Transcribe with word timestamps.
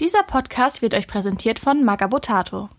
Dieser 0.00 0.22
Podcast 0.22 0.80
wird 0.80 0.94
euch 0.94 1.06
präsentiert 1.06 1.58
von 1.58 1.84
Magabotato. 1.84 2.70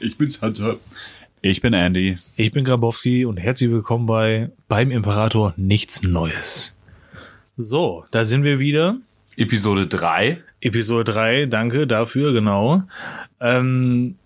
Ich 0.00 0.18
bin's 0.18 0.42
Hunter. 0.42 0.78
Ich 1.42 1.60
bin 1.60 1.74
Andy. 1.74 2.18
Ich 2.34 2.50
bin 2.50 2.64
Grabowski 2.64 3.24
und 3.24 3.36
herzlich 3.36 3.70
willkommen 3.70 4.06
bei 4.06 4.50
Beim 4.66 4.90
Imperator 4.90 5.54
nichts 5.56 6.02
Neues. 6.02 6.74
So, 7.56 8.04
da 8.10 8.24
sind 8.24 8.42
wir 8.42 8.58
wieder. 8.58 8.96
Episode 9.36 9.86
3. 9.86 10.42
Episode 10.60 11.12
3, 11.12 11.46
danke 11.46 11.86
dafür, 11.86 12.32
genau. 12.32 12.82
Ähm, 13.40 14.16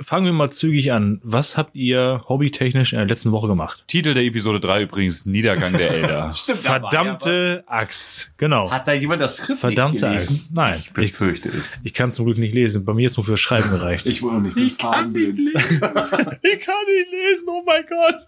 fangen 0.00 0.26
wir 0.26 0.32
mal 0.32 0.50
zügig 0.50 0.92
an. 0.92 1.20
Was 1.22 1.56
habt 1.56 1.74
ihr 1.74 2.22
hobbytechnisch 2.28 2.92
in 2.92 2.98
der 2.98 3.06
letzten 3.06 3.32
Woche 3.32 3.46
gemacht? 3.48 3.84
Titel 3.86 4.14
der 4.14 4.24
Episode 4.24 4.60
3 4.60 4.82
übrigens 4.82 5.26
Niedergang 5.26 5.72
der 5.72 5.90
Elder. 5.90 6.32
Stimmt, 6.36 6.64
da 6.64 6.68
war 6.68 6.74
ja 6.74 6.80
Verdammte 6.90 7.64
Axt. 7.66 8.32
Genau. 8.36 8.70
Hat 8.70 8.86
da 8.88 8.92
jemand 8.92 9.22
das 9.22 9.36
Skript 9.38 9.60
Verdammte 9.60 9.94
nicht 9.94 10.02
gelesen? 10.02 10.34
Axt. 10.36 10.56
Nein, 10.56 10.80
Ich 10.80 10.92
befürchte 10.92 11.48
es. 11.50 11.80
ich 11.84 11.94
kann 11.94 12.12
zum 12.12 12.26
Glück 12.26 12.38
nicht 12.38 12.54
lesen. 12.54 12.84
Bei 12.84 12.94
mir 12.94 13.02
jetzt 13.02 13.16
nur 13.16 13.24
für 13.24 13.36
Schreiben 13.36 13.70
gereicht. 13.70 14.06
Ich 14.06 14.22
noch 14.22 14.40
nicht 14.40 14.56
mit 14.56 14.72
Farben 14.80 15.12
blind. 15.12 15.38
lesen. 15.38 15.54
ich 15.80 15.80
kann 15.80 15.82
nicht 15.82 17.10
lesen, 17.10 17.48
oh 17.48 17.62
mein 17.66 17.84
Gott. 17.88 18.26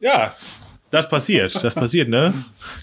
Ja, 0.00 0.34
das 0.90 1.08
passiert. 1.08 1.62
Das 1.62 1.74
passiert, 1.74 2.08
ne? 2.08 2.34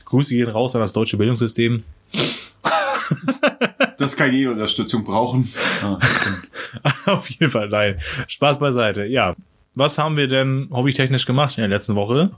Grüße 0.05 0.33
gehen 0.33 0.49
raus 0.49 0.75
an 0.75 0.81
das 0.81 0.93
deutsche 0.93 1.17
Bildungssystem. 1.17 1.83
Das 3.99 4.15
kann 4.15 4.33
jede 4.33 4.51
Unterstützung 4.51 5.03
brauchen. 5.03 5.51
Auf 7.05 7.29
jeden 7.29 7.51
Fall, 7.51 7.69
nein. 7.69 7.99
Spaß 8.27 8.59
beiseite. 8.59 9.05
Ja. 9.05 9.35
Was 9.75 9.97
haben 9.97 10.17
wir 10.17 10.27
denn 10.27 10.67
hobbytechnisch 10.71 11.25
gemacht 11.25 11.57
in 11.57 11.61
der 11.61 11.69
letzten 11.69 11.95
Woche? 11.95 12.31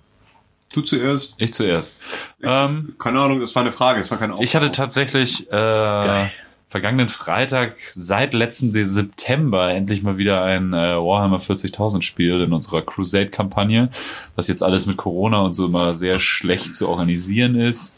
Du 0.73 0.81
zuerst. 0.81 1.35
Ich 1.37 1.53
zuerst. 1.53 2.01
Ähm, 2.43 2.95
Keine 2.99 3.19
Ahnung, 3.19 3.39
das 3.39 3.53
war 3.55 3.61
eine 3.63 3.71
Frage, 3.71 3.99
das 3.99 4.09
war 4.11 4.17
kein 4.17 4.31
Aufbau. 4.31 4.43
ich 4.43 4.55
hatte 4.55 4.71
tatsächlich 4.71 5.51
äh, 5.51 6.29
vergangenen 6.69 7.09
Freitag 7.09 7.75
seit 7.89 8.33
letzten 8.33 8.71
De- 8.71 8.83
September 8.85 9.69
endlich 9.73 10.01
mal 10.03 10.17
wieder 10.17 10.43
ein 10.43 10.73
äh, 10.73 10.95
Warhammer 10.95 11.39
40.000 11.39 12.01
Spiel 12.03 12.39
in 12.41 12.53
unserer 12.53 12.81
Crusade-Kampagne, 12.83 13.89
was 14.35 14.47
jetzt 14.47 14.63
alles 14.63 14.85
mit 14.85 14.97
Corona 14.97 15.41
und 15.41 15.53
so 15.53 15.65
immer 15.65 15.93
sehr 15.95 16.19
schlecht 16.19 16.73
zu 16.75 16.87
organisieren 16.87 17.55
ist. 17.55 17.95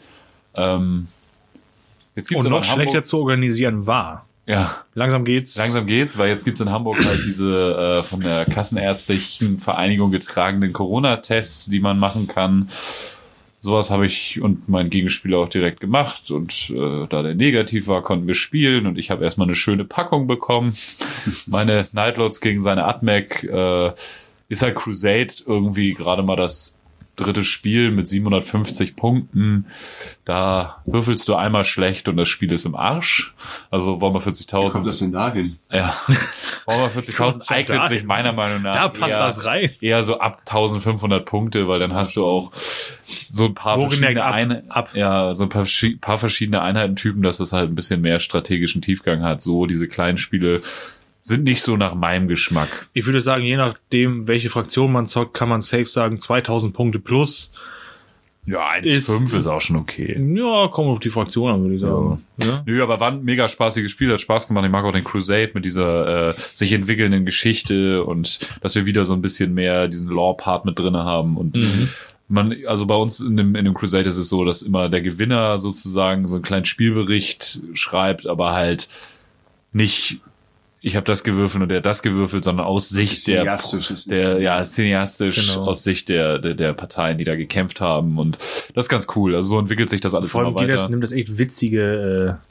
Ähm, 0.54 1.06
jetzt 2.14 2.28
gibt's 2.28 2.44
Und 2.44 2.50
noch 2.50 2.64
schlechter 2.64 3.02
zu 3.02 3.18
organisieren 3.18 3.86
war. 3.86 4.26
Ja, 4.46 4.84
Langsam 4.94 5.24
geht's. 5.24 5.56
Langsam 5.56 5.86
geht's, 5.86 6.18
weil 6.18 6.28
jetzt 6.28 6.44
gibt's 6.44 6.60
in 6.60 6.70
Hamburg 6.70 7.02
halt 7.04 7.24
diese 7.24 8.00
äh, 8.00 8.02
von 8.02 8.20
der 8.20 8.44
Kassenärztlichen 8.44 9.58
Vereinigung 9.58 10.10
getragenen 10.10 10.72
Corona-Tests, 10.72 11.70
die 11.70 11.80
man 11.80 11.98
machen 11.98 12.28
kann. 12.28 12.68
Sowas 13.60 13.90
habe 13.90 14.04
ich 14.04 14.42
und 14.42 14.68
mein 14.68 14.90
Gegenspieler 14.90 15.38
auch 15.38 15.48
direkt 15.48 15.80
gemacht 15.80 16.30
und 16.30 16.68
äh, 16.68 17.06
da 17.08 17.22
der 17.22 17.34
negativ 17.34 17.88
war, 17.88 18.02
konnten 18.02 18.26
wir 18.26 18.34
spielen 18.34 18.86
und 18.86 18.98
ich 18.98 19.10
habe 19.10 19.24
erstmal 19.24 19.46
eine 19.46 19.54
schöne 19.54 19.86
Packung 19.86 20.26
bekommen. 20.26 20.76
Meine 21.46 21.86
Nightlords 21.92 22.42
gegen 22.42 22.60
seine 22.60 22.84
Atmec 22.84 23.42
äh, 23.44 23.92
ist 24.50 24.60
halt 24.60 24.74
Crusade 24.74 25.32
irgendwie 25.46 25.94
gerade 25.94 26.22
mal 26.22 26.36
das 26.36 26.78
dritte 27.16 27.44
Spiel 27.44 27.90
mit 27.90 28.08
750 28.08 28.96
Punkten. 28.96 29.66
Da 30.24 30.82
würfelst 30.86 31.28
du 31.28 31.34
einmal 31.34 31.64
schlecht 31.64 32.08
und 32.08 32.16
das 32.16 32.28
Spiel 32.28 32.52
ist 32.52 32.64
im 32.64 32.74
Arsch. 32.74 33.34
Also 33.70 34.00
Warhammer 34.00 34.20
Wie 34.24 34.24
kommt 34.70 34.86
das 34.86 34.96
40.000 34.96 35.00
denn 35.00 35.12
dahin? 35.12 35.58
ja. 35.70 35.94
Warhammer 36.66 36.88
40.000 36.88 37.16
Kommt 37.16 37.44
schon 37.46 37.56
eignet 37.56 37.78
da 37.78 37.86
sich 37.88 37.98
hin. 37.98 38.06
meiner 38.06 38.32
Meinung 38.32 38.62
nach 38.62 38.74
Da 38.74 38.88
passt 38.88 39.12
eher, 39.14 39.18
das 39.24 39.44
rein. 39.44 39.70
eher 39.80 40.02
so 40.02 40.18
ab 40.18 40.40
1500 40.46 41.24
Punkte, 41.24 41.68
weil 41.68 41.78
dann 41.78 41.92
hast 41.92 42.16
du 42.16 42.24
auch 42.24 42.52
so 42.54 43.44
ein 43.46 43.54
paar 43.54 43.78
Wohlgemerkt 43.78 44.18
verschiedene 44.18 44.24
ab- 44.24 44.34
Einheiten, 44.34 44.70
ab. 44.70 44.90
ja, 44.94 45.34
so 45.34 45.42
ein 45.44 45.48
paar, 45.50 45.66
paar 46.00 46.18
verschiedene 46.18 46.62
Einheitentypen, 46.62 47.22
dass 47.22 47.36
das 47.38 47.52
halt 47.52 47.70
ein 47.70 47.74
bisschen 47.74 48.00
mehr 48.00 48.18
strategischen 48.18 48.80
Tiefgang 48.82 49.22
hat. 49.22 49.40
So 49.42 49.66
diese 49.66 49.88
kleinen 49.88 50.16
Spiele 50.18 50.62
sind 51.26 51.44
nicht 51.44 51.62
so 51.62 51.76
nach 51.78 51.94
meinem 51.94 52.28
Geschmack. 52.28 52.86
Ich 52.92 53.06
würde 53.06 53.20
sagen, 53.22 53.44
je 53.44 53.56
nachdem, 53.56 54.28
welche 54.28 54.50
Fraktion 54.50 54.92
man 54.92 55.06
zockt, 55.06 55.32
kann 55.32 55.48
man 55.48 55.62
safe 55.62 55.86
sagen 55.86 56.20
2000 56.20 56.74
Punkte 56.74 56.98
plus. 56.98 57.52
Ja, 58.46 58.74
Ist- 58.76 59.08
1,5 59.08 59.38
ist 59.38 59.46
auch 59.46 59.62
schon 59.62 59.76
okay. 59.76 60.20
Ja, 60.36 60.68
kommt 60.68 60.90
auf 60.90 61.00
die 61.00 61.08
Fraktion 61.08 61.50
an, 61.50 61.62
würde 61.62 61.76
ich 61.76 61.80
sagen. 61.80 62.22
Ja. 62.42 62.62
Nö, 62.66 62.82
aber 62.82 63.00
war 63.00 63.10
ein 63.12 63.24
mega 63.24 63.48
spaßiges 63.48 63.90
Spiel, 63.90 64.12
hat 64.12 64.20
Spaß 64.20 64.48
gemacht. 64.48 64.66
Ich 64.66 64.70
mag 64.70 64.84
auch 64.84 64.92
den 64.92 65.02
Crusade 65.02 65.50
mit 65.54 65.64
dieser 65.64 66.28
äh, 66.30 66.34
sich 66.52 66.74
entwickelnden 66.74 67.24
Geschichte 67.24 68.04
und 68.04 68.40
dass 68.60 68.74
wir 68.74 68.84
wieder 68.84 69.06
so 69.06 69.14
ein 69.14 69.22
bisschen 69.22 69.54
mehr 69.54 69.88
diesen 69.88 70.10
Lore-Part 70.10 70.66
mit 70.66 70.78
drinne 70.78 71.04
haben 71.04 71.38
und 71.38 71.58
man, 72.28 72.54
also 72.66 72.84
bei 72.84 72.96
uns 72.96 73.20
in 73.20 73.38
dem, 73.38 73.54
in 73.54 73.64
dem 73.64 73.72
Crusade 73.72 74.06
ist 74.08 74.18
es 74.18 74.28
so, 74.28 74.44
dass 74.44 74.60
immer 74.60 74.90
der 74.90 75.00
Gewinner 75.00 75.58
sozusagen 75.58 76.28
so 76.28 76.34
einen 76.34 76.44
kleinen 76.44 76.64
Spielbericht 76.66 77.60
schreibt, 77.72 78.26
aber 78.26 78.52
halt 78.52 78.88
nicht 79.72 80.20
ich 80.86 80.96
habe 80.96 81.06
das 81.06 81.24
gewürfelt 81.24 81.62
und 81.62 81.68
der 81.70 81.78
hat 81.78 81.86
das 81.86 82.02
gewürfelt, 82.02 82.44
sondern 82.44 82.66
aus 82.66 82.90
Sicht 82.90 83.26
der, 83.26 83.38
Cineastisch 83.40 83.90
ist 83.90 83.98
es. 84.00 84.04
der 84.06 84.38
ja 84.40 84.62
cineastisch 84.62 85.54
Genau. 85.54 85.66
aus 85.68 85.82
Sicht 85.82 86.08
der, 86.10 86.38
der 86.38 86.54
der 86.54 86.74
Parteien, 86.74 87.16
die 87.16 87.24
da 87.24 87.36
gekämpft 87.36 87.80
haben 87.80 88.18
und 88.18 88.36
das 88.74 88.84
ist 88.84 88.88
ganz 88.90 89.06
cool. 89.16 89.34
Also 89.34 89.48
so 89.50 89.58
entwickelt 89.58 89.88
sich 89.88 90.00
das 90.02 90.14
alles 90.14 90.30
Vor 90.30 90.42
allem 90.42 90.50
immer 90.50 90.60
geht 90.60 90.68
weiter. 90.68 90.82
das, 90.82 90.90
nimmt 90.90 91.02
das 91.02 91.12
echt 91.12 91.38
witzige, 91.38 92.38
äh, 92.40 92.44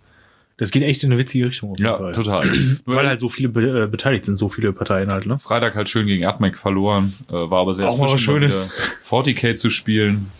das 0.58 0.72
geht 0.72 0.82
echt 0.84 1.04
in 1.04 1.12
eine 1.12 1.20
witzige 1.20 1.48
Richtung. 1.48 1.72
Auf 1.72 1.78
jeden 1.78 1.92
ja, 1.92 1.98
Fall. 1.98 2.12
total. 2.12 2.50
Weil 2.86 3.08
halt 3.08 3.20
so 3.20 3.30
viele 3.30 3.50
be 3.50 3.84
äh, 3.84 3.88
beteiligt 3.88 4.26
sind, 4.26 4.38
so 4.38 4.50
viele 4.50 4.74
Parteien 4.74 5.12
halt, 5.12 5.26
ne? 5.28 5.38
Freitag 5.38 5.76
halt 5.76 5.90
schön 5.90 6.08
gegen 6.08 6.26
Atmec 6.26 6.58
verloren, 6.58 7.14
äh, 7.30 7.34
war 7.34 7.62
aber 7.62 7.74
sehr 7.76 7.88
Auch 7.88 7.98
mal 8.00 8.12
was 8.12 8.20
Schönes. 8.20 8.70
wieder 9.10 9.24
40k 9.24 9.56
zu 9.56 9.70
spielen. 9.70 10.32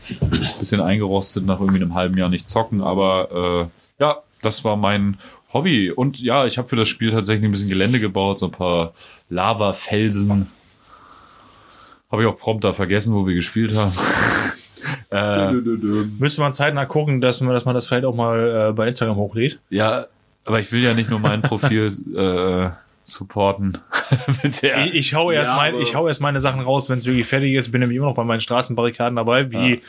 Bisschen 0.60 0.82
eingerostet 0.82 1.46
nach 1.46 1.60
irgendwie 1.60 1.82
einem 1.82 1.94
halben 1.94 2.18
Jahr 2.18 2.30
nicht 2.30 2.48
zocken, 2.48 2.82
aber 2.82 3.70
äh, 4.00 4.04
ja, 4.04 4.18
das 4.42 4.64
war 4.64 4.78
mein 4.78 5.18
Hobby. 5.54 5.92
Und 5.92 6.20
ja, 6.22 6.46
ich 6.46 6.58
habe 6.58 6.68
für 6.68 6.76
das 6.76 6.90
Spiel 6.90 7.12
tatsächlich 7.12 7.46
ein 7.46 7.52
bisschen 7.52 7.70
Gelände 7.70 8.00
gebaut, 8.00 8.40
so 8.40 8.48
ein 8.48 8.52
paar 8.52 8.94
Lava-Felsen. 9.30 10.48
Habe 12.12 12.24
ich 12.24 12.28
auch 12.28 12.38
prompt 12.38 12.64
da 12.64 12.74
vergessen, 12.74 13.16
wo 13.16 13.26
wir 13.26 13.34
gespielt 13.36 13.76
haben. 13.76 13.92
äh, 15.10 15.52
Dö, 15.52 15.62
dö, 15.62 15.78
dö. 15.78 16.06
Müsste 16.20 16.42
man 16.42 16.54
zeitnah 16.54 16.86
gucken, 16.86 17.22
dass 17.22 17.42
man, 17.42 17.54
dass 17.54 17.66
man 17.66 17.74
das 17.74 17.88
vielleicht 17.88 18.06
auch 18.06 18.16
mal 18.16 18.70
äh, 18.70 18.74
bei 18.74 18.88
Instagram 18.88 19.16
hochlädt. 19.16 19.60
ja, 19.70 20.08
aber 20.46 20.60
ich 20.60 20.72
will 20.74 20.84
ja 20.84 20.94
nicht 20.94 21.10
nur 21.10 21.20
mein 21.20 21.42
Profil 21.42 21.88
äh, 22.16 22.70
supporten. 23.04 23.78
Der- 24.62 24.86
Ich, 24.88 24.94
ich 24.94 25.14
hau 25.14 25.32
erst 25.32 25.50
Ja, 25.52 25.56
mein, 25.58 25.76
ich 25.80 25.96
hau 25.96 26.08
erst 26.08 26.22
meine 26.22 26.40
Sachen 26.40 26.62
raus, 26.62 26.90
wenn 26.90 26.98
es 26.98 27.06
wirklich 27.06 27.28
fertig 27.28 27.54
ist. 27.56 27.72
Bin 27.72 27.82
nämlich 27.82 27.98
immer 27.98 28.08
noch 28.08 28.16
bei 28.16 28.24
meinen 28.24 28.40
Straßenbarrikaden 28.40 29.16
dabei, 29.16 29.52
wie 29.52 29.74
in 29.74 29.82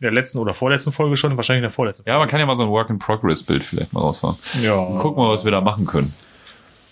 der 0.00 0.10
letzten 0.12 0.38
oder 0.38 0.54
vorletzten 0.54 0.92
Folge 0.92 1.16
schon, 1.16 1.36
wahrscheinlich 1.36 1.58
in 1.60 1.64
der 1.64 1.70
vorletzten. 1.70 2.04
ja, 2.08 2.18
man 2.18 2.28
kann 2.28 2.40
ja 2.40 2.46
mal 2.46 2.54
so 2.54 2.62
ein 2.62 2.70
Work-in-Progress-Bild 2.70 3.62
vielleicht 3.62 3.92
mal 3.92 4.00
rausfahren. 4.00 4.36
Ja. 4.62 4.76
Gucken 4.98 5.22
wir, 5.22 5.28
was 5.28 5.44
wir 5.44 5.52
da 5.52 5.60
machen 5.60 5.86
können. 5.86 6.12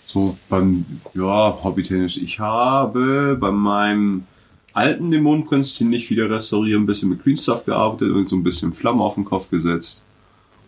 So, 0.07 0.37
beim, 0.49 0.85
ja, 1.13 1.57
hobbytechnisch. 1.63 2.17
Ich 2.17 2.39
habe 2.39 3.37
bei 3.39 3.49
meinem 3.51 4.25
alten 4.73 5.09
Dämonenprinz 5.09 5.75
ziemlich 5.75 6.09
wieder 6.09 6.29
restaurieren, 6.29 6.83
ein 6.83 6.85
bisschen 6.85 7.09
mit 7.09 7.23
Green 7.23 7.37
Stuff 7.37 7.65
gearbeitet 7.65 8.11
und 8.11 8.27
so 8.29 8.35
ein 8.35 8.43
bisschen 8.43 8.73
Flammen 8.73 9.01
auf 9.01 9.15
den 9.15 9.25
Kopf 9.25 9.49
gesetzt. 9.49 10.03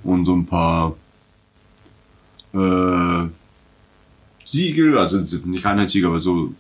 Und 0.04 0.26
so 0.26 0.34
ein 0.34 0.46
paar 0.46 0.94
äh, 2.54 3.28
Siegel, 4.46 4.98
also 4.98 5.20
nicht 5.46 5.66
Einheitssiegel, 5.66 6.10
aber 6.10 6.20
so 6.20 6.54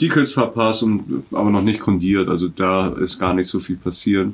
Decals 0.00 0.32
verpasst 0.32 0.82
und 0.82 1.24
aber 1.32 1.50
noch 1.50 1.62
nicht 1.62 1.80
kondiert. 1.80 2.28
Also 2.28 2.48
da 2.48 2.88
ist 2.88 3.18
gar 3.18 3.34
nicht 3.34 3.48
so 3.48 3.60
viel 3.60 3.76
passiert. 3.76 4.32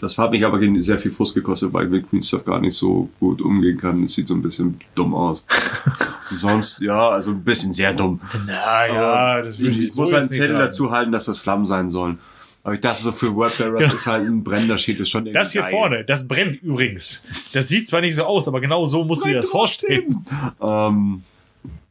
Das 0.00 0.18
hat 0.18 0.32
mich 0.32 0.44
aber 0.44 0.60
sehr 0.82 0.98
viel 0.98 1.10
Frust 1.10 1.34
gekostet, 1.34 1.72
weil 1.72 1.86
ich 1.86 1.90
mit 1.90 2.10
Green 2.10 2.22
Stuff 2.22 2.44
gar 2.44 2.60
nicht 2.60 2.76
so 2.76 3.08
gut 3.20 3.40
umgehen 3.40 3.78
kann. 3.78 4.04
Es 4.04 4.14
sieht 4.14 4.28
so 4.28 4.34
ein 4.34 4.42
bisschen 4.42 4.78
dumm 4.94 5.14
aus. 5.14 5.44
Und 6.30 6.40
sonst, 6.40 6.80
ja, 6.80 7.10
also 7.10 7.30
ein 7.30 7.44
bisschen 7.44 7.72
sehr 7.72 7.92
dumm. 7.92 8.20
Na 8.46 8.86
ja, 8.86 9.42
das 9.42 9.58
würde 9.58 9.70
Ich, 9.70 9.88
ich, 9.90 9.94
muss 9.94 10.12
einen 10.12 10.28
Zettel 10.28 10.56
dazu 10.56 10.90
halten, 10.90 11.12
dass 11.12 11.26
das 11.26 11.38
Flammen 11.38 11.66
sein 11.66 11.90
sollen. 11.90 12.18
Aber 12.64 12.74
ich 12.74 12.80
dachte 12.80 13.02
so 13.02 13.12
für 13.12 13.34
Wordbearers 13.34 13.92
ist 13.92 14.06
halt 14.06 14.26
ein 14.26 14.42
brennender 14.42 14.78
Schild 14.78 14.98
ist 14.98 15.10
schon 15.10 15.26
irgendwie 15.26 15.34
Das 15.34 15.52
hier 15.52 15.60
geil. 15.60 15.70
vorne, 15.70 16.04
das 16.04 16.26
brennt 16.26 16.62
übrigens. 16.62 17.22
Das 17.52 17.68
sieht 17.68 17.86
zwar 17.86 18.00
nicht 18.00 18.14
so 18.14 18.24
aus, 18.24 18.48
aber 18.48 18.60
genau 18.62 18.86
so 18.86 19.04
musst 19.04 19.22
du 19.24 19.28
dir 19.28 19.36
das 19.36 19.50
vorstellen. 19.50 20.24
Ähm, 20.62 21.22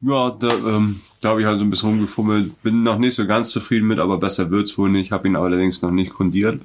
ja, 0.02 0.32
da, 0.32 0.50
ähm, 0.50 1.00
da 1.22 1.30
habe 1.30 1.42
ich 1.42 1.48
halt 1.48 1.60
so 1.60 1.66
ein 1.66 1.70
bisschen 1.70 1.90
rumgefummelt. 1.90 2.62
Bin 2.64 2.82
noch 2.82 2.98
nicht 2.98 3.14
so 3.16 3.28
ganz 3.28 3.52
zufrieden 3.52 3.88
mit, 3.88 4.00
aber 4.00 4.18
besser 4.18 4.50
wird's 4.50 4.76
wohl 4.78 4.90
nicht. 4.90 5.12
Habe 5.12 5.28
ihn 5.28 5.36
allerdings 5.36 5.84
noch 5.84 5.92
nicht 5.92 6.12
kondiert. 6.12 6.60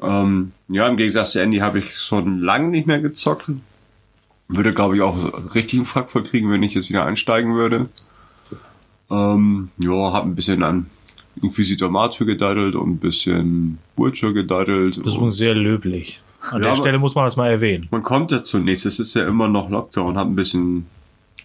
Ähm, 0.00 0.52
ja, 0.68 0.86
im 0.88 0.96
Gegensatz 0.96 1.32
zu 1.32 1.40
Andy 1.42 1.58
habe 1.58 1.80
ich 1.80 1.98
schon 1.98 2.38
lange 2.40 2.68
nicht 2.68 2.86
mehr 2.86 3.00
gezockt. 3.00 3.50
Würde, 4.46 4.72
glaube 4.72 4.94
ich, 4.94 5.02
auch 5.02 5.54
richtig 5.56 5.80
einen 5.80 5.86
Frack 5.86 6.10
voll 6.10 6.22
kriegen, 6.22 6.50
wenn 6.52 6.62
ich 6.62 6.74
jetzt 6.74 6.88
wieder 6.88 7.04
einsteigen 7.04 7.54
würde. 7.54 7.88
Ähm, 9.10 9.70
ja, 9.78 10.12
habe 10.12 10.28
ein 10.28 10.36
bisschen 10.36 10.62
an 10.62 10.86
Inquisitor 11.42 11.90
Martyr 11.90 12.26
gedaddelt 12.26 12.74
und 12.76 12.90
ein 12.90 12.96
bisschen 12.98 13.78
Butcher 13.96 14.32
gedaddelt. 14.32 14.98
Das 14.98 15.06
ist 15.06 15.14
übrigens 15.14 15.36
sehr 15.36 15.54
löblich. 15.54 16.20
An 16.50 16.62
Ja, 16.62 16.68
der 16.70 16.76
Stelle 16.76 16.98
muss 16.98 17.14
man 17.14 17.24
das 17.24 17.36
mal 17.36 17.50
erwähnen. 17.50 17.88
Man 17.90 18.02
kommt 18.02 18.30
ja 18.32 18.42
zunächst, 18.42 18.86
es 18.86 18.98
ist 18.98 19.14
ja 19.14 19.26
immer 19.26 19.48
noch 19.48 19.70
Lockdown, 19.70 20.16
hab 20.18 20.26
ein 20.28 20.36
bisschen 20.36 20.86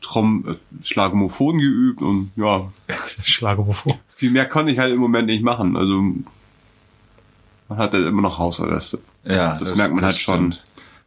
Strom, 0.01 0.45
äh, 0.47 0.83
Schlagomophon 0.83 1.57
geübt 1.59 2.01
und 2.01 2.31
ja, 2.35 2.71
Schlagermophon. 3.23 3.95
viel 4.15 4.31
mehr 4.31 4.45
konnte 4.47 4.71
ich 4.71 4.79
halt 4.79 4.93
im 4.93 4.99
Moment 4.99 5.27
nicht 5.27 5.43
machen. 5.43 5.75
Also 5.77 5.93
man 7.67 7.77
hat 7.77 7.93
halt 7.93 8.05
immer 8.07 8.21
noch 8.21 8.37
Hausarrest. 8.39 8.97
Ja, 9.25 9.53
Das 9.57 9.75
merkt 9.75 9.95
man 9.95 10.03
halt 10.05 10.15
schon. 10.15 10.53
stimmt. 10.53 10.63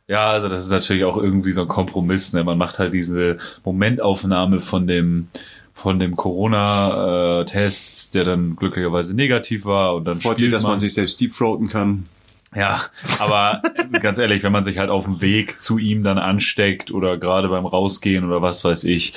Ja, 0.09 0.31
also 0.31 0.49
das 0.49 0.65
ist 0.65 0.71
natürlich 0.71 1.05
auch 1.05 1.17
irgendwie 1.17 1.53
so 1.53 1.63
ein 1.63 1.69
Kompromiss. 1.69 2.33
Ne? 2.33 2.45
Man 2.45 2.59
macht 2.59 2.79
halt 2.79 2.93
diese 2.93 3.39
Momentaufnahme 3.65 4.61
von 4.61 4.87
dem 4.87 5.29
von 5.73 5.99
dem 5.99 6.17
Corona-Test, 6.17 8.15
der 8.15 8.25
dann 8.25 8.57
glücklicherweise 8.57 9.15
negativ 9.15 9.65
war 9.65 9.95
und 9.95 10.05
dann 10.05 10.17
Freut 10.17 10.35
spielt 10.39 10.51
sich, 10.51 10.51
dass 10.51 10.63
man 10.65 10.79
sich 10.81 10.95
selbst 10.95 11.21
deepthroaten 11.21 11.69
kann. 11.69 12.05
Ja, 12.55 12.79
aber 13.19 13.63
ganz 14.03 14.19
ehrlich, 14.19 14.43
wenn 14.43 14.53
man 14.53 14.63
sich 14.65 14.77
halt 14.79 14.91
auf 14.91 15.05
dem 15.05 15.23
Weg 15.23 15.59
zu 15.59 15.79
ihm 15.79 16.03
dann 16.05 16.19
ansteckt 16.19 16.91
oder 16.91 17.17
gerade 17.17 17.49
beim 17.49 17.65
Rausgehen 17.65 18.27
oder 18.27 18.43
was 18.43 18.63
weiß 18.65 18.85
ich, 18.85 19.15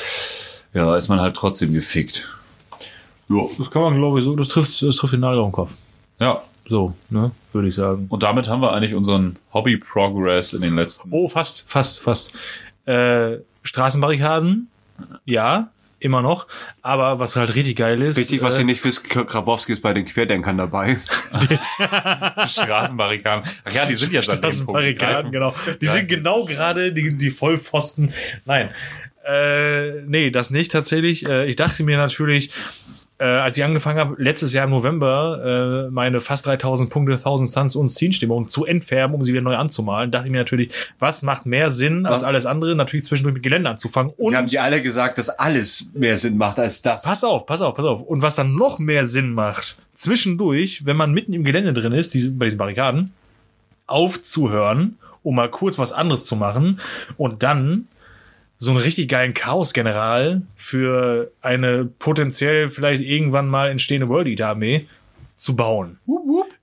ja, 0.74 0.96
ist 0.96 1.10
man 1.10 1.20
halt 1.20 1.36
trotzdem 1.36 1.74
gefickt. 1.74 2.30
Ja. 3.28 3.42
Das 3.58 3.70
kann 3.72 3.82
man, 3.82 3.98
glaube 3.98 4.20
ich, 4.20 4.26
so, 4.26 4.36
das 4.38 4.48
trifft, 4.48 4.82
das 4.82 4.96
trifft 4.96 5.14
den 5.14 5.20
Nagel 5.20 5.40
auf 5.40 5.48
den 5.50 5.52
Kopf. 5.54 5.72
Ja, 6.20 6.44
So, 6.68 6.94
ne, 7.10 7.32
würde 7.52 7.68
ich 7.68 7.76
sagen. 7.76 8.06
und 8.08 8.24
damit 8.24 8.48
haben 8.48 8.62
wir 8.62 8.72
eigentlich 8.72 8.94
unseren 8.96 9.36
Hobby-Progress 9.54 10.54
in 10.54 10.62
den 10.62 10.76
letzten 10.76 11.10
Oh, 11.12 11.28
fast, 11.28 11.66
fast, 11.68 12.00
fast. 12.00 12.34
Äh, 12.86 13.40
Straßenbarrikaden, 13.64 14.70
ja, 15.26 15.72
immer 16.06 16.22
noch. 16.22 16.48
Aber 16.82 17.20
was 17.20 17.36
halt 17.36 17.56
richtig 17.56 17.78
geil 17.78 18.02
ist. 18.02 18.18
Richtig, 18.18 18.42
was 18.42 18.58
äh, 18.58 18.62
ihr 18.62 18.66
nicht 18.66 18.84
wisst, 18.86 19.10
Grabowski 19.10 19.74
ist 19.74 19.82
bei 19.82 19.94
den 19.94 20.06
Querdenkern 20.06 20.58
dabei. 20.58 20.98
Straßenbarrikaden. 22.48 23.44
Ach 23.66 23.72
ja, 23.74 23.86
die 23.86 23.96
sind 23.96 24.14
dem 24.14 24.22
Punkt. 24.22 24.38
Straßenbarrikaden, 24.38 25.32
genau. 25.32 25.54
Die 25.82 25.88
sind 25.88 26.08
genau 26.08 26.46
gerade 26.46 26.94
die, 26.94 27.18
die 27.18 27.32
Vollpfosten. 27.32 28.14
Nein. 28.46 28.70
Äh, 29.28 30.02
nee, 30.06 30.30
das 30.30 30.52
nicht 30.52 30.72
tatsächlich. 30.72 31.28
Äh, 31.28 31.50
ich 31.50 31.56
dachte 31.56 31.84
mir 31.84 31.98
natürlich, 31.98 32.52
äh, 33.18 33.24
als 33.24 33.58
ich 33.58 33.64
angefangen 33.64 34.00
habe, 34.00 34.22
letztes 34.22 34.52
Jahr 34.54 34.66
im 34.66 34.72
November, 34.72 35.86
äh, 35.88 35.92
meine 35.92 36.20
fast 36.20 36.46
3000 36.46 36.90
Punkte 36.90 37.14
1000 37.14 37.50
Suns 37.50 37.76
und 37.76 37.90
Scene-Stimmung 37.90 38.50
zu 38.50 38.66
entfärben, 38.66 39.16
um 39.16 39.24
sie 39.24 39.32
wieder 39.32 39.42
neu 39.42 39.56
anzumalen, 39.56 40.12
dachte 40.12 40.28
ich 40.28 40.32
mir 40.32 40.40
natürlich, 40.40 40.72
was 41.00 41.24
macht 41.24 41.46
mehr 41.46 41.72
Sinn 41.72 42.06
als 42.06 42.24
alles 42.24 42.46
andere? 42.46 42.76
Natürlich 42.76 43.06
zwischendurch 43.06 43.36
mit 43.36 43.44
Gelände 43.44 43.70
anzufangen. 43.70 44.14
Und 44.18 44.32
Wir 44.32 44.38
haben 44.38 44.48
die 44.48 44.60
alle 44.60 44.82
gesagt, 44.82 45.18
dass 45.18 45.30
alles 45.30 45.92
mehr 45.94 46.18
Sinn 46.18 46.38
macht 46.38 46.60
als 46.60 46.82
das. 46.82 47.04
Pass 47.04 47.24
auf, 47.24 47.46
pass 47.46 47.62
auf, 47.62 47.74
pass 47.76 47.86
auf. 47.86 48.02
Und 48.02 48.22
was 48.22 48.36
dann 48.36 48.56
noch 48.56 48.80
mehr 48.80 49.06
Sinn 49.06 49.32
macht, 49.32 49.78
zwischendurch, 49.94 50.86
wenn 50.86 50.98
man 50.98 51.14
mitten 51.14 51.34
im 51.34 51.44
Gelände 51.44 51.74
drin 51.74 51.94
ist, 51.94 52.14
diese, 52.14 52.32
bei 52.32 52.46
diesen 52.46 52.58
Barrikaden, 52.58 53.14
aufzuhören, 53.88 54.98
um 55.24 55.36
mal 55.36 55.50
kurz 55.50 55.78
was 55.78 55.92
anderes 55.92 56.26
zu 56.26 56.36
machen 56.36 56.80
und 57.18 57.44
dann 57.44 57.88
so 58.58 58.72
einen 58.72 58.80
richtig 58.80 59.10
geilen 59.10 59.34
Chaos-General 59.34 60.42
für 60.56 61.32
eine 61.42 61.86
potenziell 61.86 62.70
vielleicht 62.70 63.04
irgendwann 63.04 63.48
mal 63.48 63.70
entstehende 63.70 64.08
World 64.10 64.28
Eater 64.28 64.50
Armee 64.50 64.88
zu 65.36 65.56
bauen. 65.56 66.00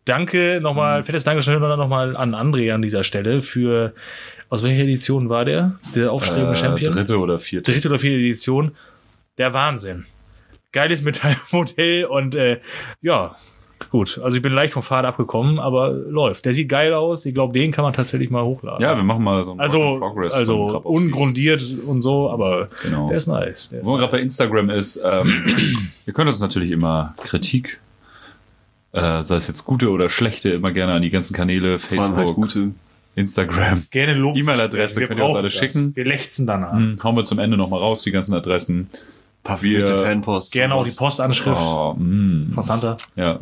Danke 0.04 0.58
nochmal, 0.62 1.02
fettes 1.02 1.24
Dankeschön 1.24 1.60
nochmal 1.60 2.16
an 2.16 2.34
André 2.34 2.72
an 2.74 2.82
dieser 2.82 3.04
Stelle 3.04 3.42
für, 3.42 3.92
aus 4.48 4.62
welcher 4.64 4.82
Edition 4.82 5.28
war 5.28 5.44
der? 5.44 5.78
Der 5.94 6.10
aufstrebende 6.12 6.52
Äh, 6.52 6.56
Champion? 6.56 6.92
dritte 6.92 7.18
oder 7.18 7.38
vierte. 7.38 7.70
dritte 7.70 7.88
oder 7.88 7.98
vierte 7.98 8.18
Edition. 8.18 8.72
Der 9.38 9.52
Wahnsinn. 9.54 10.06
Geiles 10.72 11.02
Metallmodell 11.02 12.06
und 12.06 12.34
äh, 12.34 12.60
ja, 13.02 13.36
gut. 13.92 14.20
Also 14.24 14.36
ich 14.36 14.42
bin 14.42 14.52
leicht 14.52 14.72
vom 14.74 14.82
Pfad 14.82 15.04
abgekommen, 15.04 15.60
aber 15.60 15.90
läuft. 15.92 16.44
Der 16.46 16.52
sieht 16.54 16.68
geil 16.68 16.92
aus. 16.94 17.24
Ich 17.26 17.32
glaube, 17.34 17.52
den 17.52 17.70
kann 17.70 17.84
man 17.84 17.92
tatsächlich 17.92 18.28
mal 18.30 18.42
hochladen. 18.42 18.82
Ja, 18.82 18.96
wir 18.96 19.04
machen 19.04 19.22
mal 19.22 19.44
so 19.44 19.52
einen 19.52 19.60
also, 19.60 19.98
Progress 20.00 20.34
also 20.34 20.80
ungrundiert 20.82 21.62
und 21.86 22.00
so, 22.02 22.28
aber 22.30 22.68
Genau. 22.82 23.06
der 23.06 23.16
ist 23.18 23.28
nice. 23.28 23.68
Der 23.70 23.78
ist 23.80 23.86
Wo 23.86 23.92
man 23.92 24.00
nice. 24.00 24.10
gerade 24.10 24.16
bei 24.18 24.22
Instagram 24.22 24.70
ist, 24.70 25.00
ähm, 25.04 25.44
ihr 26.06 26.12
könnt 26.12 26.26
uns 26.28 26.40
natürlich 26.40 26.72
immer 26.72 27.14
Kritik, 27.18 27.78
äh, 28.92 29.22
sei 29.22 29.36
es 29.36 29.46
jetzt 29.46 29.64
gute 29.64 29.90
oder 29.90 30.10
schlechte, 30.10 30.50
immer 30.50 30.72
gerne 30.72 30.94
an 30.94 31.02
die 31.02 31.10
ganzen 31.10 31.34
Kanäle, 31.34 31.70
halt 31.70 31.80
Facebook, 31.80 32.34
gute. 32.34 32.72
Instagram. 33.14 33.84
Gerne 33.90 34.14
Lob. 34.14 34.36
E-Mail-Adresse 34.36 35.00
Wir 35.00 35.06
könnt 35.06 35.20
ihr 35.20 35.26
uns 35.26 35.34
alle 35.34 35.48
das. 35.48 35.54
schicken. 35.54 35.94
Wir 35.94 36.04
lechzen 36.06 36.46
danach. 36.46 36.72
Hm, 36.72 36.98
hauen 37.04 37.14
wir 37.16 37.24
zum 37.24 37.38
Ende 37.38 37.56
nochmal 37.58 37.80
raus, 37.80 38.02
die 38.02 38.10
ganzen 38.10 38.34
Adressen. 38.34 38.88
Wir- 39.60 39.86
Fanpost. 39.86 40.52
Gerne 40.52 40.74
auch 40.74 40.84
die 40.84 40.92
Postanschrift 40.92 41.60
Oh, 41.60 41.94
mh, 41.98 42.54
von 42.54 42.62
Santa. 42.64 42.96
ja. 43.16 43.40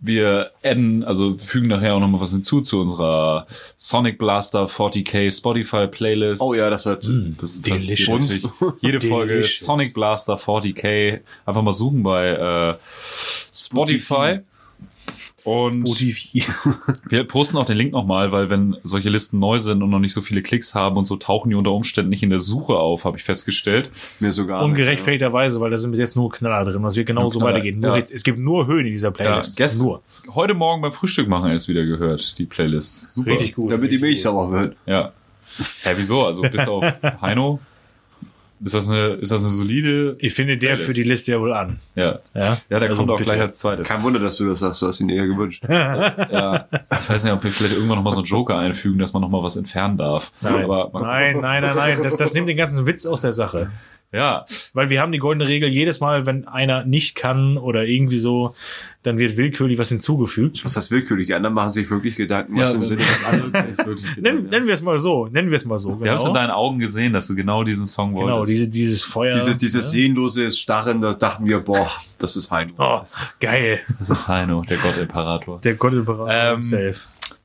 Wir 0.00 0.52
adden, 0.62 1.02
also 1.02 1.36
fügen 1.36 1.68
nachher 1.68 1.94
auch 1.94 2.00
nochmal 2.00 2.20
was 2.20 2.30
hinzu 2.30 2.60
zu 2.60 2.80
unserer 2.80 3.46
Sonic 3.76 4.18
Blaster 4.18 4.66
40k 4.66 5.36
Spotify 5.36 5.88
Playlist. 5.88 6.40
Oh 6.40 6.54
ja, 6.54 6.70
das 6.70 6.86
wird. 6.86 7.08
Das 7.40 7.50
ist 7.50 7.66
Delicious. 7.66 8.42
wirklich 8.42 8.52
jede 8.80 9.00
Folge 9.00 9.34
Delicious. 9.34 9.66
Sonic 9.66 9.94
Blaster 9.94 10.36
40k. 10.36 11.20
Einfach 11.44 11.62
mal 11.62 11.72
suchen 11.72 12.02
bei 12.02 12.28
äh, 12.28 12.76
Spotify. 13.52 14.40
Und 15.44 15.86
Spotify. 15.88 16.42
wir 17.08 17.24
posten 17.24 17.56
auch 17.56 17.64
den 17.64 17.76
Link 17.76 17.92
nochmal, 17.92 18.32
weil 18.32 18.50
wenn 18.50 18.76
solche 18.82 19.08
Listen 19.08 19.38
neu 19.38 19.58
sind 19.58 19.82
und 19.82 19.90
noch 19.90 20.00
nicht 20.00 20.12
so 20.12 20.20
viele 20.20 20.42
Klicks 20.42 20.74
haben 20.74 20.96
und 20.96 21.06
so, 21.06 21.16
tauchen 21.16 21.50
die 21.50 21.54
unter 21.54 21.72
Umständen 21.72 22.10
nicht 22.10 22.22
in 22.22 22.30
der 22.30 22.38
Suche 22.40 22.76
auf, 22.76 23.04
habe 23.04 23.16
ich 23.16 23.22
festgestellt. 23.24 23.90
Mir 24.20 24.32
sogar. 24.32 24.62
Ungerechtfertigterweise, 24.64 25.60
weil 25.60 25.70
da 25.70 25.78
sind 25.78 25.92
bis 25.92 26.00
jetzt 26.00 26.16
nur 26.16 26.30
Knaller 26.30 26.70
drin. 26.70 26.82
Das 26.82 26.96
wird 26.96 27.06
genauso 27.06 27.40
weitergehen. 27.40 27.80
Nur 27.80 27.90
ja. 27.92 27.96
jetzt, 27.96 28.12
es 28.12 28.24
gibt 28.24 28.38
nur 28.38 28.66
Höhen 28.66 28.86
in 28.86 28.92
dieser 28.92 29.08
Ja, 29.08 29.12
Playlist. 29.12 29.56
gest 29.56 29.82
nur. 29.82 30.02
heute 30.34 30.54
Morgen 30.54 30.82
beim 30.82 30.92
Frühstück 30.92 31.28
machen 31.28 31.50
erst 31.50 31.68
wieder 31.68 31.84
gehört, 31.84 32.38
die 32.38 32.46
Playlist. 32.46 33.12
Super. 33.12 33.30
Richtig 33.30 33.54
gut. 33.54 33.70
Damit 33.70 33.92
die 33.92 33.98
Milch 33.98 34.16
gut. 34.16 34.22
sauer 34.24 34.50
wird. 34.52 34.76
Ja. 34.86 35.12
Hä, 35.82 35.90
wieso? 35.96 36.24
Also 36.26 36.42
bis 36.42 36.66
auf 36.68 36.84
Heino? 37.20 37.60
Ist 38.64 38.74
das 38.74 38.88
eine, 38.88 39.14
ist 39.14 39.30
das 39.30 39.42
eine 39.44 39.52
solide? 39.52 40.16
Ich 40.18 40.34
finde, 40.34 40.56
der 40.58 40.68
Playlist. 40.68 40.86
für 40.86 40.94
die 40.94 41.02
Liste 41.04 41.32
ja 41.32 41.40
wohl 41.40 41.52
an. 41.52 41.78
Ja. 41.94 42.18
Ja, 42.34 42.56
Ja, 42.68 42.78
der 42.80 42.82
Also 42.90 42.96
kommt 42.96 43.10
auch 43.10 43.16
bitte. 43.16 43.30
gleich 43.30 43.40
als 43.40 43.58
zweites. 43.58 43.86
Kein 43.86 44.02
Wunder, 44.02 44.18
dass 44.18 44.36
du 44.36 44.48
das 44.48 44.58
sagst. 44.60 44.82
Du 44.82 44.86
hast 44.86 45.00
ihn 45.00 45.08
eher 45.08 45.26
gewünscht. 45.26 45.62
Ja. 45.68 46.66
Ich 47.00 47.10
weiß 47.10 47.24
nicht, 47.24 47.32
ob 47.32 47.42
wir 47.44 47.50
vielleicht 47.50 47.74
irgendwann 47.74 47.96
nochmal 47.98 48.12
so 48.12 48.18
einen 48.20 48.26
Joker 48.26 48.58
einfügen, 48.58 48.98
dass 48.98 49.12
man 49.12 49.22
nochmal 49.22 49.42
was 49.42 49.56
entfernen 49.56 49.96
darf. 49.96 50.30
Nein, 50.42 50.64
Aber 50.64 50.90
nein, 51.00 51.38
nein, 51.40 51.62
nein, 51.62 51.76
nein. 51.76 51.98
Das, 52.02 52.16
das 52.16 52.34
nimmt 52.34 52.48
den 52.48 52.56
ganzen 52.56 52.86
Witz 52.86 53.06
aus 53.06 53.20
der 53.22 53.32
Sache. 53.32 53.70
Ja. 54.12 54.46
Weil 54.72 54.88
wir 54.88 55.02
haben 55.02 55.12
die 55.12 55.18
goldene 55.18 55.46
Regel, 55.48 55.68
jedes 55.68 56.00
Mal, 56.00 56.24
wenn 56.24 56.48
einer 56.48 56.84
nicht 56.84 57.14
kann 57.14 57.58
oder 57.58 57.84
irgendwie 57.84 58.18
so, 58.18 58.54
dann 59.02 59.18
wird 59.18 59.36
willkürlich 59.36 59.78
was 59.78 59.90
hinzugefügt. 59.90 60.64
Was 60.64 60.76
heißt 60.76 60.90
willkürlich? 60.90 61.26
Die 61.26 61.34
anderen 61.34 61.54
machen 61.54 61.72
sich 61.72 61.90
wirklich 61.90 62.16
Gedanken, 62.16 62.56
was 62.58 62.72
Ja, 62.72 62.78
im 62.78 62.84
Sinne 62.86 63.02
des 63.02 63.24
anderen 63.26 63.70
ist. 63.70 63.78
Nennen, 64.18 64.48
nennen 64.48 64.66
wir 64.66 64.72
es 64.74 64.80
mal 64.80 64.98
so. 64.98 65.26
Nennen 65.26 65.50
wir 65.50 65.56
es 65.56 65.66
mal 65.66 65.78
so. 65.78 65.90
Genau, 65.90 66.04
Wir 66.04 66.10
haben 66.12 66.18
es 66.18 66.24
in 66.24 66.32
deinen 66.34 66.50
Augen 66.50 66.78
gesehen, 66.78 67.12
dass 67.12 67.26
du 67.26 67.34
genau 67.34 67.64
diesen 67.64 67.86
Song 67.86 68.14
wolltest. 68.14 68.26
genau 68.26 68.44
diese, 68.46 68.68
dieses 68.68 69.04
Feuer. 69.04 69.30
Dieses, 69.32 69.58
dieses 69.58 69.90
sehnlose 69.90 70.50
Starren, 70.52 71.02
da 71.02 71.12
dachten 71.12 71.44
wir, 71.46 71.60
boah, 71.60 71.90
das 72.18 72.36
ist 72.36 72.50
Heino. 72.50 72.72
oh, 72.78 73.02
geil. 73.40 73.80
Das 73.98 74.08
ist 74.08 74.26
Heino, 74.26 74.62
der 74.62 74.78
Gott-Imperator. 74.78 75.60
Der 75.60 75.74
Gott 75.74 75.92
Ähm, 76.30 76.62
safe. 76.62 76.94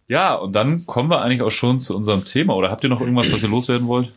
Ja, 0.07 0.35
und 0.35 0.53
dann 0.53 0.85
kommen 0.85 1.09
wir 1.09 1.21
eigentlich 1.21 1.41
auch 1.41 1.51
schon 1.51 1.79
zu 1.79 1.95
unserem 1.95 2.23
Thema. 2.23 2.55
Oder 2.55 2.71
habt 2.71 2.83
ihr 2.83 2.89
noch 2.89 3.01
irgendwas, 3.01 3.31
was 3.33 3.43
ihr 3.43 3.49
loswerden 3.49 3.87
wollt? 3.87 4.11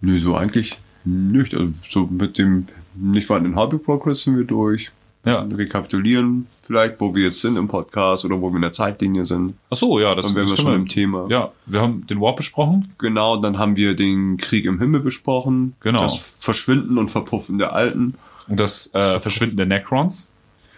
Nö, 0.00 0.18
so 0.18 0.36
eigentlich 0.36 0.78
nicht. 1.04 1.54
Also 1.54 1.72
so 1.88 2.06
mit 2.06 2.38
dem 2.38 2.66
nicht 2.94 3.26
vorhandenen 3.26 3.58
Hobby 3.58 3.78
Progress 3.78 4.22
sind 4.22 4.36
wir 4.36 4.44
durch. 4.44 4.90
Ja. 5.24 5.42
Rekapitulieren 5.42 6.48
vielleicht, 6.62 7.00
wo 7.00 7.14
wir 7.14 7.24
jetzt 7.24 7.40
sind 7.40 7.56
im 7.56 7.68
Podcast 7.68 8.24
oder 8.24 8.40
wo 8.40 8.50
wir 8.50 8.56
in 8.56 8.62
der 8.62 8.72
Zeitlinie 8.72 9.24
sind. 9.24 9.54
Ach 9.70 9.76
so, 9.76 10.00
ja, 10.00 10.16
das, 10.16 10.26
Dann 10.26 10.34
wären 10.34 10.48
das 10.48 10.58
wir 10.58 10.62
schon 10.64 10.74
im 10.74 10.88
Thema. 10.88 11.26
Ja, 11.28 11.52
wir 11.66 11.80
haben 11.80 12.06
den 12.08 12.20
Warp 12.20 12.36
besprochen. 12.36 12.92
Genau, 12.98 13.36
dann 13.36 13.56
haben 13.56 13.76
wir 13.76 13.94
den 13.94 14.36
Krieg 14.36 14.64
im 14.64 14.80
Himmel 14.80 15.00
besprochen. 15.00 15.76
Genau. 15.80 16.02
Das 16.02 16.16
Verschwinden 16.16 16.98
und 16.98 17.08
Verpuffen 17.08 17.58
der 17.58 17.72
Alten. 17.72 18.14
Und 18.48 18.58
das 18.58 18.92
äh, 18.94 19.20
Verschwinden 19.20 19.56
der 19.56 19.66
Necrons, 19.66 20.28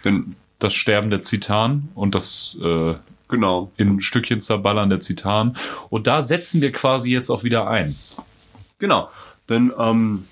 Denn, 0.03 0.35
das 0.59 0.75
Sterben 0.75 1.09
der 1.09 1.21
Zitan 1.21 1.89
und 1.95 2.13
das 2.13 2.57
äh, 2.61 2.93
genau. 3.27 3.71
in 3.77 3.99
Stückchen 4.01 4.41
zerballern 4.41 4.89
der 4.89 4.99
Zitan. 4.99 5.57
Und 5.89 6.05
da 6.05 6.21
setzen 6.21 6.61
wir 6.61 6.71
quasi 6.71 7.11
jetzt 7.11 7.31
auch 7.31 7.43
wieder 7.43 7.67
ein. 7.67 7.95
Genau. 8.77 9.09
Denn 9.49 9.71
ähm, 9.77 10.25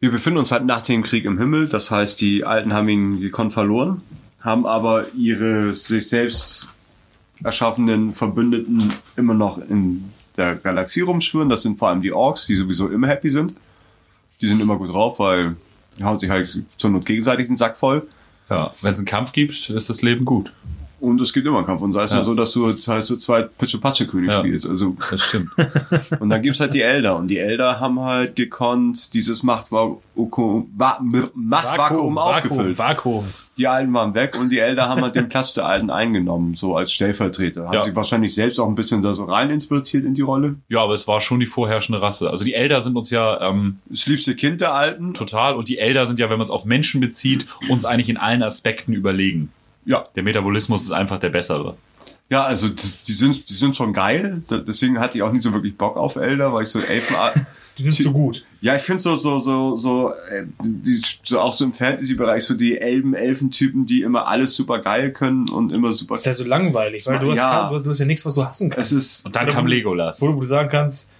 wir 0.00 0.10
befinden 0.10 0.38
uns 0.38 0.52
halt 0.52 0.64
nach 0.64 0.82
dem 0.82 1.02
Krieg 1.02 1.24
im 1.24 1.38
Himmel. 1.38 1.68
Das 1.68 1.90
heißt, 1.90 2.20
die 2.20 2.44
Alten 2.44 2.72
haben 2.72 2.88
ihn 2.88 3.20
gekonnt 3.20 3.52
verloren, 3.52 4.02
haben 4.40 4.66
aber 4.66 5.06
ihre 5.14 5.74
sich 5.74 6.08
selbst 6.08 6.68
erschaffenen 7.42 8.14
Verbündeten 8.14 8.92
immer 9.16 9.34
noch 9.34 9.58
in 9.58 10.04
der 10.36 10.54
Galaxie 10.56 11.00
rumschwirren. 11.00 11.48
Das 11.48 11.62
sind 11.62 11.78
vor 11.78 11.88
allem 11.88 12.00
die 12.00 12.12
Orks, 12.12 12.46
die 12.46 12.56
sowieso 12.56 12.88
immer 12.88 13.08
happy 13.08 13.30
sind. 13.30 13.54
Die 14.40 14.48
sind 14.48 14.60
immer 14.60 14.76
gut 14.76 14.90
drauf, 14.90 15.18
weil 15.18 15.56
die 15.98 16.04
hauen 16.04 16.18
sich 16.18 16.28
halt 16.28 16.64
zur 16.76 16.90
Not 16.90 17.06
gegenseitig 17.06 17.46
den 17.46 17.56
Sack 17.56 17.78
voll. 17.78 18.06
Ja, 18.50 18.72
wenn 18.82 18.92
es 18.92 18.98
einen 18.98 19.06
Kampf 19.06 19.32
gibt, 19.32 19.70
ist 19.70 19.88
das 19.88 20.02
Leben 20.02 20.24
gut. 20.24 20.52
Und 20.98 21.20
es 21.20 21.32
gibt 21.34 21.46
immer 21.46 21.58
einen 21.58 21.66
Kampf. 21.66 21.82
Und 21.82 21.92
sei 21.92 22.04
es 22.04 22.12
Ja. 22.12 22.24
so, 22.24 22.34
dass 22.34 22.52
du 22.52 22.66
halt 22.68 22.82
so 23.04 23.16
zwei 23.16 23.42
Pitche-Patsche-König 23.42 24.30
Ja. 24.30 24.38
spielst. 24.38 24.66
Also, 24.68 24.96
Das 25.10 25.22
stimmt. 25.22 25.50
und 26.20 26.30
dann 26.30 26.40
gibt's 26.42 26.58
halt 26.60 26.72
die 26.72 26.80
Elder. 26.80 27.16
Und 27.16 27.28
die 27.28 27.38
Elder 27.38 27.80
haben 27.80 28.00
halt 28.00 28.34
gekonnt 28.34 29.12
dieses 29.12 29.42
Machtvakuum, 29.42 30.70
aufgefüllt. 32.18 32.78
Vakuum. 32.78 33.26
Die 33.58 33.66
Alten 33.66 33.92
waren 33.94 34.14
weg 34.14 34.38
und 34.38 34.50
die 34.50 34.58
Elder 34.58 34.86
haben 34.88 35.00
halt 35.02 35.14
den 35.14 35.28
Platz 35.30 35.54
der 35.54 35.64
Alten 35.66 35.88
eingenommen, 35.90 36.56
so 36.56 36.76
als 36.76 36.92
Stellvertreter. 36.92 37.66
Haben 37.66 37.72
Ja. 37.74 37.82
sich 37.84 37.96
wahrscheinlich 37.96 38.34
selbst 38.34 38.58
auch 38.60 38.68
ein 38.68 38.74
bisschen 38.74 39.02
da 39.02 39.14
so 39.14 39.24
rein 39.24 39.48
interpretiert 39.50 40.04
in 40.04 40.14
die 40.14 40.20
Rolle. 40.20 40.56
Ja, 40.68 40.82
aber 40.82 40.92
es 40.94 41.08
war 41.08 41.20
schon 41.22 41.40
die 41.40 41.46
vorherrschende 41.46 42.00
Rasse. 42.02 42.28
Also 42.30 42.44
die 42.44 42.52
Elder 42.54 42.80
sind 42.82 42.96
uns 42.96 43.08
ja 43.10 43.40
ähm, 43.48 43.78
Das 43.86 44.06
liebste 44.06 44.34
Kind 44.34 44.60
der 44.60 44.74
Alten. 44.74 45.14
total 45.14 45.54
und 45.54 45.68
die 45.68 45.78
Elder 45.78 46.04
sind 46.04 46.18
ja, 46.18 46.28
wenn 46.28 46.36
man 46.38 46.44
es 46.44 46.50
auf 46.50 46.66
Menschen 46.66 47.00
bezieht, 47.00 47.46
uns 47.70 47.84
eigentlich 47.86 48.10
in 48.10 48.18
allen 48.18 48.42
Aspekten 48.42 48.92
überlegen. 48.92 49.50
Ja. 49.86 50.04
Der 50.14 50.22
Metabolismus 50.22 50.82
ist 50.82 50.90
einfach 50.92 51.18
der 51.18 51.30
bessere. 51.30 51.76
Ja, 52.28 52.42
also 52.44 52.68
die, 52.68 52.82
die 53.06 53.12
sind 53.12 53.48
die 53.48 53.54
sind 53.54 53.74
schon 53.76 53.92
geil. 53.92 54.42
Da- 54.48 54.58
Deswegen 54.58 54.98
hatte 55.00 55.16
ich 55.16 55.22
auch 55.22 55.32
nie 55.32 55.40
so 55.40 55.52
wirklich 55.54 55.78
Bock 55.78 55.96
auf 55.96 56.16
Elder, 56.16 56.52
weil 56.52 56.64
ich 56.64 56.68
so 56.68 56.80
Elfen. 56.80 57.16
Die 57.78 57.82
sind 57.82 57.92
zu 57.94 58.10
gut. 58.10 58.42
ja, 58.62 58.74
ich 58.74 58.80
finde 58.80 59.02
so 59.02 59.16
so 59.16 59.38
so 59.38 59.76
so, 59.76 60.10
äh, 60.30 60.46
die, 60.62 60.98
so 61.22 61.40
auch 61.40 61.52
so 61.52 61.62
im 61.66 61.74
Fantasy-Bereich 61.74 62.42
so 62.42 62.54
die 62.54 62.78
Elben 62.78 63.12
Elfentypen, 63.12 63.84
die 63.84 64.00
immer 64.00 64.26
alles 64.28 64.56
super 64.56 64.78
geil 64.78 65.12
können 65.12 65.46
und 65.50 65.72
immer 65.72 65.92
super. 65.92 66.14
Das 66.14 66.20
ist 66.22 66.24
ja 66.24 66.32
so 66.32 66.44
langweilig, 66.44 67.06
weil 67.06 67.18
du 67.18 67.30
hast, 67.32 67.36
Ja. 67.36 67.50
kein, 67.50 67.68
du 67.68 67.74
hast, 67.74 67.84
du 67.84 67.90
hast 67.90 67.98
ja 67.98 68.06
nichts, 68.06 68.24
was 68.24 68.34
du 68.34 68.42
hassen 68.46 68.70
kannst. 68.70 68.92
Es 68.92 68.96
ist 68.98 69.26
Und 69.26 69.36
dann 69.36 69.44
Oder 69.44 69.52
kam 69.56 69.66
Legolas. 69.66 70.22
wo, 70.22 70.34
wo 70.34 70.40
du 70.40 70.46
sagen 70.46 70.70
kannst, 70.70 71.10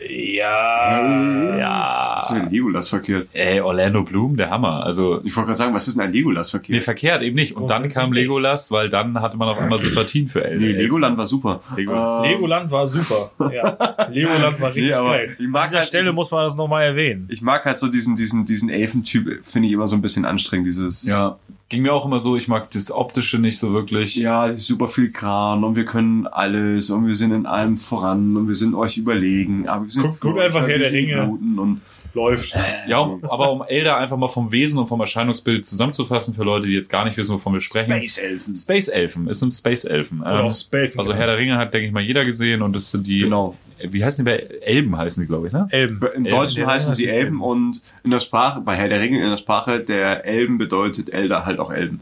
ja, 0.00 1.56
Ja. 1.58 2.14
was 2.18 2.30
ist 2.30 2.42
mit 2.42 2.52
Legolas 2.52 2.88
verkehrt. 2.88 3.28
Ey, 3.32 3.60
Orlando 3.60 4.02
Bloom, 4.02 4.36
der 4.36 4.50
Hammer. 4.50 4.84
Also 4.84 5.20
Ich 5.24 5.34
wollte 5.36 5.48
gerade 5.48 5.56
sagen, 5.58 5.74
was 5.74 5.88
ist 5.88 5.96
denn 5.96 6.04
ein 6.06 6.12
Legolas 6.12 6.48
Nee, 6.48 6.58
verkehrt? 6.58 6.82
verkehrt 6.84 7.22
eben 7.22 7.36
nicht. 7.36 7.56
Und 7.56 7.64
Oh, 7.64 7.68
dann 7.68 7.88
kam 7.88 8.12
Legolas, 8.12 8.70
weil 8.70 8.88
dann 8.90 9.20
hatte 9.20 9.36
man 9.36 9.48
auf 9.48 9.58
einmal 9.60 9.78
Sympathien 9.78 10.28
für 10.28 10.44
Elder. 10.44 10.58
Nee, 10.60 10.72
Legoland 10.72 11.16
war 11.18 11.26
super. 11.26 11.60
Legolas. 11.76 12.24
Ähm, 12.24 12.30
Legoland 12.32 12.70
war 12.70 12.88
super. 12.88 13.30
Ja. 13.52 13.76
Legoland 14.10 14.60
war 14.60 14.68
richtig 14.74 14.84
Nee, 14.90 14.92
aber 14.92 15.12
geil. 15.14 15.36
ich 15.38 15.48
mag 15.48 15.62
An 15.64 15.68
dieser 15.68 15.78
halt- 15.78 15.88
Stelle 15.88 16.12
muss 16.12 16.30
man 16.30 16.44
das 16.44 16.56
nochmal 16.56 16.84
erwähnen. 16.84 17.26
Ich 17.30 17.42
mag 17.42 17.64
halt 17.64 17.78
so 17.78 17.88
diesen, 17.88 18.16
diesen, 18.16 18.44
diesen 18.44 18.68
Elfentyp, 18.68 19.44
finde 19.44 19.68
ich 19.68 19.74
immer 19.74 19.86
so 19.86 19.96
ein 19.96 20.02
bisschen 20.02 20.24
anstrengend, 20.24 20.66
dieses. 20.66 21.06
Ja. 21.06 21.38
Ging 21.68 21.82
mir 21.82 21.92
auch 21.92 22.06
immer 22.06 22.20
so, 22.20 22.36
ich 22.36 22.46
mag 22.46 22.70
das 22.70 22.92
Optische 22.92 23.38
nicht 23.40 23.58
so 23.58 23.72
wirklich. 23.72 24.14
Ja, 24.16 24.46
es 24.46 24.60
ist 24.60 24.66
super 24.68 24.86
viel 24.86 25.10
Kran 25.10 25.64
und 25.64 25.74
wir 25.74 25.84
können 25.84 26.26
alles 26.28 26.90
und 26.90 27.06
wir 27.08 27.14
sind 27.14 27.32
in 27.32 27.44
allem 27.44 27.76
voran 27.76 28.36
und 28.36 28.46
wir 28.46 28.54
sind 28.54 28.74
euch 28.76 28.96
überlegen. 28.98 29.68
Aber 29.68 29.84
wir 29.86 29.90
sind 29.90 30.02
Guck- 30.02 30.20
guck 30.20 30.32
für 30.34 30.38
euch, 30.38 30.44
einfach 30.46 30.60
Herr 30.60 30.68
wir 30.68 30.78
der 30.78 30.92
Ringe. 30.92 31.28
Und 31.28 31.80
Läuft. 32.14 32.54
Ja, 32.88 33.00
um- 33.00 33.22
aber 33.24 33.50
um 33.52 33.62
Elder 33.62 33.98
einfach 33.98 34.16
mal 34.16 34.28
vom 34.28 34.50
Wesen 34.50 34.78
und 34.78 34.86
vom 34.86 35.00
Erscheinungsbild 35.00 35.66
zusammenzufassen 35.66 36.32
für 36.32 36.44
Leute, 36.44 36.66
die 36.66 36.72
jetzt 36.72 36.88
gar 36.88 37.04
nicht 37.04 37.16
wissen, 37.18 37.34
wovon 37.34 37.52
wir 37.52 37.60
sprechen. 37.60 37.90
Space 37.92 38.16
Elfen. 38.18 38.54
Space 38.56 38.88
Elfen, 38.88 39.28
es 39.28 39.38
sind 39.40 39.52
Space 39.52 39.84
Elfen. 39.84 40.20
Oder 40.22 40.40
Ähm, 40.40 40.46
auch 40.46 40.52
Spelfen. 40.54 40.98
also 40.98 41.12
Herr 41.12 41.26
der 41.26 41.36
Ringe 41.36 41.58
hat, 41.58 41.74
denke 41.74 41.88
ich 41.88 41.92
mal, 41.92 42.00
jeder 42.02 42.24
gesehen 42.24 42.62
und 42.62 42.74
es 42.74 42.90
sind 42.90 43.06
die, 43.06 43.18
Genau. 43.20 43.54
Wie 43.82 44.04
heißen 44.04 44.24
die 44.24 44.30
bei 44.30 44.36
Elben 44.62 44.96
heißen 44.96 45.22
die, 45.22 45.26
glaube 45.26 45.46
ich, 45.48 45.52
ne? 45.52 45.66
Elben. 45.70 45.96
Im 45.98 46.02
Elben. 46.06 46.24
Deutschen 46.24 46.56
Der 46.64 46.66
heißen 46.68 46.94
sie 46.94 47.06
Elben 47.08 47.18
Elben. 47.26 47.42
und 47.42 47.82
in 48.04 48.10
der 48.10 48.20
Sprache, 48.20 48.60
bei 48.60 48.74
Herr 48.76 48.88
der 48.88 49.00
Ringe 49.00 49.20
in 49.22 49.30
der 49.30 49.36
Sprache 49.36 49.80
der 49.80 50.24
Elben 50.24 50.58
bedeutet 50.58 51.12
Elder 51.12 51.44
halt 51.46 51.58
auch 51.58 51.70
Elben. 51.72 52.00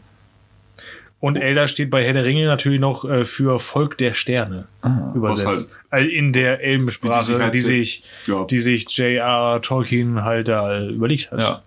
Und 1.21 1.37
Elder 1.37 1.67
steht 1.67 1.89
bei 1.89 2.03
Herr 2.05 2.13
der 2.13 2.25
Ringe 2.25 2.45
natürlich 2.45 2.79
noch 2.79 3.03
äh, 3.05 3.25
für 3.25 3.57
Volk 3.57 3.97
der 3.97 4.13
Sterne 4.13 4.67
übersetzt. 5.15 5.73
Also 5.89 6.07
in 6.09 6.33
der 6.33 6.61
Elbensprache, 6.61 7.39
halt 7.41 7.53
die 7.53 7.59
so- 7.61 7.67
sich, 7.69 8.03
Ja. 8.27 8.43
die 8.45 8.59
sich 8.59 8.85
J.R. 8.97 9.61
Tolkien 9.61 10.23
halt 10.23 10.47
da 10.49 10.85
überlegt 10.87 11.31
hat. 11.31 11.39
Ja. 11.39 11.61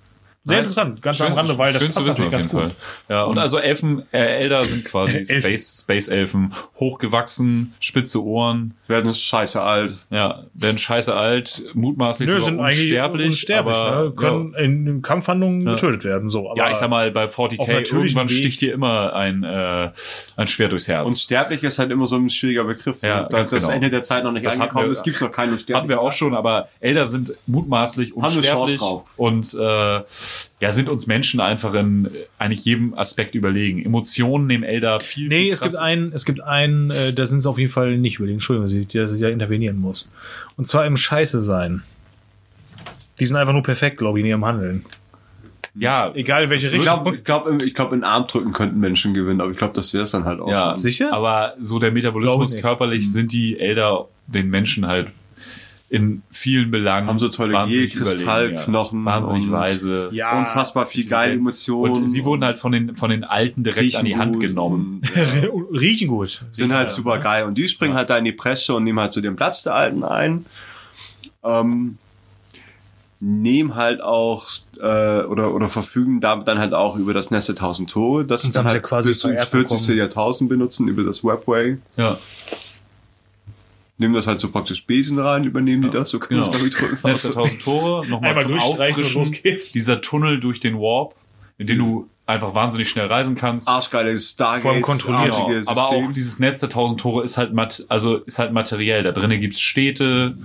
Sehr 0.44 0.56
Nein, 0.56 0.64
interessant, 0.64 1.02
ganz 1.02 1.18
schön- 1.18 1.26
am 1.26 1.32
Rande, 1.34 1.58
weil 1.58 1.72
das 1.74 1.82
schön 1.82 1.90
zu 1.90 1.96
passt 1.96 2.06
wissen 2.06 2.30
ganz 2.30 2.48
gut. 2.48 2.60
Fall. 2.62 2.70
Ja, 3.10 3.24
und 3.24 3.36
also 3.38 3.58
Elfen, 3.58 4.04
äh, 4.12 4.18
Elder 4.40 4.64
sind 4.64 4.82
quasi. 4.84 5.22
Space, 5.26 5.80
Space 5.82 6.08
Elfen, 6.08 6.54
hochgewachsen, 6.80 7.74
spitze 7.80 8.24
Ohren, 8.24 8.72
Werden 8.86 9.12
scheiße 9.12 9.60
alt. 9.62 9.94
ja, 10.10 10.44
werden 10.54 10.78
scheiße 10.78 11.14
alt, 11.14 11.62
mutmaßlich 11.74 12.28
Nö, 12.28 12.38
sogar 12.38 12.48
sind 12.48 12.60
eigentlich 12.60 12.80
unsterblich, 12.84 13.26
unsterblich 13.26 13.76
aber 13.76 14.04
ne? 14.04 14.10
können 14.12 14.54
in, 14.54 14.86
in 14.86 15.02
Kampfhandlungen 15.02 15.66
getötet 15.66 16.04
werden. 16.04 16.28
So. 16.30 16.52
ja, 16.56 16.62
Aber 16.64 16.70
ich 16.72 16.78
sag 16.78 16.88
mal, 16.88 17.10
bei 17.10 17.24
auf 17.24 17.38
40k 17.38 17.58
natürlichem 17.58 17.98
irgendwann 17.98 18.28
sticht 18.30 18.60
dir 18.62 18.72
immer 18.72 19.12
ein, 19.12 19.44
äh, 19.44 19.90
ein 20.36 20.46
Schwert 20.46 20.72
durchs 20.72 20.88
Herz. 20.88 21.04
Und 21.06 21.18
sterblich 21.18 21.62
ist 21.62 21.78
halt 21.78 21.90
immer 21.90 22.06
so 22.06 22.16
ein 22.16 22.30
schwieriger 22.30 22.64
Begriff. 22.64 23.02
Ja, 23.02 23.24
da 23.24 23.40
das 23.40 23.50
genau. 23.50 23.68
Ende 23.70 23.90
der 23.90 24.02
Zeit 24.02 24.24
noch 24.24 24.32
nicht 24.32 24.46
Das 24.46 24.54
angekommen 24.58 24.86
wir- 24.86 24.90
ist, 24.92 25.02
gibt's 25.02 25.20
noch 25.20 25.30
keine 25.32 25.52
Unsterblichen. 25.52 25.76
hatten 25.78 25.88
wir 25.90 26.00
auch 26.00 26.12
schon, 26.12 26.34
aber 26.34 26.68
Elder 26.80 27.04
sind 27.06 27.34
mutmaßlich 27.46 28.12
Haben 28.16 28.24
eine 28.24 28.40
Chance 28.40 28.48
unsterblich 28.72 28.78
drauf. 28.78 29.04
und 29.16 29.54
äh, 29.54 30.00
ja, 30.60 30.70
sind 30.72 30.88
uns 30.88 31.06
Menschen 31.06 31.40
einfach 31.40 31.74
in 31.74 32.10
eigentlich 32.38 32.64
jedem 32.64 32.94
Aspekt 32.98 33.34
überlegen. 33.34 33.84
Emotionen 33.84 34.46
nehmen 34.46 34.64
Elder 34.64 35.00
viel, 35.00 35.28
Nee, 35.28 35.44
viel 35.44 35.52
es 35.52 35.60
gibt 35.60 35.76
einen, 35.76 36.12
es 36.12 36.24
gibt 36.24 36.40
einen, 36.40 36.90
äh, 36.90 37.12
da 37.12 37.26
sind 37.26 37.40
sie 37.40 37.48
auf 37.48 37.58
jeden 37.58 37.70
Fall 37.70 37.96
nicht 37.98 38.16
überlegen. 38.16 38.36
Entschuldigung, 38.36 38.66
dass 38.66 38.72
ich, 38.74 38.88
dass 38.88 39.12
ich 39.12 39.20
da 39.20 39.28
intervenieren 39.28 39.78
muss. 39.78 40.12
Und 40.56 40.66
zwar 40.66 40.86
im 40.86 40.96
Scheiße 40.96 41.42
sein. 41.42 41.82
Die 43.20 43.26
sind 43.26 43.36
einfach 43.36 43.52
nur 43.52 43.62
perfekt, 43.62 43.98
glaube 43.98 44.18
ich, 44.18 44.24
in 44.24 44.30
ihrem 44.30 44.44
Handeln. 44.44 44.84
ja, 45.74 46.12
Egal 46.14 46.44
in 46.44 46.50
welche 46.50 46.66
Ich 46.68 46.72
Richtung. 46.74 47.02
glaube, 47.04 47.16
ich 47.16 47.24
glaube, 47.24 47.58
ich 47.64 47.74
glaube, 47.74 47.96
in 47.96 48.04
Armdrücken 48.04 48.52
könnten 48.52 48.78
Menschen 48.80 49.14
gewinnen, 49.14 49.40
aber 49.40 49.50
ich 49.50 49.56
glaube, 49.56 49.74
das 49.74 49.92
wäre 49.94 50.04
es 50.04 50.10
dann 50.12 50.24
halt 50.24 50.40
auch 50.40 50.50
Ja, 50.50 50.70
schon. 50.70 50.76
Sicher? 50.78 51.12
Aber 51.12 51.54
so 51.60 51.78
der 51.78 51.92
Metabolismus 51.92 52.54
ich 52.54 52.62
körperlich 52.62 53.10
sind 53.12 53.32
die 53.32 53.58
Elder 53.58 54.06
den 54.26 54.50
Menschen 54.50 54.86
halt 54.86 55.08
in 55.90 56.22
vielen 56.30 56.70
Belangen 56.70 57.08
Haben 57.08 57.18
so 57.18 57.28
tolle 57.30 57.54
wahnsinnig 57.54 57.94
Kristallknochen 57.94 59.00
überlegen, 59.00 59.06
ja. 59.06 59.12
wahnsinnig 59.12 59.44
und- 59.46 59.52
weise. 59.52 60.08
Ja, 60.12 60.38
Unfassbar 60.38 60.84
viel 60.84 61.06
geile 61.08 61.32
Emotionen. 61.32 61.94
Und 61.94 62.06
sie 62.06 62.24
wurden 62.26 62.44
halt 62.44 62.58
von 62.58 62.72
den 62.72 62.94
von 62.94 63.10
den 63.10 63.24
Alten 63.24 63.64
direkt 63.64 63.82
riechen 63.82 64.00
an 64.00 64.04
die 64.04 64.16
Hand 64.16 64.32
gut 64.34 64.42
genommen. 64.42 65.00
und, 65.02 65.16
ja, 65.42 65.50
riechen 65.72 66.08
gut. 66.08 66.44
sind 66.52 66.72
halt 66.74 66.90
super 66.90 67.18
geil. 67.18 67.44
Und 67.44 67.56
die 67.56 67.66
springen 67.68 67.94
halt 67.94 68.10
da 68.10 68.18
in 68.18 68.24
die 68.26 68.32
Presse 68.32 68.74
und 68.74 68.84
nehmen 68.84 69.00
halt 69.00 69.14
so 69.14 69.20
den 69.22 69.34
Platz 69.36 69.62
der 69.62 69.74
Alten 69.74 70.04
ein. 70.04 70.44
Ähm, 71.42 71.96
nehmen 73.20 73.74
halt 73.74 74.00
auch 74.00 74.46
äh, 74.80 75.22
oder 75.22 75.54
oder 75.54 75.68
verfügen 75.68 76.20
damit 76.20 76.46
dann 76.46 76.58
halt 76.58 76.72
auch 76.74 76.96
über 76.96 77.14
das 77.14 77.30
Netz 77.30 77.46
der 77.46 77.56
tausend 77.56 77.90
Tore, 77.90 78.24
das 78.24 78.48
dann 78.50 78.66
halt 78.66 78.82
quasi 78.82 79.08
bis 79.10 79.24
ins 79.24 79.32
vererbt 79.32 79.50
40. 79.50 79.78
bekommen. 79.80 79.98
Jahrtausend 79.98 80.48
benutzen 80.50 80.86
über 80.86 81.02
das 81.02 81.24
Webway. 81.24 81.78
Ja, 81.96 82.18
Nehmen 83.98 84.14
das 84.14 84.28
halt 84.28 84.38
so 84.38 84.50
praktisch 84.50 84.86
Besen 84.86 85.18
rein, 85.18 85.44
übernehmen 85.44 85.82
die 85.82 85.90
das, 85.90 86.10
so 86.10 86.20
kann 86.20 86.36
man 86.36 86.44
genau. 86.44 86.50
es 86.50 86.56
glaube 86.56 86.68
ich 86.68 86.74
drücken. 86.74 86.92
Das 86.92 87.04
Netz 87.04 87.22
der 87.22 87.32
tausend 87.32 87.62
Tore, 87.64 88.06
nochmal 88.06 88.30
Einmal 88.38 88.60
zum 88.60 88.80
Auffrischen. 88.80 89.20
los 89.20 89.32
geht's. 89.32 89.72
Dieser 89.72 90.00
Tunnel 90.00 90.38
durch 90.38 90.60
den 90.60 90.78
Warp, 90.78 91.14
in 91.58 91.66
den 91.66 91.78
du 91.78 92.08
einfach 92.24 92.54
wahnsinnig 92.54 92.88
schnell 92.88 93.06
reisen 93.06 93.34
kannst. 93.34 93.68
Arschgeiles 93.68 94.30
Stargate, 94.30 94.62
Vor 94.62 94.72
allem 94.72 94.82
kontrolliert. 94.82 95.34
Genau, 95.34 95.70
aber 95.70 95.88
auch 95.88 96.12
dieses 96.12 96.38
Netz 96.38 96.60
der 96.60 96.68
tausend 96.68 97.00
Tore 97.00 97.24
ist 97.24 97.38
halt 97.38 97.52
mat 97.54 97.84
also 97.88 98.18
ist 98.18 98.38
halt 98.38 98.52
materiell. 98.52 99.02
Da 99.02 99.12
drinnen 99.12 99.40
gibt's 99.40 99.60
Städte. 99.60 100.36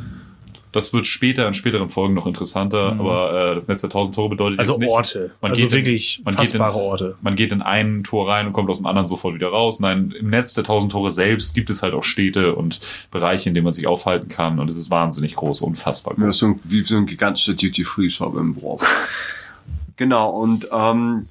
Das 0.74 0.92
wird 0.92 1.08
später 1.08 1.48
in 1.48 1.54
späteren 1.54 1.88
Folgen 1.88 2.14
noch 2.16 2.28
interessanter, 2.28 2.98
aber 3.00 3.52
äh, 3.52 3.56
das 3.56 3.68
Netz 3.70 3.80
der 3.82 3.90
tausend 3.90 4.16
Tore 4.16 4.30
bedeutet 4.30 4.58
Mhm. 4.58 4.60
Also 4.60 4.72
jetzt 4.74 4.80
nicht, 4.82 4.90
Orte. 4.90 5.32
Man 5.42 5.52
also 5.52 5.62
geht 5.64 5.72
in- 5.72 5.78
wirklich 5.78 6.22
man 6.26 6.36
geht 6.36 6.44
in- 6.44 6.50
fassbare 6.50 6.78
Orte. 6.78 7.16
man 7.22 7.36
geht 7.36 7.52
in 7.54 7.62
ein 7.62 8.04
Tor 8.04 8.28
rein 8.28 8.48
und 8.48 8.54
kommt 8.54 8.70
aus 8.70 8.78
dem 8.78 8.86
anderen 8.88 9.08
sofort 9.08 9.36
wieder 9.36 9.48
raus. 9.48 9.80
Nein, 9.80 10.14
im 10.20 10.30
Netz 10.30 10.54
der 10.56 10.64
tausend 10.66 10.92
Tore 10.92 11.12
selbst 11.12 11.54
gibt 11.56 11.70
es 11.70 11.82
halt 11.84 11.94
auch 11.94 12.04
Städte 12.04 12.56
und 12.56 12.82
Bereiche, 13.12 13.48
in 13.50 13.56
denen 13.56 13.64
man 13.66 13.74
sich 13.74 13.88
aufhalten 13.88 14.28
kann 14.28 14.60
und 14.60 14.70
es 14.70 14.76
ist 14.76 14.92
wahnsinnig 14.92 15.36
groß, 15.36 15.62
unfassbar 15.62 16.16
Ja, 16.18 16.26
groß. 16.26 16.38
so 16.40 16.46
ein, 16.48 16.60
wie 16.64 16.82
so 16.82 16.98
ein 16.98 17.06
gigantischer 17.06 17.54
Duty-Free-Shop 17.54 18.36
im 18.36 18.56
Warp. 18.62 18.82
genau, 19.96 20.30
und 20.32 20.68
ähm, 20.72 21.28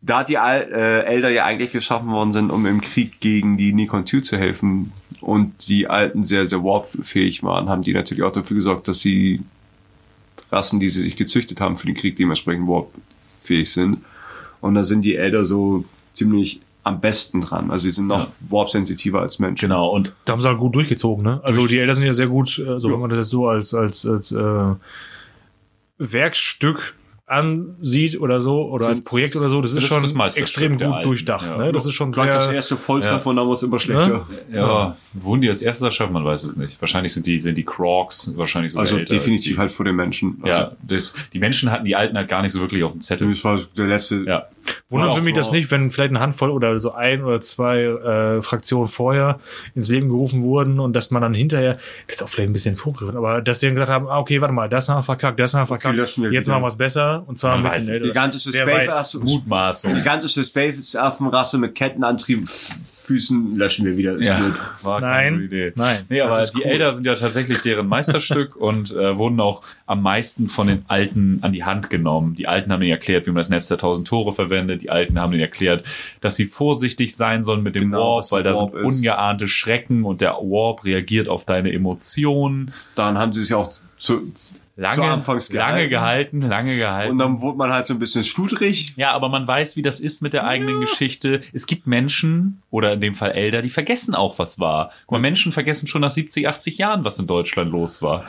da 0.00 0.22
die 0.24 0.38
Al 0.38 0.68
äh, 0.72 1.04
Elder 1.06 1.28
ja 1.30 1.44
eigentlich 1.44 1.72
geschaffen 1.72 2.08
worden 2.10 2.32
sind, 2.32 2.50
um 2.50 2.64
im 2.66 2.80
Krieg 2.80 3.20
gegen 3.20 3.56
die 3.56 3.72
Nikon 3.72 4.04
Tü 4.04 4.22
zu 4.22 4.36
helfen 4.36 4.92
und 5.20 5.68
die 5.68 5.88
Alten 5.88 6.22
sehr, 6.24 6.46
sehr 6.46 6.62
warp-fähig 6.62 7.42
waren, 7.42 7.68
haben 7.68 7.82
die 7.82 7.92
natürlich 7.94 8.22
auch 8.22 8.30
dafür 8.32 8.54
gesorgt, 8.56 8.86
dass 8.88 9.00
die 9.00 9.40
Rassen, 10.52 10.78
die 10.80 10.88
sie 10.88 11.02
sich 11.02 11.16
gezüchtet 11.16 11.60
haben 11.60 11.76
für 11.76 11.86
den 11.86 11.96
Krieg, 11.96 12.16
dementsprechend 12.16 12.68
warp-fähig 12.68 13.70
sind. 13.72 13.98
Und 14.60 14.74
da 14.74 14.82
sind 14.84 15.02
die 15.04 15.16
Elder 15.16 15.44
so 15.44 15.84
ziemlich 16.12 16.60
am 16.84 17.00
besten 17.00 17.40
dran. 17.40 17.70
Also 17.70 17.86
die 17.88 17.92
sind 17.92 18.06
noch 18.06 18.20
Ja. 18.20 18.32
warp-sensitiver 18.48 19.20
als 19.20 19.38
Menschen. 19.40 19.68
Genau, 19.68 19.88
und 19.90 20.14
Da 20.24 20.32
haben 20.32 20.40
sie 20.40 20.48
halt 20.48 20.58
gut 20.58 20.74
durchgezogen, 20.74 21.22
ne? 21.24 21.40
Also 21.42 21.66
die 21.66 21.78
Eltern 21.78 21.96
sind 21.96 22.06
ja 22.06 22.14
sehr 22.14 22.28
gut, 22.28 22.62
also 22.66 22.90
wenn 22.90 23.00
man 23.00 23.10
das 23.10 23.28
so 23.28 23.46
als, 23.48 23.74
als, 23.74 24.06
als 24.06 24.32
äh, 24.32 24.74
Werkstück 25.98 26.94
ansieht 27.28 28.20
oder 28.20 28.40
so, 28.40 28.68
oder 28.70 28.88
als 28.88 29.02
Projekt 29.04 29.36
oder 29.36 29.48
so, 29.48 29.60
das 29.60 29.70
ist 29.72 29.76
Das 29.76 29.84
ist 29.84 29.88
schon 29.88 30.18
das 30.18 30.36
extrem 30.36 30.78
gut 30.78 30.82
Alten, 30.88 31.08
durchdacht. 31.08 31.46
ja. 31.46 31.58
Ne? 31.58 31.72
Das 31.72 31.84
ist 31.86 31.92
schon 31.94 32.10
Gleich 32.12 32.30
das 32.30 32.46
sehr, 32.46 32.54
erste 32.54 32.76
Volltreffer 32.76 33.28
und 33.30 33.36
dann 33.36 33.46
wird 33.46 33.58
es 33.58 33.62
immer 33.62 33.78
schlechter. 33.78 34.26
ja, 34.52 34.96
wurden 35.12 35.42
die 35.42 35.48
als 35.50 35.62
erstes 35.62 35.84
erschaffen? 35.84 36.12
Man 36.14 36.24
weiß 36.24 36.44
es 36.44 36.56
nicht. 36.56 36.80
Wahrscheinlich 36.80 37.12
sind 37.12 37.26
die, 37.26 37.38
sind 37.38 37.56
die 37.56 37.64
Crocs 37.64 38.36
wahrscheinlich 38.36 38.72
sogar 38.72 38.84
Also 38.86 38.96
älter 38.96 39.12
als 39.12 39.22
definitiv 39.22 39.54
die. 39.54 39.58
halt 39.60 39.70
vor 39.70 39.84
den 39.84 39.96
Menschen. 39.96 40.38
Also, 40.42 40.58
Ja, 40.58 40.72
das, 40.86 41.14
die 41.32 41.38
Menschen 41.38 41.70
hatten 41.70 41.84
die 41.84 41.96
Alten 41.96 42.16
halt 42.16 42.28
gar 42.28 42.42
nicht 42.42 42.52
so 42.52 42.60
wirklich 42.60 42.82
auf 42.82 42.92
dem 42.92 43.00
Zettel. 43.00 43.28
Das 43.30 43.44
war 43.44 43.60
der 43.76 43.86
letzte 43.86 44.24
Ja. 44.24 44.46
Wundern 44.90 45.10
würde 45.12 45.22
mich 45.22 45.34
das 45.34 45.50
nicht, 45.50 45.70
wenn 45.70 45.90
vielleicht 45.90 46.10
eine 46.10 46.20
Handvoll 46.20 46.50
oder 46.50 46.80
so 46.80 46.92
ein 46.92 47.22
oder 47.22 47.40
zwei 47.40 47.80
äh, 47.82 48.42
Fraktionen 48.42 48.88
vorher 48.88 49.38
ins 49.74 49.88
Leben 49.90 50.08
gerufen 50.08 50.42
wurden 50.42 50.80
und 50.80 50.94
dass 50.94 51.10
man 51.10 51.20
dann 51.22 51.34
hinterher, 51.34 51.78
das 52.06 52.16
ist 52.16 52.22
auch 52.22 52.28
vielleicht 52.28 52.50
ein 52.50 52.52
bisschen 52.54 52.74
zu 52.74 52.86
hochgegriffen, 52.86 53.16
aber 53.18 53.42
dass 53.42 53.60
die 53.60 53.66
dann 53.66 53.74
gesagt 53.74 53.90
haben, 53.92 54.06
ah, 54.08 54.18
okay, 54.18 54.40
warte 54.40 54.54
mal, 54.54 54.68
das 54.68 54.88
haben 54.88 54.98
wir 54.98 55.02
verkackt, 55.02 55.38
das 55.40 55.52
haben 55.54 55.62
wir 55.62 55.66
verkackt, 55.66 55.94
löschen 55.96 56.24
wir 56.24 56.32
jetzt 56.32 56.46
wieder. 56.46 56.54
machen 56.54 56.64
wir 56.64 56.68
es 56.68 56.76
besser 56.76 57.22
und 57.26 57.38
zwar 57.38 57.58
Man 57.58 57.72
mit 57.72 57.88
den. 57.88 58.02
Gigantische 58.02 58.50
Wer 58.52 58.66
Space, 58.66 58.88
weiß. 58.88 58.94
Affen- 59.14 59.24
Mutmaßung. 59.24 59.94
gigantische 59.94 60.42
Space-Affenrasse 60.44 61.58
mit 61.58 61.74
Kettenantrieb, 61.74 62.42
F- 62.44 62.72
Füßen 62.90 63.56
löschen 63.56 63.86
wir 63.86 63.96
wieder. 63.96 64.16
Ist 64.16 64.26
Ja, 64.26 64.38
blöd. 64.38 64.52
war 64.82 65.00
keine 65.00 65.12
Nein, 65.12 65.32
gute 65.34 65.44
Idee. 65.44 65.72
nein. 65.76 65.98
Nee, 66.08 66.20
aber 66.20 66.42
die 66.44 66.58
cool. 66.58 66.62
Elder 66.64 66.92
sind 66.92 67.06
ja 67.06 67.14
tatsächlich 67.14 67.60
deren 67.60 67.86
Meisterstück 67.88 68.56
und 68.60 68.90
äh, 68.92 69.16
wurden 69.16 69.40
auch 69.40 69.62
am 69.86 70.02
meisten 70.02 70.48
von 70.48 70.66
den 70.66 70.84
Alten 70.88 71.38
an 71.42 71.52
die 71.52 71.64
Hand 71.64 71.88
genommen. 71.90 72.34
Die 72.34 72.46
Alten 72.46 72.70
haben 72.72 72.82
ihnen 72.82 72.92
erklärt, 72.92 73.26
wie 73.26 73.30
man 73.30 73.36
das 73.38 73.48
Netz 73.48 73.68
der 73.68 73.78
tausend 73.78 74.06
Tore 74.08 74.32
verwendet. 74.32 74.57
Die 74.66 74.90
Alten 74.90 75.18
haben 75.20 75.32
ihnen 75.32 75.42
erklärt, 75.42 75.84
dass 76.20 76.36
sie 76.36 76.46
vorsichtig 76.46 77.14
sein 77.14 77.44
sollen 77.44 77.62
mit 77.62 77.74
dem 77.74 77.84
Genau, 77.92 78.16
Warp, 78.16 78.32
weil 78.32 78.42
da 78.42 78.54
sind 78.54 78.74
ungeahnte 78.74 79.46
Schrecken 79.48 80.04
und 80.04 80.20
der 80.20 80.32
Warp 80.32 80.84
reagiert 80.84 81.28
auf 81.28 81.44
deine 81.44 81.72
Emotionen. 81.72 82.72
Dann 82.94 83.18
haben 83.18 83.32
sie 83.32 83.42
sich 83.44 83.54
auch 83.54 83.70
zu, 83.96 84.32
Lange, 84.80 85.02
Anfangs 85.02 85.52
lange 85.52 85.88
gehalten. 85.88 86.38
gehalten, 86.38 86.42
lange 86.42 86.76
gehalten. 86.76 87.10
und 87.10 87.18
dann 87.18 87.40
wurde 87.40 87.58
man 87.58 87.72
halt 87.72 87.88
so 87.88 87.94
ein 87.94 87.98
bisschen 87.98 88.22
schludrig. 88.22 88.92
Ja, 88.96 89.10
aber 89.10 89.28
man 89.28 89.46
weiß, 89.48 89.74
wie 89.74 89.82
das 89.82 89.98
ist 89.98 90.22
mit 90.22 90.32
der 90.34 90.44
eigenen 90.44 90.78
Geschichte. 90.78 91.40
Es 91.52 91.66
gibt 91.66 91.88
Menschen, 91.88 92.62
oder 92.70 92.92
in 92.92 93.00
dem 93.00 93.14
Fall 93.14 93.32
Elder, 93.32 93.60
die 93.60 93.70
vergessen 93.70 94.14
auch, 94.14 94.38
was 94.38 94.60
war. 94.60 94.92
Guck 95.06 95.12
mal, 95.12 95.18
Menschen 95.18 95.50
vergessen 95.50 95.88
schon 95.88 96.02
nach 96.02 96.12
70, 96.12 96.46
80 96.46 96.78
Jahren, 96.78 97.04
was 97.04 97.18
in 97.18 97.26
Deutschland 97.26 97.72
los 97.72 98.02
war. 98.02 98.22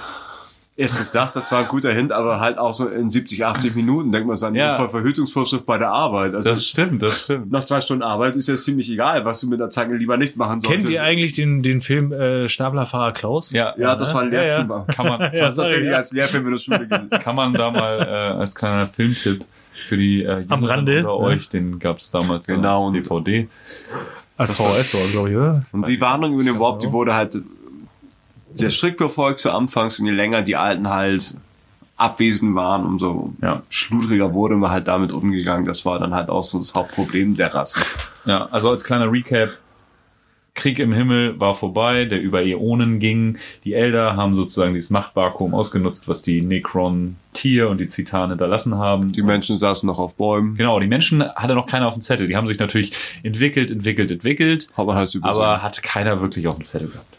Erstens 0.81 1.11
das, 1.11 1.33
das 1.33 1.51
war 1.51 1.59
ein 1.59 1.67
guter 1.67 1.91
Hint, 1.91 2.13
aber 2.13 2.39
halt 2.39 2.57
auch 2.57 2.73
so 2.73 2.87
in 2.87 3.11
70, 3.11 3.45
80 3.45 3.75
Minuten 3.75 4.13
denkt 4.13 4.27
man 4.29 4.37
so 4.37 4.45
an 4.45 4.55
Ja. 4.55 4.77
ja. 4.79 4.87
Verhütungsvorschrift 4.87 5.65
bei 5.65 5.77
der 5.77 5.89
Arbeit. 5.89 6.33
Also 6.33 6.51
Das 6.51 6.65
stimmt, 6.65 7.01
das 7.01 7.23
stimmt. 7.23 7.51
nach 7.51 7.65
zwei 7.65 7.81
Stunden 7.81 8.01
Arbeit 8.01 8.37
ist 8.37 8.47
es 8.47 8.63
ziemlich 8.63 8.89
egal, 8.89 9.25
was 9.25 9.41
du 9.41 9.49
mit 9.49 9.59
der 9.59 9.69
Zange 9.71 9.97
lieber 9.97 10.15
nicht 10.15 10.37
machen 10.37 10.61
solltest. 10.61 10.87
Kennt 10.87 10.93
ihr 10.93 11.03
eigentlich 11.03 11.33
den, 11.33 11.61
den 11.63 11.81
Film 11.81 12.13
äh, 12.13 12.47
Staplerfahrer 12.47 13.11
Klaus? 13.11 13.51
Ja, 13.51 13.73
Ja, 13.77 13.97
das 13.97 14.13
war 14.13 14.21
ein 14.21 14.31
Ja, 14.31 14.39
Lehrfilm. 14.41 14.69
ja. 14.69 14.85
kann 14.93 15.05
man, 15.07 15.19
Das 15.19 15.33
Ja, 15.35 15.41
war 15.41 15.53
tatsächlich 15.55 15.89
ja. 15.89 15.97
als 15.97 16.11
Lehrfilm 16.13 16.45
in 16.45 16.51
der 16.53 16.59
Schule 16.59 16.87
gesehen. 16.87 17.09
kann 17.23 17.35
man 17.35 17.53
da 17.53 17.71
mal 17.71 17.99
äh, 17.99 18.39
als 18.39 18.55
kleiner 18.55 18.87
Filmtipp 18.87 19.43
für 19.73 19.97
die 19.97 20.23
äh, 20.23 20.31
Am 20.47 20.61
Jüngeren 20.61 20.65
Rande, 20.65 20.97
unter 20.99 21.09
ja. 21.09 21.35
euch, 21.35 21.49
den 21.49 21.77
gab's 21.79 22.09
damals 22.11 22.45
dann 22.45 22.55
Genau, 22.55 22.85
als 22.85 22.93
DVD. 22.93 23.47
Als 24.37 24.53
VHS 24.53 24.93
war, 24.93 25.07
glaube 25.11 25.29
ich, 25.31 25.35
oder? 25.35 25.65
Und 25.73 25.85
die 25.89 25.99
Warnung 25.99 26.33
über 26.35 26.43
den 26.45 26.57
Warp, 26.57 26.79
die 26.79 26.89
wurde 26.89 27.13
halt 27.13 27.37
sehr 28.53 28.69
strikt 28.69 28.97
befolgt 28.97 29.39
zu 29.39 29.51
Anfangs 29.51 29.99
und 29.99 30.05
je 30.05 30.11
länger 30.11 30.41
die 30.41 30.55
Alten 30.55 30.89
halt 30.89 31.35
abwesend 31.97 32.55
waren, 32.55 32.85
umso 32.85 33.33
Ja. 33.41 33.61
schludriger 33.69 34.33
wurde 34.33 34.55
man 34.55 34.71
halt 34.71 34.87
damit 34.87 35.11
umgegangen. 35.11 35.65
Das 35.65 35.85
war 35.85 35.99
dann 35.99 36.13
halt 36.15 36.29
auch 36.29 36.43
so 36.43 36.57
das 36.57 36.73
Hauptproblem 36.73 37.35
der 37.35 37.53
Rasse. 37.53 37.79
Ja, 38.25 38.47
also 38.51 38.69
als 38.69 38.83
kleiner 38.83 39.11
Recap. 39.11 39.49
Krieg 40.55 40.79
im 40.79 40.91
Himmel 40.91 41.39
war 41.39 41.55
vorbei, 41.55 42.03
der 42.05 42.19
über 42.21 42.41
Äonen 42.43 42.99
ging. 42.99 43.37
Die 43.63 43.73
Elder 43.73 44.17
haben 44.17 44.35
sozusagen 44.35 44.73
dieses 44.73 44.89
Machtvakuum 44.89 45.53
ausgenutzt, 45.53 46.09
was 46.09 46.21
die 46.21 46.41
Necron 46.41 47.15
Tier 47.33 47.69
und 47.69 47.79
die 47.79 47.87
Zitane 47.87 48.33
hinterlassen 48.33 48.75
haben. 48.77 49.09
Die 49.13 49.21
Menschen 49.21 49.57
saßen 49.57 49.87
noch 49.87 49.99
auf 49.99 50.17
Bäumen. 50.17 50.55
Genau, 50.55 50.79
die 50.79 50.87
Menschen 50.87 51.23
hatte 51.23 51.55
noch 51.55 51.67
keiner 51.67 51.87
auf 51.87 51.93
dem 51.93 52.01
Zettel. 52.01 52.27
Die 52.27 52.35
haben 52.35 52.47
sich 52.47 52.59
natürlich 52.59 52.91
entwickelt, 53.23 53.71
entwickelt, 53.71 54.11
entwickelt, 54.11 54.67
Hat 54.75 54.85
man 54.85 54.97
halt 54.97 55.17
aber 55.21 55.61
hatte 55.61 55.81
keiner 55.81 56.19
wirklich 56.19 56.47
auf 56.47 56.55
dem 56.55 56.65
Zettel 56.65 56.89
gehabt. 56.89 57.18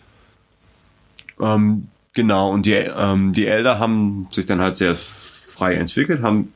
Ähm, 1.40 1.88
genau, 2.14 2.50
und 2.50 2.66
die, 2.66 2.72
ähm, 2.74 3.32
die 3.32 3.46
Elder 3.46 3.78
haben 3.78 4.26
sich 4.30 4.46
dann 4.46 4.60
halt 4.60 4.76
sehr 4.76 4.94
frei 4.96 5.74
entwickelt, 5.74 6.22
haben 6.22 6.52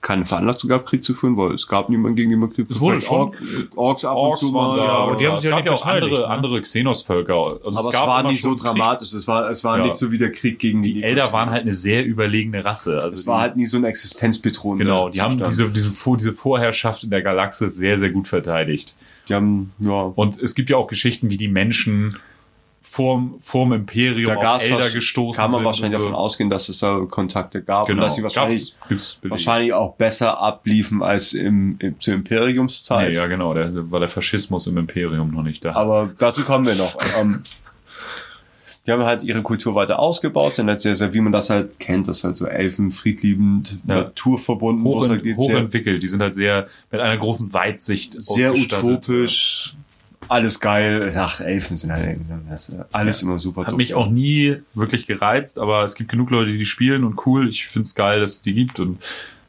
keine 0.00 0.24
Veranlassung 0.24 0.66
gehabt, 0.66 0.86
Krieg 0.88 1.04
zu 1.04 1.14
führen, 1.14 1.36
weil 1.36 1.54
es 1.54 1.68
gab 1.68 1.88
niemanden 1.88 2.16
gegen 2.16 2.30
den 2.30 2.40
man 2.40 2.52
Krieg 2.52 2.66
zu 2.68 2.80
wurde 2.80 2.98
führen. 3.00 3.32
schon- 3.34 3.68
Orks 3.76 4.04
ab 4.04 4.10
und 4.16 4.16
Orks 4.18 4.40
zu 4.40 4.52
waren 4.52 4.70
mal. 4.70 4.76
da, 4.78 4.84
ja, 4.84 4.90
aber 4.90 5.14
die 5.16 5.26
haben 5.28 5.34
es 5.34 5.42
sich 5.42 5.50
ja 5.52 5.56
gab 5.56 5.64
nicht 5.64 5.72
auch 5.74 5.86
andere, 5.86 6.10
ne? 6.22 6.26
andere 6.26 6.60
Xenos-Völker. 6.60 7.36
Also 7.64 7.78
aber 7.78 7.88
es, 7.88 7.94
gab 7.94 8.06
war 8.08 8.22
nicht 8.24 8.42
so 8.42 8.48
Krieg. 8.50 8.62
dramatisch. 8.64 9.12
Es 9.12 9.28
war, 9.28 9.48
es 9.48 9.62
war 9.62 9.78
Ja. 9.78 9.84
nicht 9.84 9.96
so 9.96 10.10
wie 10.10 10.18
der 10.18 10.32
Krieg 10.32 10.58
gegen 10.58 10.82
die 10.82 10.94
Die 10.94 11.02
Elder 11.04 11.32
waren 11.32 11.50
halt 11.50 11.62
eine 11.62 11.70
sehr 11.70 12.04
überlegene 12.04 12.64
Rasse. 12.64 13.00
Also 13.00 13.14
Es 13.14 13.28
war 13.28 13.42
halt 13.42 13.54
nie 13.54 13.66
so 13.66 13.76
ein 13.76 13.84
existenzbedrohender 13.84 14.84
Genau, 14.84 15.08
die 15.08 15.20
haben 15.22 15.38
Zustand. 15.38 15.52
diese, 15.52 15.70
diese, 15.70 15.90
Vor- 15.92 16.16
diese 16.16 16.32
Vorherrschaft 16.32 17.04
in 17.04 17.10
der 17.10 17.22
Galaxis 17.22 17.76
sehr, 17.76 17.96
sehr 18.00 18.10
gut 18.10 18.26
verteidigt. 18.26 18.96
die 19.28 19.34
haben, 19.34 19.70
ja, 19.78 20.10
Und 20.16 20.42
es 20.42 20.56
gibt 20.56 20.68
ja 20.68 20.78
auch 20.78 20.88
Geschichten, 20.88 21.30
wie 21.30 21.36
die 21.36 21.46
Menschen 21.46 22.16
vorm, 22.82 23.36
vorm 23.40 23.72
Imperium 23.72 24.26
der 24.26 24.36
auf 24.38 24.42
Gas 24.42 24.64
Elder 24.66 24.90
gestoßen 24.90 25.40
kann 25.42 25.50
man 25.52 25.64
wahrscheinlich 25.64 25.92
so. 25.92 25.98
davon 26.00 26.14
ausgehen, 26.14 26.50
dass 26.50 26.68
es 26.68 26.78
da 26.78 26.98
Kontakte 27.08 27.62
gab 27.62 27.86
Genau, 27.86 28.02
und 28.02 28.06
dass 28.06 28.16
sie 28.16 28.22
wahrscheinlich, 28.22 28.74
wahrscheinlich 29.22 29.72
auch 29.72 29.94
besser 29.94 30.38
abliefen 30.38 31.02
als 31.02 31.32
im, 31.32 31.76
im 31.78 31.98
zur 32.00 32.14
Imperiumszeit. 32.14 33.10
Nee, 33.10 33.16
ja, 33.16 33.26
genau, 33.26 33.54
da 33.54 33.70
war 33.90 34.00
der 34.00 34.08
Faschismus 34.08 34.66
im 34.66 34.76
Imperium 34.76 35.30
noch 35.30 35.42
nicht 35.42 35.64
da. 35.64 35.72
Aber 35.74 36.10
dazu 36.18 36.42
kommen 36.42 36.66
wir 36.66 36.74
noch. 36.74 36.96
Ähm, 37.18 37.42
die 38.86 38.90
haben 38.90 39.04
halt 39.04 39.22
ihre 39.22 39.42
Kultur 39.42 39.76
weiter 39.76 40.00
ausgebaut, 40.00 40.56
sind 40.56 40.68
halt 40.68 40.80
sehr, 40.80 40.96
sehr, 40.96 41.14
wie 41.14 41.20
man 41.20 41.32
das 41.32 41.50
halt 41.50 41.78
kennt, 41.78 42.08
das 42.08 42.24
halt 42.24 42.36
so 42.36 42.46
Elfen, 42.46 42.90
friedliebend, 42.90 43.78
Ja. 43.86 43.94
naturverbunden, 43.94 44.84
Hoch, 44.84 45.08
halt 45.08 45.24
hochentwickelt, 45.36 46.02
die 46.02 46.08
sind 46.08 46.20
halt 46.20 46.34
sehr 46.34 46.66
mit 46.90 47.00
einer 47.00 47.16
großen 47.16 47.52
Weitsicht 47.54 48.16
sehr 48.24 48.52
utopisch, 48.54 49.74
alles 50.32 50.60
geil. 50.60 51.12
Ach, 51.16 51.40
Elfen 51.40 51.76
sind 51.76 51.92
halt 51.92 52.18
das 52.50 52.70
ist 52.70 52.80
alles 52.92 53.22
immer 53.22 53.38
super 53.38 53.66
Hat 53.66 53.76
mich 53.76 53.94
auch 53.94 54.08
nie 54.08 54.56
wirklich 54.74 55.06
gereizt, 55.06 55.58
aber 55.58 55.84
es 55.84 55.94
gibt 55.94 56.10
genug 56.10 56.30
Leute, 56.30 56.52
die 56.52 56.58
die 56.58 56.66
spielen 56.66 57.04
und 57.04 57.26
cool. 57.26 57.48
Ich 57.48 57.66
find's 57.66 57.94
geil, 57.94 58.20
dass 58.20 58.32
es 58.32 58.40
die 58.40 58.54
gibt 58.54 58.80
und 58.80 58.98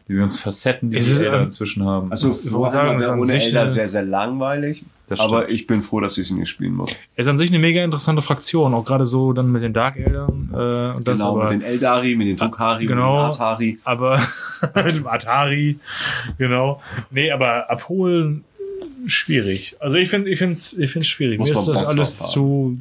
diese 0.08 0.20
ganzen 0.20 0.40
Facetten, 0.40 0.92
die 0.92 0.98
Es 0.98 1.06
die 1.06 1.12
ist, 1.14 1.22
Elder 1.22 1.38
ähm, 1.38 1.44
inzwischen 1.44 1.86
haben. 1.86 2.12
Also, 2.12 2.30
Ich 2.30 2.50
vorher 2.50 2.74
sagen, 2.74 2.96
das 2.96 3.06
ist 3.06 3.10
an 3.10 3.20
ohne 3.20 3.28
sich 3.28 3.46
Elder 3.46 3.70
sehr, 3.70 3.88
sehr 3.88 4.04
langweilig. 4.04 4.84
Das 5.08 5.20
aber 5.22 5.50
ich 5.50 5.66
bin 5.66 5.82
froh, 5.82 6.02
dass 6.02 6.18
ich 6.18 6.28
sie 6.28 6.34
nicht 6.34 6.50
spielen 6.50 6.74
muss. 6.74 6.92
Ist 7.16 7.28
an 7.28 7.38
sich 7.38 7.50
eine 7.50 7.60
mega 7.60 7.84
interessante 7.84 8.22
Fraktion, 8.22 8.74
auch 8.74 8.84
gerade 8.84 9.06
so 9.06 9.32
dann 9.32 9.52
mit 9.52 9.62
den 9.62 9.74
Dark 9.74 9.98
Eldern 9.98 10.50
äh, 10.52 10.98
und 10.98 11.08
das 11.08 11.20
genau, 11.20 11.38
aber, 11.38 11.52
mit 11.52 11.62
den 11.62 11.68
Eldari, 11.68 12.16
mit 12.16 12.28
den 12.28 12.38
Tukari, 12.38 12.86
genau. 12.86 13.28
mit 13.28 13.36
den 13.36 13.42
Atari. 13.42 13.80
aber 13.86 14.20
mit 14.76 14.98
dem 14.98 15.08
Atari, 15.08 15.80
genau. 16.38 16.82
Nee, 17.12 17.32
aber 17.32 17.70
abholen 17.70 18.44
schwierig. 19.08 19.76
Also 19.80 19.98
ich 19.98 20.10
finde 20.10 20.30
ich 20.30 20.38
find's 20.40 20.74
ich 20.74 20.92
find's 20.92 21.08
schwierig. 21.08 21.40
Muss 21.40 21.50
Mir 21.50 21.56
man 21.56 21.62
ist 21.64 21.68
das 21.70 21.80
Bock 21.82 21.90
alles 21.90 22.20
zu 22.20 22.80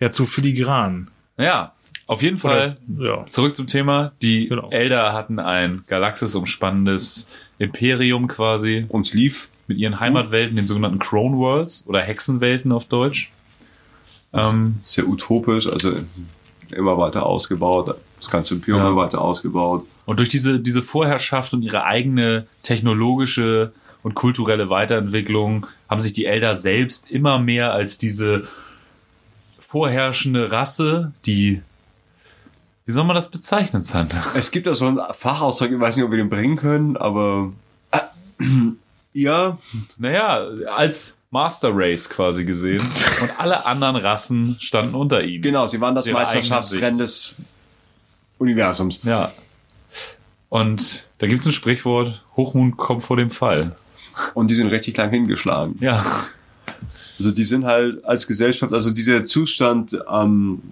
ja 0.00 0.10
zu 0.10 0.26
filigran. 0.26 1.08
ja, 1.38 1.72
auf 2.06 2.22
jeden 2.22 2.38
Fall. 2.38 2.76
ja. 2.98 3.24
Zurück 3.26 3.54
zum 3.56 3.66
Thema. 3.66 4.12
Die 4.22 4.48
Genau. 4.48 4.68
Elder 4.70 5.12
hatten 5.12 5.38
ein 5.38 5.84
galaxisumspannendes 5.86 7.28
Imperium 7.58 8.26
quasi 8.28 8.84
Uns 8.88 9.14
lief 9.14 9.48
mit 9.68 9.78
ihren 9.78 10.00
Heimatwelten, 10.00 10.56
den 10.56 10.66
sogenannten 10.66 10.98
Crone 10.98 11.36
Worlds 11.36 11.84
oder 11.86 12.00
Hexenwelten 12.00 12.72
auf 12.72 12.86
Deutsch. 12.86 13.30
Ähm, 14.34 14.76
sehr 14.84 15.06
utopisch, 15.06 15.66
also 15.68 15.92
immer 16.74 16.96
weiter 16.98 17.26
ausgebaut, 17.26 17.94
das 18.16 18.30
ganze 18.30 18.54
Imperium 18.54 18.80
Ja. 18.82 18.88
immer 18.88 18.96
weiter 18.96 19.20
ausgebaut. 19.20 19.86
und 20.06 20.18
durch 20.18 20.28
diese, 20.30 20.58
diese 20.58 20.82
Vorherrschaft 20.82 21.52
und 21.54 21.62
ihre 21.62 21.84
eigene 21.84 22.46
technologische 22.62 23.72
und 24.02 24.14
kulturelle 24.14 24.70
Weiterentwicklung 24.70 25.66
haben 25.88 26.00
sich 26.00 26.12
die 26.12 26.26
Elder 26.26 26.54
selbst 26.54 27.10
immer 27.10 27.38
mehr 27.38 27.72
als 27.72 27.98
diese 27.98 28.46
vorherrschende 29.58 30.52
Rasse, 30.52 31.12
die, 31.24 31.62
wie 32.84 32.92
soll 32.92 33.04
man 33.04 33.14
das 33.16 33.30
bezeichnen, 33.30 33.84
Sander? 33.84 34.22
Es 34.34 34.50
gibt 34.50 34.66
da 34.66 34.74
so 34.74 34.86
einen 34.86 35.00
Fachausdruck, 35.12 35.70
ich 35.70 35.80
weiß 35.80 35.96
nicht, 35.96 36.04
ob 36.04 36.10
wir 36.10 36.18
den 36.18 36.28
bringen 36.28 36.56
können, 36.56 36.96
aber 36.96 37.52
äh, 37.90 37.98
ja, 39.12 39.56
Naja, 39.98 40.46
als 40.74 41.16
Master 41.30 41.70
Race 41.72 42.10
quasi 42.10 42.44
gesehen. 42.44 42.82
Und 43.22 43.40
alle 43.40 43.64
anderen 43.64 43.96
Rassen 43.96 44.56
standen 44.60 44.94
unter 44.94 45.24
ihnen. 45.24 45.42
genau, 45.42 45.66
sie 45.66 45.80
waren 45.80 45.94
das 45.94 46.06
Meisterschaftsrennen 46.06 46.98
des 46.98 47.68
Universums. 48.38 49.00
Ja. 49.04 49.32
Und 50.50 51.08
da 51.18 51.26
gibt's 51.26 51.46
ein 51.46 51.52
Sprichwort, 51.52 52.22
Hochmut 52.36 52.76
kommt 52.76 53.02
vor 53.02 53.16
dem 53.16 53.30
Fall. 53.30 53.74
Und 54.34 54.50
die 54.50 54.54
sind 54.54 54.68
richtig 54.68 54.96
lang 54.96 55.10
hingeschlagen. 55.10 55.76
Ja. 55.80 56.04
Also 57.18 57.30
die 57.30 57.44
sind 57.44 57.64
halt 57.64 58.04
als 58.04 58.26
Gesellschaft, 58.26 58.72
also 58.72 58.90
dieser 58.90 59.24
Zustand, 59.24 59.98
ähm, 60.10 60.62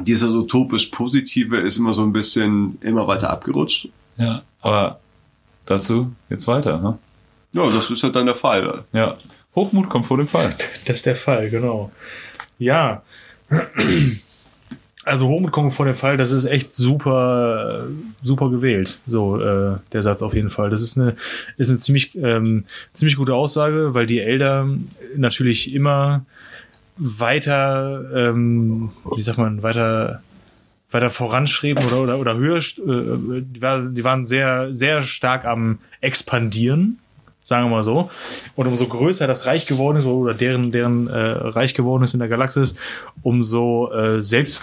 dieses 0.00 0.34
utopisch 0.34 0.86
Positive 0.86 1.56
ist 1.58 1.78
immer 1.78 1.94
so 1.94 2.02
ein 2.02 2.12
bisschen 2.12 2.78
immer 2.82 3.06
weiter 3.06 3.30
abgerutscht. 3.30 3.88
Ja. 4.16 4.42
Aber 4.60 5.00
dazu 5.66 6.12
geht's 6.28 6.46
weiter, 6.46 6.78
ne? 6.78 6.98
Ja, 7.52 7.70
das 7.70 7.90
ist 7.90 8.02
halt 8.02 8.14
dann 8.16 8.26
der 8.26 8.34
Fall. 8.34 8.84
Ja. 8.92 9.16
Hochmut 9.54 9.88
kommt 9.88 10.06
vor 10.06 10.18
dem 10.18 10.26
Fall. 10.26 10.54
Das 10.84 10.98
ist 10.98 11.06
der 11.06 11.16
Fall, 11.16 11.48
genau. 11.48 11.90
Ja. 12.58 13.02
Also 15.06 15.28
kommt 15.52 15.72
vor 15.72 15.86
dem 15.86 15.94
Fall, 15.94 16.16
das 16.16 16.32
ist 16.32 16.46
echt 16.46 16.74
super, 16.74 17.86
super 18.22 18.50
gewählt. 18.50 18.98
So, 19.06 19.38
äh, 19.38 19.76
der 19.92 20.02
Satz 20.02 20.20
auf 20.20 20.34
jeden 20.34 20.50
Fall. 20.50 20.68
Das 20.68 20.82
ist 20.82 20.98
eine, 20.98 21.14
ist 21.56 21.70
eine 21.70 21.78
ziemlich, 21.78 22.16
ähm, 22.16 22.64
ziemlich 22.92 23.16
gute 23.16 23.32
Aussage, 23.32 23.94
weil 23.94 24.06
die 24.06 24.18
Elder 24.18 24.68
natürlich 25.16 25.72
immer 25.72 26.26
weiter, 26.96 28.02
ähm, 28.16 28.90
wie 29.14 29.22
sagt 29.22 29.38
man, 29.38 29.62
weiter, 29.62 30.22
weiter 30.90 31.10
voranschreben 31.10 31.84
oder, 31.86 32.00
oder, 32.00 32.18
oder 32.18 32.36
höher, 32.36 32.58
äh, 32.58 33.42
die 33.42 34.04
waren 34.04 34.26
sehr, 34.26 34.74
sehr 34.74 35.02
stark 35.02 35.44
am 35.44 35.78
expandieren. 36.00 36.98
Sagen 37.46 37.66
wir 37.66 37.70
mal 37.76 37.84
so. 37.84 38.10
Und 38.56 38.66
umso 38.66 38.86
größer 38.88 39.28
das 39.28 39.46
Reich 39.46 39.66
geworden 39.66 39.98
ist 39.98 40.04
oder 40.04 40.34
deren 40.34 40.72
deren 40.72 41.06
äh, 41.06 41.16
Reich 41.16 41.74
geworden 41.74 42.02
ist 42.02 42.12
in 42.12 42.18
der 42.18 42.28
Galaxis, 42.28 42.74
umso 43.22 43.92
äh, 43.92 44.20
selbst 44.20 44.62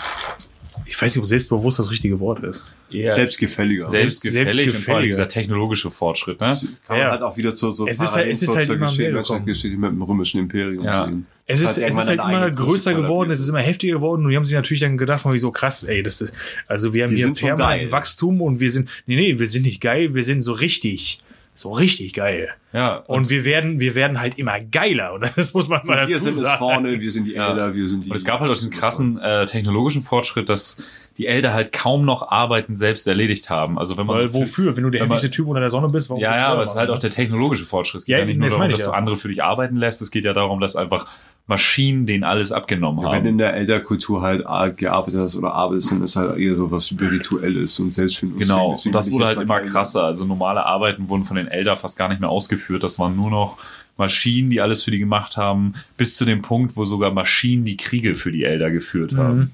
ich 0.85 1.01
weiß 1.01 1.15
nicht, 1.15 1.21
ob 1.21 1.27
selbstbewusst 1.27 1.79
das 1.79 1.91
richtige 1.91 2.19
Wort 2.19 2.43
ist. 2.43 2.65
Ja. 2.89 3.13
Selbstgefälliger. 3.13 3.85
Selbstgefällig 3.85 4.49
und 4.49 4.49
vor 4.49 4.57
allem 4.57 4.65
Selbstgefälliger. 4.71 5.05
dieser 5.05 5.27
technologische 5.29 5.89
Fortschritt, 5.91 6.41
ne? 6.41 6.57
Kann 6.87 6.97
Ja. 6.97 7.03
man 7.03 7.11
halt 7.13 7.21
auch 7.21 7.37
wieder 7.37 7.55
zu 7.55 7.71
so 7.71 7.87
Es 7.87 8.01
ist 8.01 8.15
halt- 8.15 8.27
es 8.29 8.43
ist 8.43 8.53
halt 8.55 8.65
zur 8.65 8.75
immer 8.75 8.87
Geschichte. 8.87 9.13
Menschheitsgeschichte 9.13 9.77
mit 9.77 9.91
dem 9.91 10.01
römischen 10.01 10.39
Imperium 10.41 10.83
Ja. 10.83 11.05
sehen. 11.05 11.25
Es 11.45 11.61
ist, 11.61 11.77
es 11.77 11.97
ist 11.97 12.07
halt 12.09 12.19
immer 12.19 12.51
größer 12.51 12.91
Größe 12.91 12.95
geworden, 12.95 13.31
es 13.31 13.39
ist 13.39 13.47
immer 13.49 13.59
heftiger 13.59 13.95
geworden 13.95 14.25
und 14.25 14.31
die 14.31 14.35
haben 14.35 14.45
sich 14.45 14.55
natürlich 14.55 14.81
dann 14.81 14.97
gedacht, 14.97 15.21
von 15.21 15.33
wie 15.33 15.39
so 15.39 15.51
krass, 15.51 15.83
ey, 15.83 16.03
das 16.03 16.19
ist, 16.21 16.33
also 16.67 16.93
wir 16.93 17.03
haben 17.05 17.11
Wir 17.11 17.25
hier 17.27 17.33
permanent. 17.33 17.91
Wachstum 17.91 18.41
und 18.41 18.59
wir 18.59 18.71
sind, 18.71 18.89
nee, 19.05 19.15
nee, 19.15 19.39
wir 19.39 19.47
sind 19.47 19.63
nicht 19.63 19.79
geil, 19.79 20.15
wir 20.15 20.23
sind 20.23 20.41
so 20.41 20.51
richtig, 20.53 21.19
so 21.55 21.71
richtig 21.71 22.13
geil. 22.13 22.49
Ja. 22.73 22.97
Und 23.07 23.29
wir 23.29 23.45
werden, 23.45 23.79
wir 23.79 23.93
werden 23.93 24.19
halt 24.19 24.39
immer 24.39 24.59
geiler 24.59 25.13
und 25.13 25.21
das 25.37 25.53
muss 25.53 25.67
man 25.67 25.81
mal 25.85 26.07
Wir 26.07 26.15
dazu 26.15 26.23
sind 26.23 26.33
es 26.33 26.39
sagen. 26.39 26.57
vorne, 26.57 26.99
wir 26.99 27.11
sind 27.11 27.25
die 27.25 27.33
Ja. 27.33 27.51
Elder, 27.51 27.75
wir 27.75 27.87
sind 27.87 28.05
die. 28.05 28.09
Und 28.09 28.15
es 28.15 28.25
gab 28.25 28.39
halt 28.39 28.49
auch 28.51 28.55
diesen 28.55 28.71
krassen 28.71 29.19
äh, 29.19 29.45
technologischen 29.45 30.01
Fortschritt, 30.01 30.49
dass 30.49 30.81
die 31.19 31.27
Elder 31.27 31.53
halt 31.53 31.71
kaum 31.71 32.05
noch 32.05 32.31
Arbeiten 32.31 32.75
selbst 32.75 33.05
erledigt 33.05 33.51
haben. 33.51 33.77
Also 33.77 33.97
wenn 33.97 34.07
man 34.07 34.17
Weil 34.17 34.27
so 34.27 34.39
wofür? 34.39 34.75
Wenn 34.75 34.83
du 34.83 34.89
der 34.89 35.01
heftigste 35.01 35.29
Typ 35.29 35.47
unter 35.47 35.59
der 35.59 35.69
Sonne 35.69 35.89
bist, 35.89 36.09
warum 36.09 36.23
Ja, 36.23 36.35
ja, 36.35 36.47
aber 36.47 36.63
es 36.63 36.71
ist 36.71 36.75
halt 36.75 36.89
auch 36.89 36.97
der 36.97 37.11
technologische 37.11 37.65
Fortschritt. 37.65 37.99
Es 38.01 38.05
geht 38.05 38.13
Ja, 38.13 38.19
ja, 38.19 38.25
nicht 38.25 38.39
nur 38.39 38.49
darum, 38.49 38.69
dass 38.69 38.81
ja. 38.81 38.87
du 38.87 38.93
andere 38.93 39.17
für 39.17 39.27
dich 39.27 39.43
arbeiten 39.43 39.75
lässt. 39.75 40.01
Es 40.01 40.09
geht 40.09 40.25
ja 40.25 40.33
darum, 40.33 40.59
dass 40.59 40.75
einfach 40.75 41.05
Maschinen 41.45 42.05
denen 42.05 42.23
alles 42.23 42.53
abgenommen 42.53 43.03
Wenn 43.03 43.11
haben. 43.11 43.25
in 43.25 43.37
der 43.37 43.53
Elderkultur 43.53 44.21
halt 44.21 44.45
gearbeitet 44.77 45.19
hast 45.19 45.35
oder 45.35 45.53
arbeitest, 45.53 45.91
dann 45.91 46.01
ist 46.01 46.15
halt 46.15 46.37
eher 46.37 46.55
so 46.55 46.71
was 46.71 46.87
Spirituelles 46.87 47.79
und 47.79 47.93
Selbstfindung. 47.93 48.39
Genau, 48.39 48.77
und 48.83 48.95
das 48.95 49.11
wurde 49.11 49.25
halt 49.25 49.41
immer 49.41 49.59
krasser. 49.59 50.03
Also 50.03 50.23
normale 50.23 50.65
Arbeiten 50.65 51.09
wurden 51.09 51.25
von 51.25 51.35
den 51.35 51.47
Elder 51.47 51.75
fast 51.75 51.97
gar 51.97 52.07
nicht 52.07 52.21
mehr 52.21 52.29
ausgeführt. 52.29 52.83
Das 52.83 52.97
waren 52.97 53.17
nur 53.17 53.29
noch 53.29 53.57
Maschinen, 53.97 54.49
die 54.49 54.61
alles 54.61 54.83
für 54.83 54.91
die 54.91 54.99
gemacht 54.99 55.35
haben, 55.35 55.73
bis 55.97 56.15
zu 56.15 56.23
dem 56.23 56.41
Punkt, 56.41 56.77
wo 56.77 56.85
sogar 56.85 57.11
Maschinen 57.11 57.65
die 57.65 57.77
Kriege 57.77 58.15
für 58.15 58.31
die 58.31 58.45
Elder 58.45 58.71
geführt 58.71 59.13
haben. 59.13 59.51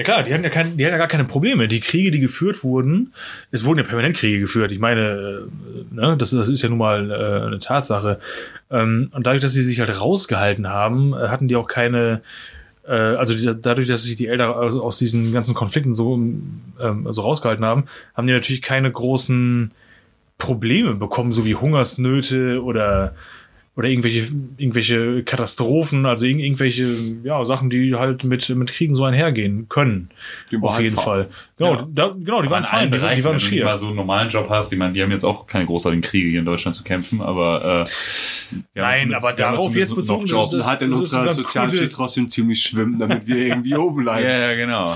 Ja 0.00 0.04
klar, 0.04 0.22
die 0.22 0.32
hatten 0.32 0.44
ja, 0.44 0.48
kein, 0.48 0.78
die 0.78 0.86
hatten 0.86 0.94
ja 0.94 0.98
gar 0.98 1.08
keine 1.08 1.26
Probleme. 1.26 1.68
Die 1.68 1.80
Kriege, 1.80 2.10
die 2.10 2.20
geführt 2.20 2.64
wurden, 2.64 3.12
es 3.50 3.66
wurden 3.66 3.80
ja 3.80 3.84
permanent 3.84 4.16
Kriege 4.16 4.40
geführt. 4.40 4.72
Ich 4.72 4.78
meine, 4.78 5.46
äh, 5.90 5.94
ne, 5.94 6.16
das, 6.16 6.30
das 6.30 6.48
ist 6.48 6.62
ja 6.62 6.70
nun 6.70 6.78
mal 6.78 7.10
äh, 7.10 7.46
eine 7.46 7.58
Tatsache. 7.58 8.18
Ähm, 8.70 9.10
und 9.12 9.26
dadurch, 9.26 9.42
dass 9.42 9.52
sie 9.52 9.60
sich 9.60 9.78
halt 9.78 10.00
rausgehalten 10.00 10.70
haben, 10.70 11.12
äh, 11.12 11.28
hatten 11.28 11.48
die 11.48 11.56
auch 11.56 11.66
keine, 11.66 12.22
äh, 12.88 12.92
also 12.92 13.34
die, 13.34 13.60
dadurch, 13.60 13.88
dass 13.88 14.04
sich 14.04 14.16
die 14.16 14.28
Eltern 14.28 14.52
aus, 14.52 14.74
aus 14.74 14.96
diesen 14.96 15.34
ganzen 15.34 15.54
Konflikten 15.54 15.94
so, 15.94 16.14
ähm, 16.14 17.06
so 17.10 17.20
rausgehalten 17.20 17.66
haben, 17.66 17.84
haben 18.14 18.26
die 18.26 18.32
natürlich 18.32 18.62
keine 18.62 18.90
großen 18.90 19.70
Probleme 20.38 20.94
bekommen, 20.94 21.32
so 21.32 21.44
wie 21.44 21.56
Hungersnöte 21.56 22.62
oder 22.62 23.14
oder 23.80 23.88
irgendwelche 23.88 24.28
irgendwelche 24.58 25.22
Katastrophen, 25.24 26.04
also 26.04 26.26
irg 26.26 26.38
irgendwelche 26.38 26.86
ja 27.24 27.42
Sachen, 27.46 27.70
die 27.70 27.94
halt 27.94 28.24
mit 28.24 28.46
mit 28.50 28.70
Kriegen 28.70 28.94
so 28.94 29.04
einhergehen 29.04 29.70
können. 29.70 30.10
Die 30.50 30.56
waren 30.56 30.64
Auf 30.68 30.80
jeden 30.80 30.96
fein. 30.96 31.04
Fall. 31.04 31.28
Genau, 31.56 31.72
Ja. 31.76 31.88
da, 31.90 32.08
genau, 32.08 32.42
die 32.42 32.50
waren 32.50 32.62
Aber 32.64 32.74
allen 32.74 32.90
fein, 32.92 32.92
die, 32.92 32.98
die 32.98 33.02
waren 33.02 33.12
wenn 33.14 33.22
du 33.24 33.30
mal 33.30 33.38
schier. 33.38 33.76
so 33.76 33.86
einen 33.86 33.96
normalen 33.96 34.28
Job 34.28 34.50
hast. 34.50 34.70
Ich 34.70 34.78
meine, 34.78 34.92
wir 34.92 35.02
haben 35.02 35.10
jetzt 35.12 35.24
auch 35.24 35.46
keine 35.46 35.64
großartigen 35.64 36.02
Kriege 36.02 36.28
hier 36.28 36.40
in 36.40 36.44
Deutschland 36.44 36.76
zu 36.76 36.82
kämpfen, 36.84 37.22
aber 37.22 37.86
äh, 37.86 37.90
Nein, 38.74 39.14
aber 39.14 39.32
darauf 39.32 39.74
jetzt 39.74 39.90
noch 39.90 39.96
bezogen, 39.96 40.26
Jobs. 40.26 40.50
das 40.50 40.66
hat 40.66 40.82
in 40.82 40.92
unserer 40.92 41.32
Sozialschicht 41.32 41.94
trotzdem 41.94 42.28
ziemlich 42.28 42.62
schwimmen, 42.62 42.98
damit 42.98 43.26
wir 43.26 43.36
irgendwie 43.36 43.74
oben 43.76 44.02
bleiben. 44.02 44.28
Ja, 44.28 44.38
ja, 44.50 44.54
genau. 44.56 44.94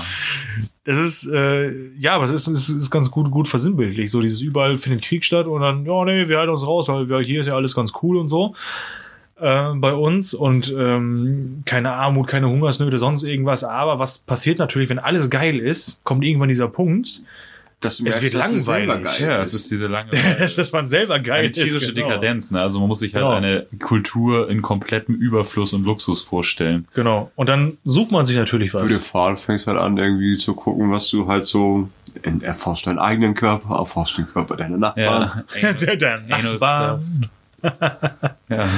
Das 0.85 0.97
ist 0.97 1.27
äh, 1.27 1.71
ja, 1.97 2.13
aber 2.13 2.25
es 2.25 2.31
ist, 2.31 2.47
es 2.47 2.69
ist 2.69 2.91
ganz 2.91 3.09
gut 3.11 3.31
gut 3.31 3.47
versinnbildlich. 3.47 4.11
So 4.11 4.21
dieses 4.21 4.41
überall 4.41 4.77
findet 4.77 5.03
Krieg 5.03 5.25
statt 5.25 5.47
und 5.47 5.61
dann 5.61 5.85
ja 5.85 6.05
nee, 6.05 6.29
wir 6.29 6.37
halten 6.37 6.53
uns 6.53 6.65
raus, 6.65 6.87
weil 6.87 7.09
wir, 7.09 7.19
hier 7.19 7.41
ist 7.41 7.47
ja 7.47 7.55
alles 7.55 7.75
ganz 7.75 7.91
cool 8.03 8.17
und 8.17 8.29
so 8.29 8.53
äh, 9.39 9.73
bei 9.75 9.93
uns 9.93 10.33
und 10.33 10.73
ähm, 10.77 11.63
keine 11.65 11.93
Armut, 11.93 12.27
keine 12.27 12.49
Hungersnöte, 12.49 12.99
sonst 12.99 13.23
irgendwas. 13.23 13.63
Aber 13.63 13.99
was 13.99 14.19
passiert 14.19 14.59
natürlich, 14.59 14.89
wenn 14.89 14.99
alles 14.99 15.29
geil 15.29 15.59
ist, 15.59 16.03
kommt 16.03 16.23
irgendwann 16.23 16.49
dieser 16.49 16.67
Punkt, 16.67 17.21
Dass 17.81 17.97
du 17.97 18.05
Es 18.05 18.21
wird 18.21 18.33
dass 18.33 18.51
langweilig. 18.51 19.03
geil 19.03 19.29
Ja, 19.29 19.41
es 19.43 19.53
ist 19.53 19.69
diese 19.69 19.87
lange 19.87 20.11
dass 20.11 20.71
man 20.71 20.85
selber 20.85 21.19
geil 21.19 21.39
eine 21.39 21.47
ist. 21.49 21.61
tierische 21.61 21.93
genau. 21.93 22.07
Dekadenz. 22.07 22.51
Ne? 22.51 22.61
Also 22.61 22.79
man 22.79 22.87
muss 22.87 22.99
sich 22.99 23.13
halt 23.13 23.23
Genau. 23.23 23.35
eine 23.35 23.67
Kultur 23.79 24.49
in 24.49 24.61
komplettem 24.61 25.15
Überfluss 25.15 25.73
und 25.73 25.83
Luxus 25.85 26.21
vorstellen. 26.23 26.87
Genau. 26.93 27.31
Und 27.35 27.49
dann 27.49 27.77
sucht 27.83 28.11
man 28.11 28.25
sich 28.25 28.37
natürlich 28.37 28.71
Für 28.71 28.79
den 28.87 28.95
was. 28.95 29.07
Fall 29.07 29.35
fängst 29.35 29.67
halt 29.67 29.77
an, 29.77 29.97
irgendwie 29.97 30.37
zu 30.37 30.55
gucken, 30.55 30.91
was 30.91 31.09
du 31.09 31.27
halt 31.27 31.45
so, 31.45 31.89
erforscht 32.41 32.87
deinen 32.87 32.99
eigenen 32.99 33.35
Körper, 33.35 33.75
erforscht 33.75 34.17
den 34.17 34.27
Körper 34.27 34.55
deiner 34.55 34.77
Nachbarn. 34.77 35.43
Ja. 35.61 35.73
der, 35.73 35.95
der 35.97 36.15
Anal 36.29 36.53
Nachbar. 36.53 37.01
ja. 38.49 38.69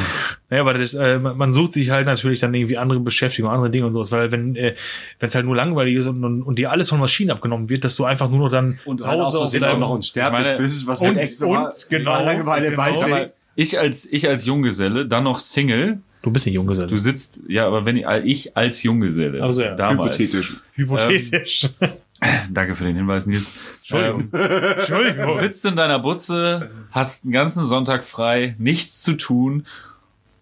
Naja, 0.49 0.61
aber 0.61 0.73
das, 0.73 0.93
äh, 0.93 1.19
man 1.19 1.51
sucht 1.51 1.73
sich 1.73 1.89
halt 1.89 2.05
natürlich 2.05 2.39
dann 2.39 2.53
irgendwie 2.53 2.77
andere 2.77 2.99
Beschäftigung, 2.99 3.51
andere 3.51 3.69
Dinge 3.69 3.85
und 3.85 3.93
sowas, 3.93 4.11
weil 4.11 4.31
wenn 4.31 4.55
äh, 4.55 4.75
wenn 5.19 5.27
es 5.27 5.35
halt 5.35 5.45
nur 5.45 5.55
langweilig 5.55 5.95
ist 5.95 6.07
und, 6.07 6.23
und, 6.23 6.41
und 6.41 6.57
dir 6.59 6.71
alles 6.71 6.89
von 6.89 6.99
Maschinen 6.99 7.31
abgenommen 7.31 7.69
wird, 7.69 7.83
dass 7.83 7.95
du 7.95 8.05
einfach 8.05 8.29
nur 8.29 8.39
noch 8.39 8.51
dann 8.51 8.79
Und 8.85 8.97
zu 8.99 9.07
halt 9.07 9.19
auch 9.19 9.25
Hause 9.25 9.37
so 9.37 9.43
auf 9.43 9.49
sehr 9.49 9.59
deinem- 9.59 9.79
noch 9.81 9.89
unsterblich 9.89 10.41
Ich 10.41 10.47
meine- 10.47 10.57
bist, 10.57 10.87
was 10.87 11.01
Und- 11.01 11.07
halt 11.07 11.17
echt 11.17 11.37
so 11.37 11.47
und 11.49 11.53
mal- 11.55 11.73
genau, 11.89 12.23
Langeweile 12.23 12.69
genau. 12.71 12.83
beiträgt. 12.83 13.33
Ich 13.55 13.77
als 13.79 14.05
ich 14.11 14.27
als 14.27 14.45
Junggeselle, 14.45 15.05
dann 15.07 15.23
noch 15.23 15.39
Single. 15.39 15.99
Du 16.21 16.31
bist 16.31 16.45
nicht 16.45 16.55
Junggeselle. 16.55 16.87
Du 16.87 16.97
sitzt, 16.97 17.41
ja, 17.47 17.65
aber 17.67 17.85
wenn 17.85 17.97
ich, 17.97 18.05
ich 18.25 18.57
als 18.57 18.83
Junggeselle, 18.83 19.41
Also 19.43 19.61
ja. 19.63 19.75
damals, 19.75 20.17
Hypothetisch. 20.17 20.57
Hypothetisch. 20.75 21.69
danke 22.51 22.75
für 22.75 22.85
den 22.85 22.95
Hinweis, 22.95 23.25
Nils. 23.25 23.77
Entschuldigung. 23.77 24.29
Ähm, 24.33 24.51
Entschuldigung. 24.77 25.27
du 25.27 25.37
sitzt 25.37 25.65
in 25.65 25.75
deiner 25.75 25.99
Butze, 25.99 26.69
hast 26.91 27.23
einen 27.23 27.33
ganzen 27.33 27.65
Sonntag 27.65 28.03
frei, 28.03 28.55
nichts 28.57 29.03
zu 29.03 29.13
tun 29.13 29.65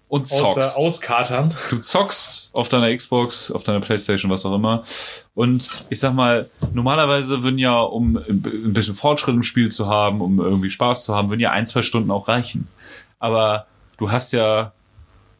und 0.07 0.27
zockst. 0.27 0.57
Außer 0.57 0.77
auskatern. 0.77 1.53
du 1.69 1.79
zockst 1.79 2.49
auf 2.53 2.69
deiner 2.69 2.95
Xbox, 2.95 3.51
auf 3.51 3.63
deiner 3.63 3.81
Playstation, 3.81 4.31
was 4.31 4.45
auch 4.45 4.55
immer. 4.55 4.83
Und 5.33 5.85
ich 5.89 5.99
sag 5.99 6.13
mal, 6.13 6.49
normalerweise 6.73 7.43
würden 7.43 7.59
ja, 7.59 7.79
um 7.79 8.17
ein 8.17 8.73
bisschen 8.73 8.93
Fortschritt 8.93 9.35
im 9.35 9.43
Spiel 9.43 9.69
zu 9.69 9.87
haben, 9.87 10.21
um 10.21 10.39
irgendwie 10.39 10.69
Spaß 10.69 11.03
zu 11.03 11.15
haben, 11.15 11.29
würden 11.29 11.41
ja 11.41 11.51
ein, 11.51 11.65
zwei 11.65 11.81
Stunden 11.81 12.11
auch 12.11 12.27
reichen. 12.27 12.67
Aber 13.19 13.65
du 13.97 14.11
hast 14.11 14.31
ja, 14.31 14.73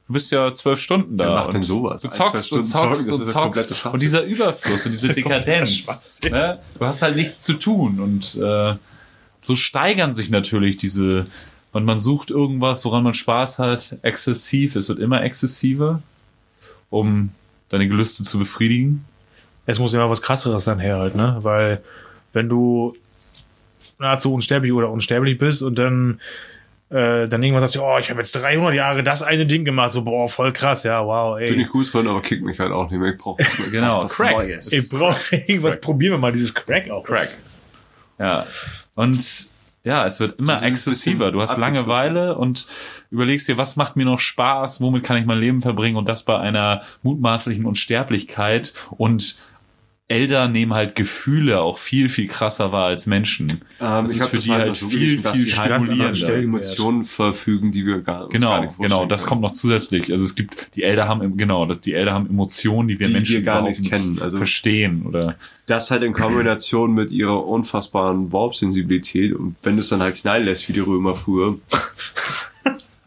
du 0.08 0.14
bist 0.14 0.32
ja 0.32 0.54
zwölf 0.54 0.80
Stunden 0.80 1.18
da. 1.18 1.26
Wer 1.26 1.34
macht 1.36 1.54
denn 1.54 1.64
sowas? 1.64 2.02
Du 2.02 2.10
zockst 2.10 2.52
und 2.52 2.64
zockst 2.64 3.12
und 3.12 3.24
zockst. 3.24 3.86
Und 3.86 4.02
dieser 4.02 4.24
Überfluss 4.24 4.86
und 4.86 4.92
diese 4.92 5.14
Dekadenz. 5.14 6.20
Ne? 6.30 6.60
Du 6.78 6.86
hast 6.86 7.02
halt 7.02 7.16
nichts 7.16 7.44
zu 7.44 7.54
tun. 7.54 8.00
Und 8.00 8.36
äh, 8.36 8.76
so 9.40 9.56
steigern 9.56 10.14
sich 10.14 10.30
natürlich 10.30 10.78
diese. 10.78 11.28
Und 11.72 11.86
man 11.86 12.00
sucht 12.00 12.32
irgendwas, 12.32 12.86
woran 12.86 13.04
man 13.04 13.14
Spaß 13.14 13.60
hat, 13.60 13.98
exzessiv. 14.02 14.76
Es 14.76 14.88
wird 14.88 15.00
immer 15.00 15.24
exzessiver, 15.24 16.02
um 16.90 17.32
deine 17.70 17.88
Gelüste 17.88 18.24
zu 18.24 18.40
befriedigen. 18.40 19.06
Es 19.66 19.80
muss 19.80 19.94
immer 19.94 20.10
was 20.10 20.22
krasseres 20.22 20.64
sein 20.64 20.80
her 20.80 21.00
halt, 21.00 21.16
ne? 21.16 21.38
Weil 21.42 21.84
wenn 22.32 22.48
du 22.48 22.96
nahezu 23.98 24.34
unsterblich 24.34 24.72
oder 24.72 24.90
unsterblich 24.90 25.38
bist 25.38 25.64
und 25.64 25.80
dann 25.80 26.20
äh, 26.90 27.28
dann 27.28 27.42
irgendwann 27.42 27.62
sagst 27.62 27.76
du, 27.76 27.84
oh, 27.84 27.98
ich 28.00 28.10
habe 28.10 28.22
jetzt 28.22 28.36
300 28.36 28.74
Jahre 28.74 29.04
das 29.04 29.24
eine 29.24 29.46
Ding 29.46 29.66
gemacht, 29.66 29.92
so 29.92 30.04
boah, 30.04 30.30
voll 30.30 30.54
krass, 30.54 30.84
ja, 30.84 31.04
wow, 31.06 31.40
ey. 31.40 31.54
ich 31.54 31.70
gut 31.70 31.92
drin, 31.92 32.08
aber 32.08 32.22
kick 32.22 32.44
mich 32.44 32.60
halt 32.60 32.72
auch 32.72 32.90
nicht 32.90 33.00
mehr. 33.00 33.12
Ich 33.12 33.18
brauche 33.18 33.44
Genau, 33.72 34.04
was 34.04 34.14
Crack. 34.14 34.32
Neues. 34.32 34.72
Ich 34.72 34.90
brauche 34.90 35.36
irgendwas, 35.36 35.80
probieren 35.82 36.14
wir 36.14 36.18
mal 36.20 36.32
dieses 36.32 36.54
Crack 36.54 36.90
aus. 36.90 37.06
Crack. 37.06 37.28
Ja. 38.20 38.46
Und 38.94 39.48
ja, 39.84 40.06
es 40.08 40.20
wird 40.20 40.40
immer 40.40 40.64
exzessiver. 40.64 41.32
Du 41.32 41.42
hast 41.42 41.58
Langeweile 41.58 42.36
und 42.36 42.68
überlegst 43.12 43.48
dir, 43.48 43.58
was 43.60 43.76
macht 43.76 43.96
mir 43.96 44.06
noch 44.06 44.20
Spaß, 44.20 44.82
womit 44.82 45.04
kann 45.04 45.18
ich 45.18 45.26
mein 45.26 45.38
Leben 45.38 45.62
verbringen 45.62 45.96
und 45.96 46.10
das 46.10 46.24
bei 46.24 46.40
einer 46.40 46.82
mutmaßlichen 47.04 47.66
Unsterblichkeit 47.66 48.74
und 48.90 49.38
Elder 50.08 50.48
nehmen 50.48 50.76
halt 50.76 50.94
Gefühle 50.96 51.62
auch 51.62 51.80
viel, 51.80 52.10
viel 52.10 52.28
krasser 52.28 52.72
wahr 52.72 52.86
als 52.86 53.08
Menschen. 53.08 53.48
Ähm, 53.82 54.04
das 54.04 54.12
ich 54.14 54.22
ist 54.22 54.28
für 54.30 54.38
die 54.38 54.50
mal 54.50 54.60
halt 54.60 54.76
so 54.76 54.88
viel, 54.88 55.00
gelesen, 55.00 55.34
viel 55.34 55.58
halt 55.58 55.68
stimulierender. 55.84 56.14
Stellen- 56.16 56.44
Emotionen 56.44 57.06
verfügen, 57.06 57.72
die 57.72 57.88
wir 57.88 58.02
gar, 58.02 58.26
uns 58.26 58.34
gar 58.34 58.40
Genau, 58.40 58.62
nicht 58.66 58.78
genau, 58.78 59.06
das 59.08 59.22
können. 59.24 59.30
kommt 59.30 59.42
noch 59.42 59.54
zusätzlich. 59.54 60.12
Also 60.12 60.24
es 60.24 60.36
gibt, 60.36 60.76
die 60.76 60.84
Elder 60.84 61.08
haben, 61.08 61.38
genau, 61.38 61.66
die 61.66 61.94
Elder 61.94 62.14
haben 62.14 62.30
Emotionen, 62.30 62.88
die 62.88 63.00
wir 63.00 63.08
Die 63.08 63.14
Menschen 63.14 63.34
wir 63.38 63.42
gar 63.42 63.64
nicht 63.64 63.90
kennen. 63.90 64.20
Also- 64.22 64.38
verstehen 64.38 65.04
oder 65.08 65.36
Das 65.66 65.90
halt 65.90 66.04
in 66.04 66.14
Kombination 66.14 66.94
mit 66.94 67.10
ihrer 67.10 67.44
unfassbaren 67.48 68.32
Warp-Sensibilität 68.32 69.34
und 69.34 69.56
wenn 69.64 69.80
es 69.80 69.90
dann 69.90 70.02
halt 70.04 70.18
knallen 70.18 70.46
lässt, 70.46 70.70
wie 70.70 70.74
die 70.74 70.82
Römer 70.82 71.16
früher. 71.16 71.58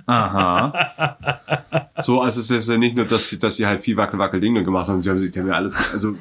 Aha. 0.08 0.72
So, 2.00 2.20
also 2.22 2.38
es 2.38 2.48
ist 2.48 2.68
ja 2.68 2.78
nicht 2.78 2.94
nur, 2.94 3.06
dass 3.06 3.28
sie, 3.28 3.40
dass 3.40 3.56
sie 3.56 3.66
halt 3.66 3.80
viel 3.80 3.96
Wackel-Wackel-Dinge 3.96 4.62
gemacht 4.62 4.88
haben, 4.88 5.02
sie 5.02 5.10
haben 5.10 5.18
sich, 5.18 5.34
ja 5.34 5.44
alles, 5.46 5.92
also, 5.92 6.14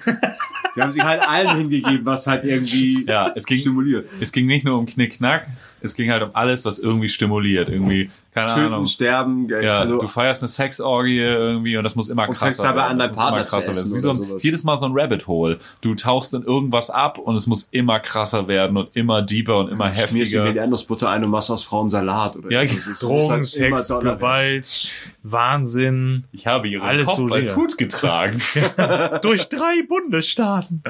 die 0.76 0.82
haben 0.82 0.91
sich 0.91 1.04
halt 1.04 1.21
allen 1.21 1.56
hingegeben, 1.56 2.04
was 2.04 2.26
halt 2.26 2.43
irgendwie 2.45 3.06
Ja, 3.06 3.32
es 3.36 3.45
ging- 3.45 3.60
stimuliert. 3.60 4.10
Es 4.19 4.32
ging 4.32 4.47
nicht 4.47 4.65
nur 4.65 4.80
um 4.80 4.88
Knickknack, 4.88 5.45
es 5.81 5.95
ging 5.95 6.11
halt 6.11 6.23
um 6.23 6.29
alles, 6.33 6.65
was 6.65 6.79
irgendwie 6.79 7.09
stimuliert. 7.09 7.69
Irgendwie, 7.69 8.09
keine 8.33 8.47
Töten, 8.47 8.65
Ahnung. 8.67 8.85
sterben, 8.87 9.49
äh, 9.51 9.65
Ja, 9.65 9.79
also 9.79 9.97
du 9.99 10.07
feierst 10.07 10.41
eine 10.43 10.47
Sexorgie 10.49 11.19
irgendwie 11.19 11.77
und 11.77 11.83
das 11.83 11.95
muss 11.95 12.09
immer 12.09 12.23
Und 12.23 12.35
krasser 12.35 12.45
fängst 12.45 12.63
dabei 12.63 12.83
an, 12.83 12.99
Das 12.99 13.09
muss 13.11 13.19
immer 13.19 13.43
krasser 13.43 13.75
werden. 13.75 13.93
Wie 13.93 13.99
so 13.99 14.11
ein, 14.11 14.37
jedes 14.37 14.63
Mal 14.63 14.77
so 14.77 14.85
ein 14.85 14.91
Rabbit 14.95 15.27
Hole. 15.27 15.57
Du 15.81 15.95
tauchst 15.95 16.33
in 16.33 16.43
irgendwas 16.43 16.89
ab 16.89 17.17
und 17.17 17.35
es 17.35 17.47
muss 17.47 17.63
immer 17.71 17.99
krasser 17.99 18.47
werden 18.47 18.77
und 18.77 18.89
immer 18.95 19.21
deeper 19.21 19.57
und 19.59 19.69
immer 19.69 19.93
schmierst 19.93 20.13
heftiger. 20.33 20.51
die 20.51 20.57
Erdnussbutter 20.57 21.09
ein 21.09 21.23
und 21.23 21.31
machst 21.31 21.49
aus 21.51 21.63
Frauen 21.63 21.89
Salat 21.89 22.35
oder 22.35 22.51
Ja, 22.51 22.63
Drogen, 22.99 23.29
halt 23.29 23.45
Sex, 23.45 23.87
Gewalt, 23.89 24.89
Wahnsinn. 25.23 26.23
Ich 26.31 26.47
habe 26.47 26.67
ihren 26.67 26.81
Alles 26.83 27.07
Kopf 27.07 27.17
so 27.17 27.27
als. 27.33 27.55
Hut 27.55 27.77
getragen. 27.77 28.41
Durch 29.21 29.49
drei 29.49 29.83
Bundesstaaten. 29.87 30.83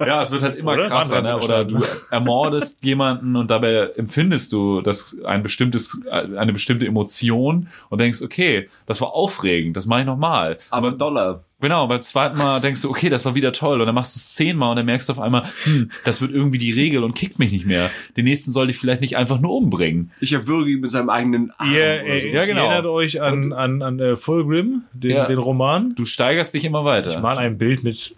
Ja, 0.00 0.22
es 0.22 0.30
wird 0.30 0.42
halt 0.42 0.56
immer 0.56 0.72
Oder? 0.74 0.88
krasser, 0.88 1.22
ne? 1.22 1.36
Oder 1.38 1.64
du 1.64 1.78
ermordest 2.10 2.84
jemanden 2.84 3.36
und 3.36 3.50
dabei 3.50 3.90
empfindest 4.10 4.52
du 4.52 4.80
das 4.80 5.16
ein 5.24 5.42
bestimmtes, 5.44 6.00
eine 6.10 6.52
bestimmte 6.52 6.84
Emotion 6.84 7.68
und 7.90 8.00
denkst, 8.00 8.22
okay, 8.22 8.68
das 8.86 9.00
war 9.00 9.14
aufregend, 9.14 9.76
das 9.76 9.86
mache 9.86 10.00
ich 10.00 10.06
nochmal. 10.06 10.58
Aber 10.70 10.90
Dollar. 10.90 11.44
Genau, 11.60 11.86
beim 11.86 12.00
zweiten 12.02 12.38
Mal 12.38 12.60
denkst 12.60 12.82
du, 12.82 12.90
okay, 12.90 13.08
das 13.10 13.24
war 13.26 13.34
wieder 13.34 13.52
toll. 13.52 13.80
Und 13.80 13.86
dann 13.86 13.94
machst 13.94 14.16
du 14.16 14.18
es 14.18 14.34
zehnmal 14.34 14.70
und 14.70 14.76
dann 14.76 14.86
merkst 14.86 15.08
du 15.08 15.12
auf 15.12 15.20
einmal, 15.20 15.44
hm, 15.64 15.90
das 16.04 16.22
wird 16.22 16.32
irgendwie 16.32 16.58
die 16.58 16.72
Regel 16.72 17.04
und 17.04 17.14
kickt 17.14 17.38
mich 17.38 17.52
nicht 17.52 17.66
mehr. 17.66 17.90
Den 18.16 18.24
nächsten 18.24 18.50
sollte 18.50 18.70
ich 18.70 18.78
vielleicht 18.78 19.02
nicht 19.02 19.16
einfach 19.16 19.40
nur 19.40 19.54
umbringen. 19.54 20.10
Ich 20.20 20.32
erwürge 20.32 20.70
ihn 20.70 20.80
mit 20.80 20.90
seinem 20.90 21.10
eigenen 21.10 21.52
Arm. 21.58 21.70
Oder 21.70 22.20
so. 22.20 22.26
Ja, 22.28 22.46
genau. 22.46 22.64
erinnert 22.64 22.86
euch 22.86 23.20
an, 23.20 23.52
an, 23.52 23.82
an 23.82 24.00
äh, 24.00 24.16
Fulgrim, 24.16 24.82
den, 24.92 25.10
Ja. 25.10 25.26
den 25.26 25.38
Roman. 25.38 25.94
Du 25.94 26.04
steigerst 26.06 26.54
dich 26.54 26.64
immer 26.64 26.84
weiter. 26.84 27.10
Ich 27.10 27.20
mal 27.20 27.36
ein 27.38 27.58
Bild 27.58 27.84
mit 27.84 28.16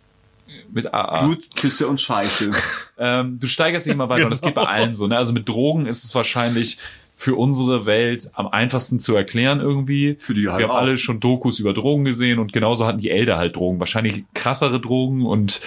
mit 0.72 0.92
AA. 0.92 1.24
Blut, 1.24 1.54
Küsse 1.56 1.86
und 1.88 2.00
Scheiße. 2.00 2.50
Ähm, 2.98 3.38
du 3.40 3.48
steigerst 3.48 3.86
dich 3.86 3.94
immer 3.94 4.08
weiter 4.08 4.24
und 4.26 4.30
das 4.30 4.42
geht 4.42 4.54
bei 4.54 4.60
Genau. 4.60 4.72
allen 4.72 4.92
so. 4.92 5.08
Ne? 5.08 5.16
Also 5.16 5.32
mit 5.32 5.48
Drogen 5.48 5.86
ist 5.86 6.04
es 6.04 6.14
wahrscheinlich 6.14 6.78
für 7.16 7.34
unsere 7.34 7.84
Welt 7.86 8.30
am 8.34 8.46
einfachsten 8.46 9.00
zu 9.00 9.16
erklären 9.16 9.58
irgendwie. 9.60 10.16
Für 10.20 10.34
die 10.34 10.48
halt 10.48 10.58
Wir 10.60 10.68
haben 10.68 10.72
auch. 10.72 10.78
alle 10.82 10.98
schon 10.98 11.18
Dokus 11.18 11.58
über 11.58 11.74
Drogen 11.74 12.04
gesehen 12.04 12.38
und 12.38 12.52
genauso 12.52 12.86
hatten 12.86 12.98
die 12.98 13.10
Elder 13.10 13.38
halt 13.38 13.56
Drogen. 13.56 13.80
Wahrscheinlich 13.80 14.22
krassere 14.34 14.80
Drogen 14.80 15.26
und 15.26 15.60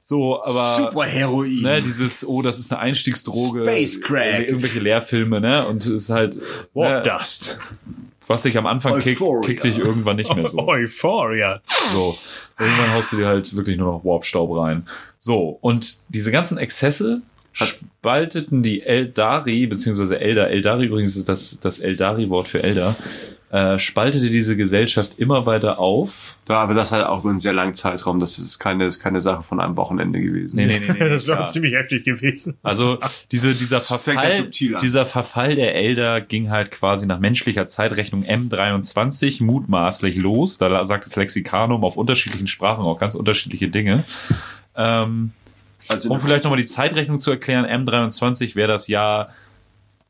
so, 0.00 0.42
aber 0.42 0.76
Super 0.90 1.04
Heroin. 1.06 1.62
ne, 1.62 1.82
dieses, 1.82 2.26
oh, 2.26 2.42
das 2.42 2.58
ist 2.58 2.72
eine 2.72 2.80
Einstiegsdroge. 2.80 3.62
Space 3.62 4.00
Crack. 4.00 4.48
Irgendwelche 4.48 4.80
Lehrfilme, 4.80 5.40
ne? 5.40 5.68
Und 5.68 5.84
es 5.84 5.90
ist 6.04 6.10
halt, 6.10 6.36
Warp 6.74 7.04
ne, 7.06 7.12
Dust. 7.16 7.60
Was 8.30 8.42
dich 8.42 8.56
am 8.56 8.66
Anfang 8.66 8.98
kickt, 8.98 9.20
kickt 9.44 9.64
dich 9.64 9.78
irgendwann 9.78 10.14
nicht 10.14 10.32
mehr 10.34 10.46
so. 10.46 10.58
Euphoria. 10.68 11.60
So. 11.92 12.16
Irgendwann 12.60 12.92
haust 12.94 13.12
du 13.12 13.16
dir 13.16 13.26
halt 13.26 13.56
wirklich 13.56 13.76
nur 13.76 13.92
noch 13.92 14.04
Warpstaub 14.04 14.56
rein. 14.56 14.86
So. 15.18 15.58
Und 15.60 15.96
diese 16.10 16.30
ganzen 16.30 16.56
Exzesse 16.56 17.22
spalteten 17.52 18.62
die 18.62 18.82
Eldari, 18.82 19.66
beziehungsweise 19.66 20.20
Elder, 20.20 20.48
Eldari 20.48 20.86
übrigens 20.86 21.16
ist 21.16 21.28
das, 21.28 21.58
das 21.60 21.80
Eldari-Wort 21.80 22.46
für 22.46 22.62
Elder, 22.62 22.94
äh, 23.50 23.80
spaltete 23.80 24.30
diese 24.30 24.56
Gesellschaft 24.56 25.18
immer 25.18 25.44
weiter 25.44 25.80
auf. 25.80 26.36
Da, 26.46 26.58
aber 26.58 26.74
das 26.74 26.92
halt 26.92 27.04
auch 27.04 27.20
über 27.20 27.30
einen 27.30 27.40
sehr 27.40 27.52
langen 27.52 27.74
Zeitraum. 27.74 28.20
Das 28.20 28.38
ist 28.38 28.60
keine, 28.60 28.84
ist 28.86 29.00
keine 29.00 29.20
Sache 29.20 29.42
von 29.42 29.60
einem 29.60 29.76
Wochenende 29.76 30.20
gewesen. 30.20 30.54
Nee, 30.54 30.66
nee, 30.66 30.78
nee, 30.78 30.92
nee. 30.92 30.98
Das 31.08 31.26
wäre 31.26 31.46
ziemlich 31.46 31.74
heftig 31.74 32.04
gewesen. 32.04 32.56
Also 32.62 32.98
diese, 33.32 33.52
dieser 33.54 33.80
Verfall, 33.80 34.50
dieser 34.50 35.04
Verfall 35.04 35.56
der 35.56 35.74
Elder 35.74 36.20
ging 36.20 36.50
halt 36.50 36.70
quasi 36.70 37.06
nach 37.06 37.18
menschlicher 37.18 37.66
Zeitrechnung 37.66 38.22
M23 38.24 39.42
mutmaßlich 39.42 40.14
los. 40.14 40.58
Da 40.58 40.84
sagt 40.84 41.06
das 41.06 41.16
Lexikanum 41.16 41.82
auf 41.82 41.96
unterschiedlichen 41.96 42.46
Sprachen 42.46 42.84
auch 42.84 42.98
ganz 42.98 43.16
unterschiedliche 43.16 43.68
Dinge. 43.68 44.04
Ähm, 44.76 45.32
Also 45.88 46.10
um 46.10 46.20
vielleicht 46.20 46.44
nochmal 46.44 46.60
die 46.60 46.66
Zeitrechnung 46.66 47.18
zu 47.18 47.32
erklären, 47.32 47.66
M23 47.66 48.54
wäre 48.54 48.68
das 48.68 48.86
Jahr 48.86 49.30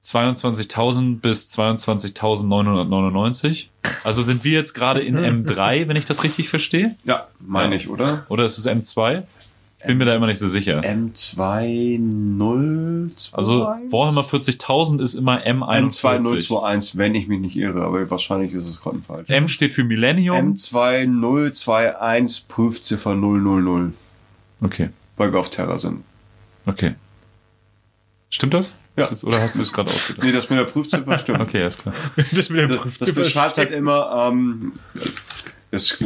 22.000 0.03 1.21
bis 1.21 1.47
22.999. 1.59 3.67
Also 4.05 4.23
sind 4.23 4.45
wir 4.45 4.53
jetzt 4.53 4.73
gerade 4.75 5.01
in 5.03 5.17
M3, 5.17 5.89
wenn 5.89 5.97
ich 5.97 6.05
das 6.07 6.25
richtig 6.25 6.49
verstehe? 6.49 6.97
Ja, 7.05 7.27
meine 7.39 7.77
ich, 7.77 7.89
oder? 7.91 8.25
Oder 8.29 8.45
ist 8.45 8.57
es 8.59 8.67
M2? 8.67 9.23
Ich 9.81 9.87
bin 9.87 9.97
mir 9.99 10.05
da 10.05 10.15
immer 10.15 10.27
nicht 10.27 10.39
so 10.39 10.47
sicher. 10.47 10.81
M2021? 10.81 13.31
Also 13.33 13.61
Warhammer 13.61 14.21
40.000 14.23 15.01
ist 15.01 15.15
immer 15.15 15.39
M41. 15.41 16.03
M2021, 16.03 16.99
wenn 16.99 17.15
ich 17.15 17.29
mich 17.29 17.41
nicht 17.41 17.57
irre, 17.57 17.83
aber 17.85 18.11
wahrscheinlich 18.11 18.53
ist 18.53 18.67
es 18.67 18.81
gerade 18.83 18.99
falsch. 19.01 19.29
M 19.31 19.49
steht 19.49 19.73
für 19.73 19.85
Millennium. 19.85 20.37
M2021 20.55 22.43
Prüfziffer 22.49 23.15
000, 23.15 23.93
Okay, 24.63 24.91
weil 25.17 25.33
wir 25.33 25.41
auf 25.41 25.49
Terra 25.51 25.79
sind. 25.79 26.05
okay. 26.67 26.95
Stimmt 28.33 28.55
das? 28.55 28.77
Ja. 28.97 29.05
Ist 29.05 29.11
das 29.13 29.25
oder 29.25 29.41
hast 29.41 29.57
du 29.57 29.63
es 29.63 29.73
gerade 29.73 29.91
ausgedacht? 29.91 30.25
Nee, 30.25 30.33
das 30.33 30.51
mit 30.51 30.59
der 30.59 30.65
Prüfziffer 30.65 31.19
stimmt. 31.19 31.41
Okay, 31.43 31.63
alles 31.63 31.79
klar. 31.79 31.95
Das 32.33 32.51
mit 32.51 32.61
dem 32.61 32.69
Das, 32.71 32.79
Prüf 32.79 32.99
das 32.99 33.13
beschreibt 33.13 33.57
halt 33.59 33.71
immer, 33.71 34.29
ähm, 34.33 34.73
das, 35.71 35.99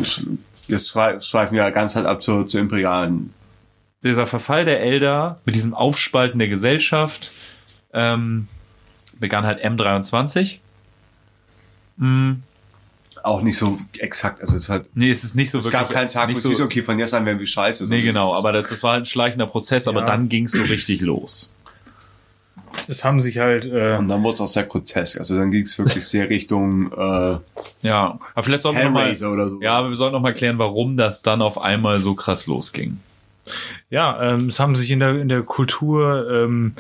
das 0.68 0.88
schreiben 1.26 1.56
ja 1.56 1.70
ganz 1.70 1.96
halt 1.96 2.06
ab 2.06 2.22
zur, 2.22 2.46
zur 2.46 2.60
imperialen. 2.60 3.32
Dieser 4.02 4.26
Verfall 4.26 4.64
der 4.66 4.80
Elder 4.82 5.40
mit 5.46 5.54
diesem 5.54 5.72
Aufspalten 5.72 6.38
der 6.38 6.48
Gesellschaft 6.48 7.32
ähm, 7.94 8.48
begann 9.18 9.46
halt 9.46 9.64
M23. 9.64 10.58
Mm, 11.96 12.32
Auch 13.22 13.40
nicht 13.40 13.56
so 13.56 13.78
exakt, 13.98 14.40
also 14.42 14.56
es 14.56 14.64
ist 14.64 14.68
halt, 14.68 14.88
nee, 14.94 15.08
es 15.10 15.24
ist 15.24 15.34
nicht 15.34 15.50
so 15.50 15.58
es 15.58 15.64
wirklich. 15.64 15.80
gab 15.80 15.90
keinen 15.90 16.08
Tag, 16.10 16.28
wo 16.28 16.32
es 16.32 16.42
so, 16.42 16.50
hieß, 16.50 16.60
okay, 16.60 16.82
von 16.82 16.98
jetzt 16.98 17.14
an 17.14 17.24
werden 17.24 17.38
wir 17.38 17.46
scheiße. 17.46 17.86
Nee, 17.88 18.02
genau, 18.02 18.34
aber 18.34 18.52
das, 18.52 18.66
das 18.68 18.82
war 18.82 18.92
halt 18.92 19.02
ein 19.04 19.06
schleichender 19.06 19.46
Prozess, 19.46 19.88
aber 19.88 20.00
Ja. 20.00 20.06
dann 20.06 20.28
ging 20.28 20.44
es 20.44 20.52
so 20.52 20.62
richtig 20.62 21.00
los. 21.00 21.53
Es 22.88 23.04
haben 23.04 23.20
sich 23.20 23.38
halt, 23.38 23.66
äh, 23.66 23.96
Und 23.98 24.08
dann 24.08 24.22
wurde 24.22 24.34
es 24.34 24.40
auch 24.40 24.48
sehr 24.48 24.64
grotesk. 24.64 25.18
Also 25.18 25.37
dann 25.37 25.50
ging 25.50 25.62
es 25.62 25.78
wirklich 25.78 26.06
sehr 26.06 26.28
Richtung 26.28 26.92
äh, 26.92 27.38
Ja, 27.82 28.18
aber 28.34 28.42
vielleicht 28.42 28.62
sollten 28.62 28.78
wir 28.78 28.84
noch 28.87 28.92
mal, 28.92 29.14
so. 29.14 29.60
ja, 29.60 29.78
aber 29.78 29.88
wir 29.88 29.96
sollten 29.96 30.14
noch 30.14 30.20
mal 30.20 30.32
klären, 30.32 30.58
warum 30.58 30.96
das 30.96 31.22
dann 31.22 31.42
auf 31.42 31.60
einmal 31.60 32.00
so 32.00 32.14
krass 32.14 32.46
losging. 32.46 32.98
ja, 33.90 34.22
ähm, 34.34 34.48
es 34.48 34.58
haben 34.60 34.74
sich 34.74 34.90
in 34.90 35.00
der, 35.00 35.20
in 35.20 35.28
der 35.28 35.42
Kultur 35.42 36.30
ähm, 36.30 36.74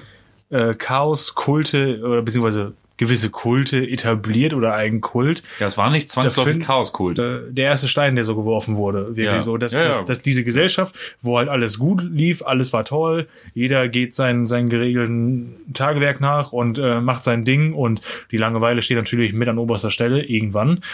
äh, 0.50 0.74
Chaos, 0.74 1.34
Kulte 1.34 2.00
oder 2.02 2.22
beziehungsweise 2.22 2.72
gewisse 2.96 3.30
Kulte 3.30 3.78
etabliert 3.78 4.54
oder 4.54 4.74
ein 4.74 5.00
Kult. 5.00 5.42
Ja, 5.58 5.66
es 5.66 5.76
war 5.76 5.90
nicht 5.90 6.08
zwangsläufig 6.08 6.64
Chaoskult. 6.64 7.18
Der 7.18 7.64
erste 7.64 7.88
Stein, 7.88 8.14
der 8.14 8.24
so 8.24 8.36
geworfen 8.36 8.76
wurde, 8.76 9.08
wirklich 9.08 9.26
Ja. 9.26 9.40
so, 9.40 9.56
dass, 9.56 9.72
Ja, 9.72 9.80
ja. 9.80 9.86
Dass, 9.88 10.04
dass 10.04 10.22
diese 10.22 10.44
Gesellschaft, 10.44 10.94
wo 11.20 11.38
halt 11.38 11.48
alles 11.48 11.78
gut 11.78 12.02
lief, 12.02 12.42
alles 12.42 12.72
war 12.72 12.84
toll, 12.84 13.26
jeder 13.52 13.88
geht 13.88 14.14
seinen, 14.14 14.46
seinen 14.46 14.68
geregelten 14.68 15.56
Tagewerk 15.74 16.20
nach 16.20 16.52
und 16.52 16.78
äh, 16.78 17.00
macht 17.00 17.24
sein 17.24 17.44
Ding 17.44 17.72
und 17.72 18.00
die 18.30 18.36
Langeweile 18.36 18.80
steht 18.80 18.96
natürlich 18.96 19.32
mit 19.32 19.48
an 19.48 19.58
oberster 19.58 19.90
Stelle 19.90 20.22
irgendwann. 20.24 20.84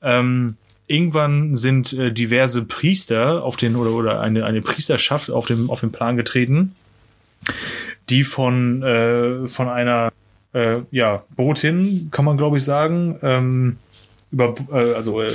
Ähm, 0.00 0.56
irgendwann 0.86 1.56
sind 1.56 1.92
äh, 1.92 2.12
diverse 2.12 2.64
Priester 2.64 3.42
auf 3.42 3.56
den 3.56 3.74
oder 3.76 3.90
oder 3.90 4.20
eine 4.20 4.44
eine 4.46 4.62
Priesterschaft 4.62 5.30
auf 5.30 5.46
dem 5.46 5.70
auf 5.70 5.80
den 5.80 5.92
Plan 5.92 6.16
getreten, 6.16 6.74
die 8.10 8.22
von 8.22 8.82
äh, 8.82 9.46
von 9.46 9.68
einer 9.68 10.12
äh, 10.58 10.82
ja 10.90 11.24
Botin 11.36 12.08
kann 12.10 12.24
man 12.24 12.36
glaube 12.36 12.56
ich 12.56 12.64
sagen 12.64 13.18
ähm, 13.22 13.76
über 14.30 14.54
äh, 14.72 14.94
also 14.94 15.22
äh, 15.22 15.32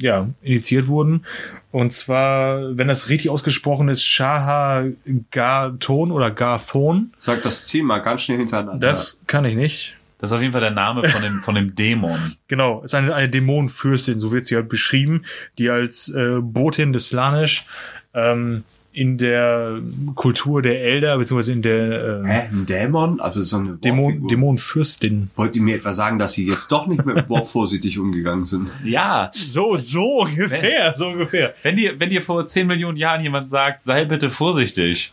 ja 0.00 0.28
initiiert 0.42 0.88
wurden 0.88 1.24
und 1.70 1.92
zwar 1.92 2.76
wenn 2.76 2.88
das 2.88 3.08
richtig 3.08 3.30
ausgesprochen 3.30 3.88
ist 3.88 4.04
Shaha 4.04 4.84
Garthon 5.30 6.10
oder 6.10 6.30
Garthon 6.30 7.12
Sag 7.18 7.42
das 7.42 7.66
Ziel 7.66 7.84
mal 7.84 8.00
ganz 8.00 8.22
schnell 8.22 8.38
hintereinander. 8.38 8.86
das 8.86 9.20
kann 9.26 9.44
ich 9.44 9.54
nicht 9.54 9.96
Das 10.18 10.30
ist 10.30 10.34
auf 10.34 10.42
jeden 10.42 10.52
Fall 10.52 10.60
der 10.60 10.70
Name 10.70 11.08
von 11.08 11.22
dem, 11.22 11.40
von 11.40 11.54
dem 11.54 11.74
Dämon. 11.74 12.18
Genau, 12.48 12.82
ist 12.82 12.94
eine, 12.94 13.14
eine 13.14 13.28
Dämonenfürstin, 13.28 14.18
so 14.18 14.32
wird 14.32 14.46
sie 14.46 14.54
halt 14.54 14.68
beschrieben, 14.68 15.22
die 15.58 15.70
als 15.70 16.08
äh, 16.08 16.38
Botin 16.40 16.92
des 16.92 17.08
Slanesh 17.08 17.66
ähm, 18.14 18.64
in 18.94 19.18
der 19.18 19.80
Kultur 20.14 20.62
der 20.62 20.80
Elder, 20.82 21.18
beziehungsweise 21.18 21.52
in 21.52 21.62
der 21.62 22.22
äh, 22.24 22.26
Hä, 22.26 22.42
ein 22.52 22.64
Dämon? 22.66 23.20
Also 23.20 23.42
so 23.42 23.56
eine 23.58 23.70
Dämon. 23.76 24.28
Dämonenfürstin. 24.28 25.30
Wollt 25.34 25.56
ihr 25.56 25.62
mir 25.62 25.76
etwa 25.76 25.92
sagen, 25.92 26.18
dass 26.18 26.34
sie 26.34 26.46
jetzt 26.46 26.70
doch 26.70 26.86
nicht 26.86 27.04
mit 27.04 27.26
Bob 27.26 27.48
vorsichtig 27.48 27.98
umgegangen 27.98 28.44
sind? 28.44 28.70
Ja, 28.84 29.30
So, 29.34 29.74
so 29.76 30.22
ungefähr, 30.22 30.94
so 30.96 31.08
ungefähr. 31.08 31.54
wenn 31.62 31.76
dir, 31.76 31.98
wenn 31.98 32.10
dir 32.10 32.22
vor 32.22 32.46
10 32.46 32.66
Millionen 32.68 32.96
Jahren 32.96 33.20
jemand 33.22 33.50
sagt, 33.50 33.82
sei 33.82 34.04
bitte 34.04 34.30
vorsichtig, 34.30 35.12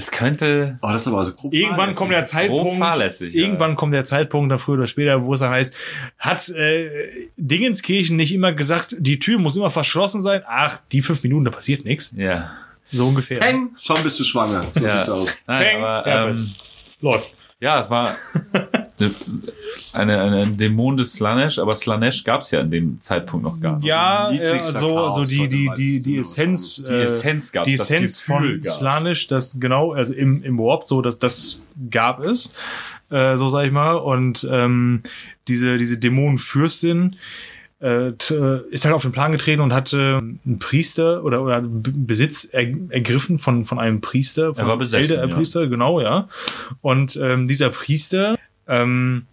es 0.00 0.10
könnte, 0.10 0.78
Oh, 0.82 0.88
das 0.88 1.02
ist 1.02 1.08
aber 1.08 1.24
so 1.24 1.34
grob 1.34 1.52
Irgendwann 1.52 1.94
kommt 1.94 2.12
der 2.12 2.24
Zeitpunkt, 2.24 2.78
fahrlässig, 2.78 3.34
ja. 3.34 3.42
irgendwann 3.42 3.76
kommt 3.76 3.92
der 3.92 4.04
Zeitpunkt, 4.04 4.50
dann 4.50 4.58
früher 4.58 4.78
oder 4.78 4.86
später, 4.86 5.24
wo 5.24 5.34
es 5.34 5.40
dann 5.40 5.50
heißt, 5.50 5.74
hat 6.18 6.48
äh, 6.48 6.88
Dingenskirchen 7.36 8.16
nicht 8.16 8.32
immer 8.32 8.52
gesagt, 8.52 8.96
die 8.98 9.18
Tür 9.18 9.38
muss 9.38 9.56
immer 9.56 9.70
verschlossen 9.70 10.20
sein? 10.20 10.42
Ach, 10.46 10.80
die 10.90 11.02
fünf 11.02 11.22
Minuten, 11.22 11.44
da 11.44 11.50
passiert 11.50 11.84
nichts. 11.84 12.14
ja. 12.16 12.50
So 12.92 13.06
ungefähr. 13.06 13.38
Peng, 13.38 13.70
schon 13.78 14.02
bist 14.02 14.18
du 14.18 14.24
schwanger. 14.24 14.66
So 14.72 14.84
ja. 14.84 14.96
sieht's 14.96 15.10
aus. 15.10 15.28
Nein, 15.46 15.62
Peng, 15.64 15.84
aber, 15.84 16.06
ähm, 16.28 16.50
Läuft. 17.00 17.34
ja, 17.60 17.78
es 17.78 17.88
war 17.88 18.16
eine, 19.92 20.20
eine, 20.20 20.36
ein 20.42 20.56
Dämon 20.56 20.96
des 20.96 21.14
Slanesh, 21.14 21.58
aber 21.58 21.74
Slanesh 21.74 22.24
gab 22.24 22.42
es 22.42 22.50
ja 22.50 22.60
in 22.60 22.70
dem 22.70 23.00
Zeitpunkt 23.00 23.44
noch 23.44 23.60
gar 23.60 23.76
nicht. 23.76 23.86
Ja, 23.86 24.28
äh, 24.28 24.32
niedrigster 24.32 24.78
so, 24.78 25.24
die, 25.24 25.48
die, 25.48 25.70
die, 25.76 26.00
die 26.00 26.18
Essenz, 26.18 26.76
Die 26.76 26.92
äh, 26.92 27.02
Essenz 27.02 27.52
gab's, 27.52 27.68
die 27.68 27.74
Essenz 27.74 28.20
von 28.20 28.60
gab's. 28.62 28.78
Slanisch, 28.78 29.28
das 29.28 29.58
genau, 29.58 29.92
also 29.92 30.14
im, 30.14 30.42
im 30.42 30.58
Warp 30.58 30.88
so, 30.88 31.02
dass 31.02 31.18
das 31.18 31.60
gab 31.90 32.20
es. 32.20 32.52
äh, 33.10 33.36
so 33.36 33.48
sag 33.48 33.66
ich 33.66 33.72
mal. 33.72 33.94
Und 33.94 34.46
ähm, 34.50 35.02
diese, 35.48 35.76
diese 35.76 35.98
Dämonenfürstin 35.98 37.16
äh, 37.80 38.12
ist 38.70 38.84
halt 38.84 38.94
auf 38.94 39.02
den 39.02 39.12
Plan 39.12 39.32
getreten 39.32 39.62
und 39.62 39.72
hatte 39.72 40.18
einen 40.18 40.58
Priester 40.58 41.24
oder, 41.24 41.42
oder 41.42 41.62
Besitz 41.62 42.44
er, 42.44 42.68
ergriffen 42.90 43.38
von, 43.38 43.64
von 43.64 43.78
einem 43.78 44.00
Priester. 44.00 44.54
Von 44.54 44.64
Er 44.64 44.68
war 44.68 44.76
besessen, 44.76 45.16
Elder, 45.16 45.28
ja. 45.28 45.34
Priester, 45.34 45.66
genau, 45.66 46.00
ja. 46.00 46.28
Und 46.82 47.16
ähm, 47.16 47.46
dieser 47.46 47.70
Priester 47.70 48.36
ähm, 48.70 49.26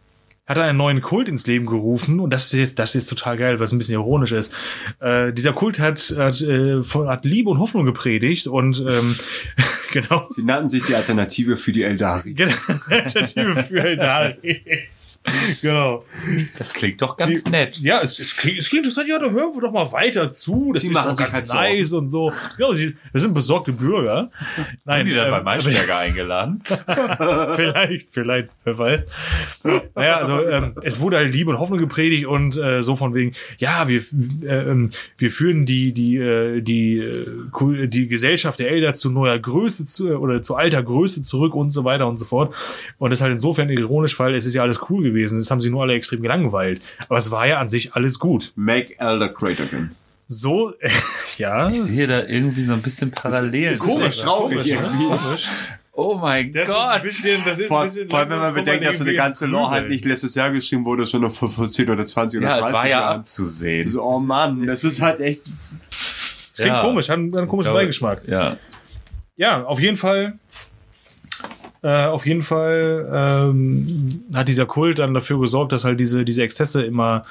hat 0.47 0.58
einen 0.58 0.78
neuen 0.78 1.02
Kult 1.02 1.28
ins 1.28 1.45
Leben 1.45 1.65
gerufen 1.65 2.19
und 2.21 2.32
das 2.32 2.45
ist 2.45 2.54
jetzt, 2.54 2.80
das 2.80 2.95
ist 2.95 3.02
jetzt 3.02 3.10
total 3.10 3.38
geil, 3.38 3.60
was 3.60 3.73
ein 3.73 3.78
bisschen 3.78 3.95
ironisch 3.95 4.32
ist. 4.32 4.54
Äh, 5.02 5.34
dieser 5.34 5.52
Kult 5.52 5.78
hat, 5.80 6.13
hat, 6.17 6.41
äh, 6.41 6.82
hat 6.82 7.26
Liebe 7.26 7.50
und 7.50 7.60
Hoffnung 7.60 7.86
gepredigt 7.86 8.47
und 8.47 8.80
ähm, 8.80 9.15
genau. 9.91 10.28
Sie 10.32 10.43
nannten 10.43 10.69
sich 10.69 10.84
die 10.84 10.95
Alternative 10.95 11.58
für 11.58 11.73
die 11.73 11.84
Eldari. 11.84 12.34
Genau, 12.34 12.54
Typ 13.08 13.58
für 13.67 13.84
Eldari. 13.84 14.88
genau. 15.61 16.03
Das 16.57 16.73
klingt 16.73 17.01
doch 17.01 17.17
ganz 17.17 17.43
Die- 17.43 17.49
nett. 17.51 17.77
Ja, 17.77 17.99
es, 18.01 18.19
es, 18.19 18.35
klingt, 18.35 18.59
es 18.59 18.69
klingt 18.69 18.85
interessant. 18.85 19.09
Ja, 19.09 19.19
da 19.19 19.29
hören 19.29 19.53
wir 19.53 19.61
doch 19.61 19.71
mal 19.71 19.91
weiter 19.91 20.31
zu. 20.31 20.71
Das 20.73 20.81
Sie 20.81 20.87
ist 20.89 20.93
machen 20.93 21.11
doch 21.11 21.17
ganz 21.17 21.33
halt 21.33 21.47
Sorgen. 21.47 21.63
nice 21.63 21.93
und 21.93 22.07
so. 22.09 22.31
Ja, 22.57 22.73
sie, 22.73 22.95
das 23.13 23.21
sind 23.23 23.33
besorgte 23.33 23.73
Bürger. 23.73 24.31
Nein, 24.85 24.99
Haben 25.01 25.05
die 25.09 25.13
dann 25.15 25.25
ähm, 25.27 25.31
bei 25.31 25.41
Maischberger 25.43 25.97
eingeladen? 25.99 26.63
vielleicht, 27.55 28.09
vielleicht, 28.11 28.49
wer 28.63 28.77
weiß. 28.77 29.05
Naja, 29.95 30.17
also 30.17 30.47
ähm, 30.47 30.73
es 30.83 30.99
wurde 30.99 31.17
halt 31.17 31.33
Liebe 31.33 31.51
und 31.51 31.59
Hoffnung 31.59 31.79
gepredigt 31.79 32.25
und 32.25 32.57
äh, 32.57 32.81
so 32.81 32.95
von 32.95 33.13
wegen, 33.13 33.33
ja, 33.57 33.87
wir 33.87 34.01
äh, 34.43 34.69
ähm, 34.69 34.89
wir 35.17 35.31
führen 35.31 35.65
die 35.65 35.93
die 35.93 36.17
äh, 36.17 36.61
die 36.61 36.97
äh, 36.99 37.87
die 37.87 38.07
Gesellschaft 38.07 38.59
der 38.59 38.69
Elder 38.71 38.93
zu 38.93 39.09
neuer 39.09 39.37
Größe 39.39 39.85
zu 39.85 40.17
oder 40.17 40.41
zu 40.41 40.55
alter 40.55 40.83
Größe 40.83 41.21
zurück 41.21 41.53
und 41.55 41.69
so 41.71 41.83
weiter 41.83 42.07
und 42.07 42.17
so 42.17 42.25
fort. 42.25 42.53
Und 42.97 43.09
das 43.11 43.19
ist 43.19 43.23
halt 43.23 43.33
insofern 43.33 43.69
ironisch, 43.69 44.17
weil 44.19 44.35
es 44.35 44.45
ist 44.45 44.53
ja 44.53 44.61
alles 44.61 44.79
cool 44.89 45.03
gewesen. 45.03 45.16
Das 45.23 45.49
haben 45.51 45.62
sie 45.62 45.69
nur 45.69 45.84
alle 45.84 45.93
extrem 45.93 46.21
gelangweilt. 46.21 46.82
Aber 47.10 47.17
es 47.17 47.32
war 47.32 47.47
ja 47.47 47.60
an 47.60 47.67
sich 47.67 47.93
alles 47.93 48.19
gut. 48.19 48.51
Make 48.56 48.99
Elder 48.99 49.30
great 49.30 49.60
again. 49.60 49.91
So, 50.27 50.73
ja. 51.38 51.69
Ich 51.69 51.82
sehe 51.82 52.08
da 52.08 52.23
irgendwie 52.23 52.63
so 52.65 52.73
ein 52.73 52.82
bisschen 52.82 53.12
Parallelen. 53.12 53.71
Es 53.73 53.84
ist 53.84 53.99
echt 54.01 54.21
traurig 54.21 54.58
komisch, 54.58 54.71
irgendwie. 54.71 55.06
Komisch. 55.17 55.47
Oh 55.99 56.15
mein 56.15 56.53
Das 56.53 56.67
ist 56.69 56.75
ein 56.75 56.91
Gott. 56.91 57.01
bisschen, 57.03 57.41
das 57.43 57.60
ist 57.60 57.67
Vor, 57.69 57.80
ein 57.82 57.86
bisschen 57.88 58.10
vor 58.10 58.19
allem, 58.19 58.30
wenn 58.30 58.38
man 58.39 58.53
bedenkt, 58.53 58.86
dass 58.86 58.97
so 58.99 59.03
man 59.06 59.15
ganze 59.15 59.45
Lore 59.47 59.71
halt 59.71 59.89
nicht 59.89 60.06
letztes 60.06 60.36
Jahr 60.36 60.51
geschrieben 60.51 60.86
wurde, 60.86 61.08
sondern 61.08 61.32
vor, 61.32 61.49
vor 61.49 61.67
10 61.67 61.89
oder 61.89 62.06
20 62.06 62.39
oder 62.39 62.49
Ja, 62.49 62.58
30 62.60 62.67
es 62.67 62.73
war 62.73 62.84
ja 62.88 62.89
Jahren. 62.99 63.19
abzusehen. 63.19 63.89
So, 63.89 64.03
oh 64.03 64.19
Mann, 64.19 64.67
das 64.67 64.84
ist 64.84 65.01
halt 65.01 65.19
echt 65.21 65.41
Das 65.89 66.51
klingt 66.56 66.69
Ja. 66.71 66.82
komisch, 66.82 67.10
hat 67.10 67.17
einen, 67.17 67.36
einen 67.36 67.47
komischen 67.47 67.71
glaube- 67.71 67.80
Beigeschmack. 67.86 68.21
Ja. 68.27 68.58
Ja, 69.38 69.63
auf 69.63 69.80
jeden 69.80 69.97
Fall. 69.97 70.38
Äh, 71.83 72.05
auf 72.05 72.25
jeden 72.25 72.41
Fall 72.41 73.07
ähm, 73.13 74.23
hat 74.33 74.47
dieser 74.47 74.65
Kult 74.65 74.99
dann 74.99 75.13
dafür 75.13 75.39
gesorgt, 75.39 75.71
dass 75.71 75.83
halt 75.85 75.99
diese, 75.99 76.25
diese 76.25 76.41
Exzesse 76.43 76.83
immer, 76.83 77.23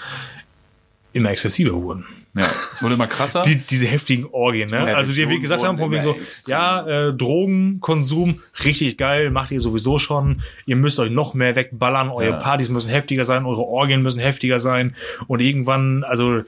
immer 1.12 1.30
exzessiver 1.30 1.72
wurden. 1.74 2.04
Ja. 2.34 2.44
Es 2.70 2.82
wurde 2.82 2.94
immer 2.96 3.06
krasser. 3.06 3.40
Die, 3.40 3.56
diese 3.56 3.86
heftigen 3.86 4.26
Orgien, 4.30 4.68
ne? 4.68 4.76
Ja, 4.90 4.96
Also 4.96 5.10
die 5.10 5.26
wir 5.26 5.40
gesagt 5.40 5.64
haben, 5.64 5.78
von 5.78 5.90
wegen 5.90 6.02
so, 6.02 6.14
extrem. 6.16 6.52
ja, 6.52 6.86
äh, 7.08 7.14
Drogenkonsum, 7.14 8.40
richtig 8.62 8.98
geil, 8.98 9.30
macht 9.30 9.50
ihr 9.52 9.60
sowieso 9.62 9.98
schon. 9.98 10.42
Ihr 10.66 10.76
müsst 10.76 10.98
euch 11.00 11.10
noch 11.10 11.32
mehr 11.32 11.56
wegballern, 11.56 12.10
eure 12.10 12.32
Ja. 12.32 12.36
Partys 12.36 12.68
müssen 12.68 12.90
heftiger 12.90 13.24
sein, 13.24 13.46
eure 13.46 13.62
Orgien 13.62 14.02
müssen 14.02 14.20
heftiger 14.20 14.60
sein. 14.60 14.94
Und 15.28 15.40
irgendwann, 15.40 16.04
also, 16.04 16.42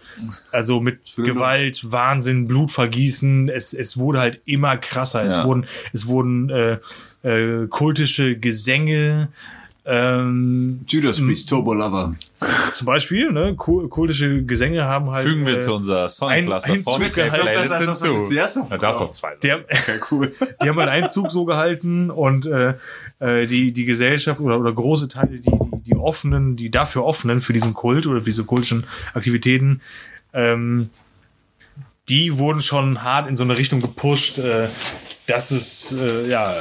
also 0.53 0.81
mit 0.81 0.99
will 1.17 1.25
nur- 1.25 1.35
Gewalt, 1.37 1.91
Wahnsinn, 1.91 2.47
Blutvergießen, 2.49 3.49
es, 3.49 3.73
es 3.73 3.97
wurde 3.97 4.21
halt 4.21 4.43
immer 4.45 4.77
krasser. 4.77 5.25
Es 5.25 5.37
Ja. 5.37 5.45
wurden, 5.45 5.65
es 5.95 6.07
wurden 6.07 6.51
äh, 6.51 6.79
äh, 7.29 7.67
kultische 7.69 8.37
Gesänge, 8.39 9.29
ähm, 9.91 10.81
Judas 10.87 11.19
Priest 11.19 11.49
Turbo 11.49 11.73
Lover. 11.73 12.15
zum 12.75 12.85
Beispiel, 12.85 13.33
ne, 13.33 13.55
Ku- 13.57 13.89
kultische 13.89 14.43
Gesänge 14.45 14.85
haben 14.85 15.11
halt. 15.11 15.27
Fügen 15.27 15.47
wir 15.47 15.55
äh, 15.57 15.59
zu 15.61 15.73
unserer 15.75 16.09
Songcluster 16.11 16.73
ein 16.73 16.83
von 16.83 17.01
Zug 17.03 17.15
der 17.15 17.25
gehalten. 17.25 17.47
Playlist 17.47 17.71
Das 17.73 17.81
ist 17.81 17.87
das, 17.89 18.03
was 18.03 18.31
ich 18.31 18.39
hinzu. 18.39 18.67
Da 18.71 18.77
darfst 18.79 19.01
doch 19.01 19.11
zwei. 19.11 19.35
der, 19.43 19.61
Okay, 19.71 20.01
cool. 20.11 20.33
die 20.63 20.69
haben 20.69 20.79
halt 20.79 20.89
einen 20.91 21.09
Zug 21.09 21.31
so 21.31 21.45
gehalten 21.47 22.11
und 22.11 22.45
äh, 22.47 22.75
äh, 23.21 23.47
die 23.47 23.73
die 23.73 23.85
Gesellschaft 23.87 24.41
oder 24.41 24.59
oder 24.61 24.73
große 24.73 25.09
Teile 25.09 25.39
die 25.39 25.51
die, 25.51 25.83
die 25.87 25.95
offenen 25.97 26.57
die 26.57 26.71
dafür 26.71 27.05
offenen 27.05 27.41
für 27.41 27.53
diesen 27.55 27.73
Kult 27.73 28.07
oder 28.07 28.21
für 28.21 28.27
diese 28.27 28.45
kultischen 28.45 28.85
Aktivitäten 29.15 29.81
ähm, 30.35 30.91
die 32.11 32.37
wurden 32.39 32.61
schon 32.61 33.03
hart 33.03 33.29
in 33.29 33.37
so 33.37 33.45
eine 33.45 33.57
Richtung 33.57 33.81
gepusht 33.81 34.37
äh, 34.39 34.69
dass 35.29 35.51
es 35.51 35.93
äh, 35.93 36.29
ja 36.29 36.55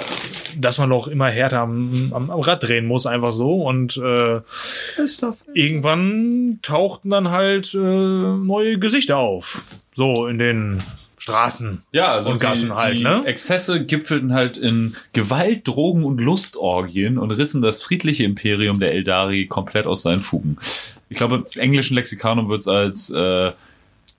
dass 0.57 0.77
man 0.77 0.89
noch 0.89 1.07
immer 1.07 1.29
härter 1.29 1.59
am, 1.59 2.11
am, 2.13 2.29
am 2.29 2.39
Rad 2.39 2.63
drehen 2.63 2.85
muss 2.85 3.05
einfach 3.05 3.31
so 3.31 3.63
und 3.63 3.97
äh, 3.97 4.41
irgendwann 5.53 6.59
tauchten 6.61 7.09
dann 7.09 7.31
halt 7.31 7.73
äh, 7.73 7.77
neue 7.77 8.77
Gesichter 8.77 9.17
auf 9.17 9.63
so 9.93 10.27
in 10.27 10.37
den 10.37 10.83
Straßen 11.17 11.81
Ja, 11.91 12.11
also 12.11 12.31
und 12.31 12.39
Gassen 12.39 12.69
die, 12.69 12.75
halt, 12.75 12.95
die 12.97 13.03
ne? 13.03 13.23
Exzesse 13.25 13.83
gipfelten 13.83 14.33
halt 14.33 14.57
in 14.57 14.95
Gewalt, 15.13 15.67
Drogen 15.67 16.03
und 16.03 16.21
Lustorgien 16.21 17.17
und 17.17 17.31
rissen 17.31 17.61
das 17.61 17.81
friedliche 17.81 18.23
Imperium 18.23 18.79
der 18.79 18.93
Eldari 18.93 19.47
komplett 19.47 19.87
aus 19.87 20.03
seinen 20.03 20.21
Fugen. 20.21 20.57
Ich 21.09 21.17
glaube, 21.17 21.45
im 21.53 21.59
englischen 21.59 21.95
Lexikanum 21.95 22.49
wird 22.49 22.61
es 22.61 22.67
als 22.67 23.09
äh, 23.09 23.51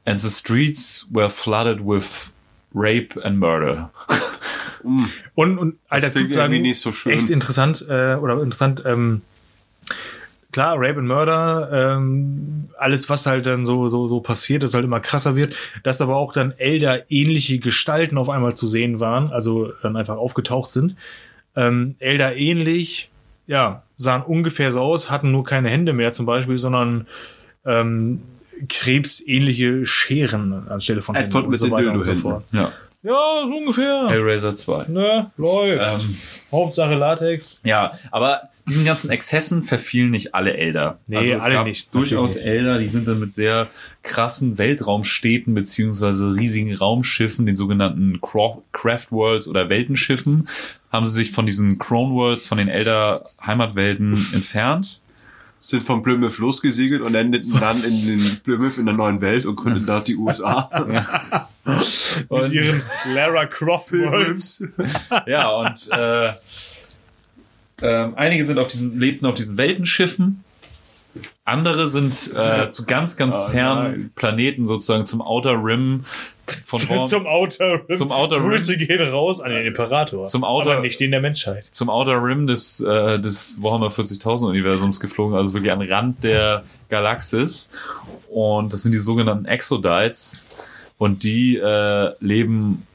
And 0.04 0.18
the 0.18 0.30
streets 0.30 1.06
were 1.10 1.30
flooded 1.30 1.80
with 1.80 2.32
rape 2.74 3.22
and 3.22 3.38
murder. 3.38 3.90
Und, 5.34 5.58
und 5.58 5.76
Alter, 5.88 6.10
klingt 6.10 6.28
zu 6.28 6.34
sagen, 6.34 6.52
irgendwie 6.52 6.70
nicht 6.70 6.80
so 6.80 6.92
schön. 6.92 7.12
echt 7.12 7.30
interessant, 7.30 7.84
äh, 7.88 8.14
oder 8.14 8.34
interessant, 8.42 8.82
ähm, 8.86 9.22
klar, 10.52 10.76
Rape 10.78 10.98
and 10.98 11.08
Murder, 11.08 11.70
ähm, 11.72 12.68
alles, 12.78 13.08
was 13.08 13.26
halt 13.26 13.46
dann 13.46 13.64
so, 13.64 13.88
so, 13.88 14.08
so 14.08 14.20
passiert, 14.20 14.62
das 14.62 14.74
halt 14.74 14.84
immer 14.84 15.00
krasser 15.00 15.36
wird, 15.36 15.54
dass 15.82 16.00
aber 16.00 16.16
auch 16.16 16.32
dann 16.32 16.52
Elder 16.52 17.10
ähnliche 17.10 17.58
Gestalten 17.58 18.18
auf 18.18 18.28
einmal 18.28 18.54
zu 18.54 18.66
sehen 18.66 19.00
waren, 19.00 19.30
also 19.30 19.70
dann 19.82 19.96
einfach 19.96 20.16
aufgetaucht 20.16 20.70
sind. 20.70 20.96
Ähm, 21.56 21.96
Elder 21.98 22.36
ähnlich, 22.36 23.10
ja, 23.46 23.82
sahen 23.96 24.22
ungefähr 24.22 24.72
so 24.72 24.80
aus, 24.80 25.10
hatten 25.10 25.30
nur 25.30 25.44
keine 25.44 25.70
Hände 25.70 25.92
mehr 25.92 26.12
zum 26.12 26.26
Beispiel, 26.26 26.58
sondern 26.58 27.06
ähm, 27.64 28.22
krebsähnliche 28.68 29.86
Scheren 29.86 30.68
anstelle 30.68 31.02
von 31.02 31.14
Händen 31.14 31.30
Edward 31.30 31.44
und 31.44 31.50
mit 31.50 31.60
so 31.60 31.66
den 31.66 31.72
weiter 31.72 31.92
und 31.92 32.04
so 32.04 32.14
fort. 32.14 32.44
Ja. 32.52 32.72
Ja, 33.02 33.44
so 33.46 33.56
ungefähr. 33.56 34.08
Hellraiser 34.08 34.54
2. 34.54 34.86
Ne, 34.88 35.30
läuft. 35.36 36.02
Ähm, 36.02 36.16
Hauptsache 36.50 36.94
Latex. 36.94 37.60
Ja, 37.62 37.92
aber 38.10 38.50
diesen 38.68 38.84
ganzen 38.84 39.10
Exzessen 39.10 39.62
verfielen 39.62 40.10
nicht 40.10 40.34
alle 40.34 40.56
Elder. 40.56 40.98
Nee, 41.06 41.16
also 41.16 41.32
es 41.34 41.42
alle 41.42 41.54
gab 41.54 41.66
nicht, 41.66 41.94
Durchaus 41.94 42.34
natürlich 42.34 42.52
Elder, 42.52 42.78
die 42.78 42.88
sind 42.88 43.08
dann 43.08 43.20
mit 43.20 43.32
sehr 43.32 43.68
krassen 44.02 44.58
Weltraumstädten 44.58 45.54
beziehungsweise 45.54 46.34
riesigen 46.34 46.74
Raumschiffen, 46.74 47.46
den 47.46 47.56
sogenannten 47.56 48.20
Craft 48.20 49.06
Worlds 49.10 49.48
oder 49.48 49.68
Weltenschiffen, 49.68 50.48
haben 50.92 51.06
sie 51.06 51.14
sich 51.14 51.30
von 51.30 51.46
diesen 51.46 51.78
Crone 51.78 52.14
Worlds, 52.14 52.46
von 52.46 52.58
den 52.58 52.68
Elder 52.68 53.26
Heimatwelten 53.44 54.12
entfernt. 54.34 55.00
Sind 55.60 55.82
von 55.82 56.02
Plymouth 56.02 56.38
losgesegelt 56.38 57.02
und 57.02 57.14
endeten 57.14 57.52
dann 57.58 57.82
in 57.82 58.06
den 58.06 58.40
Plymouth 58.44 58.78
in 58.78 58.86
der 58.86 58.94
neuen 58.94 59.20
Welt 59.20 59.44
und 59.44 59.56
gründeten 59.56 59.86
dort 59.86 60.06
die 60.06 60.16
USA. 60.16 60.70
Mit 62.30 62.52
ihren 62.52 62.82
Lara 63.12 63.46
Croft 63.46 63.92
Worlds. 63.92 64.64
Ja, 65.26 65.48
und 65.50 65.90
äh, 65.90 66.32
ähm, 67.82 68.12
einige 68.16 68.44
sind 68.44 68.58
auf 68.58 68.68
diesen, 68.68 68.98
lebten 68.98 69.26
auf 69.26 69.34
diesen 69.34 69.56
Weltenschiffen. 69.56 70.44
Andere 71.44 71.88
sind 71.88 72.32
äh, 72.34 72.68
zu 72.70 72.84
ganz, 72.84 73.16
ganz 73.16 73.44
Oh 73.46 73.50
fernen 73.50 73.82
nein. 73.82 74.12
Planeten, 74.14 74.66
sozusagen 74.66 75.04
zum 75.04 75.20
Outer 75.22 75.52
Rim 75.62 76.04
von 76.64 76.80
Worm, 76.88 77.06
Zum 77.06 77.26
Outer 77.26 77.80
Rim. 77.88 77.96
Zum 77.96 78.10
Outer 78.12 78.36
Rim. 78.36 78.50
Grüße 78.50 78.76
gehen 78.76 79.00
raus 79.10 79.40
an 79.40 79.50
den 79.52 79.66
Imperator. 79.66 80.26
Zum 80.26 80.44
Outer- 80.44 80.72
Aber 80.72 80.80
nicht 80.82 80.98
den 81.00 81.10
der 81.10 81.20
Menschheit. 81.20 81.66
zum 81.70 81.90
Outer 81.90 82.22
Rim 82.22 82.46
des, 82.46 82.80
äh, 82.80 83.18
des 83.20 83.56
Warhammer 83.62 83.88
40.000 83.88 84.46
Universums 84.48 85.00
geflogen, 85.00 85.36
also 85.36 85.52
wirklich 85.54 85.72
an 85.72 85.80
den 85.80 85.92
Rand 85.92 86.24
der 86.24 86.64
Galaxis. 86.88 87.70
Und 88.30 88.72
das 88.72 88.82
sind 88.82 88.92
die 88.92 88.98
sogenannten 88.98 89.44
Exodites. 89.46 90.46
Und 90.98 91.22
die 91.22 91.56
äh, 91.56 92.12
leben 92.20 92.86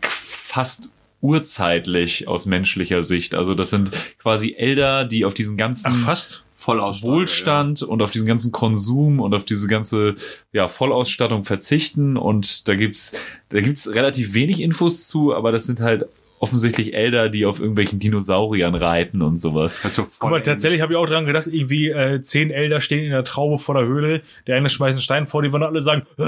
fast 0.00 0.88
urzeitlich 1.20 2.28
aus 2.28 2.46
menschlicher 2.46 3.02
Sicht. 3.02 3.34
Also 3.34 3.54
das 3.54 3.70
sind 3.70 3.90
quasi 4.18 4.54
Elder, 4.56 5.04
die 5.04 5.24
auf 5.24 5.34
diesen 5.34 5.56
ganzen 5.56 5.92
Ach, 5.94 6.04
fast. 6.06 6.44
Vollausstattung. 6.62 7.16
Wohlstand 7.16 7.82
und 7.82 8.02
auf 8.02 8.10
diesen 8.10 8.26
ganzen 8.26 8.52
Konsum 8.52 9.20
und 9.20 9.34
auf 9.34 9.44
diese 9.44 9.66
ganze 9.66 10.14
ja, 10.52 10.68
Vollausstattung 10.68 11.44
verzichten. 11.44 12.16
Und 12.16 12.68
da 12.68 12.74
gibt's 12.74 13.12
da 13.48 13.60
gibt's 13.60 13.88
relativ 13.88 14.34
wenig 14.34 14.60
Infos 14.60 15.08
zu, 15.08 15.34
aber 15.34 15.50
das 15.52 15.66
sind 15.66 15.80
halt 15.80 16.06
offensichtlich 16.38 16.94
Elder, 16.94 17.28
die 17.28 17.46
auf 17.46 17.60
irgendwelchen 17.60 17.98
Dinosauriern 18.00 18.74
reiten 18.74 19.22
und 19.22 19.36
sowas. 19.38 19.78
Also 19.84 20.06
Guck 20.18 20.30
mal, 20.30 20.42
tatsächlich 20.42 20.80
habe 20.80 20.92
ich 20.92 20.98
auch 20.98 21.06
dran 21.06 21.24
gedacht, 21.24 21.46
irgendwie 21.46 21.90
äh, 21.90 22.20
zehn 22.20 22.50
Elder 22.50 22.80
stehen 22.80 23.04
in 23.04 23.10
der 23.10 23.22
Traube 23.24 23.58
vor 23.58 23.76
der 23.76 23.84
Höhle. 23.84 24.22
Der 24.46 24.56
eine 24.56 24.68
schmeißt 24.68 24.94
einen 24.94 25.02
Stein 25.02 25.26
vor, 25.26 25.42
die 25.42 25.52
wollen 25.52 25.62
alle 25.62 25.82
sagen, 25.82 26.02
äh, 26.18 26.22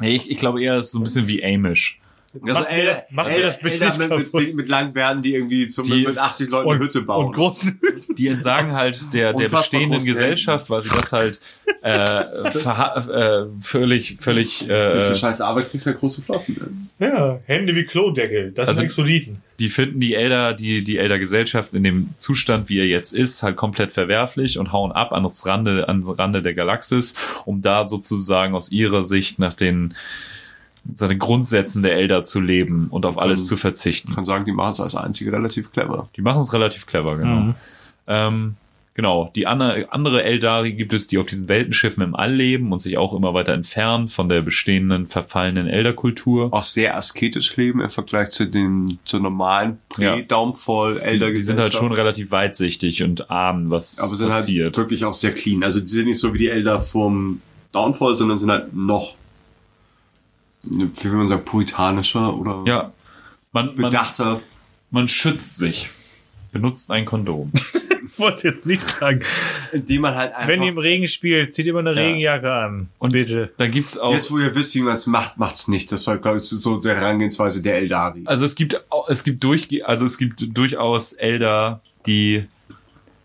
Nee, 0.00 0.16
ich, 0.16 0.30
ich 0.30 0.36
glaube 0.36 0.62
eher, 0.62 0.76
es 0.76 0.86
ist 0.86 0.92
so 0.92 0.98
ein 0.98 1.04
bisschen 1.04 1.26
wie 1.26 1.44
Amish. 1.44 2.00
Also 2.34 2.52
Macht 2.60 2.70
mir 2.70 2.84
das- 2.84 3.06
macht 3.10 3.28
mir 3.30 3.40
das 3.42 3.58
Bild 3.58 3.80
nicht 3.80 3.98
mit, 3.98 4.32
mit, 4.34 4.54
mit, 4.54 4.68
langen 4.68 4.92
Bärten, 4.92 5.22
die 5.22 5.34
irgendwie 5.34 5.66
zum, 5.68 5.84
Die- 5.84 6.06
mit 6.06 6.18
80 6.18 6.50
Leuten 6.50 6.70
eine 6.70 6.78
Hütte 6.84 7.00
bauen. 7.02 7.26
und 7.26 7.32
großen 7.32 7.80
Die 8.18 8.28
entsagen 8.28 8.72
halt 8.72 9.00
der, 9.14 9.32
der 9.32 9.48
bestehenden 9.48 10.04
Gesellschaft, 10.04 10.68
weil 10.68 10.82
sie 10.82 10.90
das 10.90 11.12
halt 11.12 11.40
äh, 11.82 12.50
verha- 12.50 13.08
äh, 13.10 13.46
völlig, 13.62 14.18
völlig 14.20 14.66
Das 14.68 15.04
ist 15.04 15.16
äh, 15.16 15.20
scheiße 15.20 15.46
Arbeit, 15.46 15.70
kriegst 15.70 15.86
du 15.86 15.90
ja 15.90 15.96
große 15.96 16.20
Flossen. 16.20 16.90
Ja, 16.98 17.38
Hände 17.46 17.74
wie 17.74 17.84
Klodeckel. 17.84 18.52
Das 18.52 18.68
Also- 18.68 18.80
sind 18.80 18.86
Exoditen. 18.86 19.38
die 19.58 19.70
finden 19.70 19.98
die 20.00 20.14
Elder, 20.14 20.52
die, 20.52 20.84
die 20.84 20.98
Elder 20.98 21.18
Gesellschaft 21.18 21.72
in 21.72 21.82
dem 21.84 22.10
Zustand, 22.18 22.68
wie 22.68 22.78
er 22.80 22.86
jetzt 22.86 23.14
ist, 23.14 23.42
halt 23.42 23.56
komplett 23.56 23.92
verwerflich 23.92 24.58
und 24.58 24.70
hauen 24.72 24.92
ab 24.92 25.14
ans 25.14 25.46
Rande, 25.46 25.88
ans 25.88 26.06
Rande 26.18 26.42
der 26.42 26.52
Galaxis, 26.54 27.14
um 27.46 27.62
da 27.62 27.88
sozusagen 27.88 28.54
aus 28.54 28.70
ihrer 28.70 29.02
Sicht 29.04 29.38
nach 29.38 29.54
den 29.54 29.94
seine 30.94 31.18
Grundsätzen 31.18 31.82
der 31.82 31.94
Elder 31.96 32.22
zu 32.22 32.40
leben 32.40 32.88
und 32.90 33.04
auf 33.06 33.18
alles 33.18 33.46
zu 33.46 33.54
Ich 33.54 33.60
verzichten. 33.60 34.14
kann 34.14 34.24
sagen, 34.24 34.44
die 34.44 34.52
machen 34.52 34.72
es 34.72 34.80
als 34.80 34.94
einzige 34.94 35.32
relativ 35.32 35.70
clever. 35.72 36.08
Die 36.16 36.22
machen 36.22 36.40
es 36.42 36.52
relativ 36.52 36.86
clever, 36.86 37.16
genau. 37.16 37.40
Mhm. 37.40 37.54
Ähm, 38.06 38.54
genau. 38.94 39.30
Die 39.36 39.46
andere, 39.46 39.92
andere 39.92 40.22
Eldari 40.24 40.72
gibt 40.72 40.94
es, 40.94 41.06
die 41.06 41.18
auf 41.18 41.26
diesen 41.26 41.48
Weltenschiffen 41.48 42.02
im 42.02 42.14
All 42.16 42.32
leben 42.32 42.72
und 42.72 42.80
sich 42.80 42.96
auch 42.96 43.12
immer 43.14 43.34
weiter 43.34 43.52
entfernen 43.52 44.08
von 44.08 44.28
der 44.30 44.40
bestehenden, 44.40 45.06
verfallenen 45.08 45.66
Elderkultur. 45.66 46.52
Auch 46.54 46.62
sehr 46.62 46.96
asketisch 46.96 47.54
leben 47.58 47.80
im 47.82 47.90
Vergleich 47.90 48.30
zu 48.30 48.46
den 48.46 48.98
zur 49.04 49.20
normalen 49.20 49.78
Ja. 49.98 50.12
Prä-Daumfall 50.14 50.98
Elder 51.00 51.28
Die, 51.28 51.34
die 51.34 51.42
sind 51.42 51.60
halt 51.60 51.74
schon 51.74 51.92
relativ 51.92 52.30
weitsichtig 52.30 53.02
und 53.02 53.30
ahnen, 53.30 53.70
was 53.70 54.00
aber 54.00 54.16
sind 54.16 54.28
passiert. 54.30 54.66
halt 54.68 54.76
wirklich 54.78 55.04
auch 55.04 55.12
sehr 55.12 55.34
clean. 55.34 55.62
Also 55.62 55.80
die 55.80 55.88
sind 55.88 56.06
nicht 56.06 56.18
so 56.18 56.32
wie 56.32 56.38
die 56.38 56.48
Elder 56.48 56.80
vom 56.80 57.42
Downfall, 57.72 58.16
sondern 58.16 58.38
sind 58.38 58.50
halt 58.50 58.74
noch, 58.74 59.16
wie 60.62 61.04
will 61.04 61.12
man 61.12 61.28
sagen, 61.28 61.44
puritanischer 61.44 62.34
oder 62.36 62.62
ja. 62.66 62.92
Man, 63.52 63.66
man, 63.66 63.76
bedachter. 63.76 64.40
man 64.90 65.08
schützt 65.08 65.58
sich. 65.58 65.88
Benutzt 66.52 66.90
ein 66.90 67.04
Kondom. 67.04 67.52
Ich 68.10 68.18
wollte 68.18 68.48
jetzt 68.48 68.66
nicht 68.66 68.80
sagen. 68.80 69.20
Indem 69.70 70.02
man 70.02 70.14
halt 70.16 70.32
einfach, 70.32 70.48
Wenn 70.48 70.62
ihr 70.62 70.70
im 70.70 70.78
Regen 70.78 71.06
spielt, 71.06 71.54
zieht 71.54 71.66
immer 71.66 71.80
eine 71.80 71.92
Ja. 71.94 72.00
Regenjacke 72.00 72.50
an. 72.52 72.88
Und 72.98 73.12
Bitte. 73.12 73.52
dann 73.58 73.70
gibt's 73.70 73.96
auch. 73.96 74.12
jetzt 74.12 74.32
wo 74.32 74.38
ihr 74.38 74.52
wisst, 74.56 74.74
wie 74.74 74.80
man 74.80 74.96
es 74.96 75.06
macht, 75.06 75.36
macht's 75.36 75.68
nicht. 75.68 75.92
Das 75.92 76.04
war, 76.08 76.16
glaube 76.16 76.38
ich, 76.38 76.42
so 76.42 76.78
der 76.78 76.96
Herangehensweise 76.96 77.62
der 77.62 77.76
Eldari. 77.76 78.22
Also 78.24 78.44
es 78.44 78.56
gibt 78.56 78.80
es 79.08 79.22
gibt 79.22 79.44
durchge 79.44 79.86
also 79.86 80.04
es 80.04 80.18
gibt 80.18 80.56
durchaus 80.56 81.12
Elder, 81.12 81.80
die 82.06 82.46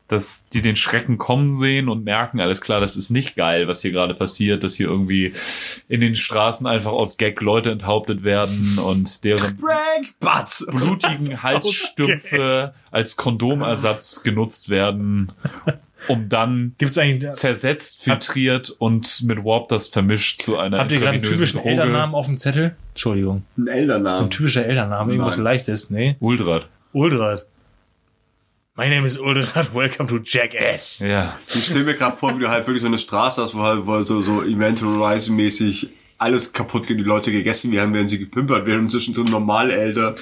das, 0.07 0.49
die 0.49 0.61
den 0.61 0.75
Schrecken 0.75 1.17
kommen 1.17 1.57
sehen 1.57 1.89
und 1.89 2.03
merken, 2.03 2.39
alles 2.39 2.61
klar, 2.61 2.79
das 2.79 2.95
ist 2.95 3.09
nicht 3.09 3.35
geil, 3.35 3.67
was 3.67 3.81
hier 3.81 3.91
gerade 3.91 4.13
passiert, 4.13 4.63
dass 4.63 4.75
hier 4.75 4.87
irgendwie 4.87 5.33
in 5.87 6.01
den 6.01 6.15
Straßen 6.15 6.67
einfach 6.67 6.91
aus 6.91 7.17
Gag 7.17 7.41
Leute 7.41 7.71
enthauptet 7.71 8.23
werden 8.23 8.77
und 8.83 9.23
deren 9.23 9.59
Butts! 10.19 10.65
blutigen 10.69 11.41
Halsstümpfe 11.43 12.73
als 12.91 13.15
Kondomersatz 13.15 14.23
genutzt 14.23 14.69
werden, 14.69 15.31
um 16.09 16.27
dann 16.27 16.75
Gibt's 16.77 16.97
eigentlich, 16.97 17.31
zersetzt, 17.31 18.03
filtriert 18.03 18.69
und 18.69 19.23
mit 19.23 19.43
Warp 19.45 19.69
das 19.69 19.87
vermischt 19.87 20.41
zu 20.41 20.57
einer 20.57 20.79
habt 20.79 20.91
ihr 20.91 20.99
gerade 20.99 21.13
einen 21.13 21.23
typischen 21.23 21.61
Eldernamen 21.61 22.13
auf 22.13 22.25
dem 22.25 22.37
Zettel? 22.37 22.75
Entschuldigung. 22.89 23.43
Ein 23.57 23.67
Eldernamen. 23.67 24.25
Ein 24.25 24.29
typischer 24.29 24.65
Eldernamen, 24.65 25.11
irgendwas 25.11 25.37
Nein. 25.37 25.45
leichtes, 25.45 25.89
nee? 25.89 26.17
Uldrad. 26.19 26.67
Uldrad. 26.91 27.45
My 28.75 28.89
name 28.89 29.05
is 29.05 29.19
Uldrad, 29.19 29.71
welcome 29.75 30.07
to 30.07 30.17
Jackass. 30.17 30.99
Ja. 30.99 31.37
Ich 31.47 31.65
stelle 31.65 31.83
mir 31.83 31.93
gerade 31.93 32.17
vor, 32.17 32.35
wie 32.35 32.39
du 32.39 32.49
halt 32.49 32.65
wirklich 32.65 32.81
so 32.81 32.87
eine 32.87 32.97
Straße 32.97 33.43
hast, 33.43 33.53
wo 33.53 33.61
halt 33.61 33.85
wo 33.85 34.01
so, 34.01 34.19
so 34.21 34.41
Event 34.41 34.81
Horizon-mäßig 34.81 35.89
alles 36.17 36.53
kaputt 36.53 36.87
geht, 36.87 36.97
die 36.97 37.03
Leute 37.03 37.31
gegessen 37.31 37.71
werden, 37.71 37.93
während 37.93 38.09
sie 38.09 38.17
gepimpert 38.17 38.65
werden 38.65 38.89
zwischendrin 38.89 39.25
normale 39.25 39.75
Elder. 39.75 40.15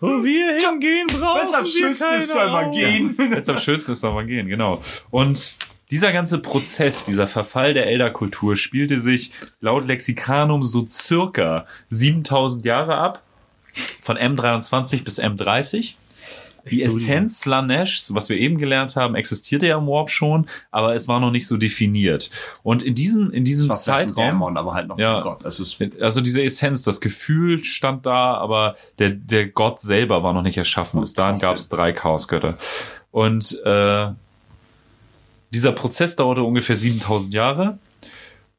Wo 0.00 0.24
wir 0.24 0.58
hingehen, 0.58 1.06
brauchen 1.08 1.42
Wenn's 1.42 1.52
am 1.52 1.64
wir 1.64 1.70
schönsten 1.70 2.04
keine 2.04 2.16
ist, 2.16 2.32
soll 2.32 2.50
man 2.50 2.70
gehen. 2.70 3.14
Jetzt 3.18 3.50
am 3.50 3.58
schönsten 3.58 3.92
ist 3.92 4.02
noch 4.02 4.14
mal 4.14 4.24
gehen, 4.24 4.48
genau. 4.48 4.82
Und 5.10 5.56
dieser 5.90 6.10
ganze 6.10 6.38
Prozess, 6.38 7.04
dieser 7.04 7.26
Verfall 7.26 7.74
der 7.74 7.88
Elderkultur 7.88 8.56
spielte 8.56 9.00
sich 9.00 9.32
laut 9.60 9.86
Lexikanum 9.86 10.64
so 10.64 10.86
circa 10.90 11.66
7000 11.90 12.64
Jahre 12.64 12.96
ab. 12.96 13.22
Von 14.00 14.16
M23 14.16 15.04
bis 15.04 15.20
M30. 15.20 15.92
Die 16.70 16.82
So, 16.82 16.96
Essenz 16.96 17.40
Slanesh, 17.40 18.04
was 18.10 18.28
wir 18.28 18.36
eben 18.38 18.58
gelernt 18.58 18.96
haben, 18.96 19.14
existierte 19.14 19.66
ja 19.66 19.78
im 19.78 19.86
Warp 19.86 20.10
schon, 20.10 20.46
aber 20.70 20.94
es 20.94 21.08
war 21.08 21.20
noch 21.20 21.30
nicht 21.30 21.46
so 21.46 21.56
definiert. 21.56 22.30
Und 22.62 22.82
in 22.82 22.94
diesem, 22.94 23.30
in 23.30 23.44
diesem 23.44 23.74
Zeitraum, 23.74 24.14
Dämon, 24.32 24.56
aber 24.56 24.74
halt 24.74 24.88
noch 24.88 24.98
Ja. 24.98 25.16
ein 25.16 25.22
Gott. 25.22 25.44
Also 25.44 26.20
diese 26.20 26.42
Essenz, 26.42 26.82
das 26.82 27.00
Gefühl 27.00 27.62
stand 27.64 28.06
da, 28.06 28.34
aber 28.34 28.74
der, 28.98 29.10
der 29.10 29.46
Gott 29.48 29.80
selber 29.80 30.22
war 30.22 30.32
noch 30.32 30.42
nicht 30.42 30.58
erschaffen. 30.58 31.00
Bis 31.00 31.14
dahin 31.14 31.38
gab 31.40 31.56
es 31.56 31.68
drei 31.68 31.92
Chaosgötter. 31.92 32.56
Und 33.10 33.60
äh, 33.64 34.08
dieser 35.50 35.72
Prozess 35.72 36.16
dauerte 36.16 36.42
ungefähr 36.42 36.76
7000 36.76 37.32
Jahre. 37.34 37.78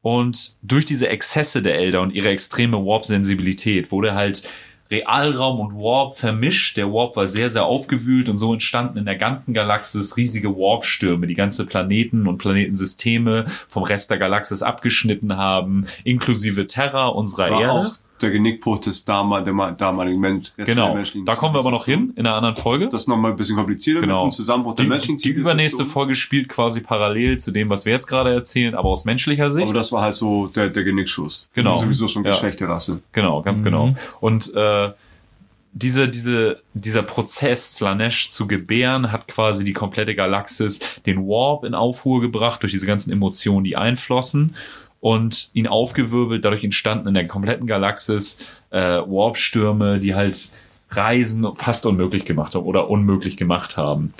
Und 0.01 0.53
durch 0.61 0.85
diese 0.85 1.09
Exzesse 1.09 1.61
der 1.61 1.75
Elder 1.77 2.01
und 2.01 2.11
ihre 2.13 2.29
extreme 2.29 2.77
Warp-Sensibilität 2.77 3.91
wurde 3.91 4.15
halt 4.15 4.43
Realraum 4.91 5.59
und 5.59 5.75
Warp 5.75 6.17
vermischt. 6.17 6.77
Der 6.77 6.91
Warp 6.91 7.15
war 7.15 7.27
sehr, 7.27 7.49
sehr 7.49 7.65
aufgewühlt 7.65 8.29
und 8.29 8.37
so 8.37 8.53
entstanden 8.53 8.97
in 8.97 9.05
der 9.05 9.17
ganzen 9.17 9.53
Galaxis 9.53 10.17
riesige 10.17 10.55
Warp-Stürme, 10.55 11.27
die 11.27 11.35
ganze 11.35 11.65
Planeten 11.65 12.27
und 12.27 12.37
Planetensysteme 12.37 13.45
vom 13.67 13.83
Rest 13.83 14.09
der 14.09 14.17
Galaxis 14.17 14.63
abgeschnitten 14.63 15.37
haben, 15.37 15.85
inklusive 16.03 16.67
Terra, 16.67 17.07
unserer 17.07 17.51
war 17.51 17.61
Erde. 17.61 17.73
auch 17.73 18.08
der 18.21 18.31
Genickbruch 18.31 18.79
des 18.79 19.05
damal, 19.05 19.43
der 19.43 19.53
ma- 19.53 19.71
damaligen 19.71 20.19
Mensch. 20.19 20.51
Genau, 20.57 20.97
da 21.25 21.35
kommen 21.35 21.55
wir 21.55 21.59
aber 21.59 21.71
noch 21.71 21.85
hin 21.85 22.13
in 22.15 22.25
einer 22.25 22.35
anderen 22.35 22.55
Folge. 22.55 22.87
Das 22.89 23.01
ist 23.03 23.07
nochmal 23.07 23.31
ein 23.31 23.37
bisschen 23.37 23.55
komplizierter 23.55 24.01
Genau. 24.01 24.25
mit 24.25 24.33
dem 24.33 24.35
Zusammenbruch 24.35 24.75
der 24.75 24.85
Die, 24.85 24.89
menschlichen 24.89 25.17
die 25.17 25.29
übernächste. 25.29 25.85
Folge 25.85 26.15
spielt 26.15 26.49
quasi 26.49 26.81
parallel 26.81 27.37
zu 27.37 27.51
dem, 27.51 27.69
was 27.69 27.85
wir 27.85 27.93
jetzt 27.93 28.07
gerade 28.07 28.33
erzählen, 28.33 28.75
aber 28.75 28.89
aus 28.89 29.05
menschlicher 29.05 29.49
Sicht. 29.51 29.65
Aber 29.65 29.73
das 29.73 29.91
war 29.91 30.01
halt 30.03 30.15
so 30.15 30.47
der, 30.47 30.69
der 30.69 30.83
Genickschuss. 30.83 31.47
Genau. 31.53 31.77
Sowieso 31.77 32.07
schon 32.07 32.23
Ja. 32.25 32.31
Rasse. 32.33 33.01
Genau, 33.11 33.41
ganz 33.41 33.63
genau. 33.63 33.93
Und 34.19 34.53
äh, 34.53 34.89
diese, 35.71 36.09
diese, 36.09 36.61
dieser 36.73 37.03
Prozess, 37.03 37.75
Slanesh 37.75 38.31
zu 38.31 38.47
gebären, 38.47 39.11
hat 39.11 39.27
quasi 39.27 39.63
die 39.63 39.73
komplette 39.73 40.15
Galaxis 40.15 41.01
den 41.05 41.19
Warp 41.27 41.63
in 41.63 41.75
Aufruhr 41.75 42.21
gebracht 42.21 42.63
durch 42.63 42.71
diese 42.71 42.87
ganzen 42.87 43.11
Emotionen, 43.11 43.63
die 43.63 43.77
einflossen 43.77 44.55
und 44.99 45.49
ihn 45.53 45.67
aufgewirbelt. 45.67 46.43
Dadurch 46.43 46.63
entstanden 46.63 47.07
in 47.07 47.13
der 47.13 47.27
kompletten 47.27 47.67
Galaxis 47.67 48.63
äh, 48.69 48.79
Warp-Stürme, 48.79 49.99
die 49.99 50.15
halt 50.15 50.49
Reisen 50.91 51.55
fast 51.55 51.85
unmöglich 51.85 52.25
gemacht 52.25 52.55
haben 52.55 52.65
oder 52.65 52.89
unmöglich 52.89 53.37
gemacht 53.37 53.77
haben. 53.77 54.11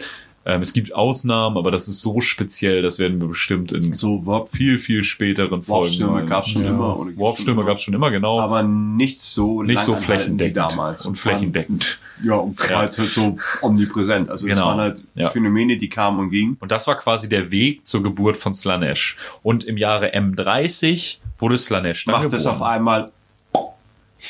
Ähm, 0.50 0.62
es 0.64 0.74
gibt 0.74 0.96
Ausnahmen, 0.96 1.58
aber 1.58 1.70
das 1.70 1.88
ist 1.88 2.02
so 2.02 2.22
speziell, 2.22 2.82
das 2.82 2.98
werden 2.98 3.22
wir 3.22 3.28
bestimmt 3.28 3.72
in 3.72 3.94
So 3.94 4.26
Warp, 4.26 4.50
viel, 4.50 4.80
viel 4.80 5.04
späteren 5.04 5.62
Folgen. 5.62 5.86
Warpstürme 5.90 6.14
mal- 6.14 6.26
gab's 6.26 6.50
schon 6.50 6.66
immer. 6.66 6.98
oder 6.98 7.06
gibt's 7.10 7.22
Warpstürme 7.22 7.62
immer. 7.62 7.68
gab 7.70 7.78
es 7.78 7.84
schon 7.84 7.94
immer, 7.94 8.10
genau. 8.10 8.40
Aber 8.40 8.64
nicht 8.64 9.22
so 9.22 9.62
nicht 9.62 9.82
so 9.82 9.96
flächendeckend 9.96 10.58
damals. 10.58 11.06
und 11.06 11.18
flächendeckend. 11.20 12.00
Ja, 12.24 12.34
und 12.36 12.60
halt, 12.60 12.98
halt 12.98 13.10
so 13.10 13.38
omnipräsent. 13.62 14.30
Also 14.30 14.48
das 14.48 14.56
Genau. 14.58 14.70
waren 14.70 14.80
halt 14.80 15.04
Ja. 15.14 15.30
Phänomene, 15.30 15.78
die 15.78 15.88
kamen 15.90 16.20
und 16.20 16.32
gingen. 16.32 16.58
Und 16.60 16.72
das 16.72 16.88
war 16.88 16.96
quasi 16.98 17.30
der 17.30 17.52
Weg 17.52 17.86
zur 17.86 18.02
Geburt 18.02 18.36
von 18.36 18.54
Slanesh. 18.56 19.18
Und 19.44 19.64
im 19.66 19.78
Jahre 19.78 20.16
M30 20.16 21.18
wurde 21.38 21.58
Slanesh 21.60 22.06
dann 22.06 22.14
Macht 22.14 22.24
geboren. 22.24 22.40
es 22.40 22.48
auf 22.48 22.64
einmal 22.64 23.12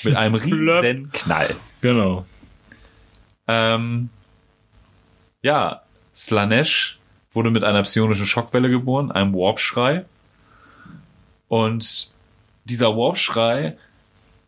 mit 0.04 0.16
einem 0.18 0.36
riesen 0.36 1.12
Knall. 1.14 1.56
Genau. 1.82 2.26
Ähm, 3.48 4.10
ja, 5.42 5.82
Slanesh 6.20 7.00
wurde 7.32 7.50
mit 7.50 7.64
einer 7.64 7.84
psionischen 7.84 8.26
Schockwelle 8.26 8.70
geboren, 8.70 9.10
einem 9.12 9.34
Warp-Schrei. 9.34 10.06
Und 11.48 12.12
dieser 12.66 12.98
Warp-Schrei 12.98 13.78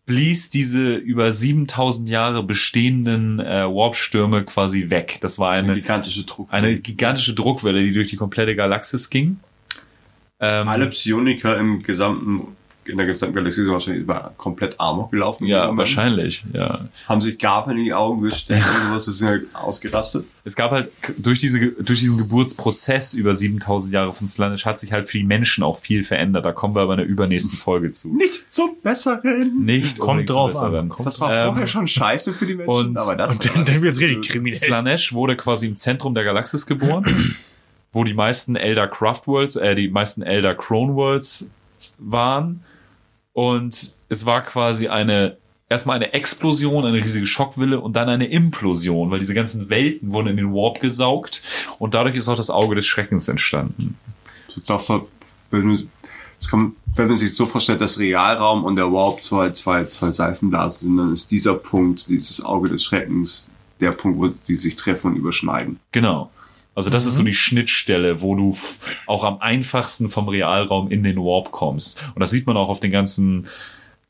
blies 0.04 0.50
diese 0.50 0.96
über 0.96 1.32
7000 1.32 2.08
Jahre 2.08 2.42
bestehenden 2.42 3.40
äh, 3.40 3.64
Warp-Stürme 3.64 4.44
quasi 4.44 4.90
weg. 4.90 5.18
Das 5.22 5.38
war 5.38 5.52
eine 5.52 5.72
eine, 5.72 5.80
gigantische 5.80 6.24
Druck. 6.24 6.52
eine 6.52 6.78
gigantische 6.78 7.34
Druckwelle, 7.34 7.82
die 7.82 7.92
durch 7.92 8.08
die 8.08 8.16
komplette 8.16 8.54
Galaxis 8.54 9.08
ging. 9.08 9.38
Ähm, 10.40 10.68
Alle 10.68 10.88
Psioniker 10.88 11.56
im 11.56 11.78
gesamten, 11.78 12.56
in 12.84 12.96
der 12.96 13.06
gesamten 13.06 13.36
Galaxie 13.36 13.62
sind 13.62 13.70
wahrscheinlich 13.70 14.02
über 14.02 14.32
komplett 14.36 14.78
Amok 14.80 15.10
gelaufen. 15.12 15.46
ja, 15.46 15.62
Moment. 15.62 15.78
wahrscheinlich, 15.78 16.42
ja. 16.52 16.80
Haben 17.08 17.20
sich 17.20 17.38
Gafen 17.38 17.76
in 17.78 17.84
die 17.84 17.94
Augen 17.94 18.22
gesteckt 18.22 18.64
und 18.66 18.82
sowas, 18.88 19.04
das 19.04 19.18
sind 19.18 19.28
ja 19.52 19.60
ausgerastet. 19.60 20.24
es 20.44 20.56
gab 20.56 20.72
halt 20.72 20.90
durch 21.18 21.38
diese 21.38 21.60
durch 21.60 22.00
diesen 22.00 22.18
Geburtsprozess 22.18 23.14
über 23.14 23.34
7000 23.34 23.94
Jahre 23.94 24.12
von 24.12 24.26
Slanesh 24.26 24.66
hat 24.66 24.78
sich 24.80 24.92
halt 24.92 25.08
für 25.08 25.18
die 25.18 25.24
Menschen 25.24 25.62
auch 25.62 25.78
viel 25.78 26.02
verändert. 26.04 26.44
Da 26.44 26.52
kommen 26.52 26.74
wir 26.74 26.82
aber 26.82 26.94
in 26.94 26.98
der 26.98 27.06
übernächsten 27.06 27.56
Folge 27.56 27.92
zu. 27.92 28.08
Nicht 28.14 28.50
zum 28.52 28.70
Besseren. 28.82 29.64
Nicht 29.64 29.98
Kommt 29.98 30.28
drauf 30.28 30.56
an. 30.56 30.88
Kommt 30.88 31.06
Das 31.06 31.20
war 31.20 31.32
Ähm, 31.32 31.46
vorher 31.50 31.66
schon 31.68 31.86
scheiße 31.88 32.32
für 32.34 32.46
die 32.46 32.54
Menschen, 32.54 32.70
und- 32.74 32.98
aber 32.98 33.14
das 33.16 33.32
Und 33.36 33.44
dann, 33.54 33.64
dann 33.64 33.82
wird's 33.82 34.00
richtig 34.00 34.28
kriminell. 34.28 34.58
Slanesh 34.58 35.12
wurde 35.12 35.36
quasi 35.36 35.66
im 35.68 35.76
Zentrum 35.76 36.14
der 36.14 36.24
Galaxis 36.24 36.66
geboren, 36.66 37.04
wo 37.92 38.04
die 38.04 38.14
meisten 38.14 38.56
Elder 38.56 38.88
Craft 38.88 39.22
Worlds, 39.26 39.56
äh, 39.56 39.74
die 39.74 39.88
meisten 39.88 40.22
Elder 40.22 40.54
Crone 40.54 40.94
Worlds 40.94 41.46
waren. 41.98 42.62
Und 43.32 43.94
es 44.08 44.26
war 44.26 44.42
quasi 44.42 44.88
eine 44.88 45.36
erstmal 45.72 45.96
eine 45.96 46.12
Explosion, 46.12 46.84
eine 46.84 47.02
riesige 47.02 47.26
Schockwille 47.26 47.80
und 47.80 47.96
dann 47.96 48.08
eine 48.08 48.26
Implosion, 48.26 49.10
weil 49.10 49.18
diese 49.18 49.34
ganzen 49.34 49.70
Welten 49.70 50.12
wurden 50.12 50.28
in 50.28 50.36
den 50.36 50.52
Warp 50.52 50.80
gesaugt 50.80 51.42
und 51.78 51.94
dadurch 51.94 52.14
ist 52.14 52.28
auch 52.28 52.36
das 52.36 52.50
Auge 52.50 52.74
des 52.74 52.86
Schreckens 52.86 53.26
entstanden. 53.28 53.96
Wenn, 55.50 55.88
das 56.38 56.48
kann, 56.48 56.76
wenn 56.94 57.08
man 57.08 57.16
sich 57.16 57.34
so 57.34 57.46
vorstellt, 57.46 57.80
dass 57.80 57.98
Realraum 57.98 58.64
und 58.64 58.76
der 58.76 58.92
Warp 58.92 59.22
zwei, 59.22 59.50
zwei, 59.50 59.84
zwei 59.86 60.12
Seifenblasen 60.12 60.88
sind, 60.88 60.96
dann 60.98 61.12
ist 61.12 61.30
dieser 61.30 61.54
Punkt, 61.54 62.08
dieses 62.08 62.44
Auge 62.44 62.68
des 62.68 62.84
Schreckens, 62.84 63.50
der 63.80 63.92
Punkt, 63.92 64.18
wo 64.18 64.28
die 64.28 64.56
sich 64.56 64.76
treffen 64.76 65.12
und 65.12 65.16
überschneiden. 65.16 65.80
Genau. 65.90 66.30
Also 66.74 66.88
das 66.88 67.04
ist 67.04 67.16
so 67.16 67.22
die 67.22 67.34
Schnittstelle, 67.34 68.22
wo 68.22 68.34
du 68.34 68.56
auch 69.06 69.24
am 69.24 69.40
einfachsten 69.40 70.08
vom 70.08 70.28
Realraum 70.28 70.90
in 70.90 71.02
den 71.02 71.16
Warp 71.16 71.50
kommst. 71.50 72.02
Und 72.14 72.20
das 72.20 72.30
sieht 72.30 72.46
man 72.46 72.56
auch 72.56 72.70
auf 72.70 72.80
den 72.80 72.90
ganzen 72.90 73.46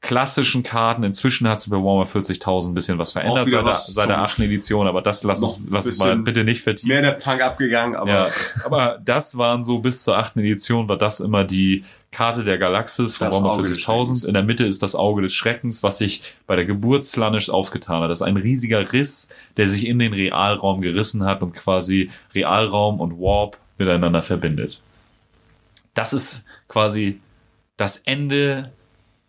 klassischen 0.03 0.65
Karten. 0.65 1.05
Inzwischen 1.05 1.49
hat 1.49 1.61
sich 1.61 1.71
bei 1.71 1.77
Warhammer 1.77 2.05
40.000 2.05 2.69
ein 2.69 2.75
bisschen 2.75 2.99
was 2.99 3.13
verändert 3.13 3.49
seit, 3.49 3.61
der, 3.61 3.65
was 3.65 3.87
seit 3.87 4.09
der 4.09 4.19
achten 4.19 4.43
Edition, 4.43 4.87
aber 4.89 5.01
das 5.01 5.23
lass 5.23 5.41
uns, 5.41 5.61
lass 5.71 5.87
uns 5.87 5.99
mal 5.99 6.17
bitte 6.17 6.45
nicht 6.45 6.61
vertiefen. 6.61 6.89
Mehr 6.89 7.03
der 7.03 7.13
Punk 7.13 7.41
abgegangen, 7.41 7.95
aber 7.95 8.11
Ja, 8.11 8.29
aber 8.65 9.01
das 9.03 9.39
waren 9.39 9.63
so 9.63 9.79
bis 9.79 10.03
zur 10.03 10.19
achten 10.19 10.41
Edition 10.41 10.89
war 10.89 10.99
das 10.99 11.21
immer 11.21 11.45
die 11.45 11.85
Karte 12.11 12.43
der 12.43 12.59
Galaxis 12.59 13.17
von 13.17 13.29
Das 13.29 13.37
Warhammer 13.37 13.53
Auge 13.55 13.63
des 13.63 13.79
40.000. 13.79 13.85
Schreckens. 13.85 14.25
In 14.25 14.35
der 14.35 14.43
Mitte 14.43 14.67
ist 14.67 14.83
das 14.83 14.97
Auge 14.97 15.23
des 15.23 15.33
Schreckens, 15.33 15.83
was 15.85 15.99
sich 15.99 16.35
bei 16.49 16.57
der 16.57 16.65
Geburt 16.65 17.05
Slanish 17.05 17.49
aufgetan 17.49 18.03
hat. 18.03 18.11
Das 18.11 18.21
ist 18.21 18.27
ein 18.27 18.37
riesiger 18.37 18.93
Riss, 18.93 19.29
der 19.57 19.69
sich 19.69 19.87
in 19.87 20.01
den 20.01 20.13
Realraum 20.13 20.81
gerissen 20.81 21.25
hat 21.25 21.43
und 21.43 21.55
quasi 21.55 22.11
Realraum 22.35 23.01
und 23.01 23.19
Warp 23.21 23.57
miteinander 23.79 24.23
verbindet. 24.23 24.81
Das 25.95 26.13
ist 26.13 26.45
quasi 26.67 27.21
das 27.77 27.99
Ende 27.99 28.73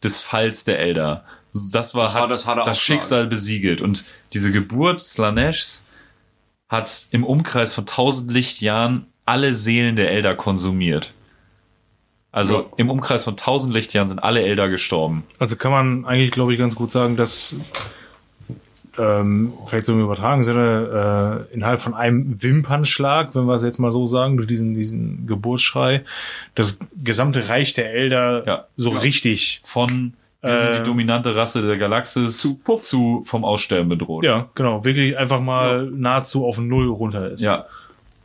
des 0.03 0.21
Falls 0.21 0.63
der 0.63 0.79
Elder. 0.79 1.23
Das 1.71 1.93
war, 1.95 2.03
Das 2.05 2.15
war 2.15 2.23
hat, 2.23 2.31
das 2.31 2.45
harte 2.45 2.59
das 2.61 2.69
Aufschlagen. 2.69 2.75
Schicksal 3.01 3.27
besiegelt. 3.27 3.81
Und 3.81 4.05
diese 4.33 4.51
Geburt 4.51 5.01
Slaneshs 5.01 5.85
hat 6.69 7.07
im 7.11 7.23
Umkreis 7.23 7.73
von 7.75 7.83
1000 7.85 8.31
Lichtjahren 8.31 9.05
alle 9.25 9.53
Seelen 9.53 9.95
der 9.95 10.11
Elder 10.11 10.35
konsumiert. 10.35 11.13
Also 12.31 12.61
Ja. 12.61 12.65
im 12.77 12.89
Umkreis 12.89 13.23
von 13.25 13.37
1000 13.37 13.71
Lichtjahren 13.73 14.09
sind 14.09 14.19
alle 14.19 14.41
Elder 14.41 14.67
gestorben. 14.69 15.23
Also 15.37 15.55
kann 15.55 15.71
man 15.71 16.05
eigentlich, 16.05 16.31
glaube 16.31 16.51
ich, 16.53 16.59
ganz 16.59 16.73
gut 16.75 16.89
sagen, 16.89 17.15
dass 17.15 17.55
ähm, 18.97 19.53
vielleicht 19.65 19.85
so 19.85 19.93
im 19.93 20.01
übertragenen 20.01 20.43
Sinne 20.43 21.45
äh, 21.49 21.53
innerhalb 21.53 21.81
von 21.81 21.93
einem 21.93 22.41
Wimpernschlag, 22.41 23.33
wenn 23.35 23.45
wir 23.45 23.55
es 23.55 23.63
jetzt 23.63 23.79
mal 23.79 23.91
so 23.91 24.05
sagen, 24.07 24.37
durch 24.37 24.47
diesen, 24.47 24.73
diesen 24.75 25.25
Geburtsschrei, 25.27 26.03
das 26.55 26.79
gesamte 27.03 27.49
Reich 27.49 27.73
der 27.73 27.91
Elder 27.93 28.43
Ja. 28.45 28.65
so 28.75 28.89
richtig. 28.91 29.61
Von 29.65 30.13
wir 30.41 30.57
sind 30.57 30.69
Äh, 30.71 30.77
die 30.79 30.83
dominante 30.83 31.35
Rasse 31.35 31.61
der 31.65 31.77
Galaxis 31.77 32.37
zu 32.37 32.57
Puff. 32.59 32.81
zu 32.81 33.23
vom 33.25 33.45
Aussterben 33.45 33.87
bedroht. 33.87 34.23
Ja, 34.25 34.49
genau, 34.55 34.83
wirklich 34.83 35.17
einfach 35.17 35.39
mal 35.39 35.89
nahezu 35.89 36.45
auf 36.45 36.57
Null 36.57 36.89
runter 36.89 37.27
ist. 37.31 37.41
ja. 37.41 37.65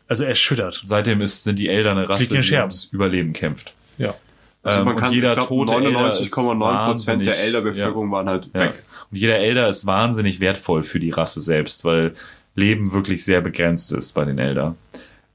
Also 0.09 0.25
erschüttert. 0.25 0.81
Seitdem 0.87 1.21
ist, 1.21 1.45
sind 1.45 1.59
die 1.59 1.69
Elder 1.69 1.91
eine 1.91 2.09
Rasse, 2.09 2.27
die 2.29 2.55
ums 2.57 2.85
Überleben 2.87 3.35
kämpft. 3.35 3.75
Ja. 3.99 4.15
Also 4.63 4.79
Ähm, 4.81 4.85
man 4.87 4.95
und 4.95 5.01
kann, 5.01 5.13
jeder 5.13 5.35
glaub, 5.35 5.49
tote 5.49 5.75
Elder 5.75 6.11
ist 6.13 6.35
99,9 6.35 6.85
Prozent 6.87 7.21
der 7.27 7.33
wahnsinnig- 7.35 7.39
Elder-Bevölkerung 7.47 8.11
waren 8.11 8.29
halt 8.29 8.49
Ja. 8.55 8.61
weg. 8.61 8.85
Und 9.11 9.17
jeder 9.17 9.39
Elder 9.39 9.69
ist 9.69 9.87
wahnsinnig 9.87 10.41
wertvoll 10.41 10.83
für 10.83 11.01
die 11.01 11.11
Rasse 11.11 11.41
selbst, 11.41 11.85
weil 11.85 12.15
Leben 12.55 12.93
wirklich 12.93 13.25
sehr 13.25 13.41
begrenzt 13.41 13.93
ist 13.93 14.13
bei 14.13 14.25
den 14.25 14.39
Elder. 14.39 14.77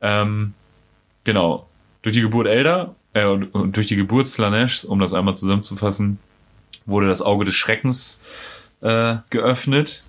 Ähm, 0.01 0.53
genau. 1.23 1.67
Durch 2.01 2.13
die 2.13 2.21
Geburt 2.21 2.47
Elder 2.47 2.95
äh, 3.13 3.25
und, 3.25 3.45
und 3.55 3.75
durch 3.75 3.87
die 3.87 3.95
Geburt 3.95 4.27
Slanesh, 4.27 4.85
um 4.85 4.99
das 4.99 5.13
einmal 5.13 5.35
zusammenzufassen, 5.35 6.19
wurde 6.85 7.07
das 7.07 7.21
Auge 7.21 7.45
des 7.45 7.55
Schreckens 7.55 8.21
äh, 8.81 9.15
geöffnet 9.29 10.03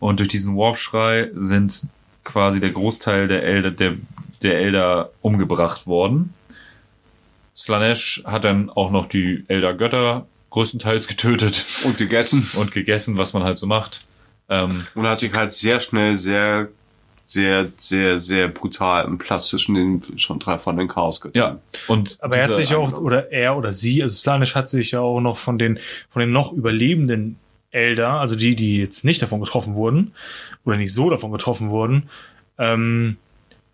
und 0.00 0.20
durch 0.20 0.28
diesen 0.28 0.56
Warpschrei 0.56 1.30
sind 1.34 1.82
quasi 2.24 2.60
der 2.60 2.70
Großteil 2.70 3.28
der 3.28 3.42
Elder, 3.42 3.70
der, 3.70 3.94
der 4.42 4.58
Elder 4.58 5.10
umgebracht 5.22 5.86
worden. 5.86 6.34
Slanesh 7.56 8.22
hat 8.24 8.44
dann 8.44 8.70
auch 8.70 8.90
noch 8.90 9.06
die 9.06 9.44
Elder 9.48 9.74
Götter 9.74 10.26
größtenteils 10.50 11.08
getötet 11.08 11.64
Und 11.84 11.98
gegessen. 11.98 12.48
und 12.54 12.72
gegessen, 12.72 13.18
was 13.18 13.32
man 13.32 13.42
halt 13.42 13.58
so 13.58 13.66
macht. 13.66 14.00
Ähm, 14.48 14.86
Und 14.94 15.06
hat 15.06 15.20
sich 15.20 15.32
halt 15.32 15.52
sehr 15.52 15.80
schnell 15.80 16.16
sehr, 16.16 16.68
sehr, 17.26 17.70
sehr, 17.76 18.18
sehr 18.18 18.48
brutal 18.48 19.04
einen 19.04 19.18
Platz 19.18 19.48
zwischen 19.48 19.74
den 19.74 20.18
schon 20.18 20.38
drei 20.38 20.58
von 20.58 20.76
den 20.78 20.88
Chaos 20.88 21.20
ja, 21.34 21.58
und 21.86 22.16
Aber 22.22 22.36
er 22.36 22.44
hat 22.44 22.54
sich 22.54 22.74
auch, 22.74 22.92
oder 22.92 23.30
er 23.30 23.56
oder 23.56 23.74
sie, 23.74 24.02
also 24.02 24.16
Slanish 24.16 24.54
hat 24.54 24.68
sich 24.70 24.92
ja 24.92 25.00
auch 25.00 25.20
noch 25.20 25.36
von 25.36 25.58
den, 25.58 25.78
von 26.08 26.20
den 26.20 26.32
noch 26.32 26.52
überlebenden 26.52 27.38
Elder, 27.70 28.12
also 28.14 28.34
die, 28.34 28.56
die 28.56 28.78
jetzt 28.78 29.04
nicht 29.04 29.20
davon 29.20 29.40
getroffen 29.40 29.74
wurden, 29.74 30.12
oder 30.64 30.78
nicht 30.78 30.94
so 30.94 31.10
davon 31.10 31.30
getroffen 31.30 31.68
wurden, 31.68 32.08
ähm, 32.56 33.18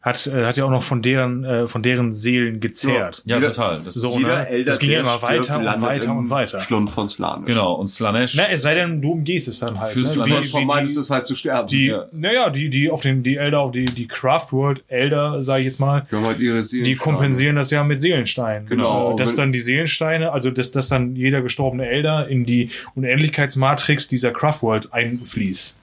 hat, 0.05 0.27
äh, 0.27 0.45
hat 0.45 0.59
ja 0.59 0.65
auch 0.67 0.71
noch 0.71 0.83
von 0.83 1.01
deren, 1.01 1.45
äh, 1.45 1.67
von 1.67 1.83
deren 1.83 2.13
Seelen 2.13 2.61
gezehrt. 2.61 3.23
ja, 3.25 3.37
jeder- 3.37 3.49
total. 3.53 3.81
Das 3.83 3.95
So, 3.95 4.19
ne? 4.19 4.47
Elder, 4.49 4.71
Das 4.71 4.79
ging 4.79 4.91
ja 4.91 5.01
immer 5.01 5.23
weiter 5.23 5.59
und 5.59 5.81
weiter 5.83 6.15
und 6.15 6.29
weiter. 6.29 6.61
Schlund 6.61 6.91
von 6.91 7.09
Slanisch. 7.09 7.47
genau. 7.47 7.73
Und 7.73 7.89
Slanesh, 7.89 8.35
Na, 8.37 8.51
es 8.51 8.61
sei 8.61 8.75
denn, 8.75 9.01
du 9.01 9.13
umgehst 9.13 9.49
es 9.49 9.61
dann 9.61 9.81
halt. 9.81 9.95
Für 9.95 10.01
ne? 10.01 10.05
Slaanesh 10.05 10.53
Du 10.53 10.59
vermeidest 10.59 10.99
es 10.99 11.09
halt 11.09 11.27
zu 11.27 11.35
sterben. 11.35 11.69
die, 11.69 11.87
Ja. 11.87 12.05
naja, 12.13 12.51
die, 12.51 12.69
die 12.69 12.91
auf 12.91 13.01
den, 13.01 13.23
die 13.23 13.37
Elder, 13.37 13.61
auf 13.61 13.73
die, 13.73 13.87
die 13.87 14.07
Craft 14.07 14.49
World 14.51 14.85
Elder, 14.89 15.41
sage 15.41 15.61
ich 15.61 15.67
jetzt 15.69 15.81
mal, 15.81 16.07
halt 16.13 16.39
die 16.39 16.95
kompensieren 16.97 17.57
das 17.57 17.71
ja 17.71 17.83
mit 17.83 18.03
Seelensteinen. 18.03 18.69
Genau. 18.69 19.15
Äh, 19.15 19.17
Dass 19.17 19.37
dann 19.37 19.53
die 19.53 19.61
Seelensteine, 19.61 20.33
also 20.33 20.51
dass, 20.51 20.71
dass 20.71 20.89
dann 20.91 21.17
jeder 21.17 21.41
gestorbene 21.41 21.89
Elder 21.89 22.29
in 22.29 22.45
die 22.45 22.71
Unendlichkeitsmatrix 22.95 24.09
dieser 24.09 24.33
Craft 24.33 24.59
World 24.63 24.93
einfließt. 24.93 25.77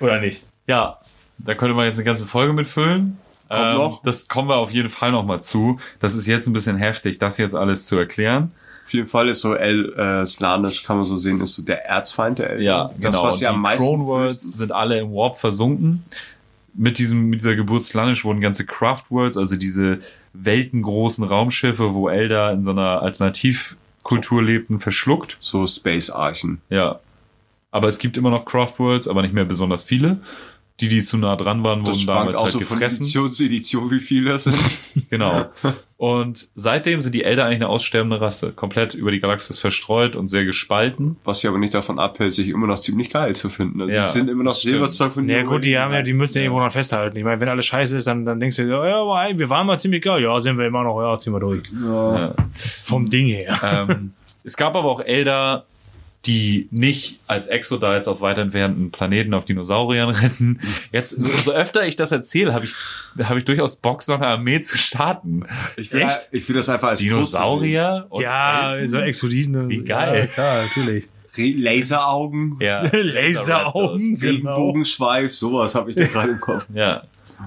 Oder 0.00 0.20
nicht? 0.20 0.42
ja, 0.68 0.98
da 1.38 1.54
könnte 1.54 1.74
man 1.74 1.86
jetzt 1.86 1.96
eine 1.96 2.04
ganze 2.04 2.24
Folge 2.24 2.52
mitfüllen. 2.52 3.18
Ähm, 3.52 3.76
noch. 3.76 4.02
Das 4.02 4.28
kommen 4.28 4.48
wir 4.48 4.56
auf 4.56 4.70
jeden 4.72 4.88
Fall 4.88 5.12
noch 5.12 5.24
mal 5.24 5.40
zu. 5.42 5.78
Das 6.00 6.14
ist 6.14 6.26
jetzt 6.26 6.46
ein 6.46 6.52
bisschen 6.52 6.76
heftig, 6.76 7.18
das 7.18 7.38
jetzt 7.38 7.54
alles 7.54 7.86
zu 7.86 7.96
erklären. 7.96 8.52
Auf 8.84 8.92
jeden 8.92 9.06
Fall 9.06 9.28
ist 9.28 9.40
so 9.40 9.54
El, 9.54 9.92
äh, 9.94 10.26
Slanisch, 10.26 10.82
kann 10.82 10.96
man 10.96 11.06
so 11.06 11.16
sehen, 11.16 11.40
ist 11.40 11.54
so 11.54 11.62
der 11.62 11.86
Erzfeind 11.86 12.38
der 12.40 12.50
Elder. 12.50 12.62
Ja, 12.62 12.84
Das, 12.88 12.96
genau. 13.00 13.22
was 13.24 13.34
Und 13.34 13.38
sie 13.38 13.46
am 13.46 13.54
die 13.54 13.60
meisten 13.60 13.82
Throne 13.82 14.04
Worlds 14.04 14.58
sind 14.58 14.72
alle 14.72 14.98
im 14.98 15.12
Warp 15.12 15.36
versunken. 15.38 16.04
Mit 16.74 16.98
diesem, 16.98 17.28
mit 17.30 17.40
dieser 17.40 17.54
Geburt 17.54 17.82
Slanish 17.82 18.24
wurden 18.24 18.40
ganze 18.40 18.64
Craft 18.66 19.04
Worlds, 19.10 19.36
also 19.36 19.56
diese 19.56 19.98
weltengroßen 20.32 21.24
Raumschiffe, 21.24 21.94
wo 21.94 22.08
Elder 22.08 22.50
in 22.52 22.64
so 22.64 22.70
einer 22.70 23.02
Alternativkultur 23.02 24.42
lebten, 24.42 24.78
verschluckt. 24.80 25.36
So 25.38 25.66
Space-Archen. 25.66 26.60
Ja. 26.70 27.00
Aber 27.70 27.88
es 27.88 27.98
gibt 27.98 28.16
immer 28.16 28.30
noch 28.30 28.44
Craft 28.44 28.74
Worlds, 28.78 29.08
aber 29.08 29.22
nicht 29.22 29.34
mehr 29.34 29.44
besonders 29.44 29.82
viele. 29.84 30.18
Die, 30.82 30.88
die 30.88 31.00
zu 31.00 31.16
nah 31.16 31.36
dran 31.36 31.62
waren, 31.64 31.86
wurden 31.86 32.04
damals 32.06 32.36
auch 32.36 32.42
halt 32.42 32.52
so 32.52 32.60
von 32.60 32.76
gefressen. 32.76 33.04
Edition 33.04 33.32
zu 33.32 33.44
Edition, 33.44 33.90
wie 33.90 34.00
viele 34.00 34.32
das 34.32 34.44
sind. 34.44 34.58
Genau. 35.10 35.44
Und 35.98 36.48
seitdem 36.54 37.00
sind 37.02 37.14
die 37.14 37.22
Elder 37.22 37.44
eigentlich 37.44 37.56
eine 37.56 37.68
aussterbende 37.68 38.20
Rasse. 38.20 38.50
Komplett 38.52 38.94
über 38.94 39.12
die 39.12 39.20
Galaxis 39.20 39.58
verstreut 39.58 40.16
und 40.16 40.26
sehr 40.28 40.44
gespalten. 40.44 41.16
Was 41.24 41.40
sie 41.40 41.48
aber 41.48 41.58
nicht 41.58 41.74
davon 41.74 41.98
abhält, 41.98 42.34
sich 42.34 42.48
immer 42.48 42.66
noch 42.66 42.80
ziemlich 42.80 43.10
geil 43.10 43.36
zu 43.36 43.48
finden. 43.48 43.80
Also 43.82 43.94
Ja, 43.94 44.06
sie 44.06 44.18
sind 44.18 44.28
immer 44.30 44.42
noch 44.42 44.56
stimmt. 44.56 44.72
Silberzeug 44.72 45.12
von 45.12 45.28
Ja 45.28 45.42
gut, 45.44 45.62
die 45.64 45.78
haben 45.78 45.92
ja, 45.92 46.02
die 46.02 46.12
müssen 46.14 46.38
ja 46.38 46.40
Ja. 46.42 46.44
irgendwo 46.46 46.64
noch 46.64 46.72
festhalten. 46.72 47.16
Ich 47.16 47.22
meine, 47.24 47.40
wenn 47.40 47.48
alles 47.48 47.66
scheiße 47.66 47.96
ist, 47.96 48.06
dann, 48.06 48.24
dann 48.24 48.40
denkst 48.40 48.56
du, 48.56 48.64
dir, 48.64 48.70
ja, 48.88 49.02
aber 49.02 49.38
wir 49.38 49.48
waren 49.50 49.66
mal 49.66 49.78
ziemlich 49.78 50.02
geil. 50.02 50.22
Ja, 50.22 50.40
sind 50.40 50.58
wir 50.58 50.66
immer 50.66 50.82
noch, 50.82 51.00
ja, 51.00 51.16
ziehen 51.18 51.34
wir 51.34 51.40
durch. 51.40 51.62
Ja. 51.84 52.34
Vom 52.82 53.08
Ding 53.08 53.28
her. 53.28 53.86
ähm, 53.88 54.12
es 54.44 54.56
gab 54.56 54.74
aber 54.74 54.88
auch 54.88 55.00
Elder, 55.00 55.66
die 56.26 56.68
nicht 56.70 57.18
als 57.26 57.48
Exodites 57.48 58.06
auf 58.06 58.20
weit 58.20 58.38
entfernten 58.38 58.92
Planeten 58.92 59.34
auf 59.34 59.44
Dinosauriern 59.44 60.10
retten. 60.14 60.60
Jetzt, 60.92 61.14
umso 61.18 61.50
öfter 61.52 61.86
ich 61.86 61.96
das 61.96 62.12
erzähle, 62.12 62.54
habe 62.54 62.64
ich, 62.64 62.74
habe 63.24 63.38
ich 63.40 63.44
durchaus 63.44 63.76
Bock, 63.76 64.02
so 64.04 64.14
eine 64.14 64.26
Armee 64.28 64.60
zu 64.60 64.78
starten. 64.78 65.44
Ich 65.76 65.92
will, 65.92 66.02
Echt? 66.02 66.28
ich 66.30 66.48
will 66.48 66.54
das 66.56 66.68
einfach 66.68 66.88
als 66.88 67.00
Dinosaurier? 67.00 68.06
und 68.10 68.22
Ja, 68.22 68.74
Elfen? 68.74 68.88
so 68.88 68.98
Exoditen. 68.98 69.68
Wie 69.68 69.82
geil. 69.82 70.20
Ja, 70.20 70.26
klar, 70.26 70.62
natürlich. 70.64 71.06
Laseraugen, 71.36 72.56
Ja. 72.60 72.82
Laseraugen. 72.92 74.18
Genau. 74.18 74.26
Regenbogenschweif, 74.32 75.34
sowas 75.34 75.74
habe 75.74 75.90
ich 75.90 75.96
da 75.96 76.04
gerade 76.06 76.32
im 76.32 76.40
Kopf. 76.40 76.66
Ja. 76.74 77.02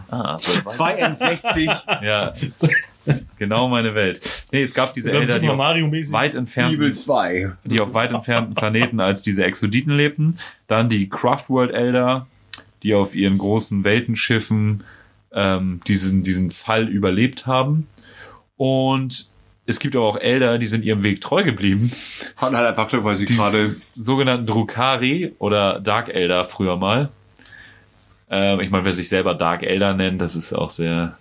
Ah, 0.09 0.37
Zwei 0.39 1.03
N60, 1.03 1.65
ja. 2.03 2.33
Genau 3.37 3.67
meine 3.67 3.93
Welt. 3.93 4.19
Nee, 4.51 4.63
es 4.63 4.73
gab 4.73 4.93
diese 4.93 5.11
Elder, 5.11 5.39
die 5.39 5.49
auf 5.49 5.57
weit 5.59 6.35
entfernten 6.35 6.73
Bibel 6.73 6.93
2. 6.93 7.51
die 7.63 7.79
auf 7.79 7.93
weit 7.93 8.11
entfernten 8.11 8.55
Planeten 8.55 8.99
als 8.99 9.21
diese 9.21 9.43
Exoditen 9.45 9.93
lebten. 9.93 10.39
Dann 10.67 10.89
die 10.89 11.07
Craftworld 11.07 11.71
Elder, 11.71 12.27
die 12.81 12.95
auf 12.95 13.13
ihren 13.13 13.37
großen 13.37 13.83
Weltenschiffen 13.83 14.83
ähm, 15.33 15.81
diesen, 15.87 16.23
diesen 16.23 16.49
Fall 16.49 16.87
überlebt 16.87 17.45
haben. 17.45 17.87
Und 18.57 19.27
es 19.67 19.79
gibt 19.79 19.95
aber 19.95 20.05
auch 20.05 20.17
Elder, 20.17 20.57
die 20.57 20.67
sind 20.67 20.83
ihrem 20.83 21.03
Weg 21.03 21.21
treu 21.21 21.43
geblieben. 21.43 21.91
Hatten 22.37 22.55
halt 22.55 22.67
einfach 22.67 22.87
Glück, 22.87 23.03
weil 23.03 23.15
sie 23.15 23.25
gerade 23.25 23.73
Sogenannten 23.95 24.45
Drukari 24.45 25.33
oder 25.39 25.79
Dark 25.79 26.09
Elder 26.09 26.45
früher 26.45 26.77
mal. 26.77 27.09
Ähm, 28.29 28.59
ich 28.59 28.69
meine, 28.69 28.85
wer 28.85 28.93
sich 28.93 29.09
selber 29.09 29.33
Dark 29.35 29.63
Elder 29.63 29.93
nennt, 29.93 30.21
das 30.21 30.35
ist 30.35 30.53
auch 30.53 30.69
sehr 30.69 31.17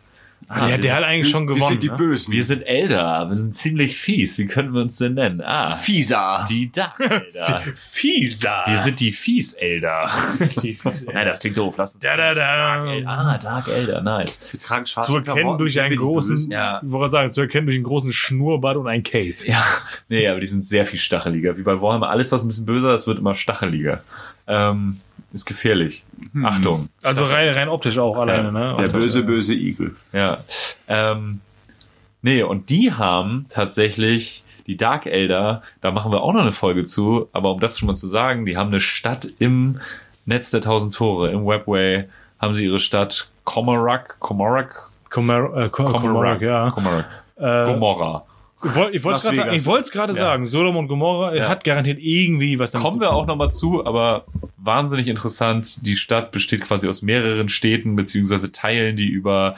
Ah, 0.49 0.67
der, 0.67 0.79
der 0.79 0.97
hat 0.97 1.05
eigentlich 1.05 1.31
schon 1.31 1.49
Wir 1.49 1.55
gewonnen. 1.55 1.71
sind 1.73 1.83
die 1.83 1.89
ne? 1.89 1.97
Bösen. 1.97 2.33
Wir 2.33 2.45
sind 2.45 2.63
Elder, 2.63 3.29
wir 3.29 3.37
sind 3.37 3.55
ziemlich 3.55 3.97
fies. 3.97 4.37
Wie 4.37 4.47
könnten 4.47 4.75
wir 4.75 4.83
uns 4.83 4.99
denn 4.99 5.15
nennen? 5.15 5.41
Ah, 5.41 5.75
Fieser. 5.75 6.45
die 6.51 6.71
Dark 6.71 7.01
Elder. 7.01 7.63
Fieser. 7.75 8.63
Wir 8.67 8.79
sind 8.79 9.01
die 9.01 9.13
Fies-Elder. 9.13 10.11
die 10.63 10.75
Fieser. 10.75 11.13
Nein, 11.15 11.27
das 11.27 11.41
klingt 11.41 11.57
doof. 11.57 11.77
Lass 11.79 11.95
uns 11.95 12.03
Da, 12.03 12.17
da, 12.17 12.35
da. 12.35 12.57
Dark 12.57 12.89
Elder. 12.89 13.09
Ah, 13.09 13.39
Dark 13.39 13.69
Elder, 13.69 14.01
nice. 14.03 14.53
Wir 14.53 14.61
tragen 14.61 14.85
schwarze 14.85 15.13
zu 15.13 15.17
erkennen 15.19 15.37
Klamotten, 15.37 15.59
durch 15.59 15.73
sind 15.73 15.81
wir 15.83 15.87
einen 15.87 15.97
großen. 15.97 16.51
Ja. 16.51 16.81
ich 16.85 16.93
wollte 16.93 17.11
sagen, 17.11 17.33
zu 17.33 17.41
erkennen 17.41 17.67
durch 17.67 17.77
einen 17.77 17.85
großen 17.85 18.13
Schnurrbart 18.13 18.77
und 18.77 18.87
ein 18.87 19.03
Cape. 19.03 19.37
Ja, 19.47 19.65
nee, 20.11 20.29
aber 20.29 20.41
die 20.41 20.47
sind 20.47 20.65
sehr 20.67 20.85
viel 20.85 20.99
stacheliger. 20.99 21.57
Wie 21.57 21.63
bei 21.63 21.81
Warhammer, 21.81 22.11
alles, 22.11 22.33
was 22.33 22.45
ein 22.45 22.49
bisschen 22.49 22.67
böser 22.67 22.95
ist, 22.95 23.07
wird 23.07 23.19
immer 23.19 23.35
stacheliger. 23.35 24.03
Ähm, 24.47 25.01
ist 25.35 25.45
gefährlich. 25.45 26.05
Achtung. 26.43 26.89
Also 27.03 27.25
rein, 27.25 27.49
rein 27.53 27.69
optisch 27.69 27.99
auch 27.99 28.17
alleine, 28.17 28.51
ne? 28.53 28.77
Der 28.79 28.89
böse, 28.89 29.23
böse 29.25 29.53
Igel. 29.55 29.95
Ja. 30.13 30.39
Ähm, 30.89 31.41
nee, 32.23 32.43
und 32.43 32.71
die 32.71 32.93
haben 32.93 33.45
tatsächlich 33.51 34.45
die 34.67 34.77
Dark 34.79 35.05
Elder, 35.05 35.61
da 35.83 35.91
machen 35.91 36.11
wir 36.13 36.23
auch 36.23 36.33
noch 36.33 36.41
eine 36.41 36.53
Folge 36.53 36.87
zu, 36.87 37.29
aber 37.33 37.51
um 37.51 37.61
das 37.61 37.79
schon 37.79 37.89
mal 37.89 37.97
zu 37.97 38.07
sagen, 38.07 38.47
die 38.47 38.57
haben 38.57 38.69
eine 38.69 38.81
Stadt 38.81 39.29
im 39.39 39.79
Netz 40.25 40.51
der 40.51 40.63
tausend 40.63 40.95
Tore, 40.95 41.31
im 41.31 41.45
Webway, 41.45 42.05
haben 42.39 42.55
sie 42.55 42.65
ihre 42.65 42.81
Stadt 42.81 43.29
Komarak, 43.45 44.17
Komarak, 44.21 44.89
Comar 45.11 45.65
äh, 45.65 45.69
Com- 45.69 45.87
Comaroc, 45.87 46.41
ja. 46.41 46.71
Komarak, 46.71 47.23
Äh, 47.37 47.65
Gomorra. 47.67 48.25
Ich 48.93 49.05
wollte 49.05 49.29
es 49.83 49.91
gerade 49.93 50.13
Ja. 50.13 50.19
sagen, 50.19 50.47
Sodom 50.47 50.77
und 50.77 50.89
Gomorra 50.89 51.35
Ja. 51.35 51.49
hat 51.49 51.65
garantiert 51.65 51.99
irgendwie 52.01 52.59
was 52.59 52.71
damit 52.71 52.85
Kommen 52.85 52.97
zu 52.99 53.01
wir 53.03 53.13
auch 53.13 53.27
nochmal 53.27 53.51
zu, 53.51 53.85
aber 53.85 54.25
wahnsinnig 54.57 55.09
interessant. 55.09 55.85
Die 55.87 55.97
Stadt 55.97 56.33
besteht 56.33 56.63
quasi 56.63 56.89
aus 56.89 57.03
mehreren 57.03 57.49
Städten 57.49 57.97
beziehungsweise 57.97 58.53
Teilen, 58.53 58.97
die 58.97 59.07
über 59.09 59.57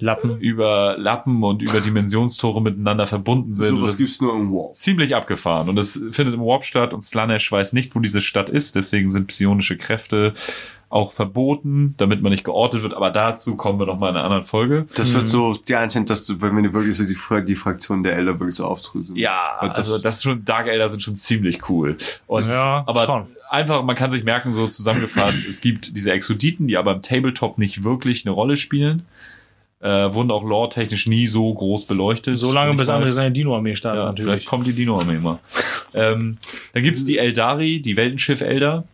Lappen. 0.00 0.38
über 0.40 0.96
Lappen 0.98 1.42
und 1.44 1.62
über 1.62 1.80
Dimensionstore 1.80 2.60
miteinander 2.60 3.06
verbunden 3.06 3.52
sind. 3.54 3.68
So 3.68 3.82
was 3.82 3.92
Das 3.92 3.98
gibt's 3.98 4.20
nur 4.20 4.34
im 4.34 4.52
War. 4.52 4.70
ziemlich 4.72 5.14
abgefahren. 5.14 5.68
Und 5.68 5.78
es 5.78 5.94
findet 6.10 6.34
im 6.34 6.40
Warp 6.40 6.64
statt 6.64 6.92
und 6.92 7.00
Slanesh 7.02 7.50
weiß 7.50 7.72
nicht, 7.72 7.94
wo 7.94 8.00
diese 8.00 8.20
Stadt 8.20 8.48
ist. 8.50 8.74
Deswegen 8.76 9.08
sind 9.10 9.28
psionische 9.28 9.76
Kräfte 9.78 10.34
auch 10.94 11.10
verboten, 11.10 11.94
damit 11.96 12.22
man 12.22 12.30
nicht 12.30 12.44
geortet 12.44 12.84
wird. 12.84 12.94
Aber 12.94 13.10
dazu 13.10 13.56
kommen 13.56 13.80
wir 13.80 13.86
noch 13.86 13.98
mal 13.98 14.10
in 14.10 14.14
einer 14.14 14.24
anderen 14.24 14.44
Folge. 14.44 14.86
Das 14.96 15.10
Mhm. 15.10 15.14
wird 15.16 15.28
so 15.28 15.54
die 15.54 15.74
einzelnen, 15.74 16.06
dass 16.06 16.24
du, 16.24 16.40
wenn 16.40 16.56
wir 16.62 16.72
wirklich 16.72 16.96
so 16.96 17.02
die, 17.04 17.44
die 17.44 17.56
Fraktion 17.56 18.04
der 18.04 18.16
Elder 18.16 18.38
wirklich 18.38 18.54
so 18.54 18.64
aufdröseln. 18.64 19.16
Ja, 19.16 19.58
Und 19.60 19.72
also 19.74 19.98
das 20.00 20.22
schon, 20.22 20.44
Dark 20.44 20.68
Elder 20.68 20.88
sind 20.88 21.02
schon 21.02 21.16
ziemlich 21.16 21.68
cool. 21.68 21.96
Und, 22.28 22.46
Ja, 22.46 22.84
aber 22.86 23.04
schon. 23.06 23.26
einfach, 23.50 23.82
man 23.82 23.96
kann 23.96 24.10
sich 24.12 24.22
merken, 24.22 24.52
so 24.52 24.68
zusammengefasst, 24.68 25.44
es 25.48 25.60
gibt 25.60 25.96
diese 25.96 26.12
Exoditen, 26.12 26.68
die 26.68 26.76
aber 26.76 26.92
im 26.92 27.02
Tabletop 27.02 27.58
nicht 27.58 27.82
wirklich 27.82 28.24
eine 28.24 28.32
Rolle 28.32 28.56
spielen. 28.56 29.02
Äh, 29.80 30.14
wurden 30.14 30.30
auch 30.30 30.44
lore-technisch 30.44 31.08
nie 31.08 31.26
so 31.26 31.52
groß 31.52 31.84
beleuchtet. 31.86 32.38
So 32.38 32.52
lange, 32.52 32.72
bis 32.74 32.88
andere 32.88 33.10
seine 33.10 33.32
Dino-Armee 33.32 33.74
starten, 33.76 33.98
Ja, 33.98 34.04
natürlich. 34.06 34.24
vielleicht 34.30 34.46
kommt 34.46 34.66
die 34.66 34.72
Dino-Armee 34.72 35.18
mal. 35.18 35.40
ähm, 35.92 36.38
dann 36.72 36.82
gibt's 36.84 37.04
die 37.04 37.18
Eldari, 37.18 37.80
die 37.82 37.96
Weltenschiff-Elder. 37.96 38.84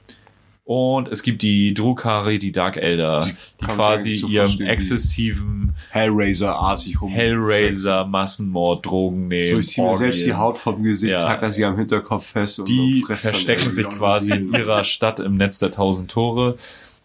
Und 0.73 1.09
es 1.09 1.25
gibt 1.25 1.43
die 1.43 1.75
Drukari, 1.75 2.39
die 2.39 2.53
Dark 2.53 2.77
Elder, 2.77 3.23
die, 3.23 3.33
man 3.67 3.75
quasi 3.75 4.15
so 4.15 4.29
ihrem 4.29 4.57
wie- 4.57 4.69
exzessiven 4.69 5.75
Hellraiser-artig 5.91 7.03
rum. 7.03 7.11
Hellraiser, 7.11 8.05
Massenmord, 8.05 8.87
Drogen 8.87 9.27
nehmen. 9.27 9.49
So, 9.53 9.59
ich 9.59 9.67
ziehe 9.67 9.85
mir 9.85 9.97
selbst 9.97 10.25
die. 10.25 10.35
Haut 10.35 10.57
vom 10.57 10.81
Gesicht, 10.81 11.15
Ja. 11.15 11.19
tacker 11.19 11.51
sie 11.51 11.65
am 11.65 11.77
Hinterkopf 11.77 12.25
fest 12.25 12.61
und 12.61 12.69
Die 12.69 13.03
und 13.09 13.17
verstecken 13.17 13.69
sich 13.73 13.89
quasi 13.89 14.35
in 14.37 14.53
ihrer 14.55 14.85
Stadt 14.85 15.19
im 15.19 15.37
Netz 15.37 15.59
der 15.59 15.73
tausend 15.73 16.09
Tore. 16.09 16.55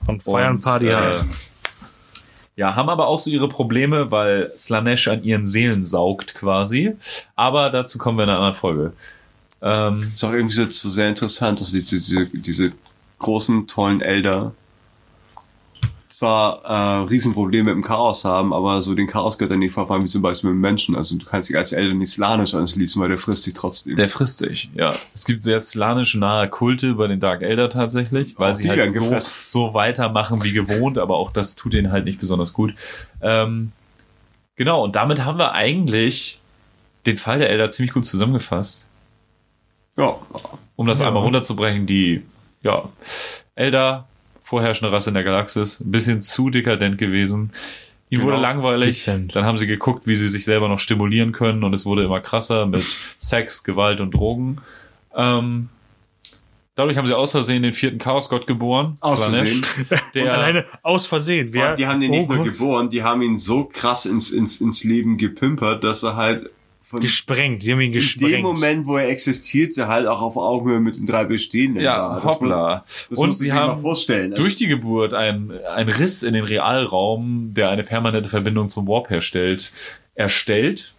Und 0.06 0.22
feiern 0.22 0.58
Und, 0.58 0.64
Party 0.64 0.90
äh, 0.90 0.96
halt. 0.96 1.24
Ja, 2.58 2.76
haben 2.76 2.90
aber 2.90 3.08
auch 3.08 3.18
so 3.18 3.32
ihre 3.32 3.50
Probleme, 3.50 4.12
weil 4.12 4.52
Slanesh 4.56 5.08
an 5.08 5.24
ihren 5.24 5.48
Seelen 5.48 5.84
saugt 5.84 6.36
quasi. 6.36 6.94
Aber 7.36 7.72
dazu 7.72 7.98
kommen 7.98 8.20
wir 8.20 8.26
in 8.26 8.30
einer 8.30 8.38
anderen 8.38 8.54
Folge. 8.54 8.94
Ähm, 9.64 10.12
Ist 10.14 10.24
auch 10.24 10.34
irgendwie 10.34 10.54
so, 10.54 10.70
so 10.70 10.88
sehr 10.92 11.10
interessant, 11.10 11.60
dass 11.60 11.72
diese, 11.72 11.96
diese, 11.96 12.26
diese 12.28 12.72
großen, 13.20 13.68
tollen 13.68 14.02
Elder 14.02 14.54
zwar 16.10 16.64
äh, 16.64 17.08
Riesenprobleme 17.10 17.72
im 17.72 17.84
Chaos 17.84 18.24
haben, 18.24 18.54
aber 18.54 18.82
so 18.82 18.96
den 18.96 19.06
Chaosgöttern 19.08 19.60
nicht 19.60 19.74
verfahren 19.74 20.02
wie 20.02 20.08
zum 20.08 20.22
Beispiel 20.22 20.52
mit 20.52 20.60
Menschen. 20.60 20.96
Also 20.96 21.18
du 21.18 21.26
kannst 21.26 21.50
dich 21.50 21.58
als 21.58 21.74
Elder 21.74 21.94
nicht 21.94 22.12
slanisch 22.12 22.54
anschließen, 22.54 23.02
weil 23.02 23.10
der 23.10 23.18
frisst 23.18 23.46
dich 23.46 23.54
trotzdem. 23.54 23.98
der 23.98 24.08
frisst 24.08 24.38
sich, 24.40 24.70
ja. 24.76 24.96
Es 25.14 25.26
gibt 25.26 25.44
sehr 25.44 25.60
slanisch 25.60 26.16
nahe 26.16 26.48
Kulte 26.50 26.94
bei 26.94 27.08
den 27.08 27.20
Dark 27.20 27.42
Elder 27.42 27.70
tatsächlich, 27.70 28.40
weil 28.40 28.54
Auch 28.54 28.56
sie 28.56 28.70
halt 28.70 28.92
so, 28.94 29.18
so 29.20 29.74
weitermachen 29.74 30.42
wie 30.44 30.54
gewohnt, 30.54 30.98
aber 30.98 31.18
auch 31.18 31.32
das 31.32 31.56
tut 31.56 31.74
ihnen 31.74 31.92
halt 31.92 32.06
nicht 32.06 32.20
besonders 32.22 32.54
gut. 32.54 32.74
Ähm, 33.22 33.74
genau, 34.56 34.86
und 34.86 34.96
damit 34.96 35.26
haben 35.26 35.38
wir 35.38 35.52
eigentlich 35.52 36.40
den 37.06 37.18
Fall 37.18 37.40
der 37.40 37.50
Elder 37.50 37.70
ziemlich 37.70 37.94
gut 37.94 38.06
zusammengefasst. 38.06 38.88
ja, 39.98 40.16
Um 40.78 40.88
das 40.88 41.02
Ja. 41.02 41.08
einmal 41.08 41.24
runterzubrechen, 41.24 41.86
die, 41.88 42.24
ja, 42.66 42.90
Elder, 43.56 44.08
vorherrschende 44.42 44.92
Rasse 44.92 45.12
in 45.12 45.14
der 45.14 45.24
Galaxis, 45.24 45.80
ein 45.80 45.92
bisschen 45.92 46.20
zu 46.22 46.50
dekadent 46.50 46.98
gewesen. 46.98 47.52
Ihm 48.10 48.20
Genau. 48.20 48.32
wurde 48.34 48.42
langweilig, 48.42 48.96
Dezent. 48.96 49.36
dann 49.36 49.46
haben 49.46 49.58
sie 49.58 49.68
geguckt, 49.68 50.06
wie 50.08 50.16
sie 50.16 50.28
sich 50.28 50.46
selber 50.46 50.68
noch 50.68 50.80
stimulieren 50.80 51.32
können 51.32 51.64
und 51.64 51.74
es 51.74 51.86
wurde 51.86 52.04
immer 52.04 52.20
krasser 52.20 52.66
mit 52.66 52.82
Sex, 53.20 53.64
Gewalt 53.64 54.00
und 54.02 54.14
Drogen. 54.14 54.58
Ähm, 55.16 55.70
dadurch 56.76 56.98
haben 56.98 57.08
sie 57.08 57.16
aus 57.16 57.32
Versehen 57.32 57.64
den 57.64 57.74
vierten 57.74 57.98
Chaosgott 57.98 58.46
geboren, 58.48 58.98
Aus 59.00 59.18
Slanesh, 59.24 59.62
Versehen. 59.62 60.02
der 60.14 60.34
Alleine 60.34 60.66
aus 60.84 61.06
Versehen. 61.06 61.50
Wer, 61.52 61.76
die 61.76 61.88
haben 61.88 62.00
den 62.00 62.12
nicht 62.12 62.30
oh 62.30 62.34
nur 62.34 62.44
Gott, 62.46 62.54
geboren, 62.54 62.90
die 62.90 63.02
haben 63.04 63.22
ihn 63.22 63.38
so 63.38 63.64
krass 63.66 64.06
ins, 64.06 64.30
ins, 64.32 64.60
ins 64.62 64.84
Leben 64.84 65.18
gepimpert, 65.18 65.84
dass 65.84 66.04
er 66.04 66.16
halt 66.16 66.50
von 66.96 67.02
gesprengt. 67.02 67.64
Die 67.64 67.72
haben 67.72 67.82
ihn 67.82 67.88
in 67.88 67.94
gesprengt. 67.94 68.34
dem 68.34 68.42
Moment, 68.42 68.88
wo 68.88 68.98
er 68.98 69.08
existiert, 69.10 69.74
sie 69.74 69.88
halt 69.88 70.08
auch 70.08 70.22
auf 70.22 70.38
Augenhöhe 70.38 70.80
mit 70.80 70.98
den 70.98 71.06
drei 71.06 71.26
bestehenden 71.26 71.84
ja, 71.84 71.98
war. 71.98 72.16
Das 72.16 72.24
hoppla. 72.24 72.76
Muss, 72.78 73.08
das 73.10 73.20
und 73.20 73.28
muss 73.30 73.40
sie 73.40 73.54
haben 73.54 73.82
vorstellen. 73.82 74.32
Also, 74.32 74.44
durch 74.44 74.56
die 74.56 74.68
Geburt 74.68 75.14
ein, 75.14 75.52
ein 75.76 75.88
Riss 75.88 76.24
in 76.24 76.34
den 76.34 76.44
Realraum, 76.44 77.54
der 77.54 77.70
eine 77.70 77.84
permanente 77.84 78.30
Verbindung 78.30 78.70
zum 78.70 78.88
Warp 78.88 79.10
herstellt, 79.10 79.72
erstellt. 80.16 80.94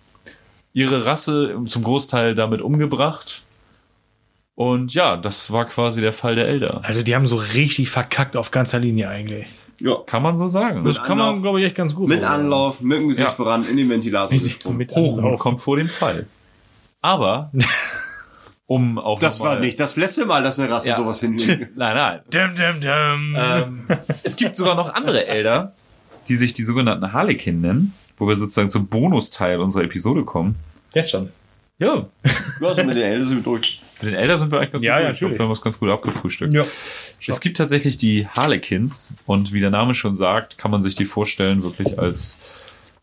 Ihre 0.72 1.06
Rasse 1.06 1.58
zum 1.66 1.82
Großteil 1.82 2.34
damit 2.34 2.60
umgebracht. 2.60 3.42
Und 4.54 4.94
ja, 4.94 5.16
das 5.16 5.50
war 5.52 5.66
quasi 5.66 6.00
der 6.00 6.12
Fall 6.12 6.34
der 6.34 6.48
Elder. 6.48 6.80
Also 6.82 7.02
die 7.02 7.14
haben 7.14 7.26
so 7.26 7.36
richtig 7.36 7.90
verkackt 7.90 8.36
auf 8.36 8.50
ganzer 8.50 8.78
Linie 8.78 9.08
eigentlich. 9.08 9.46
Ja, 9.80 9.96
Kann 10.06 10.22
man 10.22 10.36
so 10.36 10.48
sagen. 10.48 10.84
Das 10.84 11.02
kann 11.02 11.18
man, 11.18 11.28
Anlauf. 11.28 11.42
glaube 11.42 11.60
ich, 11.60 11.66
echt 11.66 11.74
ganz 11.76 11.94
gut 11.94 12.08
mit 12.08 12.22
sagen. 12.22 12.34
Anlauf, 12.44 12.80
mit 12.80 12.98
dem 12.98 13.08
Gesicht 13.08 13.28
Ja. 13.28 13.32
voran, 13.34 13.64
in 13.68 13.76
den 13.76 13.88
Ventilator 13.88 14.36
gesprungen. 14.38 14.78
Mit 14.78 14.90
Hochmut 14.92 15.24
Anlauf. 15.24 15.40
kommt 15.40 15.60
vor 15.60 15.76
dem 15.76 15.88
Fall. 15.88 16.26
Aber, 17.02 17.50
um 18.66 18.98
auch 18.98 19.18
Das 19.20 19.40
war 19.40 19.58
nicht 19.60 19.78
das 19.78 19.96
letzte 19.96 20.26
Mal, 20.26 20.42
dass 20.42 20.58
eine 20.58 20.70
Rasse 20.70 20.88
Ja. 20.90 20.96
sowas 20.96 21.20
hinlegt. 21.20 21.70
Nein, 21.76 21.94
nein. 21.96 22.20
Dum, 22.30 22.56
dum, 22.56 22.80
dum. 22.80 23.36
Ähm, 23.38 23.86
es 24.24 24.36
gibt 24.36 24.56
sogar 24.56 24.74
noch 24.74 24.92
andere 24.92 25.26
Elder, 25.26 25.72
die 26.28 26.36
sich 26.36 26.52
die 26.52 26.64
sogenannten 26.64 27.12
Harlekin 27.12 27.60
nennen, 27.60 27.94
wo 28.16 28.26
wir 28.26 28.34
sozusagen 28.36 28.70
zum 28.70 28.86
Bonusteil 28.88 29.60
unserer 29.60 29.84
Episode 29.84 30.24
kommen. 30.24 30.56
Jetzt 30.94 31.10
schon. 31.10 31.30
Ja, 31.78 32.06
Ja, 32.60 32.68
also 32.68 32.82
mit 32.84 32.96
den 32.96 33.02
Eltern 33.04 33.28
sind 33.28 33.36
wir 33.38 33.44
durch. 33.44 33.82
Mit 34.02 34.12
den 34.12 34.18
Elder 34.18 34.36
sind 34.38 34.52
wir 34.52 34.58
eigentlich 34.58 34.72
ganz 34.72 34.84
Ja, 34.84 34.96
gut. 34.96 35.04
ja. 35.04 35.10
Ich 35.12 35.18
glaub, 35.18 35.30
natürlich. 35.30 35.38
Wir 35.38 35.44
haben 35.46 35.52
es 35.52 35.62
ganz 35.62 35.78
gut 35.78 35.90
abgefrühstückt. 35.90 36.54
Ja. 36.54 36.64
Es 37.26 37.40
gibt 37.40 37.56
tatsächlich 37.56 37.96
die 37.96 38.26
Harlequins 38.28 39.14
und 39.26 39.52
wie 39.52 39.60
der 39.60 39.70
Name 39.70 39.94
schon 39.94 40.14
sagt, 40.14 40.58
kann 40.58 40.70
man 40.70 40.80
sich 40.82 40.94
die 40.94 41.04
vorstellen 41.06 41.62
wirklich 41.62 41.98
als 41.98 42.38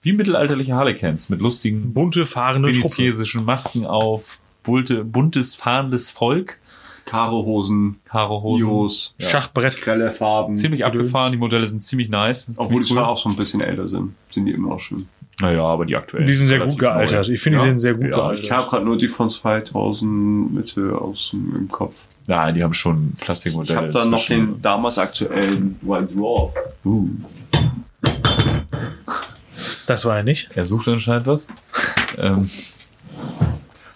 wie 0.01 0.13
mittelalterliche 0.13 0.73
Harlequins 0.73 1.29
mit 1.29 1.39
lustigen 1.39 1.93
Bunte, 1.93 2.25
fahrende 2.25 2.69
veneziesischen 2.69 3.45
Masken 3.45 3.85
auf, 3.85 4.39
bunte, 4.63 5.03
buntes, 5.05 5.55
fahrendes 5.55 6.11
Volk, 6.11 6.59
Karohosen, 7.05 7.99
Karohosen. 8.05 8.67
Ios, 8.67 9.15
Schachbrett. 9.19 9.81
grelle 9.81 10.11
Farben. 10.11 10.55
Ziemlich 10.55 10.85
abgefahren, 10.85 11.31
die 11.31 11.37
Modelle 11.37 11.67
sind 11.67 11.83
ziemlich 11.83 12.09
nice. 12.09 12.47
Obwohl 12.55 12.81
die 12.81 12.87
ziemlich 12.87 12.89
zwar 12.89 13.09
auch 13.09 13.17
schon 13.17 13.33
ein 13.33 13.37
bisschen 13.37 13.61
älter 13.61 13.87
sind, 13.87 14.13
sind 14.31 14.45
die 14.45 14.51
immer 14.51 14.69
noch 14.69 14.79
schön. 14.79 15.05
Naja, 15.41 15.63
aber 15.63 15.85
die 15.85 15.95
aktuellen. 15.95 16.27
Die 16.27 16.33
sind 16.33 16.47
sehr 16.47 16.59
gut 16.59 16.77
gealtert. 16.77 17.27
neu. 17.27 17.33
Ich 17.33 17.41
finde, 17.41 17.57
die 17.59 17.63
Ja. 17.63 17.69
sind 17.69 17.77
sehr 17.79 17.93
gut 17.95 18.03
Ja, 18.03 18.09
Ich 18.09 18.15
gealtert. 18.41 18.51
habe 18.51 18.69
gerade 18.69 18.85
nur 18.85 18.97
die 18.97 19.07
von 19.07 19.29
2000 19.29 20.53
Mitte 20.53 20.95
aus 20.99 21.31
dem 21.31 21.55
im 21.55 21.67
Kopf. 21.67 22.05
Nein, 22.27 22.53
die 22.53 22.63
haben 22.63 22.73
schon 22.73 23.11
Ich 23.15 23.21
Plastikmodelle. 23.21 23.77
habe 23.79 23.89
dann 23.91 24.09
noch 24.11 24.25
den 24.25 24.61
damals 24.61 24.97
aktuellen 24.99 25.75
White 25.81 26.13
Dwarf. 26.13 26.53
Uh, 26.85 27.09
Das 29.87 30.05
war 30.05 30.17
er 30.17 30.23
nicht. 30.23 30.49
er 30.55 30.63
sucht 30.63 30.87
anscheinend 30.87 31.27
was. 31.27 31.47
ähm, 32.17 32.49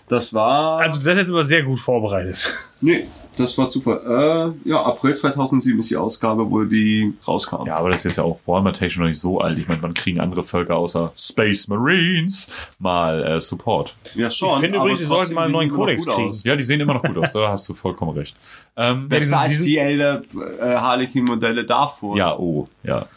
Das 0.10 0.34
war. 0.34 0.80
Also 0.80 1.00
das 1.02 1.14
ist 1.14 1.18
jetzt 1.18 1.30
aber 1.32 1.44
sehr 1.44 1.64
gut 1.64 1.80
vorbereitet. 1.80 2.38
nee, 2.80 3.08
das 3.36 3.58
war 3.58 3.70
Zufall. 3.70 4.54
Äh, 4.66 4.70
ja, 4.70 4.82
April 4.82 5.14
2007 5.14 5.78
ist 5.82 5.90
die 5.92 5.98
Ausgabe, 5.98 6.50
wo 6.50 6.64
die 6.64 7.14
rauskam. 7.28 7.66
Ja, 7.68 7.76
aber 7.76 7.90
das 7.90 8.00
ist 8.02 8.04
jetzt 8.06 8.16
ja 8.18 8.24
auch 8.24 8.40
Warhammer-technisch 8.46 8.98
noch 9.00 9.06
nicht 9.08 9.20
so 9.20 9.42
alt. 9.42 9.58
Ich 9.58 9.68
meine, 9.68 9.84
wann 9.84 9.94
kriegen 9.94 10.22
andere 10.22 10.46
Völker 10.46 10.78
außer 10.78 11.12
Space 11.18 11.68
Marines 11.68 12.50
mal 12.80 13.22
äh, 13.22 13.42
Support? 13.42 13.96
Ja, 14.16 14.30
schon. 14.30 14.50
Ich 14.54 14.60
finde 14.62 14.78
aber 14.78 14.86
übrigens, 14.88 15.02
die 15.02 15.06
sollten 15.14 15.34
mal 15.34 15.42
einen 15.42 15.50
sehen 15.50 15.54
neuen 15.58 15.70
gut 15.72 15.88
kriegen. 15.88 16.30
aus. 16.30 16.44
Ja, 16.46 16.56
die 16.56 16.64
sehen 16.64 16.80
immer 16.80 16.94
noch 16.94 17.04
gut 17.04 17.18
aus. 17.18 17.34
Da 17.34 17.50
hast 17.50 17.68
du 17.68 17.74
vollkommen 17.74 18.18
recht. 18.18 18.36
Ähm, 18.78 19.10
Besser 19.10 19.20
diesen- 19.20 19.38
als 19.40 19.62
die 19.64 19.78
älter 19.78 20.22
äh, 20.62 20.76
Harlequin-Modelle 20.78 21.66
davor. 21.66 22.16
ja, 22.16 22.34
oh, 22.38 22.70
ja. 22.84 23.08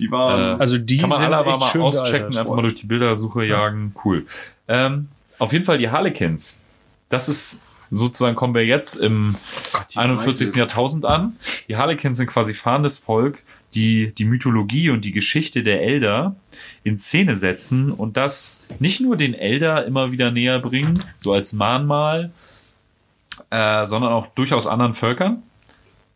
Die 0.00 0.10
waren. 0.10 0.56
Äh, 0.58 0.60
Also 0.60 0.78
die 0.78 0.98
Kann 0.98 1.10
man 1.10 1.18
sind 1.18 1.26
alle 1.28 1.36
aber 1.36 1.50
echt 1.52 1.60
mal 1.60 1.66
schön 1.68 1.82
auschecken, 1.82 2.36
einfach 2.36 2.56
mal 2.56 2.62
durch 2.62 2.74
die 2.74 2.86
Bildersuche 2.86 3.44
jagen. 3.44 3.94
Cool. 4.04 4.26
Ähm, 4.66 5.06
auf 5.40 5.52
jeden 5.52 5.64
Fall 5.64 5.78
die 5.78 5.90
Harlequins. 5.90 6.58
Das 7.08 7.28
ist 7.28 7.60
sozusagen, 7.90 8.36
kommen 8.36 8.54
wir 8.54 8.64
jetzt 8.64 8.94
im 8.94 9.34
die 9.92 9.98
41. 9.98 10.46
Meise. 10.46 10.58
Jahrtausend 10.58 11.04
an. 11.04 11.36
Die 11.68 11.76
Harlequins 11.76 12.18
sind 12.18 12.28
quasi 12.28 12.54
fahrendes 12.54 12.98
Volk, 12.98 13.42
die 13.74 14.12
die 14.14 14.24
Mythologie 14.24 14.90
und 14.90 15.04
die 15.04 15.12
Geschichte 15.12 15.62
der 15.62 15.82
Elder 15.82 16.36
in 16.84 16.96
Szene 16.96 17.36
setzen 17.36 17.90
und 17.90 18.16
das 18.16 18.62
nicht 18.78 19.00
nur 19.00 19.16
den 19.16 19.34
Elder 19.34 19.84
immer 19.84 20.12
wieder 20.12 20.30
näher 20.30 20.60
bringen, 20.60 21.02
so 21.20 21.32
als 21.32 21.52
Mahnmal, 21.52 22.30
äh, 23.50 23.86
sondern 23.86 24.12
auch 24.12 24.28
durchaus 24.28 24.66
anderen 24.66 24.94
Völkern. 24.94 25.42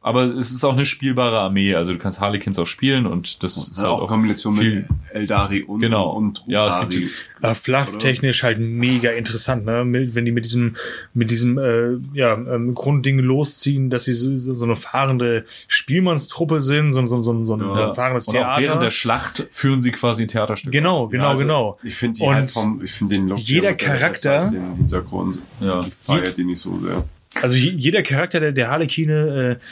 Aber 0.06 0.24
es 0.36 0.50
ist 0.50 0.62
auch 0.64 0.74
eine 0.74 0.84
spielbare 0.84 1.38
Armee, 1.40 1.74
also 1.74 1.94
du 1.94 1.98
kannst 1.98 2.20
Harlequins 2.20 2.58
auch 2.58 2.66
spielen 2.66 3.06
und 3.06 3.42
das 3.42 3.56
ist 3.56 3.78
ja, 3.78 3.84
halt 3.84 3.92
auch 3.92 4.02
auch 4.02 4.08
Kombination 4.08 4.52
viel, 4.52 4.74
mit 4.76 4.86
Eldari 5.12 5.62
und, 5.62 5.80
Genau. 5.80 6.10
und 6.10 6.42
Ja, 6.46 6.66
es 6.68 6.78
gibt 6.78 6.92
jetzt 6.94 7.24
Ja, 7.42 7.54
flufftechnisch 7.54 8.42
halt 8.42 8.58
mega 8.60 9.10
interessant, 9.12 9.64
ne? 9.64 9.82
Mit, 9.86 10.14
wenn 10.14 10.26
die 10.26 10.30
mit 10.32 10.44
diesem, 10.44 10.76
mit 11.14 11.30
diesem 11.30 11.56
äh, 11.56 11.96
ja, 12.12 12.34
ähm, 12.34 12.74
Grundding 12.74 13.18
losziehen, 13.18 13.88
dass 13.88 14.04
sie 14.04 14.12
so, 14.12 14.36
so 14.36 14.54
so 14.54 14.64
eine 14.66 14.76
fahrende 14.76 15.46
Spielmannstruppe 15.68 16.60
sind, 16.60 16.92
so, 16.92 17.06
so, 17.06 17.22
so, 17.22 17.44
so 17.46 17.54
ein, 17.54 17.60
so 17.60 17.74
ja. 17.74 17.88
ein 17.88 17.94
fahrendes 17.94 18.28
und 18.28 18.36
auch 18.36 18.40
Theater. 18.40 18.62
während 18.62 18.82
der 18.82 18.90
Schlacht 18.90 19.46
führen 19.50 19.80
sie 19.80 19.90
quasi 19.90 20.24
ein 20.24 20.28
Theaterstück. 20.28 20.70
genau, 20.70 21.08
genau, 21.08 21.24
Ja, 21.24 21.30
also, 21.30 21.42
genau. 21.44 21.78
Ich 21.82 21.94
finde 21.94 22.18
die 22.18 22.24
Und 22.26 22.34
halt 22.34 22.50
vom, 22.50 22.82
ich 22.84 22.92
finde 22.92 23.14
den 23.14 23.28
Look 23.28 23.38
jeder 23.38 23.72
Charakter- 23.72 24.10
besser 24.10 24.32
als 24.34 24.50
den 24.50 24.76
Hintergrund. 24.76 25.38
Ja. 25.60 25.80
Ich 25.80 25.94
feiere 25.94 26.30
die 26.32 26.44
nicht 26.44 26.60
so 26.60 26.78
sehr. 26.80 27.04
Also 27.42 27.56
je- 27.56 27.74
jeder 27.76 28.02
Charakter 28.02 28.38
der, 28.38 28.52
der 28.52 28.68
Harlekine 28.70 29.58
äh, 29.60 29.64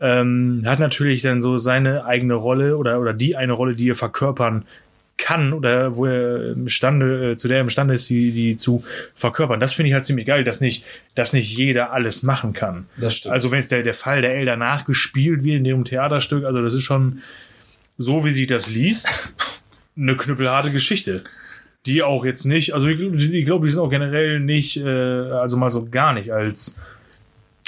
ähm, 0.00 0.62
hat 0.64 0.78
natürlich 0.78 1.22
dann 1.22 1.40
so 1.40 1.56
seine 1.56 2.04
eigene 2.04 2.34
Rolle 2.34 2.76
oder, 2.76 3.00
oder 3.00 3.12
die 3.12 3.36
eine 3.36 3.52
Rolle, 3.52 3.74
die 3.74 3.90
er 3.90 3.94
verkörpern 3.94 4.64
kann 5.18 5.52
oder 5.52 5.96
wo 5.96 6.06
er 6.06 6.52
imstande, 6.52 7.32
äh, 7.32 7.36
zu 7.36 7.48
der 7.48 7.58
er 7.58 7.62
imstande 7.62 7.94
ist, 7.94 8.08
die, 8.08 8.30
die 8.30 8.56
zu 8.56 8.84
verkörpern. 9.14 9.60
Das 9.60 9.74
finde 9.74 9.88
ich 9.88 9.94
halt 9.94 10.04
ziemlich 10.04 10.26
geil, 10.26 10.44
dass 10.44 10.60
nicht, 10.60 10.84
dass 11.16 11.32
nicht 11.32 11.54
jeder 11.54 11.92
alles 11.92 12.22
machen 12.22 12.52
kann. 12.52 12.86
Das 12.96 13.16
stimmt. 13.16 13.32
Also 13.32 13.50
wenn 13.50 13.58
es 13.58 13.68
der, 13.68 13.82
der 13.82 13.94
Fall 13.94 14.22
der 14.22 14.34
Elder 14.36 14.56
nachgespielt 14.56 15.42
wird 15.42 15.56
in 15.56 15.64
dem 15.64 15.84
Theaterstück, 15.84 16.44
also 16.44 16.62
das 16.62 16.72
ist 16.72 16.84
schon 16.84 17.20
so, 17.98 18.24
wie 18.24 18.32
sich 18.32 18.46
das 18.46 18.70
liest, 18.70 19.08
eine 19.96 20.16
knüppelharte 20.16 20.70
Geschichte. 20.70 21.22
Die 21.86 22.02
auch 22.02 22.24
jetzt 22.24 22.44
nicht, 22.44 22.74
also 22.74 22.86
ich, 22.86 23.00
ich 23.00 23.44
glaube, 23.44 23.66
die 23.66 23.72
sind 23.72 23.80
auch 23.80 23.90
generell 23.90 24.40
nicht, 24.40 24.76
äh, 24.76 24.84
also 24.84 25.56
mal 25.56 25.70
so 25.70 25.88
gar 25.90 26.12
nicht 26.12 26.32
als 26.32 26.78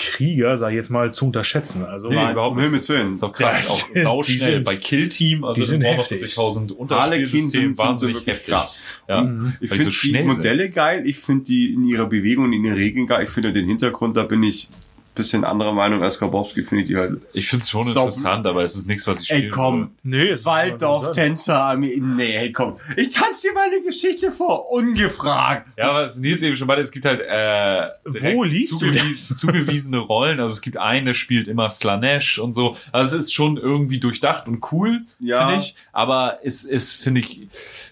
Krieger, 0.00 0.56
sag 0.56 0.70
ich 0.70 0.76
jetzt 0.76 0.90
mal, 0.90 1.12
zu 1.12 1.26
unterschätzen. 1.26 1.84
Also 1.84 2.08
Nee, 2.08 2.30
überhaupt 2.32 2.52
um 2.52 2.56
nicht. 2.56 2.64
Himmels 2.64 2.88
Willen. 2.88 3.14
ist 3.14 3.22
auch 3.22 3.32
krass, 3.32 3.56
Das 3.58 3.68
auch 3.70 3.88
ist- 3.90 4.02
sauschnell. 4.02 4.36
die 4.38 4.42
sind- 4.44 4.64
Bei 4.64 4.76
Kill 4.76 5.08
Team, 5.08 5.44
also 5.44 5.60
die 5.60 5.66
sind 5.66 5.82
heftig. 5.82 6.20
40.000 6.22 6.70
Harlequin 6.70 6.76
Unterspielsystem, 6.78 7.40
sind, 7.40 7.50
sind 7.50 7.76
so 7.76 7.82
wahnsinnig 7.84 8.14
wirklich 8.16 8.26
heftig. 8.36 8.54
krass. 8.54 8.80
Ja, 9.08 9.22
Ich 9.22 9.26
weil 9.28 9.52
die 9.60 9.68
finde 9.68 9.82
so 9.84 9.88
die 9.90 9.94
schnell 9.96 10.26
sind. 10.28 10.36
Modelle 10.36 10.70
geil, 10.70 11.02
ich 11.06 11.16
finde 11.18 11.44
die 11.44 11.72
in 11.74 11.84
ihrer 11.84 12.06
Bewegung 12.06 12.44
und 12.46 12.52
in 12.52 12.62
den 12.62 12.74
Regeln 12.74 13.06
geil. 13.06 13.24
Ich 13.24 13.30
finde 13.30 13.52
den 13.52 13.66
Hintergrund, 13.66 14.16
da 14.16 14.24
bin 14.24 14.42
ich 14.42 14.68
bisschen 15.14 15.44
anderer 15.44 15.72
Meinung 15.72 16.02
als 16.02 16.18
Grabowski, 16.18 16.62
finde 16.62 16.82
ich 16.84 16.88
die 16.88 16.96
halt. 16.96 17.20
Ich 17.32 17.48
finde 17.48 17.62
es 17.64 17.70
schon 17.70 17.86
Sau- 17.86 18.04
interessant, 18.04 18.46
aber 18.46 18.62
es 18.62 18.76
ist 18.76 18.86
nichts, 18.86 19.06
was 19.06 19.22
ich 19.22 19.30
Ey, 19.30 19.38
spielen 19.38 19.52
komm. 19.52 19.90
nee, 20.02 20.28
es 20.30 20.44
Waldorf, 20.44 21.12
Tänzerarmee. 21.12 21.96
Nee, 22.00 22.32
hey, 22.38 22.52
komm. 22.52 22.76
Ich 22.96 23.10
tanze 23.10 23.48
dir 23.48 23.54
meine 23.54 23.82
Geschichte 23.82 24.30
vor, 24.32 24.70
ungefragt. 24.70 25.66
würde. 25.76 25.88
Ja, 25.88 25.94
was 25.94 26.18
Nils 26.18 26.42
eben 26.42 26.56
schon 26.56 26.66
meinte, 26.68 26.82
es 26.82 26.90
gibt 26.92 27.04
halt 27.04 27.20
äh, 27.20 27.88
Wo 28.34 28.44
liest 28.44 28.72
du 28.72 28.86
zugewies 28.86 29.28
zugewiesene 29.28 29.98
Rollen. 29.98 30.40
Also 30.40 30.54
es 30.54 30.62
gibt 30.62 30.76
einen, 30.76 31.06
der 31.06 31.14
spielt 31.14 31.48
immer 31.48 31.68
Slanesh 31.70 32.38
und 32.38 32.54
so. 32.54 32.76
Also 32.92 33.16
es 33.16 33.24
ist 33.26 33.32
schon 33.34 33.56
irgendwie 33.56 33.98
durchdacht 33.98 34.46
und 34.48 34.64
cool, 34.72 35.02
Ja. 35.18 35.48
finde 35.48 35.64
ich. 35.64 35.74
Aber 35.92 36.38
es 36.44 36.64
ist, 36.64 36.94
finde 37.02 37.20
ich, 37.20 37.48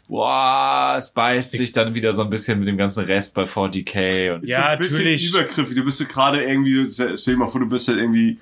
boah, 0.09 0.95
es 0.97 1.11
beißt 1.11 1.53
sich 1.53 1.71
dann 1.73 1.95
wieder 1.95 2.13
so 2.13 2.23
ein 2.23 2.31
bisschen 2.31 2.59
mit 2.59 2.67
dem 2.69 2.77
ganzen 2.77 3.05
Rest 3.05 3.35
bei 3.35 3.45
40k 3.45 4.35
und 4.35 4.45
Ist 4.45 4.51
Ja, 4.51 4.57
so 4.57 4.63
ein 4.65 4.79
bisschen 4.79 4.97
natürlich. 4.99 5.29
übergriffig. 5.29 5.77
Du 5.77 5.85
bist 5.85 6.09
gerade 6.09 6.43
irgendwie, 6.43 6.87
stell 6.89 7.15
dir 7.17 7.37
mal 7.37 7.47
vor, 7.47 7.61
du 7.61 7.69
bist 7.69 7.87
halt 7.89 7.99
irgendwie 7.99 8.39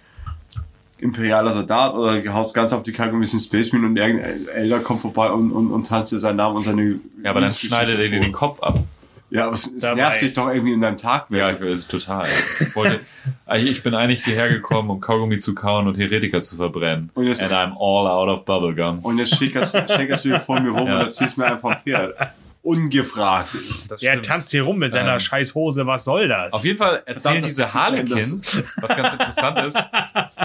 imperialer 0.99 1.53
Soldat 1.53 1.95
oder 1.95 2.23
haust 2.33 2.55
ganz 2.55 2.73
auf 2.73 2.83
die 2.83 2.93
Kacke 2.93 3.13
ein 3.13 3.21
bisschen 3.21 3.41
Space 3.41 3.73
Marine 3.73 3.89
und 3.89 3.97
irgendein 3.99 4.49
Elder 4.49 4.79
kommt 4.79 5.03
vorbei 5.03 5.31
und, 5.31 5.51
und, 5.53 5.71
und 5.71 5.87
tanzt 5.87 6.13
dir 6.13 6.19
seinen 6.19 6.37
Namen 6.37 6.57
und 6.57 6.63
seine 6.63 6.99
ja, 7.23 7.31
aber 7.31 7.41
dann 7.43 7.53
schneidet 7.53 7.99
er 7.99 8.09
dir 8.09 8.21
den 8.21 8.33
Kopf 8.33 8.63
ab. 8.63 8.83
Ja, 9.31 9.47
aber 9.47 9.55
es, 9.55 9.67
es 9.67 9.83
nervt 9.83 10.23
dich 10.23 10.35
doch 10.35 10.49
irgendwie 10.49 10.73
in 10.73 10.81
deinem 10.81 10.97
Ja, 10.99 11.19
Tagwerk. 11.19 11.61
ich 11.61 11.67
weiß, 11.67 11.89
total. 11.89 12.27
Ich 12.61 12.77
wollte, 12.77 13.01
also 13.47 13.67
ich 13.67 13.83
bin 13.83 13.95
eigentlich 13.95 14.25
hierher 14.25 14.49
gekommen, 14.49 14.89
um 14.91 15.01
Kaugummi 15.01 15.39
zu 15.39 15.55
kauen 15.55 15.89
und 15.89 15.99
Heretiker 15.99 16.43
zu 16.43 16.57
verbrennen. 16.57 17.11
Und 17.15 17.27
jetzt- 17.27 17.43
And 17.43 17.53
I'm 17.53 17.73
all 17.73 18.07
out 18.07 18.29
of 18.29 18.45
bubblegum. 18.45 19.01
Und 19.01 19.19
jetzt 19.19 19.37
schickerst, 19.37 19.75
schickerst 19.91 20.25
du 20.25 20.29
hier 20.31 20.41
vor 20.41 20.61
mir 20.61 20.71
rum 20.71 20.87
Ja. 20.87 20.95
und 21.01 21.07
erzählst 21.07 21.37
mir 21.39 21.47
einfach 21.47 21.61
vom 21.61 21.77
Pferd. 21.77 22.15
Ungefragt. 22.63 23.49
Der 23.91 23.97
stimmt. 23.99 24.25
tanzt 24.27 24.51
hier 24.51 24.63
rum 24.65 24.79
mit 24.79 24.91
seiner 24.91 25.15
Ähm, 25.15 25.21
scheiß 25.21 25.55
Hose, 25.55 25.87
was 25.87 26.05
soll 26.05 26.27
das? 26.29 26.53
Auf 26.53 26.65
jeden 26.65 26.79
Fall 26.79 27.03
erzählen 27.07 27.43
diese 27.43 27.73
Harlequins, 27.73 28.63
was 28.81 28.97
ganz 28.97 29.13
interessant 29.13 29.59
ist, 29.61 29.83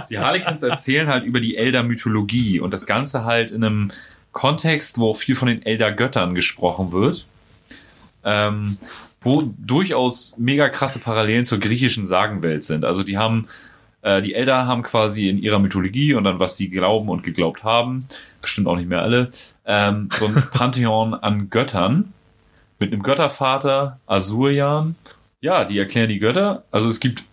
die 0.09 0.19
Harlequins 0.19 0.61
erzählen 0.61 1.07
halt 1.07 1.23
über 1.23 1.39
die 1.39 1.57
Elder-Mythologie 1.57 2.59
und 2.59 2.71
das 2.71 2.85
Ganze 2.85 3.25
halt 3.25 3.49
in 3.51 3.63
einem 3.63 3.91
Kontext, 4.33 4.99
wo 4.99 5.13
viel 5.15 5.35
von 5.35 5.47
den 5.47 5.63
Elder-Göttern 5.65 6.35
gesprochen 6.35 6.91
wird, 6.91 7.25
ähm, 8.23 8.77
wo 9.21 9.43
durchaus 9.57 10.37
mega 10.37 10.69
krasse 10.69 10.99
Parallelen 10.99 11.45
zur 11.45 11.59
griechischen 11.59 12.05
Sagenwelt 12.05 12.63
sind. 12.63 12.85
Also 12.85 13.03
die 13.03 13.17
haben, 13.17 13.47
äh, 14.01 14.21
die 14.21 14.33
Elder 14.33 14.65
haben 14.65 14.81
quasi 14.81 15.29
in 15.29 15.37
ihrer 15.37 15.59
Mythologie 15.59 16.15
und 16.15 16.23
dann 16.23 16.39
was 16.39 16.55
die 16.55 16.69
glauben 16.69 17.09
und 17.09 17.23
geglaubt 17.23 17.63
haben, 17.63 18.05
bestimmt 18.41 18.67
auch 18.67 18.75
nicht 18.75 18.89
mehr 18.89 19.01
alle, 19.01 19.29
ähm, 19.65 20.09
so 20.13 20.25
ein 20.25 20.33
Pantheon 20.51 21.13
an 21.13 21.49
Göttern 21.49 22.13
mit 22.79 22.91
einem 22.91 23.03
Göttervater, 23.03 23.99
Asurian. 24.07 24.95
Ja, 25.39 25.65
die 25.65 25.77
erklären 25.77 26.09
die 26.09 26.19
Götter. 26.19 26.63
Also 26.71 26.89
es 26.89 26.99
gibt 26.99 27.23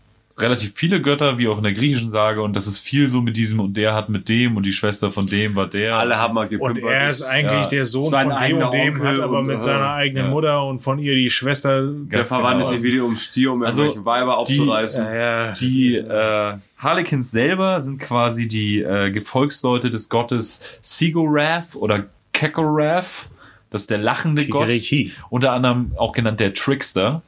relativ 0.41 0.73
viele 0.75 1.03
Götter, 1.03 1.39
wie 1.39 1.49
auch 1.49 1.57
in 1.59 1.65
der 1.65 1.73
griechischen 1.73 2.11
Sage, 2.11 2.43
und 2.43 2.55
das 2.55 2.67
ist 2.67 2.79
viel 2.79 3.09
so 3.09 3.21
mit 3.21 3.37
diesem 3.37 3.61
und 3.61 3.77
der 3.77 3.95
hat 3.95 4.09
mit 4.09 4.29
dem 4.29 4.57
und 4.57 4.65
die 4.65 4.73
Schwester 4.73 5.11
von 5.11 5.27
dem 5.27 5.57
war 5.57 5.67
der. 5.67 5.97
Alle 5.97 6.19
haben 6.19 6.35
mal 6.35 6.43
und 6.45 6.51
gepimpert. 6.51 6.85
er 6.85 7.07
ist 7.07 7.23
eigentlich 7.23 7.63
ja, 7.63 7.67
der 7.69 7.85
Sohn 7.85 8.09
sein 8.09 8.31
von 8.31 8.41
dem 8.41 8.59
und 8.63 8.73
dem, 8.73 8.95
Onkel 8.95 9.09
hat 9.09 9.21
aber 9.21 9.39
und, 9.41 9.47
mit 9.47 9.59
äh, 9.59 9.63
seiner 9.63 9.91
eigenen 9.91 10.27
ja. 10.27 10.31
Mutter 10.31 10.65
und 10.65 10.81
von 10.81 10.99
ihr 10.99 11.15
die 11.15 11.31
Schwester. 11.31 11.83
der 11.83 12.25
verwandelt 12.25 12.69
genau. 12.69 12.81
sich 12.81 12.93
wieder 12.93 13.05
ums 13.05 13.25
Stier, 13.25 13.53
um 13.53 13.63
Also, 13.63 13.83
irgendwelche 13.83 14.07
Weiber 14.07 14.45
die- 14.47 14.61
aufzureißen. 14.61 15.05
Ja, 15.05 15.47
ja, 15.47 15.53
Die 15.53 15.97
äh, 15.97 16.55
Harlequins 16.79 17.31
selber 17.31 17.81
sind 17.81 17.99
quasi 17.99 18.47
die 18.47 18.81
äh, 18.81 19.11
Gefolgsleute 19.11 19.91
des 19.91 20.09
Gottes 20.09 20.79
Sigorath 20.81 21.75
oder 21.75 22.05
Kekorath. 22.33 23.29
Das 23.71 23.83
ist 23.83 23.91
der 23.91 23.99
lachende 23.99 24.47
Gott. 24.47 24.69
Kikeriki. 24.69 25.13
Unter 25.31 25.53
anderem 25.53 25.93
auch 25.97 26.13
genannt 26.13 26.41
der 26.41 26.55
Trickster. 26.55 27.23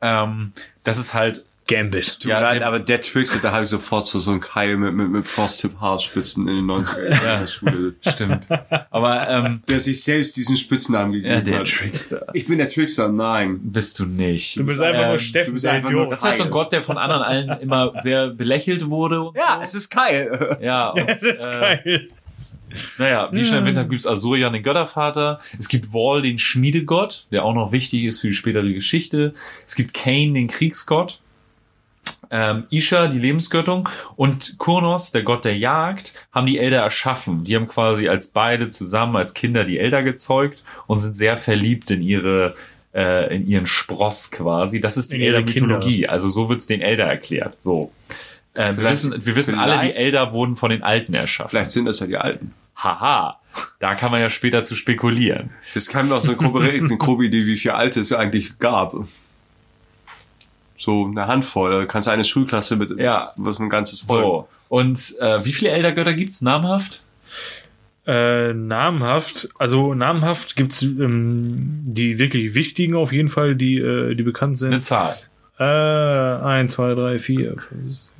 Ähm, 0.00 0.52
das 0.84 0.98
ist 0.98 1.14
halt 1.14 1.44
Gambit. 1.68 2.18
Tut 2.20 2.30
ja, 2.30 2.36
mir 2.38 2.42
leid, 2.46 2.62
aber 2.62 2.80
der 2.80 3.00
Trickster, 3.00 3.38
da 3.40 3.52
habe 3.52 3.62
ich 3.62 3.68
sofort 3.68 4.06
so, 4.06 4.18
so 4.18 4.32
einen 4.32 4.40
Keil 4.40 4.76
mit, 4.76 4.94
mit, 4.94 5.08
mit 5.10 5.24
Frosttip-Haarspitzen 5.26 6.48
in 6.48 6.56
den 6.56 6.64
90er 6.66 7.10
Jahren 7.10 7.40
der 7.40 7.46
Schule. 7.46 7.94
Stimmt. 8.06 8.46
Aber 8.90 9.28
ähm, 9.28 9.62
Der 9.68 9.80
sich 9.80 10.02
selbst 10.02 10.36
diesen 10.36 10.56
Spitznamen 10.56 11.12
gegeben 11.12 11.32
ja, 11.34 11.40
der 11.40 11.58
hat. 11.60 11.68
Trickster. 11.68 12.26
Ich 12.32 12.46
bin 12.46 12.58
der 12.58 12.68
Trickster, 12.68 13.08
nein. 13.08 13.60
Bist 13.62 13.98
du 13.98 14.06
nicht. 14.06 14.58
Du 14.58 14.64
bist 14.66 14.80
einfach 14.82 15.04
nur 15.04 15.12
Ähm, 15.14 15.18
Steffen, 15.20 15.46
du 15.50 15.52
bist 15.54 15.64
der 15.64 15.72
einfach 15.72 15.90
nur- 15.90 16.00
Idiot. 16.02 16.12
Das 16.12 16.18
ist 16.20 16.24
halt 16.26 16.36
so 16.38 16.44
ein 16.44 16.50
Gott, 16.50 16.72
der 16.72 16.82
von 16.82 16.98
anderen 16.98 17.22
allen 17.22 17.60
immer 17.60 17.92
sehr 18.02 18.28
belächelt 18.28 18.90
wurde. 18.90 19.20
Und 19.22 19.36
Ja, 19.36 19.56
so. 19.58 19.62
es 19.62 19.74
ist 19.74 19.88
Keil. 19.90 20.58
ja. 20.60 20.90
Und, 20.90 21.08
Das 21.08 21.22
ist 21.22 21.46
äh, 21.46 21.50
geil. 21.60 22.08
Naja, 22.98 23.28
wie 23.32 23.44
schon 23.44 23.56
erwähnt 23.56 23.76
habe, 23.76 23.88
gibt 23.90 24.00
es 24.00 24.06
Asurian, 24.06 24.52
den 24.54 24.62
Göttervater. 24.62 25.40
Es 25.58 25.68
gibt 25.68 25.92
Wall, 25.92 26.22
den 26.22 26.38
Schmiedegott, 26.38 27.26
der 27.30 27.44
auch 27.44 27.52
noch 27.54 27.70
wichtig 27.70 28.04
ist 28.04 28.20
für 28.20 28.28
die 28.28 28.32
spätere 28.32 28.72
Geschichte. 28.72 29.34
Es 29.66 29.74
gibt 29.74 29.92
Cain, 29.92 30.32
den 30.34 30.48
Kriegsgott. 30.48 31.20
Ähm, 32.34 32.64
Isha, 32.70 33.08
die 33.08 33.18
Lebensgöttung. 33.18 33.88
Und 34.16 34.56
Kurnos, 34.58 35.12
der 35.12 35.22
Gott 35.22 35.44
der 35.44 35.56
Jagd, 35.56 36.26
haben 36.32 36.46
die 36.46 36.58
Elder 36.58 36.80
erschaffen. 36.80 37.44
Die 37.44 37.54
haben 37.54 37.68
quasi 37.68 38.08
als 38.08 38.28
beide 38.28 38.68
zusammen 38.68 39.16
als 39.16 39.34
Kinder 39.34 39.64
die 39.64 39.78
Elder 39.78 40.02
gezeugt 40.02 40.64
und 40.86 40.98
sind 40.98 41.14
sehr 41.14 41.36
verliebt 41.36 41.90
in 41.90 42.00
ihre 42.00 42.54
äh, 42.94 43.34
in 43.36 43.46
ihren 43.46 43.66
Spross 43.66 44.30
quasi. 44.30 44.80
Das 44.80 44.96
ist 44.96 45.12
die 45.12 45.16
In 45.16 45.22
Elder-Mythologie. 45.22 46.08
Also 46.08 46.28
so 46.30 46.48
wird's 46.48 46.66
den 46.66 46.80
Elder 46.80 47.04
erklärt. 47.04 47.56
So. 47.60 47.92
Äh, 48.54 48.76
wir 48.76 48.90
wissen, 48.90 49.14
wir 49.24 49.36
wissen 49.36 49.58
alle, 49.58 49.80
die 49.86 49.94
Elder 49.94 50.32
wurden 50.32 50.56
von 50.56 50.70
den 50.70 50.82
Alten 50.82 51.14
erschaffen. 51.14 51.50
Vielleicht 51.50 51.72
sind 51.72 51.84
das 51.84 52.00
ja 52.00 52.06
die 52.06 52.16
Alten. 52.16 52.54
Haha, 52.76 53.40
da 53.78 53.94
kann 53.94 54.10
man 54.10 54.20
ja 54.20 54.30
später 54.30 54.62
zu 54.62 54.74
spekulieren. 54.74 55.50
Das 55.74 55.88
kann 55.88 56.10
auch 56.12 56.20
so 56.20 56.28
eine 56.28 56.36
grobe, 56.36 56.60
eine 56.70 56.96
grobe 56.96 57.26
Idee, 57.26 57.46
wie 57.46 57.56
viele 57.56 57.74
Alte 57.74 58.00
es 58.00 58.12
eigentlich 58.12 58.58
gab. 58.58 58.94
So 60.82 61.06
eine 61.06 61.26
Handvoll. 61.26 61.70
Da 61.70 61.84
kannst 61.86 62.08
du 62.08 62.12
eine 62.12 62.24
Schulklasse 62.24 62.76
mit 62.76 62.98
Ja. 62.98 63.32
was 63.36 63.58
ein 63.58 63.68
ganzes 63.70 64.00
Volk. 64.00 64.22
So. 64.24 64.48
Und 64.68 65.14
äh, 65.20 65.44
wie 65.44 65.52
viele 65.52 65.70
Eldergötter 65.70 66.14
gibt's 66.14 66.42
namhaft? 66.42 67.02
Äh, 68.04 68.52
namhaft, 68.52 69.48
also 69.58 69.94
namhaft 69.94 70.56
gibt's 70.56 70.82
ähm, 70.82 71.82
die 71.84 72.18
wirklich 72.18 72.54
wichtigen 72.54 72.96
auf 72.96 73.12
jeden 73.12 73.28
Fall, 73.28 73.54
die, 73.54 73.78
äh, 73.78 74.14
die 74.16 74.24
bekannt 74.24 74.60
Eine 74.62 74.80
sind. 74.80 74.82
Zahl. 74.82 75.14
Äh, 75.60 75.62
eins, 75.64 76.72
zwei, 76.72 76.94
drei, 76.94 77.18
vier, 77.20 77.52
fünf, 77.58 77.84
sechs, 77.92 78.10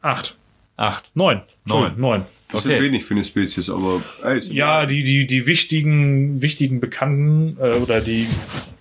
acht, 0.00 0.36
Acht. 0.78 1.10
neun. 1.14 1.42
Entschuldigung, 1.64 2.00
neun. 2.00 2.22
Das 2.50 2.64
Okay. 2.64 2.76
ist 2.76 2.82
wenig 2.82 3.04
für 3.04 3.12
eine 3.14 3.24
Spezies, 3.24 3.68
aber 3.68 4.00
ey, 4.22 4.38
ist 4.38 4.50
Ja, 4.52 4.86
die, 4.86 5.02
die, 5.02 5.26
die 5.26 5.46
wichtigen, 5.46 6.40
wichtigen 6.40 6.80
Bekannten 6.80 7.58
äh, 7.60 7.72
oder 7.78 8.00
die, 8.00 8.26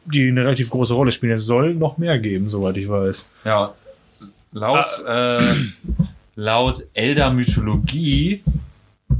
die 0.06 0.28
eine 0.28 0.44
relativ 0.44 0.70
große 0.70 0.94
Rolle 0.94 1.12
spielen, 1.12 1.34
es 1.34 1.46
soll 1.46 1.74
noch 1.74 1.98
mehr 1.98 2.20
geben, 2.20 2.50
soweit 2.50 2.78
ich 2.78 2.88
weiß. 2.88 3.28
Ja. 3.46 3.74
Laut, 4.52 5.04
äh, 5.06 5.54
laut 6.36 6.88
Elder-Mythologie, 6.94 8.42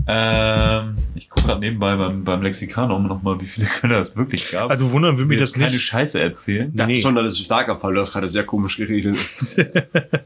ähm, 0.08 0.98
ich 1.16 1.30
gucke 1.30 1.48
gerade 1.48 1.60
nebenbei 1.62 1.96
beim, 1.96 2.24
beim 2.24 2.42
Lexikanum 2.42 3.08
nochmal, 3.08 3.40
wie 3.42 3.46
viele 3.46 3.68
Götter 3.68 4.00
es 4.00 4.16
wirklich 4.16 4.52
gab. 4.52 4.70
Also 4.70 4.92
wundern 4.92 5.18
würde 5.18 5.30
mich 5.30 5.40
das 5.40 5.54
keine 5.54 5.72
nicht. 5.72 5.82
Scheiße 5.82 6.20
erzählen. 6.20 6.72
Das 6.76 6.88
nee. 6.88 6.94
ist 6.94 7.02
schon 7.02 7.18
ein 7.18 7.34
starker 7.34 7.78
Fall. 7.78 7.94
Du 7.94 8.02
hast 8.02 8.14
gerade 8.14 8.30
sehr 8.30 8.44
komisch 8.44 8.78
geredet. 8.78 9.18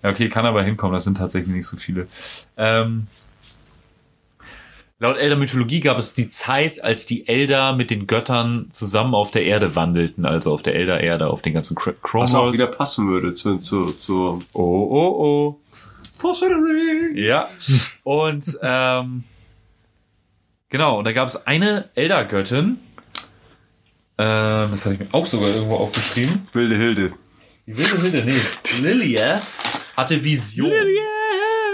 Ja, 0.03 0.11
okay, 0.11 0.29
kann 0.29 0.45
aber 0.45 0.63
hinkommen, 0.63 0.93
das 0.93 1.03
sind 1.03 1.17
tatsächlich 1.17 1.53
nicht 1.53 1.65
so 1.65 1.77
viele. 1.77 2.07
Ähm, 2.57 3.07
laut 4.99 5.17
Elder-Mythologie 5.17 5.79
gab 5.79 5.97
es 5.97 6.13
die 6.13 6.27
Zeit, 6.27 6.83
als 6.83 7.05
die 7.05 7.27
Elder 7.27 7.73
mit 7.73 7.89
den 7.89 8.05
Göttern 8.07 8.67
zusammen 8.69 9.15
auf 9.15 9.31
der 9.31 9.43
Erde 9.45 9.75
wandelten, 9.75 10.25
also 10.25 10.53
auf 10.53 10.61
der 10.63 10.75
Elder-Erde, 10.75 11.27
auf 11.27 11.41
den 11.41 11.53
ganzen 11.53 11.75
Cr- 11.77 11.95
Was 12.13 12.35
auch 12.35 12.51
wieder 12.53 12.67
passen 12.67 13.07
würde 13.07 13.33
zu, 13.33 13.57
zu, 13.57 13.91
zu 13.93 14.43
Oh, 14.53 14.61
oh, 14.61 15.23
oh. 15.23 15.59
Foreshadowing. 16.17 17.15
Ja. 17.15 17.47
Und 18.03 18.57
ähm, 18.61 19.23
genau, 20.69 20.99
und 20.99 21.05
da 21.05 21.13
gab 21.13 21.27
es 21.29 21.47
eine 21.47 21.89
Eldergöttin. 21.95 22.77
Ähm, 24.17 24.67
das 24.71 24.83
hatte 24.85 24.95
ich 24.95 24.99
mir 24.99 25.13
auch 25.13 25.25
sogar 25.25 25.47
irgendwo 25.47 25.77
aufgeschrieben. 25.77 26.47
Wilde 26.51 26.75
Hilde. 26.75 27.13
Die 27.65 27.77
wilde 27.77 28.01
Hilde, 28.01 28.23
nee. 28.25 28.81
Lilith 28.81 29.41
hatte 29.95 30.21
Vision. 30.21 30.69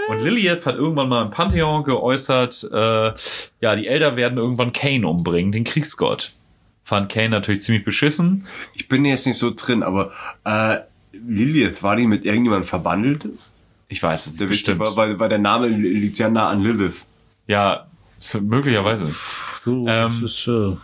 Und 0.08 0.22
Lilith 0.22 0.66
hat 0.66 0.76
irgendwann 0.76 1.10
mal 1.10 1.24
im 1.24 1.32
Pantheon 1.32 1.84
geäußert, 1.84 2.68
äh, 2.72 3.12
ja, 3.62 3.76
die 3.76 3.88
Elder 3.88 4.16
werden 4.16 4.38
irgendwann 4.38 4.72
Cain 4.72 5.04
umbringen, 5.04 5.52
den 5.52 5.64
Kriegsgott. 5.64 6.34
Fand 6.84 7.10
Cain 7.10 7.32
natürlich 7.32 7.62
ziemlich 7.62 7.84
beschissen. 7.84 8.46
Ich 8.76 8.88
bin 8.88 9.04
jetzt 9.06 9.26
nicht 9.26 9.40
so 9.40 9.52
drin, 9.56 9.82
aber 9.82 10.12
äh, 10.44 10.78
Lilith, 11.28 11.82
war 11.82 11.96
die 11.96 12.06
mit 12.06 12.26
irgendjemandem 12.26 12.68
verbandelt? 12.68 13.28
Ich 13.88 14.02
weiß 14.02 14.28
es 14.28 14.36
Der 14.36 14.46
bestimmt. 14.46 14.82
Weil, 14.96 15.18
weil, 15.20 15.30
der 15.30 15.40
Name 15.40 15.68
liegt 15.68 16.18
sehr 16.18 16.30
nah 16.30 16.50
an 16.50 16.62
Lilith. 16.62 17.06
Ja, 17.48 17.88
möglicherweise. 18.42 19.08
So, 19.64 19.88
Ähm, 19.88 20.20
das 20.22 20.32
ist, 20.32 20.48
äh, 20.48 20.76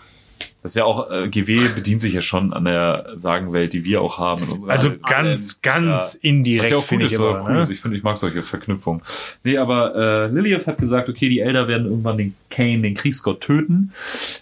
Das 0.63 0.71
ist 0.71 0.75
ja 0.75 0.85
auch, 0.85 1.09
äh, 1.09 1.27
GW 1.27 1.59
bedient 1.73 2.01
sich 2.01 2.13
ja 2.13 2.21
schon 2.21 2.53
an 2.53 2.65
der 2.65 3.03
Sagenwelt, 3.13 3.73
die 3.73 3.83
wir 3.83 4.01
auch 4.01 4.19
haben. 4.19 4.63
Also 4.67 4.89
alten- 4.89 5.01
ganz, 5.07 5.61
ganz 5.61 5.85
Ja. 5.85 5.93
Was 5.95 6.15
indirekt 6.15 6.69
ja 6.71 6.77
auch 6.77 6.81
gut 6.81 6.87
finde 6.89 7.05
ich 7.07 7.13
ist, 7.13 7.19
oder 7.19 7.43
cool 7.43 7.53
ne? 7.53 7.61
ist. 7.61 7.69
Ich 7.71 7.79
finde, 7.79 7.97
ich 7.97 8.03
mag 8.03 8.17
solche 8.17 8.43
Verknüpfungen. 8.43 9.01
Nee, 9.43 9.57
aber 9.57 9.95
äh, 9.95 10.27
Lilith 10.27 10.67
hat 10.67 10.77
gesagt, 10.77 11.09
okay, 11.09 11.29
die 11.29 11.39
Elder 11.39 11.67
werden 11.67 11.87
irgendwann 11.87 12.17
den 12.17 12.35
Kane, 12.51 12.81
den 12.81 12.93
Kriegsgott, 12.95 13.41
töten. 13.41 13.91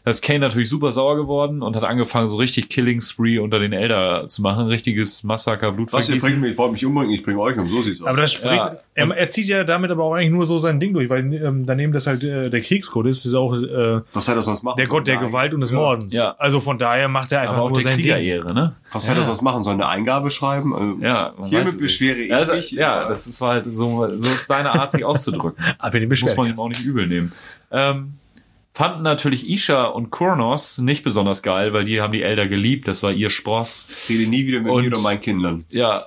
Da 0.03 0.11
ist 0.11 0.22
Kane 0.24 0.39
natürlich 0.39 0.67
super 0.67 0.91
sauer 0.91 1.15
geworden 1.15 1.61
und 1.61 1.76
hat 1.76 1.84
angefangen, 1.84 2.28
so 2.28 2.36
richtig 2.38 2.67
Killing 2.70 2.99
Spree 3.01 3.39
unter 3.39 3.59
den 3.59 3.72
Elder 3.72 4.28
zu 4.28 4.41
machen. 4.41 4.67
Richtiges 4.67 5.24
Massaker, 5.24 5.67
Was, 5.67 5.72
ihr 5.72 5.76
Blutvergießen. 5.76 6.20
bringt 6.20 6.41
mich, 6.41 6.51
ich 6.51 6.57
wollte 6.57 6.74
mich 6.74 6.86
umbringen, 6.86 7.11
ich 7.13 7.24
bringe 7.24 7.39
euch 7.39 7.57
um, 7.57 7.70
so 7.70 7.82
sieht's 7.82 8.01
aus. 8.01 8.07
Aber 8.07 8.17
das 8.17 8.34
spricht, 8.34 8.55
Ja. 8.55 8.78
er, 8.95 9.09
er 9.15 9.30
zieht 9.30 9.47
ja 9.47 9.63
damit 9.63 9.89
aber 9.91 10.03
auch 10.03 10.13
eigentlich 10.15 10.32
nur 10.32 10.45
so 10.45 10.57
sein 10.57 10.80
Ding 10.80 10.93
durch, 10.93 11.09
weil 11.09 11.34
ähm, 11.34 11.65
daneben 11.65 11.93
das 11.93 12.07
halt 12.07 12.24
äh, 12.24 12.49
der 12.49 12.61
Kriegsgott 12.61 13.05
ist, 13.05 13.26
ist 13.26 13.34
auch 13.36 13.53
äh, 13.53 14.01
was 14.13 14.28
hat 14.28 14.36
das 14.36 14.45
sonst 14.45 14.63
machen 14.63 14.78
der 14.78 14.88
Gott 14.88 15.07
der? 15.07 15.17
Gewalt 15.17 15.53
und 15.53 15.61
des 15.61 15.70
Ja. 15.72 15.78
Mordens. 16.10 16.14
Ja. 16.14 16.36
Also 16.38 16.60
von 16.60 16.78
daher 16.78 17.07
macht 17.07 17.32
er 17.32 17.41
einfach 17.41 17.55
aber 17.55 17.64
auch 17.64 17.70
nur 17.70 17.78
der 17.78 17.91
sein 17.91 17.97
Ding. 17.97 18.05
Kriegerehre, 18.05 18.53
ne? 18.53 18.76
Was 18.91 19.07
hätte 19.07 19.18
das 19.18 19.28
sonst 19.28 19.41
machen 19.41 19.64
sollen? 19.64 19.82
Eine 19.82 19.89
Eingabe 19.89 20.32
schreiben? 20.32 20.76
Also, 20.76 20.97
Ja, 21.01 21.34
Hiermit 21.45 21.80
beschwere 21.80 22.18
ich 22.18 22.34
also, 22.34 22.53
mich. 22.53 22.72
Ja, 22.72 23.07
das 23.07 23.28
ist 23.28 23.41
halt 23.41 23.66
so, 23.66 24.07
so 24.10 24.24
ist 24.24 24.47
seine 24.47 24.72
Art, 24.74 24.91
sich 24.91 25.05
auszudrücken. 25.05 25.64
Ab 25.78 25.93
in 25.95 26.01
den 26.01 26.10
Muss 26.10 26.36
man 26.36 26.47
ihm 26.47 26.60
auch 26.60 26.70
nicht 26.70 26.84
übel 26.84 27.07
nehmen. 27.07 27.32
Ähm, 27.72 28.18
fanden 28.74 29.03
natürlich 29.03 29.49
Isha 29.49 29.86
und 29.86 30.09
Kurnos 30.11 30.78
nicht 30.78 31.03
besonders 31.03 31.43
geil, 31.43 31.74
weil 31.74 31.84
die 31.86 32.01
haben 32.01 32.13
die 32.13 32.22
Elder 32.24 32.47
geliebt. 32.47 32.88
Das 32.88 33.03
war 33.03 33.11
ihr 33.11 33.30
Spross. 33.30 33.88
Ich 34.07 34.17
rede 34.17 34.30
nie 34.30 34.45
wieder 34.47 34.61
mit 34.61 34.72
Und- 34.72 34.84
mir 34.84 34.91
oder 34.91 35.01
meinen 35.01 35.22
Kindern. 35.22 35.65
Ja. 35.70 36.05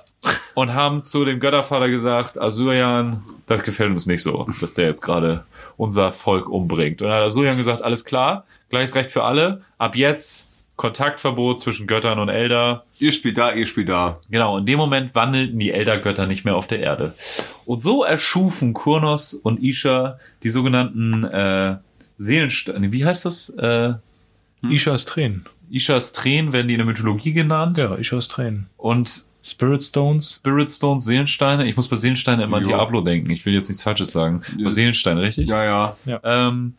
Und 0.55 0.73
haben 0.73 1.03
zu 1.03 1.25
dem 1.25 1.39
Göttervater 1.41 1.89
gesagt, 1.89 2.39
Asurjan, 2.39 3.23
das 3.45 3.63
gefällt 3.63 3.89
uns 3.91 4.05
nicht 4.05 4.23
so, 4.23 4.47
dass 4.61 4.73
der 4.73 4.85
jetzt 4.87 5.01
gerade 5.01 5.43
unser 5.75 6.13
Volk 6.13 6.47
umbringt. 6.47 7.01
Und 7.01 7.09
dann 7.09 7.17
hat 7.17 7.25
Asurjan 7.25 7.57
gesagt, 7.57 7.81
alles 7.81 8.05
klar, 8.05 8.45
gleiches 8.69 8.95
Recht 8.95 9.11
für 9.11 9.23
alle. 9.23 9.61
Ab 9.77 9.95
jetzt 9.97 10.47
Kontaktverbot 10.77 11.59
zwischen 11.59 11.87
Göttern 11.87 12.19
und 12.19 12.29
Elder. 12.29 12.85
Ihr 12.99 13.11
spielt 13.11 13.37
da, 13.37 13.51
ihr 13.53 13.67
spielt 13.67 13.89
da. 13.89 14.19
Genau, 14.31 14.57
in 14.57 14.65
dem 14.65 14.77
Moment 14.79 15.13
wandelten 15.13 15.59
die 15.59 15.71
Eldergötter 15.71 16.25
nicht 16.25 16.45
mehr 16.45 16.55
auf 16.55 16.67
der 16.67 16.79
Erde. 16.79 17.13
Und 17.65 17.81
so 17.81 18.03
erschufen 18.03 18.73
Kurnos 18.73 19.33
und 19.33 19.61
Isha 19.61 20.19
die 20.41 20.49
sogenannten 20.49 21.25
äh, 21.25 21.75
Seelensteine. 22.23 22.91
Wie 22.91 23.05
heißt 23.05 23.25
das? 23.25 23.49
Äh, 23.49 23.93
Ishas 24.63 25.05
Tränen. 25.05 25.45
Ishas 25.69 26.11
Tränen 26.11 26.53
werden 26.53 26.67
die 26.67 26.75
in 26.75 26.79
der 26.79 26.85
Mythologie 26.85 27.33
genannt. 27.33 27.77
Ja, 27.77 27.95
Ishas 27.95 28.27
Tränen. 28.27 28.67
Und 28.77 29.23
Spirit 29.43 29.83
Stones. 29.83 30.35
Spirit 30.35 30.71
Stones, 30.71 31.03
Seelensteine. 31.03 31.67
Ich 31.67 31.75
muss 31.75 31.89
bei 31.89 31.97
Seelensteine 31.97 32.43
immer 32.43 32.57
an. 32.57 32.63
Diablo 32.63 33.01
denken. 33.01 33.29
Ich 33.31 33.45
will 33.45 33.53
jetzt 33.53 33.67
nichts 33.67 33.83
Falsches 33.83 34.11
sagen. 34.11 34.41
Ja. 34.57 34.65
Bei 34.65 34.69
Seelensteine, 34.69 35.21
richtig? 35.21 35.49
Ja, 35.49 35.95
ja. 36.05 36.19
Ähm, 36.23 36.73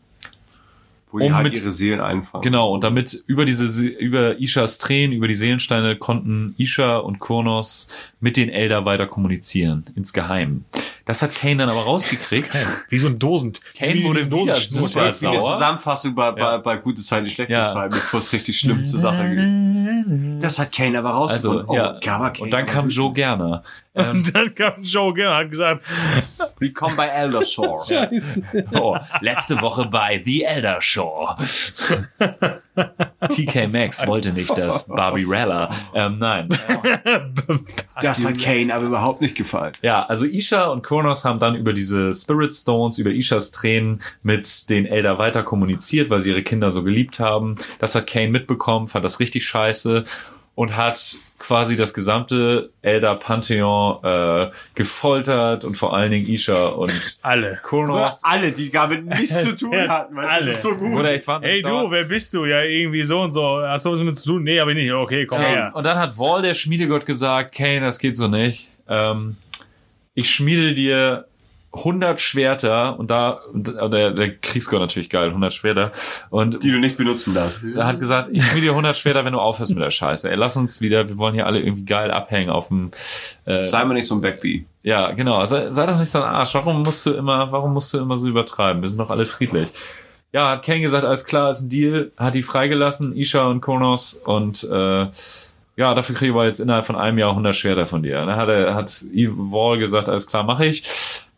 Wo 1.15 1.19
die 1.19 1.25
Um 1.27 1.35
halt 1.35 1.45
mit- 1.45 1.57
ihre 1.57 1.71
Seelen 1.71 2.01
einfangen. 2.01 2.43
Genau, 2.43 2.73
und 2.73 2.83
damit 2.83 3.23
über 3.27 3.45
diese, 3.45 3.67
Se- 3.67 3.87
über 3.87 4.37
Ishas 4.39 4.77
Tränen, 4.77 5.13
über 5.15 5.27
die 5.29 5.35
Seelensteine 5.35 5.95
konnten 5.95 6.53
Isha 6.57 6.97
und 6.97 7.19
Kurnos 7.19 7.87
mit 8.19 8.35
den 8.37 8.49
Elder 8.49 8.85
weiter 8.85 9.07
kommunizieren, 9.07 9.85
insgeheim. 9.95 10.65
Das 11.05 11.21
hat 11.21 11.33
Kane 11.33 11.57
dann 11.57 11.69
aber 11.69 11.83
rausgekriegt. 11.83 12.57
Wie 12.89 12.97
so 12.97 13.07
ein 13.07 13.19
Dosen. 13.19 13.53
Kane 13.77 13.93
wie 13.93 14.03
wurde 14.03 14.19
diesen 14.25 14.33
wieder 14.41 14.55
super 14.55 14.95
wie 14.95 14.99
eine 15.05 15.13
sauer. 15.13 15.53
Zusammenfassung 15.53 16.15
bei, 16.15 16.27
Ja. 16.27 16.31
bei, 16.33 16.57
bei 16.57 16.77
gute 16.77 17.01
Zeiten, 17.01 17.29
schlechte 17.29 17.53
Ja. 17.53 17.67
Zeiten, 17.67 17.91
bevor 17.93 18.19
es 18.19 18.33
richtig 18.33 18.57
schlimm 18.59 18.85
zur 18.85 18.99
Sache 18.99 19.29
geht. 19.29 20.41
Das 20.41 20.59
hat 20.59 20.71
Kane 20.71 20.99
aber 20.99 21.13
Also, 21.15 21.51
rausgefunden. 21.51 21.75
ja. 21.75 21.89
aber 21.91 21.99
Kane 22.31 22.39
Und 22.39 22.51
dann 22.51 22.65
kam 22.65 22.89
Joe 22.89 23.13
Gerner. 23.13 23.63
Ähm, 23.95 24.17
Und 24.17 24.35
dann 24.35 24.53
kam 24.53 24.83
Joe 24.83 25.13
Gerner 25.13 25.37
hat 25.37 25.51
gesagt, 25.51 25.83
Willkommen 26.59 26.95
bei 26.95 27.07
Elder 27.07 27.43
Shore. 27.43 28.09
oh, 28.73 28.97
letzte 29.19 29.61
Woche 29.61 29.85
bei 29.85 30.21
The 30.23 30.43
Elder 30.43 30.79
Shore. 30.79 31.35
TK 33.27 33.71
Maxx 33.71 34.07
wollte 34.07 34.31
nicht, 34.31 34.57
dass 34.57 34.87
Barbie 34.87 35.25
Rella. 35.25 35.69
Ähm, 35.93 36.17
nein. 36.19 36.49
Das 38.01 38.25
hat 38.25 38.37
Kane 38.39 38.73
aber 38.73 38.87
überhaupt 38.87 39.21
nicht 39.21 39.35
gefallen. 39.35 39.71
Ja, 39.81 40.05
also 40.05 40.25
Isha 40.25 40.65
und 40.65 40.83
Kronos 40.83 41.23
haben 41.23 41.39
dann 41.39 41.55
über 41.55 41.71
diese 41.71 42.13
Spirit 42.13 42.53
Stones, 42.53 42.97
über 42.97 43.11
Ishas 43.11 43.51
Tränen 43.51 44.01
mit 44.21 44.69
den 44.69 44.85
Elder 44.85 45.17
weiter 45.17 45.43
kommuniziert, 45.43 46.09
weil 46.09 46.19
sie 46.19 46.31
ihre 46.31 46.43
Kinder 46.43 46.71
so 46.71 46.83
geliebt 46.83 47.19
haben. 47.19 47.55
Das 47.79 47.95
hat 47.95 48.05
Kane 48.05 48.27
mitbekommen, 48.29 48.89
fand 48.89 49.05
das 49.05 49.21
richtig 49.21 49.45
scheiße 49.45 50.03
und 50.55 50.77
hat 50.77 51.17
quasi 51.37 51.75
das 51.75 51.93
gesamte 51.93 52.71
Elder 52.81 53.15
Pantheon 53.15 54.03
äh, 54.03 54.51
gefoltert 54.73 55.65
und 55.65 55.75
vor 55.75 55.93
allen 55.95 56.11
Dingen 56.11 56.27
Isha 56.27 56.67
und 56.67 56.93
alle. 57.21 57.59
Kronos. 57.61 58.23
Alle, 58.23 58.51
die 58.53 58.71
damit 58.71 59.05
nichts 59.05 59.41
zu 59.43 59.55
tun 59.55 59.75
hatten, 59.89 60.15
weil 60.15 60.23
das 60.23 60.41
Alle. 60.43 60.51
ist 60.51 60.61
so 60.61 60.75
gut. 60.75 61.03
Wahnsinnig 61.03 61.41
Hey 61.43 61.61
sauer. 61.61 61.83
du, 61.83 61.91
wer 61.91 62.03
bist 62.05 62.33
du? 62.33 62.45
Ja, 62.45 62.61
irgendwie 62.61 63.03
so 63.03 63.19
und 63.19 63.33
so. 63.33 63.61
Hast 63.61 63.85
du 63.85 63.91
was 63.91 63.99
mit 63.99 64.15
zu 64.15 64.29
tun? 64.29 64.43
Nee, 64.43 64.59
aber 64.59 64.71
ich 64.71 64.77
nicht. 64.77 64.93
Okay, 64.93 65.25
komm 65.25 65.41
her. 65.41 65.71
Und 65.75 65.83
dann 65.83 65.97
hat 65.99 66.17
Wall, 66.17 66.41
der 66.41 66.53
Schmiedegott, 66.53 67.05
gesagt, 67.05 67.53
Kane, 67.53 67.81
das 67.81 67.99
geht 67.99 68.15
so 68.15 68.29
nicht. 68.29 68.69
Ähm, 68.87 69.35
ich 70.13 70.31
schmiede 70.33 70.73
dir 70.73 71.25
100 71.75 72.19
Schwerter 72.19 72.97
und 72.99 73.11
da, 73.11 73.39
der, 73.53 74.11
der 74.11 74.35
Kriegsgott 74.37 74.79
natürlich 74.79 75.09
geil, 75.09 75.27
100 75.27 75.53
Schwerter. 75.53 75.91
Und 76.29 76.63
Die 76.63 76.71
du 76.71 76.79
nicht 76.79 76.97
benutzen 76.97 77.33
darfst. 77.33 77.59
er 77.75 77.85
hat 77.85 77.99
gesagt, 77.99 78.29
ich 78.31 78.43
schmiede 78.43 78.67
dir 78.67 78.71
100 78.71 78.95
Schwerter, 78.97 79.25
wenn 79.25 79.33
du 79.33 79.39
aufhörst 79.39 79.73
mit 79.73 79.83
der 79.83 79.89
Scheiße. 79.91 80.29
Ey, 80.29 80.35
lass 80.35 80.57
uns 80.57 80.81
wieder, 80.81 81.07
wir 81.09 81.17
wollen 81.17 81.33
hier 81.33 81.45
alle 81.45 81.59
irgendwie 81.59 81.85
geil 81.85 82.11
abhängen 82.11 82.49
auf 82.49 82.69
dem, 82.69 82.91
äh, 83.45 83.63
Sei 83.63 83.83
mal 83.85 83.93
nicht 83.93 84.07
so 84.07 84.15
ein 84.15 84.21
Backbee. 84.21 84.65
ja, 84.83 85.11
genau. 85.11 85.45
Sei, 85.45 85.69
sei 85.71 85.85
doch 85.85 85.97
nicht 85.99 86.09
so 86.09 86.19
ein 86.21 86.25
Arsch. 86.25 86.53
Warum 86.55 86.81
musst 86.83 87.05
du 87.05 87.13
immer, 87.13 87.51
warum 87.51 87.73
musst 87.73 87.93
du 87.93 87.97
immer 87.99 88.17
so 88.17 88.27
übertreiben? 88.27 88.81
Wir 88.81 88.89
sind 88.89 88.99
doch 88.99 89.09
alle 89.09 89.25
friedlich. 89.25 89.69
Ja, 90.33 90.49
hat 90.51 90.63
Kane 90.65 90.81
gesagt, 90.81 91.05
alles 91.05 91.23
klar, 91.25 91.51
ist 91.51 91.61
ein 91.61 91.69
Deal, 91.69 92.11
hat 92.17 92.35
die 92.35 92.43
freigelassen, 92.43 93.15
Isha 93.15 93.45
und 93.47 93.61
Konos 93.61 94.13
und 94.15 94.63
äh, 94.65 95.07
ja, 95.77 95.93
dafür 95.93 96.15
kriegen 96.15 96.35
wir 96.35 96.45
jetzt 96.45 96.59
innerhalb 96.59 96.85
von 96.85 96.95
einem 96.95 97.17
Jahr 97.17 97.29
100 97.31 97.55
Schwerter 97.55 97.85
von 97.85 98.01
dir. 98.03 98.15
Dann 98.25 98.35
hat 98.35 98.47
er, 98.49 98.75
hat 98.75 98.91
Eve 99.13 99.35
Wall 99.37 99.77
gesagt, 99.77 100.07
alles 100.09 100.25
klar, 100.27 100.43
mache 100.43 100.65
ich. 100.65 100.83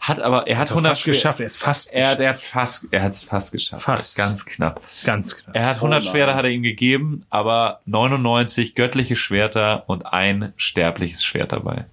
Hat 0.08 0.20
aber, 0.22 0.48
er 0.48 0.58
hat 0.58 0.68
Hat 0.70 0.72
100 0.72 0.92
fast 0.92 1.02
Schwer- 1.02 1.14
geschafft. 1.14 1.40
Er 1.42 1.46
ist 1.48 1.58
fast 1.58 1.92
Er, 1.94 2.16
der 2.16 2.30
hat 2.30 2.42
fast, 2.42 2.88
er 2.92 3.04
hat 3.04 3.12
es 3.12 3.24
fast 3.24 3.52
geschafft. 3.52 3.84
Fast. 3.84 4.16
Ganz 4.16 4.46
knapp. 4.46 4.80
ganz 5.04 5.36
knapp. 5.36 5.56
Er 5.56 5.66
hat 5.66 5.76
100 5.78 6.04
Oh. 6.04 6.12
Schwerter 6.12 6.36
hat 6.36 6.46
er 6.46 6.52
ihm 6.52 6.64
gegeben, 6.64 7.26
aber 7.30 7.82
99 7.86 8.74
göttliche 8.76 9.16
Schwerter 9.18 9.84
und 9.88 10.06
ein 10.06 10.54
sterbliches 10.56 11.24
Schwert 11.26 11.52
dabei. 11.52 11.86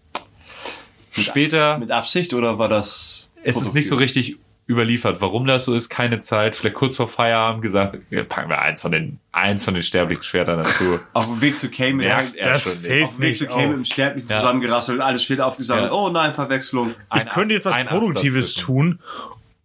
Später 1.10 1.78
Mit 1.78 1.90
Absicht 1.90 2.34
oder 2.34 2.58
war 2.58 2.68
das? 2.68 3.30
es 3.42 3.60
ist 3.60 3.74
nicht 3.74 3.88
so 3.88 3.96
richtig 3.96 4.36
überliefert, 4.68 5.20
warum 5.20 5.46
das 5.46 5.66
so 5.66 5.74
ist, 5.74 5.88
keine 5.90 6.20
Zeit. 6.20 6.56
Vielleicht 6.56 6.76
kurz 6.76 6.96
vor 6.96 7.08
Feierabend 7.08 7.62
gesagt, 7.62 7.98
packen 8.28 8.48
wir 8.48 8.60
eins 8.62 8.80
von 8.82 8.92
den, 8.92 9.18
eins 9.32 9.64
von 9.64 9.74
den 9.74 9.82
sterblichen 9.82 10.22
Schwertern 10.24 10.58
dazu. 10.58 11.00
Auf 11.12 11.26
dem 11.26 11.40
Weg 11.42 11.58
zu 11.58 11.70
Kane 11.70 11.94
mit 11.94 12.06
Merkt 12.06 12.34
er 12.36 12.52
das 12.52 12.66
nicht. 12.66 12.86
fällt 12.86 13.04
auf 13.04 13.16
dem 13.16 13.20
Weg 13.20 13.36
zu 13.36 13.44
mit 13.44 13.52
dem 13.54 13.84
Sterblichen 13.84 14.30
Ja. 14.30 14.36
zusammengerasselt, 14.40 15.00
alles 15.00 15.22
steht 15.22 15.40
aufgesammelt. 15.40 15.90
Ja. 15.90 15.96
Oh 15.98 16.08
nein, 16.08 16.32
Verwechslung. 16.32 16.94
Ein 17.10 17.26
Ich 17.26 17.32
könnte 17.34 17.52
jetzt 17.52 17.66
was 17.66 17.72
Ast- 17.74 17.80
ein 17.80 17.88
Ast 17.88 17.98
Produktives 17.98 18.54
tun. 18.54 19.00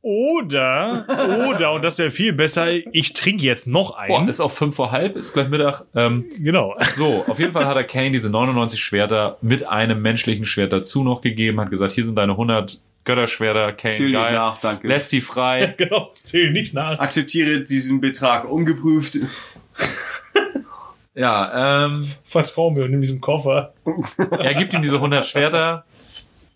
Oder, 0.02 1.06
oder, 1.50 1.74
und 1.74 1.82
das 1.84 1.98
wäre 1.98 2.10
viel 2.10 2.32
besser, 2.32 2.68
ich 2.72 3.12
trinke 3.14 3.44
jetzt 3.44 3.68
noch 3.68 3.92
einen. 3.98 4.08
Boah, 4.24 4.30
ist 4.30 4.40
auch 4.40 4.52
fünf 4.52 4.76
vor 4.76 4.92
halb, 4.92 5.18
ist 5.18 5.34
gleich 5.34 5.50
Mittag. 5.50 5.84
Ähm, 5.94 6.26
genau. 6.40 6.74
so, 6.96 7.26
auf 7.28 7.38
jeden 7.38 7.52
Fall 7.52 7.66
hat 7.66 7.76
er 7.76 7.84
Kane 7.84 8.12
diese 8.12 8.30
99 8.30 8.80
Schwerter 8.82 9.38
mit 9.42 9.68
einem 9.68 10.02
menschlichen 10.02 10.46
Schwert 10.46 10.72
dazu 10.72 11.04
noch 11.04 11.20
gegeben, 11.22 11.60
hat 11.60 11.70
gesagt, 11.70 11.92
hier 11.92 12.06
sind 12.06 12.16
deine 12.18 12.32
100 12.32 12.80
Götterschwerter, 13.10 13.74
Kane, 13.74 13.96
Zähl 13.96 14.06
nicht 14.12 14.14
geil. 14.14 14.34
nach, 14.36 14.62
danke. 14.62 14.88
Lässt 14.88 15.12
die 15.12 15.22
frei. 15.22 15.74
genau, 15.80 16.14
zähl 16.22 16.52
nicht 16.52 16.76
nach. 16.76 17.00
Akzeptiere 17.00 17.62
diesen 17.62 18.02
Betrag 18.02 18.48
ungeprüft. 18.48 19.18
Ja, 21.16 21.86
ähm, 21.86 22.06
Vertrau 22.24 22.70
mir 22.70 22.84
und 22.84 22.92
nimm 22.92 23.02
diesen 23.02 23.20
Koffer. 23.20 23.74
er 24.38 24.54
gibt 24.54 24.76
ihm 24.76 24.84
diese 24.84 24.98
100 24.98 25.26
Schwerter. 25.26 25.86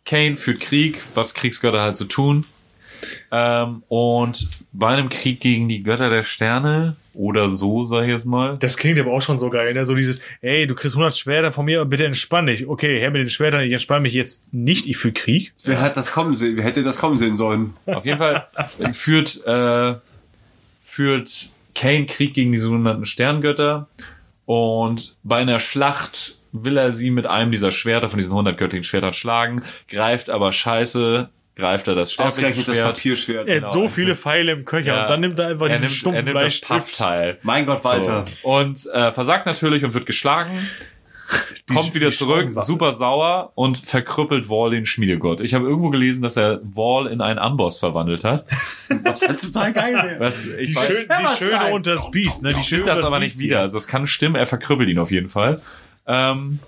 Kane 0.05 0.37
führt 0.37 0.59
Krieg, 0.59 1.01
was 1.15 1.33
Kriegsgötter 1.33 1.81
halt 1.81 1.97
so 1.97 2.05
tun. 2.05 2.45
Ähm, 3.31 3.83
und 3.87 4.47
bei 4.71 4.89
einem 4.89 5.09
Krieg 5.09 5.39
gegen 5.39 5.67
die 5.69 5.83
Götter 5.83 6.09
der 6.09 6.23
Sterne 6.23 6.95
oder 7.13 7.49
so, 7.49 7.83
sag 7.83 8.03
ich 8.03 8.09
jetzt 8.09 8.25
mal. 8.25 8.57
Das 8.57 8.77
klingt 8.77 8.99
aber 8.99 9.11
auch 9.11 9.21
schon 9.21 9.37
so 9.37 9.49
geil, 9.49 9.73
ne? 9.73 9.85
So 9.85 9.95
dieses, 9.95 10.19
ey, 10.41 10.65
du 10.65 10.75
kriegst 10.75 10.95
100 10.95 11.15
Schwerter 11.15 11.51
von 11.51 11.65
mir, 11.65 11.85
bitte 11.85 12.05
entspann 12.05 12.47
dich. 12.47 12.67
Okay, 12.67 12.99
her 12.99 13.11
mit 13.11 13.21
den 13.21 13.29
Schwertern, 13.29 13.61
ich 13.61 13.71
entspann 13.71 14.01
mich 14.01 14.13
jetzt 14.13 14.51
nicht, 14.51 14.87
ich 14.87 14.97
fühle 14.97 15.13
Krieg. 15.13 15.53
Wer 15.63 15.81
hat 15.81 15.97
das 15.97 16.11
kommen 16.11 16.35
sehen? 16.35 16.57
Wer 16.57 16.65
hätte 16.65 16.83
das 16.83 16.97
kommen 16.97 17.17
sehen 17.17 17.37
sollen? 17.37 17.73
Auf 17.85 18.05
jeden 18.05 18.17
Fall 18.17 18.47
führt, 18.93 19.45
äh, 19.45 19.95
führt 20.83 21.49
Kane 21.75 22.05
Krieg 22.05 22.33
gegen 22.33 22.51
die 22.51 22.57
sogenannten 22.57 23.05
Sterngötter 23.05 23.87
und 24.45 25.15
bei 25.23 25.37
einer 25.37 25.59
Schlacht 25.59 26.37
will 26.51 26.77
er 26.77 26.93
sie 26.93 27.09
mit 27.09 27.25
einem 27.25 27.51
dieser 27.51 27.71
Schwerter 27.71 28.09
von 28.09 28.19
diesen 28.19 28.31
100 28.31 28.57
göttlichen 28.57 28.83
Schwertern 28.83 29.13
schlagen, 29.13 29.63
greift 29.87 30.29
aber 30.29 30.51
scheiße, 30.51 31.29
greift 31.55 31.87
er 31.87 31.95
das 31.95 32.11
sterbliche 32.13 32.27
Ausgerechnet 32.47 32.67
das 32.67 32.75
Schwert. 32.75 32.95
Papierschwert. 32.95 33.47
Er 33.47 33.55
Genau. 33.55 33.67
hat 33.67 33.73
so 33.73 33.87
viele 33.89 34.15
Pfeile 34.15 34.51
im 34.53 34.65
Köcher 34.65 34.87
Ja. 34.95 35.01
und 35.03 35.09
dann 35.09 35.19
nimmt 35.21 35.39
er 35.39 35.47
einfach 35.49 35.67
Er 35.67 35.77
diesen 35.77 35.81
nimmt, 35.83 35.91
er 35.91 35.95
stumpfen 35.95 36.25
nimmt 36.25 36.35
das 36.35 36.41
Bleistift. 36.61 36.69
Pappteil. 36.97 37.37
Mein 37.43 37.65
Gott, 37.65 37.83
Walter. 37.83 38.25
So. 38.41 38.49
Und 38.49 38.85
äh, 38.93 39.11
versagt 39.11 39.45
natürlich 39.45 39.83
und 39.83 39.93
wird 39.93 40.05
geschlagen. 40.05 40.67
kommt 41.73 41.95
wieder 41.95 42.09
die 42.09 42.15
zurück, 42.15 42.61
super 42.61 42.93
sauer 42.93 43.53
und 43.55 43.77
verkrüppelt 43.77 44.49
Wall 44.49 44.69
den 44.71 44.85
Schmiedegott. 44.85 45.39
Ich 45.41 45.53
habe 45.53 45.65
irgendwo 45.65 45.89
gelesen, 45.89 46.21
dass 46.21 46.37
er 46.37 46.59
Wall 46.63 47.07
in 47.07 47.21
einen 47.21 47.39
Amboss 47.39 47.79
verwandelt 47.79 48.23
hat. 48.23 48.45
Was 49.03 49.27
halt 49.27 49.41
total 49.41 49.73
geil 49.73 49.93
wäre. 49.95 50.19
Was 50.19 50.45
ich 50.45 50.69
Die, 50.71 50.75
weiß, 50.75 50.87
schön, 50.99 51.07
Ja, 51.09 51.19
die 51.21 51.43
Schöne 51.43 51.73
und 51.73 51.87
das 51.87 52.11
Biest, 52.11 52.43
ne? 52.43 52.53
Die 52.53 52.61
Schöne 52.61 52.83
das 52.83 53.03
aber 53.03 53.19
nicht 53.19 53.39
wieder. 53.39 53.61
Also 53.61 53.75
das 53.75 53.87
kann 53.87 54.05
stimmen, 54.05 54.35
er 54.35 54.45
verkrüppelt 54.45 54.89
ihn 54.89 54.99
auf 54.99 55.11
jeden 55.11 55.29
Fall. 55.29 55.61
Ähm, 56.05 56.59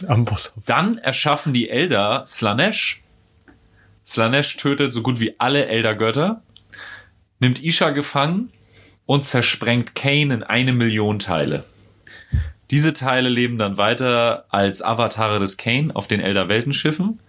hier. 0.00 0.10
Am 0.10 0.24
Boss. 0.24 0.52
dann 0.66 0.98
erschaffen 0.98 1.52
die 1.52 1.68
Elder 1.70 2.22
Slanesh. 2.26 3.00
Slanesh 4.04 4.56
tötet 4.56 4.92
so 4.92 5.02
gut 5.02 5.20
wie 5.20 5.34
alle 5.38 5.66
Elder-Götter, 5.66 6.42
nimmt 7.40 7.62
Isha 7.62 7.90
gefangen 7.90 8.50
und 9.06 9.24
zersprengt 9.24 9.94
Kane 9.94 10.34
in 10.34 10.42
eine 10.42 10.72
Million 10.72 11.18
Teile. 11.18 11.64
Diese 12.70 12.92
Teile 12.92 13.28
leben 13.28 13.58
dann 13.58 13.76
weiter 13.76 14.46
als 14.48 14.82
Avatare 14.82 15.38
des 15.38 15.56
Kane 15.56 15.94
auf 15.94 16.08
den 16.08 16.20
Elder-Weltenschiffen, 16.20 17.20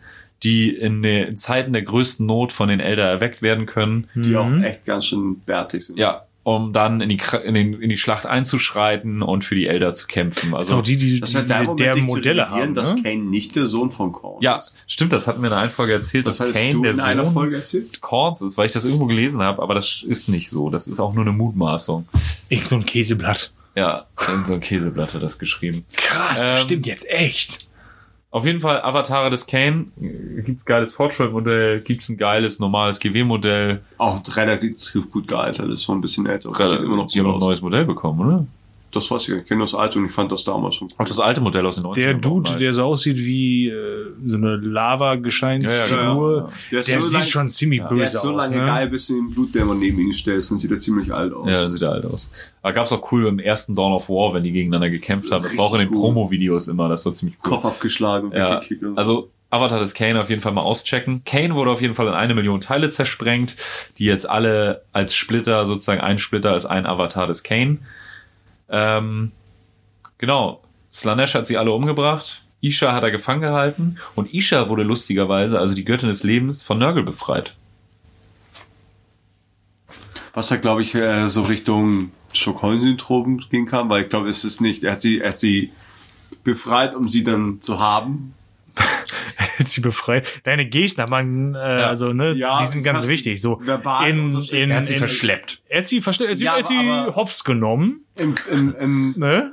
die 0.44 0.70
in 0.70 1.02
den 1.02 1.38
Zeiten 1.38 1.74
der 1.74 1.82
größten 1.82 2.26
Not 2.26 2.52
von 2.52 2.70
den 2.70 2.80
Elder 2.80 3.04
erweckt 3.04 3.42
werden 3.42 3.66
können. 3.66 4.08
Die 4.16 4.36
auch 4.36 4.52
echt 4.62 4.86
ganz 4.86 5.06
schön 5.06 5.40
bärtig 5.40 5.86
sind. 5.86 5.98
Ja, 6.00 6.26
um 6.46 6.74
dann 6.74 7.02
in 7.02 7.10
die, 7.10 7.20
in, 7.44 7.56
den, 7.56 7.82
in 7.82 7.90
die 7.90 7.98
Schlacht 7.98 8.28
einzuschreiten 8.28 9.24
und 9.24 9.44
für 9.44 9.56
die 9.56 9.66
Elder 9.66 9.96
zu 9.96 10.06
kämpfen. 10.06 10.54
Also 10.54 10.76
So, 10.76 10.82
die, 10.84 10.96
die, 10.96 11.20
Das 11.20 11.32
die 11.32 11.42
der 11.42 11.66
derben 11.66 11.76
dich 11.76 12.02
zu 12.02 12.16
Modelle 12.18 12.52
haben. 12.52 12.76
dass 12.76 12.94
Ne? 12.96 13.02
Kane 13.02 13.24
nicht 13.24 13.56
der 13.56 13.66
Sohn 13.66 13.92
von 13.92 14.12
Korn 14.12 14.44
Ja, 14.44 14.58
ist. 14.58 14.72
stimmt, 14.86 15.12
das 15.12 15.26
hatten 15.26 15.42
wir 15.42 15.48
in 15.48 15.54
einer 15.54 15.72
Folge 15.72 15.94
erzählt, 15.94 16.28
Das 16.28 16.38
dass 16.38 16.52
Kane 16.54 16.72
du 16.72 16.84
der 16.84 16.92
in 16.92 17.00
einer 17.00 17.26
Sohn 17.26 17.34
Folge 17.34 17.56
erzählt? 17.56 18.00
Korns 18.00 18.44
ist, 18.44 18.60
weil 18.60 18.68
ich 18.68 18.74
das 18.74 18.86
irgendwo 18.86 19.08
gelesen 19.08 19.42
habe, 19.42 19.60
aber 19.64 19.74
das 19.74 20.04
ist 20.08 20.30
nicht 20.30 20.52
so. 20.52 20.70
Das 20.70 20.88
ist 20.88 21.00
auch 21.00 21.14
nur 21.16 21.24
eine 21.24 21.34
Mutmaßung. 21.34 22.06
Irgend 22.50 22.68
so 22.70 22.76
ein 22.76 22.86
Käseblatt. 22.86 23.52
Ja, 23.74 24.06
irgend 24.28 24.46
so 24.46 24.54
ein 24.54 24.60
Käseblatt 24.60 25.16
hat 25.16 25.24
das 25.24 25.40
geschrieben. 25.40 25.84
Krass, 25.98 26.42
Ähm, 26.42 26.48
das 26.48 26.62
stimmt 26.62 26.86
jetzt 26.86 27.10
echt. 27.10 27.65
Auf 28.36 28.46
jeden 28.46 28.60
Fall 28.60 28.82
Avatare 28.82 29.30
des 29.30 29.48
Kane. 29.48 29.86
Äh, 29.98 30.42
Gibt's 30.42 30.66
geiles 30.66 30.94
Fortschrittmodell, 30.94 31.80
gibt's 31.80 32.10
ein 32.10 32.18
geiles 32.18 32.60
normales 32.60 33.00
GW-Modell. 33.00 33.80
Auch 33.98 34.22
relativ 34.36 35.10
gut 35.10 35.30
gealtert, 35.30 35.70
ist 35.70 35.86
schon 35.86 36.00
ein 36.00 36.02
bisschen 36.02 36.26
älter. 36.26 36.50
Immer 36.50 36.98
noch 36.98 37.08
Die 37.08 37.20
haben 37.20 37.28
gut 37.28 37.36
ein 37.36 37.40
neues 37.40 37.62
Modell 37.62 37.86
bekommen, 37.86 38.20
oder? 38.20 38.46
Das 38.96 39.12
weiß 39.12 39.22
ich 39.24 39.28
gar 39.30 39.36
nicht. 39.36 39.44
Ich 39.44 39.50
kenne 39.50 39.62
das 39.62 39.76
alte 39.76 40.00
und 40.00 40.06
ich 40.06 40.12
fand 40.12 40.32
das 40.32 40.44
damals 40.44 40.76
schon 40.76 40.88
Auch 40.98 41.06
das 41.06 41.20
alte 41.20 41.42
Modell 41.42 41.66
aus 41.66 41.76
den 41.76 41.84
90ern. 41.84 41.96
Der 41.96 42.14
Dude, 42.16 42.52
nice. 42.52 42.60
der 42.60 42.74
so 42.74 42.84
aussieht 42.86 43.18
wie 43.18 43.68
äh, 43.68 44.08
so 44.26 44.38
eine 44.38 44.56
Lava-Gesteinsfigur, 44.56 46.38
Ja, 46.38 46.44
ja, 46.44 46.48
ja. 46.48 46.50
Der 46.72 46.82
der 46.84 47.02
so 47.02 47.08
sieht 47.08 47.14
lang- 47.20 47.24
schon 47.28 47.48
ziemlich 47.48 47.82
Der 47.82 47.88
böse 47.90 48.04
ist 48.04 48.22
so 48.22 48.36
aus. 48.36 48.50
lange 48.50 48.62
ne? 48.62 48.66
geil, 48.68 48.90
bis 48.90 49.08
du 49.08 49.16
den 49.16 49.30
Blutdämon 49.30 49.80
neben 49.80 50.00
ihn 50.00 50.14
stellst, 50.14 50.52
dann 50.52 50.60
sieht 50.60 50.72
er 50.72 50.80
ziemlich 50.80 51.14
alt 51.14 51.34
aus. 51.34 51.50
Ja, 51.50 51.70
sieht 51.70 51.82
er 51.82 51.92
alt 51.92 52.06
aus. 52.06 52.32
Aber 52.62 52.74
gab's 52.74 52.92
auch 52.92 53.12
cool 53.12 53.28
im 53.28 53.40
ersten 53.40 53.76
Dawn 53.76 53.94
of 53.94 54.10
War, 54.10 54.34
wenn 54.34 54.44
die 54.44 54.52
gegeneinander 54.52 54.90
gekämpft 54.90 55.32
haben. 55.32 55.44
Das 55.44 55.58
war 55.58 55.66
auch 55.66 55.74
in 55.74 55.80
den. 55.82 55.92
Promo-Videos 55.92 56.68
immer. 56.68 56.90
Das 56.90 57.06
war 57.06 57.14
ziemlich 57.14 57.38
cool. 57.46 57.52
Kopf 57.52 57.66
abgeschlagen, 57.66 58.32
Ja, 58.36 58.56
weggekickt. 58.58 58.84
und 58.84 58.98
also 58.98 59.30
Avatar 59.52 59.80
des 59.80 59.94
Kane 59.94 60.20
auf 60.20 60.30
jeden 60.30 60.42
Fall 60.42 60.52
mal 60.52 60.62
auschecken. 60.62 61.22
Kane 61.24 61.56
wurde 61.56 61.72
auf 61.72 61.82
jeden 61.82 61.94
Fall 61.96 62.08
in 62.08 62.14
eine 62.14 62.34
Million 62.34 62.60
Teile 62.60 62.90
zersprengt, 62.90 63.56
die 63.98 64.06
jetzt 64.06 64.28
alle 64.30 64.82
als 64.92 65.16
Splitter, 65.16 65.66
sozusagen 65.66 66.02
ein 66.02 66.18
Splitter 66.18 66.56
ist 66.56 66.66
ein 66.66 66.86
Avatar 66.86 67.28
des 67.28 67.44
Kane. 67.44 67.78
Ähm, 68.70 69.32
genau, 70.18 70.62
Slanesh 70.92 71.36
hat 71.36 71.48
sie 71.48 71.58
alle 71.58 71.72
umgebracht. 71.72 72.44
Isha 72.62 72.94
hat 72.94 73.04
er 73.04 73.12
gefangen 73.12 73.42
gehalten 73.42 73.98
und 74.16 74.34
Isha 74.34 74.70
wurde 74.70 74.84
lustigerweise, 74.84 75.60
also 75.60 75.76
die 75.76 75.86
Göttin 75.86 76.10
des 76.10 76.24
Lebens, 76.24 76.64
von 76.64 76.80
Nurgle 76.80 77.04
befreit. 77.04 77.56
Was 80.34 80.48
da, 80.48 80.56
glaube 80.58 80.82
ich, 80.82 80.96
äh, 80.96 81.28
so 81.28 81.44
Richtung 81.44 82.12
Stockholm-Syndrom 82.34 83.40
gehen 83.50 83.66
kann, 83.68 83.90
weil 83.90 84.04
ich 84.04 84.10
glaube, 84.10 84.30
es 84.30 84.44
ist 84.44 84.62
nicht, 84.62 84.84
er 84.84 84.94
hat 84.94 85.02
sie, 85.02 85.20
er 85.20 85.30
hat 85.30 85.40
sie 85.40 85.72
befreit, 86.44 86.96
um 86.96 87.10
sie 87.10 87.24
dann 87.24 87.62
zu 87.62 87.80
haben. 87.80 88.34
Hat 89.60 89.70
sie 89.70 89.82
befreit. 89.82 90.26
Deine 90.44 90.66
Gesten, 90.68 91.06
man, 91.10 91.56
äh, 91.56 91.58
also 91.58 92.14
ne, 92.14 92.34
Ja, 92.34 92.60
die 92.60 92.66
sind 92.66 92.84
ganz 92.84 93.08
wichtig. 93.08 93.42
So 93.42 93.60
verbal 93.64 94.10
in, 94.10 94.34
in, 94.52 94.72
Er 94.72 94.78
hat 94.78 94.86
sie 94.86 94.94
in, 94.94 95.00
verschleppt. 95.00 95.62
Er 95.70 95.80
hat 95.80 95.88
sie 95.88 96.02
verschleppt. 96.02 96.32
Er 96.32 96.34
hat 96.34 96.68
sie- 96.68 96.74
Ja, 96.76 96.92
er 96.98 97.06
hat 97.06 97.10
sie 97.12 97.16
hops 97.16 97.44
genommen. 97.44 98.02
Im, 98.20 98.36
im, 98.52 98.76
im, 98.80 99.14
Ne? 99.18 99.52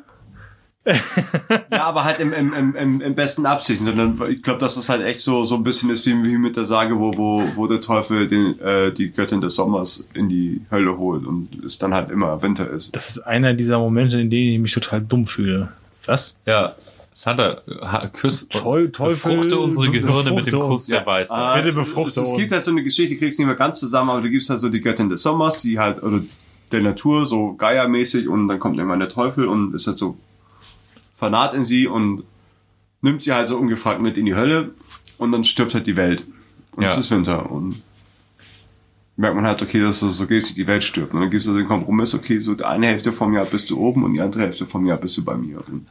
ja, 1.71 1.85
aber 1.85 2.03
halt 2.03 2.19
im, 2.19 2.33
im, 2.33 2.53
im, 2.53 2.75
im, 2.75 3.01
im 3.01 3.15
besten 3.15 3.47
Absichten, 3.47 3.85
sondern 3.85 4.21
ich 4.31 4.43
glaube, 4.43 4.59
dass 4.59 4.75
das 4.75 4.89
halt 4.89 5.03
echt 5.03 5.21
so, 5.21 5.45
so 5.45 5.55
ein 5.55 5.63
bisschen 5.63 5.91
ist 5.91 6.05
wie, 6.07 6.13
wie 6.25 6.37
mit 6.39 6.57
der 6.57 6.65
Sage, 6.65 6.99
wo, 6.99 7.17
wo, 7.17 7.45
wo 7.55 7.67
der 7.69 7.81
Teufel 7.81 8.27
den, 8.27 8.59
äh, 8.61 8.91
die 8.93 9.13
Göttin 9.13 9.41
des 9.41 9.55
Sommers 9.55 10.05
in 10.15 10.29
die 10.29 10.61
Hölle 10.73 10.99
holt 10.99 11.25
und 11.25 11.65
es 11.65 11.79
dann 11.79 11.95
halt 11.95 12.11
immer 12.11 12.43
Winter 12.43 12.69
ist. 12.69 12.97
Das 12.97 13.11
ist 13.11 13.21
einer 13.21 13.55
dieser 13.55 13.79
Momente, 13.79 14.21
in 14.21 14.29
denen 14.29 14.55
ich 14.55 14.59
mich 14.59 14.73
total 14.73 15.01
dumm 15.03 15.29
fühle. 15.29 15.69
Was? 16.05 16.37
Ja, 16.47 16.75
Santa, 17.13 17.61
ha- 17.83 18.09
küss, 18.09 18.49
Teu- 18.49 18.89
Teufel, 18.89 19.33
befruchte 19.35 19.59
unsere 19.61 19.91
Gehirne 19.91 20.31
mit 20.33 20.47
dem 20.47 20.53
befruchte 20.53 20.59
Kuss 20.59 20.71
uns. 20.83 20.87
der 20.87 21.05
Weisheit. 21.07 21.39
Ah, 21.39 21.57
Bitte 21.57 21.73
befruchte 21.75 22.21
es, 22.21 22.27
es 22.27 22.31
gibt 22.33 22.45
uns. 22.45 22.53
halt 22.53 22.65
so 22.65 22.71
eine 22.71 22.83
Geschichte, 22.83 23.15
ich 23.15 23.21
krieg's 23.21 23.39
nicht 23.39 23.47
mehr 23.47 23.57
ganz 23.57 23.79
zusammen, 23.81 24.11
aber 24.11 24.23
da 24.23 24.29
gibt's 24.29 24.49
halt 24.49 24.61
so 24.61 24.69
die 24.69 24.81
Göttin 24.81 25.09
des 25.09 25.23
Sommers, 25.23 25.61
die 25.63 25.79
halt, 25.79 26.03
oder 26.03 26.21
der 26.73 26.81
Natur, 26.81 27.27
so 27.27 27.53
Gaia-mäßig 27.55 28.29
und 28.29 28.49
dann 28.49 28.59
kommt 28.59 28.79
irgendwann 28.79 28.99
der 29.01 29.09
Teufel 29.11 29.47
und 29.47 29.75
ist 29.75 29.87
halt 29.87 29.99
so 29.99 30.17
fanat 31.15 31.53
in 31.55 31.65
sie 31.65 31.87
und 31.87 32.25
nimmt 33.03 33.23
sie 33.23 33.33
halt 33.33 33.49
so 33.49 33.59
ungefragt 33.59 34.01
mit 34.01 34.17
in 34.17 34.25
die 34.27 34.35
Hölle 34.35 34.71
und 35.19 35.33
dann 35.33 35.45
stirbt 35.45 35.75
halt 35.75 35.87
die 35.87 35.97
Welt. 35.97 36.27
Und 36.75 36.83
Ja. 36.85 36.89
es 36.91 36.97
ist 36.97 37.11
Winter 37.11 37.51
und 37.51 37.83
merkt 39.17 39.37
man 39.37 39.47
halt, 39.47 39.61
okay, 39.61 39.81
dass 39.81 40.01
so, 40.01 40.09
so 40.11 40.27
geht 40.27 40.57
die 40.57 40.67
Welt 40.67 40.83
stirbt. 40.83 41.13
Und 41.13 41.21
dann 41.21 41.31
gibt's 41.31 41.45
so 41.45 41.55
den 41.55 41.67
Kompromiss, 41.69 42.15
okay, 42.15 42.39
so 42.39 42.55
die 42.55 42.65
eine 42.65 42.87
Hälfte 42.87 43.13
vom 43.13 43.35
Jahr 43.35 43.45
bist 43.45 43.69
du 43.69 43.79
oben 43.79 44.03
und 44.05 44.15
die 44.15 44.21
andere 44.23 44.45
Hälfte 44.45 44.65
vom 44.65 44.87
Jahr 44.87 44.97
bist 44.97 45.19
du 45.19 45.25
bei 45.25 45.37
mir. 45.37 45.63
Und 45.69 45.87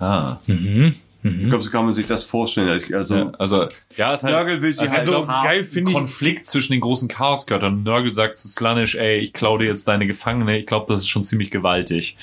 Ah. 1.23 1.27
ich 1.27 1.49
glaube, 1.49 1.63
so 1.63 1.69
kann 1.69 1.85
man 1.85 1.93
sich 1.93 2.05
das 2.05 2.23
vorstellen. 2.23 2.69
Also, 2.93 3.15
Ja, 3.15 3.31
also, 3.37 3.67
ja, 3.95 4.13
es 4.13 4.21
ist 4.21 4.23
halt, 4.23 4.33
Nörgel 4.33 4.61
will 4.61 4.73
sie 4.73 4.81
also 4.81 4.93
halt 4.93 5.01
ich 5.03 5.05
so 5.05 5.11
glaub, 5.11 5.27
haben. 5.27 5.47
geil 5.47 5.59
ein 5.59 5.65
finde 5.65 5.91
ich. 5.91 5.97
Konflikt 5.97 6.45
zwischen 6.45 6.71
den 6.73 6.81
großen 6.81 7.07
Chaosgöttern. 7.07 7.83
Nörgel 7.83 8.13
sagt 8.13 8.37
zu 8.37 8.47
Slanish, 8.47 8.95
ey, 8.95 9.19
ich 9.19 9.33
klaue 9.33 9.59
dir 9.59 9.65
jetzt 9.65 9.87
deine 9.87 10.07
Gefangene. 10.07 10.57
Ich 10.59 10.65
glaube, 10.65 10.85
das 10.89 11.01
ist 11.01 11.07
schon 11.09 11.23
ziemlich 11.23 11.51
gewaltig. 11.51 12.17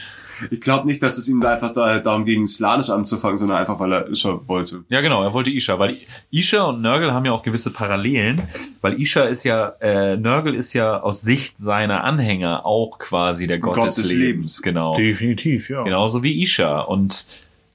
Ich 0.53 0.61
glaube 0.61 0.87
nicht, 0.87 1.03
dass 1.03 1.19
es 1.19 1.27
ihm 1.27 1.41
da 1.41 1.53
einfach 1.55 1.73
da, 1.73 1.99
darum 1.99 2.25
ging, 2.25 2.47
Slanisch 2.47 2.91
anzufangen, 2.91 3.39
sondern 3.39 3.59
einfach, 3.59 3.81
weil 3.81 3.93
er 3.93 4.09
Isha 4.09 4.41
wollte. 4.47 4.85
Ja, 4.89 5.01
genau, 5.01 5.23
er 5.25 5.33
wollte 5.33 5.51
Isha, 5.51 5.81
weil 5.81 5.97
Isha 6.31 6.63
und 6.63 6.81
Nörgel 6.81 7.13
haben 7.13 7.25
ja 7.25 7.33
auch 7.33 7.43
gewisse 7.43 7.73
Parallelen, 7.73 8.43
weil 8.81 9.01
Isha 9.01 9.23
ist 9.25 9.43
ja, 9.43 9.71
äh, 9.81 10.17
Nörgel 10.17 10.55
ist 10.55 10.75
ja 10.75 11.01
aus 11.01 11.23
Sicht 11.23 11.61
seiner 11.61 12.05
Anhänger 12.05 12.65
auch 12.67 13.01
quasi 13.01 13.49
der 13.49 13.59
Gott, 13.59 13.75
Gott 13.75 13.87
des, 13.89 13.97
des 13.97 14.11
Lebens, 14.13 14.23
Lebens. 14.27 14.63
genau. 14.63 14.95
Definitiv, 14.97 15.71
ja. 15.71 15.83
Genauso 15.83 16.23
wie 16.23 16.41
Isha. 16.41 16.83
Und 16.83 17.27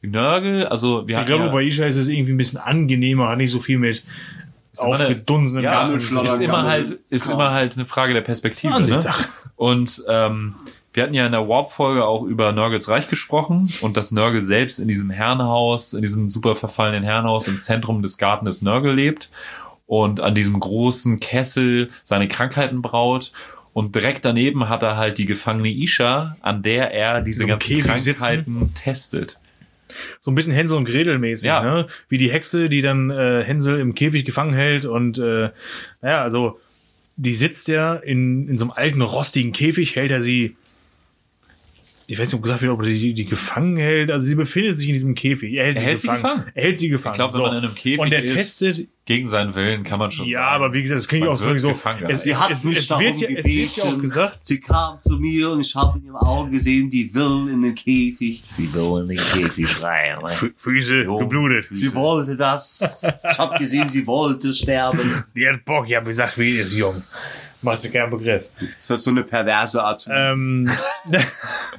Nörgel, 0.07 0.65
also 0.67 1.07
wir 1.07 1.19
Ich 1.19 1.25
glaube, 1.25 1.45
ja, 1.45 1.51
bei 1.51 1.63
Isha 1.63 1.85
ist 1.85 1.95
es 1.95 2.07
irgendwie 2.07 2.33
ein 2.33 2.37
bisschen 2.37 2.59
angenehmer, 2.59 3.29
hat 3.29 3.37
nicht 3.37 3.51
so 3.51 3.59
viel 3.59 3.79
mit 3.79 4.03
aufgedunsenen 4.77 5.63
ja, 5.63 5.71
Sachen 5.71 5.95
ist 5.95 6.09
zu 6.09 6.15
tun. 6.15 6.25
ist 6.25 6.41
immer 6.41 6.63
halt, 6.63 6.99
ist 7.09 7.27
immer 7.27 7.51
halt 7.51 7.75
eine 7.75 7.85
Frage 7.85 8.13
der 8.13 8.21
Perspektive. 8.21 8.79
Ne? 8.81 8.99
Und 9.55 10.03
ähm, 10.07 10.55
wir 10.93 11.03
hatten 11.03 11.13
ja 11.13 11.25
in 11.25 11.31
der 11.31 11.47
Warp-Folge 11.47 12.05
auch 12.05 12.23
über 12.23 12.51
Nörgels 12.51 12.87
Reich 12.89 13.07
gesprochen 13.07 13.71
und 13.81 13.97
dass 13.97 14.11
Nörgel 14.11 14.43
selbst 14.43 14.79
in 14.79 14.87
diesem 14.87 15.09
Herrenhaus, 15.09 15.93
in 15.93 16.01
diesem 16.01 16.29
super 16.29 16.55
verfallenen 16.55 17.03
Herrenhaus 17.03 17.47
im 17.47 17.59
Zentrum 17.59 18.01
des 18.01 18.17
Gartens 18.17 18.61
Nörgel 18.61 18.93
lebt 18.93 19.29
und 19.87 20.21
an 20.21 20.35
diesem 20.35 20.59
großen 20.59 21.19
Kessel 21.19 21.89
seine 22.03 22.27
Krankheiten 22.27 22.81
braut. 22.81 23.31
Und 23.73 23.95
direkt 23.95 24.23
daneben 24.23 24.69
hat 24.69 24.83
er 24.83 24.97
halt 24.97 25.17
die 25.17 25.25
gefangene 25.25 25.71
Isha, 25.71 26.37
an 26.41 26.61
der 26.61 26.91
er 26.91 27.21
diese 27.21 27.41
So 27.41 27.47
ganzen 27.47 27.67
Käfig 27.67 28.05
Krankheiten 28.05 28.71
testet. 28.75 29.39
So 30.19 30.31
ein 30.31 30.35
bisschen 30.35 30.53
Hänsel 30.53 30.77
und 30.77 30.85
Gretel 30.85 31.19
mäßig, 31.19 31.47
Ja. 31.47 31.61
ne? 31.63 31.87
Wie 32.09 32.17
die 32.17 32.31
Hexe, 32.31 32.69
die 32.69 32.81
dann 32.81 33.09
äh, 33.09 33.43
Hänsel 33.43 33.79
im 33.79 33.93
Käfig 33.95 34.25
gefangen 34.25 34.53
hält 34.53 34.85
und 34.85 35.17
äh, 35.17 35.49
naja, 36.01 36.21
also 36.21 36.59
die 37.15 37.33
sitzt 37.33 37.67
ja 37.67 37.95
in, 37.95 38.47
in 38.47 38.57
so 38.57 38.65
einem 38.65 38.71
alten 38.71 39.01
rostigen 39.01 39.51
Käfig, 39.51 39.95
hält 39.95 40.11
er 40.11 40.21
sie 40.21 40.55
ich 42.07 42.19
weiß 42.19 42.27
nicht, 42.27 42.35
ob 42.35 42.43
gesagt 42.43 42.61
wird, 42.61 42.71
ob 42.71 42.81
er 42.81 42.87
die, 42.89 43.13
die 43.13 43.25
gefangen 43.25 43.77
hält. 43.77 44.11
Also 44.11 44.25
sie 44.27 44.35
befindet 44.35 44.77
sich 44.77 44.87
in 44.89 44.93
diesem 44.93 45.15
Käfig. 45.15 45.53
Er 45.53 45.65
hält, 45.65 45.77
Er 45.77 45.79
sie, 45.81 45.85
hält 45.87 45.99
sie 46.01 46.07
gefangen. 46.07 46.21
gefangen. 46.37 46.51
Er 46.55 46.63
hält 46.63 46.77
sie 46.77 46.89
gefangen. 46.89 47.13
Ich 47.13 47.17
glaube, 47.17 47.33
wenn 47.35 47.41
man 47.41 47.51
in 47.57 47.63
einem 47.65 47.75
Käfig 47.75 47.99
Und 47.99 48.11
er 48.13 48.23
ist, 48.23 48.35
testet, 48.35 48.87
Gegen 49.05 49.27
seinen 49.27 49.53
Willen 49.53 49.83
kann 49.83 49.99
man 49.99 50.11
schon 50.11 50.27
ja, 50.27 50.39
sagen. 50.39 50.55
aber 50.63 50.73
wie 50.73 50.81
gesagt, 50.81 50.99
es 51.01 51.07
klingt 51.09 51.25
Man 51.25 51.33
auch 51.33 51.37
so, 51.37 51.45
wird 51.45 51.59
so 51.59 51.69
gefangen 51.69 52.05
es, 52.09 52.25
es, 52.25 52.39
hat 52.39 52.51
es, 52.51 52.63
mich 52.63 52.77
es, 52.77 52.87
darum 52.87 53.03
wird 53.03 53.17
ja, 53.19 53.27
es 53.37 53.45
wird 53.45 53.75
ja 53.75 53.83
auch 53.83 53.99
gesagt, 53.99 54.39
Sie 54.43 54.61
kam 54.61 55.01
zu 55.01 55.17
mir 55.17 55.49
und 55.51 55.59
ich 55.59 55.75
habe 55.75 55.99
in 55.99 56.05
ihrem 56.05 56.15
Auge 56.15 56.51
gesehen, 56.51 56.89
die 56.89 57.13
will 57.13 57.49
in 57.51 57.61
den 57.63 57.75
Käfig. 57.75 58.43
Sie 58.55 58.73
will 58.73 59.01
in 59.01 59.07
den 59.09 59.17
Käfig 59.17 59.83
rein. 59.83 60.19
ne? 60.21 60.29
Fü- 60.29 60.53
Füße 60.55 61.03
Jo. 61.03 61.17
geblutet. 61.17 61.67
Sie 61.71 61.93
wollte 61.93 62.37
das. 62.37 63.01
Ich 63.29 63.37
habe 63.39 63.57
gesehen, 63.59 63.89
sie 63.89 64.07
wollte 64.07 64.53
sterben. 64.53 65.23
Die 65.35 65.47
hat 65.49 65.65
Bock, 65.65 65.85
ja, 65.89 66.05
wie 66.07 66.13
sagt, 66.13 66.37
wie 66.37 66.55
ist 66.55 66.73
jung. 66.73 67.03
Machst 67.63 67.85
du 67.85 67.89
keinen 67.91 68.09
Begriff. 68.11 68.49
Das 68.79 68.89
hat 68.91 68.99
so 68.99 69.09
eine 69.09 69.23
perverse 69.23 69.83
Art 69.83 70.01
zu 70.01 70.09
lieben. 70.11 70.67
Ähm, 70.67 71.19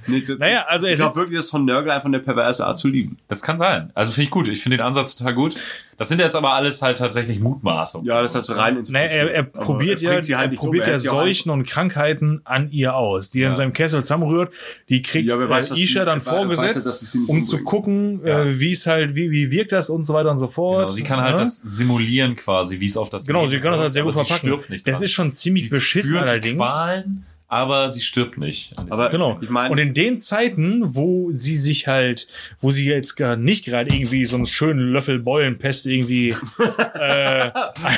Nee, 0.07 0.20
das- 0.20 0.39
naja, 0.39 0.64
also 0.68 0.87
ich 0.87 0.97
glaube 0.97 1.16
wirklich, 1.16 1.39
dass 1.39 1.49
von 1.51 1.64
Nörgel 1.64 1.91
einfach 1.91 2.07
eine 2.09 2.20
perverse 2.20 2.66
Art 2.66 2.78
zu 2.78 2.89
lieben. 2.89 3.18
Das 3.28 3.43
kann 3.43 3.59
sein. 3.59 3.91
Also 3.95 4.11
finde 4.12 4.24
ich 4.24 4.30
gut. 4.30 4.49
Ich 4.49 4.62
finde 4.62 4.76
den 4.78 4.87
Ansatz 4.87 5.16
total 5.16 5.35
gut. 5.35 5.55
Das 5.99 6.09
sind 6.09 6.21
jetzt 6.21 6.35
aber 6.37 6.53
alles 6.53 6.83
halt 6.83 6.99
tatsächlich 6.99 7.41
Mutmaßungen. 7.41 8.07
Ja, 8.07 8.21
das 8.23 8.35
hat 8.35 8.45
so 8.45 8.55
rein 8.55 8.83
Naja, 8.89 9.07
er, 9.09 9.31
er 9.35 9.43
probiert 9.45 10.03
er 10.03 10.15
ja, 10.15 10.23
sie 10.23 10.37
halt 10.37 10.53
er 10.53 10.57
probiert 10.59 10.85
um, 10.85 10.91
er 10.91 10.97
ja 10.97 11.11
Seuchen 11.11 11.51
und 11.51 11.65
Krankheiten 11.67 12.41
an 12.45 12.71
ihr 12.71 12.95
aus, 12.97 13.31
die 13.31 13.41
er 13.41 13.47
in 13.47 13.53
Ja. 13.53 13.57
seinem 13.57 13.73
Kessel 13.73 14.01
zusammenrührt. 14.03 14.53
Die 14.89 15.03
kriegt 15.03 15.29
Ja, 15.29 15.49
weiß, 15.49 15.71
äh, 15.73 15.75
Isha 15.75 16.01
sie- 16.01 16.07
dann 16.07 16.19
weiß 16.19 16.29
vorgesetzt, 16.29 17.15
nicht 17.15 17.29
um 17.29 17.45
zu 17.45 17.57
umbringt. 17.57 17.65
gucken, 17.69 18.21
Ja. 18.27 18.43
äh, 18.45 18.61
wie 18.61 18.73
es 18.73 18.87
halt, 18.87 19.15
wie, 19.15 19.31
wie 19.31 19.51
wirkt 19.51 19.73
das 19.73 19.91
und 19.91 20.05
so 20.05 20.15
weiter 20.15 20.31
und 20.31 20.39
so 20.39 20.49
fort. 20.49 20.83
Genau, 20.87 20.89
sie 20.95 21.03
kann 21.03 21.21
halt 21.21 21.35
ne? 21.37 21.41
das 21.43 21.59
simulieren 21.59 22.37
quasi, 22.37 22.81
wie 22.81 22.87
es 22.87 22.97
auf 22.97 23.11
das 23.11 23.27
Genau, 23.27 23.47
sie 23.47 23.59
kann 23.59 23.73
das 23.73 23.81
halt 23.81 23.95
sehr 23.95 24.03
gut 24.05 24.15
verpacken. 24.15 24.35
Sie 24.43 24.49
stirbt 24.49 24.71
nicht 24.71 24.87
das 24.87 24.99
dran. 24.99 25.05
ist 25.05 25.13
schon 25.13 25.33
ziemlich 25.33 25.65
sie 25.65 25.69
beschissen 25.69 26.17
allerdings. 26.17 26.59
Qualen, 26.59 27.25
aber 27.49 27.91
sie 27.91 28.01
stirbt 28.01 28.39
nicht. 28.39 28.73
Aber- 28.91 29.11
Genau. 29.11 29.39
Ich 29.41 29.49
meine- 29.51 29.71
und 29.71 29.79
in 29.79 29.95
den 29.95 30.19
Zeiten, 30.19 30.95
wo 30.97 31.31
sie 31.33 31.55
sich 31.57 31.87
halt, 31.87 32.27
wo 32.61 32.71
sie 32.71 32.87
jetzt 32.87 33.15
gar 33.17 33.37
nicht 33.37 33.65
gerade 33.65 33.95
irgendwie 33.95 34.25
so 34.25 34.37
einen 34.37 34.47
schönen 34.47 34.93
Löffel 34.93 35.19
Beulenpest 35.21 35.87
irgendwie 35.87 36.31
äh, 36.95 37.51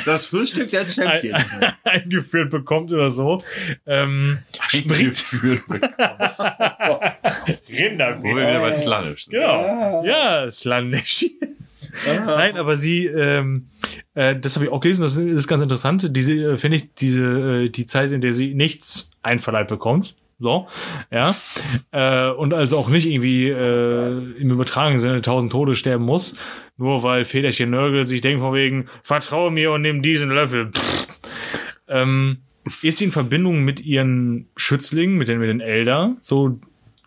Das 0.05 0.27
Frühstück 0.27 0.69
der 0.71 0.87
Champions. 0.89 1.53
ein, 1.59 1.73
eingeführt 1.83 2.49
bekommt 2.51 2.91
oder 2.91 3.09
so, 3.09 3.41
ähm, 3.85 4.39
springt 4.67 4.91
Eingeführt 4.99 5.67
bekommen. 5.67 5.91
Rinder 7.69 8.17
Wo 8.21 8.35
wir 8.35 8.47
wieder 8.47 8.59
bei 8.59 8.73
Slanisch 8.73 9.25
sind. 9.25 9.33
Genau. 9.33 10.03
Ja, 10.05 10.49
Slanisch. 10.51 11.25
Nein, 12.25 12.57
aber 12.57 12.77
sie, 12.77 13.05
ähm, 13.05 13.69
äh, 14.13 14.35
das 14.35 14.55
habe 14.55 14.65
ich 14.65 14.71
auch 14.71 14.79
gelesen, 14.79 15.01
das 15.01 15.17
ist 15.17 15.47
ganz 15.47 15.61
interessant. 15.61 16.15
Diese, 16.15 16.33
äh, 16.33 16.57
finde 16.57 16.77
ich, 16.77 16.93
diese, 16.95 17.65
äh, 17.65 17.69
die 17.69 17.85
Zeit, 17.85 18.11
in 18.11 18.21
der 18.21 18.33
sie 18.33 18.53
nichts 18.53 19.11
einverleibt 19.21 19.69
bekommt. 19.69 20.15
So, 20.39 20.67
ja. 21.11 21.35
Äh, 21.91 22.29
und 22.29 22.53
also 22.53 22.77
auch 22.77 22.89
nicht 22.89 23.07
irgendwie 23.07 23.49
äh, 23.49 24.39
im 24.39 24.51
übertragenen 24.51 24.99
Sinne 24.99 25.21
tausend 25.21 25.51
Tode 25.51 25.73
sterben 25.73 26.05
muss, 26.05 26.35
nur 26.77 27.01
weil 27.01 27.25
Federchen 27.25 27.71
Nörgel 27.71 28.05
sich 28.05 28.21
denkt 28.21 28.41
von 28.41 28.53
wegen, 28.53 28.85
vertraue 29.01 29.49
mir 29.49 29.71
und 29.71 29.81
nimm 29.81 30.03
diesen 30.03 30.29
Löffel. 30.29 30.71
Pff. 30.71 31.07
Ähm, 31.87 32.39
ist 32.83 32.99
sie 32.99 33.05
in 33.05 33.11
Verbindung 33.11 33.63
mit 33.63 33.79
ihren 33.79 34.47
Schützlingen, 34.55 35.17
mit 35.17 35.27
den, 35.27 35.39
mit 35.39 35.49
den 35.49 35.61
Elder, 35.61 36.17
so, 36.21 36.59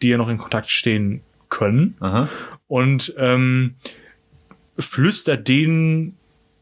die 0.02 0.08
ja 0.08 0.16
noch 0.16 0.28
in 0.28 0.38
Kontakt 0.38 0.70
stehen 0.70 1.22
können 1.48 1.96
Aha. 2.00 2.28
und 2.66 3.14
ähm, 3.18 3.74
flüstert 4.80 5.48
denen 5.48 6.16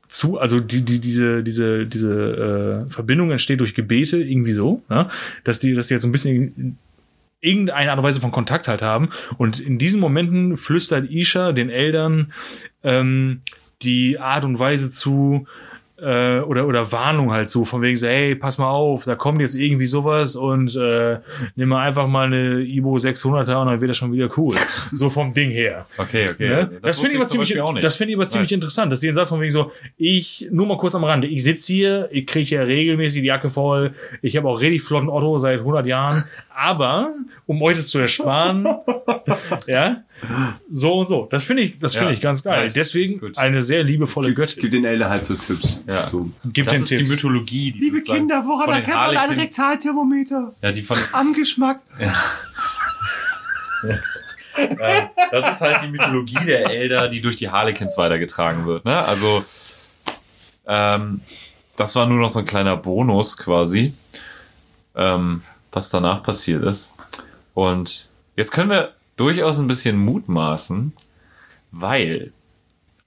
zu, 0.08 0.38
also 0.38 0.58
die, 0.58 0.82
die, 0.82 1.00
diese, 1.00 1.42
diese, 1.42 1.86
diese 1.86 2.86
äh, 2.86 2.90
Verbindung 2.90 3.30
entsteht 3.30 3.60
durch 3.60 3.74
Gebete, 3.74 4.16
irgendwie 4.16 4.54
so, 4.54 4.82
ja? 4.88 5.10
dass 5.44 5.60
die, 5.60 5.74
dass 5.74 5.88
die 5.88 5.94
jetzt 5.94 6.02
so 6.02 6.08
ein 6.08 6.12
bisschen 6.12 6.54
in 6.56 6.78
irgendeine 7.40 7.90
Art 7.90 7.98
und 7.98 8.04
Weise 8.04 8.20
von 8.20 8.32
Kontakt 8.32 8.68
halt 8.68 8.82
haben. 8.82 9.10
Und 9.36 9.60
in 9.60 9.78
diesen 9.78 10.00
Momenten 10.00 10.56
flüstert 10.56 11.10
Isha 11.10 11.52
den 11.52 11.70
Eltern 11.70 12.32
ähm, 12.82 13.42
die 13.82 14.18
Art 14.18 14.44
und 14.44 14.58
Weise 14.58 14.90
zu, 14.90 15.46
äh, 16.00 16.40
oder, 16.40 16.66
oder 16.66 16.90
Warnung 16.92 17.32
halt 17.32 17.50
so, 17.50 17.64
von 17.64 17.82
wegen 17.82 17.96
so, 17.96 18.06
hey, 18.06 18.34
pass 18.34 18.58
mal 18.58 18.70
auf, 18.70 19.04
da 19.04 19.16
kommt 19.16 19.40
jetzt 19.40 19.54
irgendwie 19.54 19.86
sowas 19.86 20.36
und 20.36 20.76
äh, 20.76 21.18
nimm 21.56 21.68
mal 21.68 21.86
einfach 21.86 22.06
mal 22.06 22.26
eine 22.26 22.60
Ibo 22.60 22.96
600er 22.96 23.60
und 23.60 23.66
dann 23.66 23.80
wird 23.80 23.90
das 23.90 23.96
schon 23.96 24.12
wieder 24.12 24.28
cool. 24.36 24.54
so 24.92 25.10
vom 25.10 25.32
Ding 25.32 25.50
her. 25.50 25.86
Okay, 25.96 26.26
okay. 26.30 26.48
Ne? 26.48 26.70
Das, 26.82 26.98
wusste 26.98 27.02
finde 27.02 27.12
ich 27.12 27.16
aber 27.16 27.26
zum 27.26 27.44
ziemlich, 27.44 27.82
das 27.82 27.96
finde 27.96 28.12
ich 28.12 28.16
aber 28.16 28.28
ziemlich 28.28 28.50
Nice. 28.50 28.56
interessant, 28.56 28.92
dass 28.92 29.00
sie 29.00 29.06
den 29.08 29.14
sagt 29.14 29.28
von 29.28 29.40
wegen 29.40 29.50
so, 29.50 29.72
ich, 29.96 30.48
nur 30.50 30.66
mal 30.66 30.78
kurz 30.78 30.94
am 30.94 31.04
Rande, 31.04 31.26
ich 31.26 31.42
sitze 31.42 31.72
hier, 31.72 32.08
ich 32.12 32.26
kriege 32.26 32.54
ja 32.54 32.62
regelmäßig 32.62 33.22
die 33.22 33.28
Jacke 33.28 33.48
voll, 33.48 33.94
ich 34.22 34.36
habe 34.36 34.48
auch 34.48 34.60
richtig 34.60 34.82
flotten 34.82 35.08
Otto 35.08 35.38
seit 35.38 35.60
100 35.60 35.86
Jahren, 35.86 36.24
aber, 36.54 37.12
um 37.46 37.60
euch 37.62 37.76
das 37.76 37.86
zu 37.86 37.98
ersparen, 37.98 38.66
ja, 39.66 40.02
so 40.68 40.98
und 40.98 41.08
so. 41.08 41.26
Das 41.30 41.44
finde 41.44 41.62
ich, 41.62 41.78
das 41.78 41.94
Ja, 41.94 42.00
finde 42.00 42.14
ich 42.14 42.20
ganz 42.20 42.42
geil. 42.42 42.62
nice. 42.62 42.74
Deswegen 42.74 43.20
Gut. 43.20 43.38
eine 43.38 43.62
sehr 43.62 43.84
liebevolle 43.84 44.28
Gib, 44.28 44.36
Göttin. 44.36 44.62
gib 44.62 44.70
den 44.72 44.84
Eltern 44.84 45.08
halt 45.10 45.24
so 45.24 45.34
Tipps. 45.34 45.82
Ja. 45.86 46.08
So. 46.08 46.30
Gib 46.52 46.66
das 46.66 46.74
den 46.74 46.82
ist 46.82 46.90
die 46.90 46.96
Tipps. 46.96 47.10
Mythologie, 47.10 47.72
die 47.72 47.90
sozusagen 47.90 48.28
von 48.28 48.74
den 48.74 48.86
Harlequins, 48.86 49.38
Rektalthermometer? 49.58 50.52
ja, 50.62 50.72
die 50.72 50.82
von, 50.82 50.96
Am 51.12 51.32
Geschmack. 51.34 51.80
äh, 51.98 52.08
das 55.30 55.48
ist 55.48 55.60
halt 55.60 55.82
die 55.82 55.88
Mythologie 55.88 56.38
der 56.46 56.68
Elder, 56.70 57.08
die 57.08 57.20
durch 57.20 57.36
die 57.36 57.48
Harlequins 57.50 57.96
weitergetragen 57.96 58.66
wird. 58.66 58.84
Ne? 58.84 59.04
Also 59.04 59.44
ähm, 60.66 61.20
das 61.76 61.94
war 61.94 62.06
nur 62.06 62.18
noch 62.18 62.28
so 62.28 62.40
ein 62.40 62.44
kleiner 62.44 62.76
Bonus 62.76 63.36
quasi, 63.36 63.94
ähm, 64.96 65.42
was 65.72 65.90
danach 65.90 66.22
passiert 66.22 66.64
ist. 66.64 66.90
Und 67.54 68.08
jetzt 68.36 68.50
können 68.50 68.70
wir 68.70 68.94
durchaus 69.18 69.58
ein 69.58 69.66
bisschen 69.66 69.98
mutmaßen, 69.98 70.92
weil, 71.72 72.32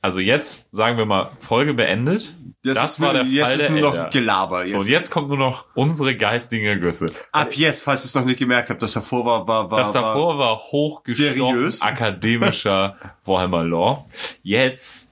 also 0.02 0.20
jetzt 0.20 0.68
sagen 0.72 0.98
wir 0.98 1.06
mal, 1.06 1.32
Folge 1.40 1.74
beendet. 1.74 2.36
Das, 2.64 2.84
ist 2.84 3.02
war 3.02 3.14
nur, 3.14 3.24
der 3.24 3.32
jetzt 3.32 3.44
Fall 3.48 3.54
ist 3.56 3.62
der 3.64 3.70
nur 3.72 3.82
noch 3.82 3.94
Elder. 3.96 4.10
Gelaber. 4.12 4.60
So, 4.60 4.64
Jetzt. 4.66 4.76
und 4.82 4.88
jetzt 4.90 5.10
kommt 5.10 5.28
nur 5.30 5.38
noch 5.38 5.66
unsere 5.74 6.16
geistige 6.16 6.80
Güsse. 6.80 7.08
Ab 7.32 7.54
jetzt, 7.56 7.84
falls 7.84 8.04
ihr 8.04 8.06
es 8.06 8.16
noch 8.16 8.26
nicht 8.26 8.38
gemerkt 8.38 8.70
habt, 8.70 8.84
das 8.84 8.94
davor 8.94 9.26
war, 9.26 9.48
war, 9.48 9.72
war, 9.72 9.80
Das 9.80 9.92
davor 9.94 10.38
war 10.38 10.58
hochgestochen 10.58 11.34
Seriös. 11.34 11.82
akademischer 11.82 12.98
Warhammer 13.26 13.64
Law. 13.64 14.06
Jetzt, 14.44 15.12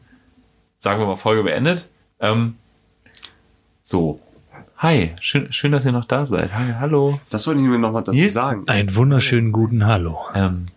sagen 0.77 0.99
wir 0.99 1.07
mal, 1.07 1.15
Folge 1.15 1.41
beendet. 1.43 1.87
Ähm, 2.19 2.55
so. 3.81 4.19
Hi, 4.77 5.15
schön, 5.19 5.51
schön, 5.51 5.71
dass 5.71 5.85
ihr 5.85 5.91
noch 5.91 6.05
da 6.05 6.25
seid. 6.25 6.53
Hi, 6.53 6.73
hallo. 6.79 7.19
Das 7.31 7.47
wollte 7.47 7.59
ich 7.61 7.65
mir 7.67 7.79
nochmal 7.79 8.03
dazu 8.03 8.17
Nils? 8.17 8.33
sagen. 8.33 8.63
Einen 8.67 8.95
wunderschönen 8.95 9.51
guten 9.51 9.85
Hallo. 9.87 10.19
Ähm, 10.35 10.67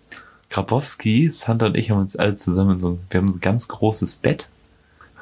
Grabowski, 0.53 1.31
Sandra 1.31 1.67
und 1.69 1.77
ich 1.77 1.91
haben 1.91 1.99
uns 2.01 2.15
alle 2.17 2.35
zusammen 2.35 2.73
in 2.73 2.79
so, 2.79 2.99
wir 3.11 3.19
haben 3.21 3.29
ein 3.31 3.41
ganz 3.41 3.69
großes 3.69 4.17
Bett. 4.17 4.49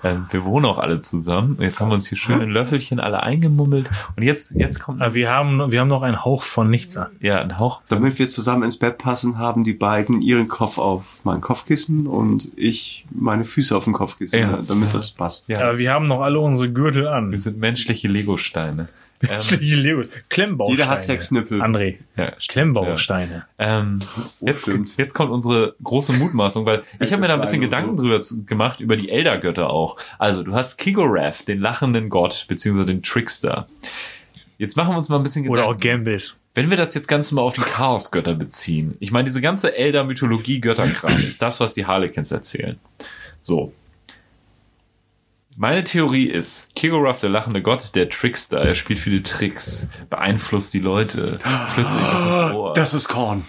Ähm, 0.03 0.27
wir 0.31 0.45
wohnen 0.47 0.65
auch 0.65 0.79
alle 0.79 0.99
zusammen. 1.01 1.59
Jetzt 1.61 1.79
haben 1.81 1.91
wir 1.91 1.95
uns 1.95 2.09
hier 2.09 2.17
schön 2.17 2.41
in 2.41 2.49
Löffelchen 2.49 2.99
alle 3.01 3.23
eingemummelt. 3.23 3.89
Und 4.17 4.23
jetzt, 4.23 4.53
jetzt 4.53 4.81
kommt, 4.81 5.03
Aber 5.03 5.13
wir 5.15 5.31
haben, 5.31 5.71
wir 5.71 5.79
haben 5.81 5.89
noch 5.89 6.01
einen 6.03 6.25
Hauch 6.25 6.43
von 6.43 6.71
nichts 6.71 6.97
an. 6.97 7.11
ja, 7.21 7.39
ein 7.41 7.59
Hauch. 7.59 7.83
Damit 7.89 8.19
wir 8.19 8.29
zusammen 8.29 8.63
ins 8.63 8.79
Bett 8.79 8.97
passen, 8.99 9.39
haben 9.39 9.63
die 9.63 9.75
beiden 9.75 10.23
ihren 10.23 10.49
Kopf 10.49 10.79
auf 10.79 11.05
mein 11.25 11.43
Kopfkissen 11.43 12.07
und 12.07 12.51
ich 12.57 13.05
meine 13.11 13.45
Füße 13.45 13.77
auf 13.77 13.85
dem 13.85 13.93
Kopfkissen, 13.93 14.39
Ja. 14.39 14.47
ne, 14.53 14.65
damit 14.67 14.95
das 14.95 15.11
passt. 15.11 15.49
Ja, 15.49 15.61
Aber 15.61 15.77
wir 15.79 15.93
haben 15.93 16.09
noch 16.09 16.23
alle 16.23 16.41
unsere 16.41 16.73
Gürtel 16.73 17.03
wir 17.03 17.13
an. 17.13 17.39
sind 17.39 17.59
menschliche 17.59 18.09
Legosteine. 18.09 18.89
Ähm, 19.29 20.09
Klemmbausteine. 20.31 20.79
Jeder 20.79 20.91
hat 20.91 21.03
sechs 21.03 21.31
Nippel. 21.31 21.61
André. 21.61 21.99
ja, 22.17 22.33
Klemmbausteine. 22.49 23.45
Ähm, 23.59 24.01
jetzt, 24.41 24.63
stimmt. 24.63 24.97
jetzt 24.97 25.13
kommt 25.13 25.31
unsere 25.31 25.75
große 25.83 26.15
Mutmaßung, 26.15 26.65
weil 26.65 26.83
ich 27.01 27.13
habe 27.13 27.21
mir 27.21 27.29
da 27.29 27.35
ein 27.35 27.41
bisschen 27.43 27.61
Gedanken 27.61 27.99
so. 27.99 28.03
drüber 28.03 28.21
gemacht, 28.47 28.81
über 28.81 28.97
die 28.97 29.11
Eldergötter 29.11 29.69
auch. 29.69 29.99
Also, 30.19 30.43
du 30.43 30.55
hast 30.55 30.79
Kigorath, 30.79 31.47
den 31.49 31.61
lachenden 31.61 32.09
Gott, 32.09 32.47
beziehungsweise 32.49 32.87
den 32.87 33.03
Trickster. 33.03 33.67
Jetzt 34.57 34.77
machen 34.77 34.93
wir 34.93 34.97
uns 34.97 35.11
mal 35.11 35.17
ein 35.17 35.23
bisschen 35.23 35.47
Oder 35.49 35.67
auch 35.67 35.77
Gedanken. 35.77 36.05
Gambit. 36.07 36.37
Wenn 36.55 36.71
wir 36.71 36.77
das 36.77 36.95
jetzt 36.95 37.07
Ganze 37.07 37.35
mal 37.35 37.43
auf 37.43 37.55
die 37.55 37.61
Chaosgötter 37.61 38.35
beziehen, 38.35 38.97
ich 39.01 39.13
meine, 39.13 39.25
diese 39.25 39.41
ganze 39.41 39.77
Elder-Mythologie-Götterkram 39.77 41.19
ist 41.25 41.43
das, 41.43 41.61
was 41.61 41.75
die 41.75 41.87
Harlequins 41.87 42.33
erzählen. 42.33 42.79
So. 43.39 43.73
Meine 45.63 45.85
Theorie 45.85 46.25
ist, 46.31 46.75
Kigoroth, 46.75 47.23
der 47.23 47.29
lachende 47.29 47.61
Gott, 47.61 47.95
der 47.95 48.09
Trickster, 48.09 48.61
er 48.63 48.75
spielt 48.75 48.99
viele 48.99 49.23
Tricks, 49.23 49.89
beeinflusst 50.09 50.73
die 50.73 50.79
Leute, 50.79 51.39
flüstert 51.75 51.99
ihnen 52.01 52.09
was 52.11 52.47
ins 52.47 52.55
Ohr. 52.57 52.73
Das 52.73 52.95
ist 52.95 53.09
Korn. 53.09 53.45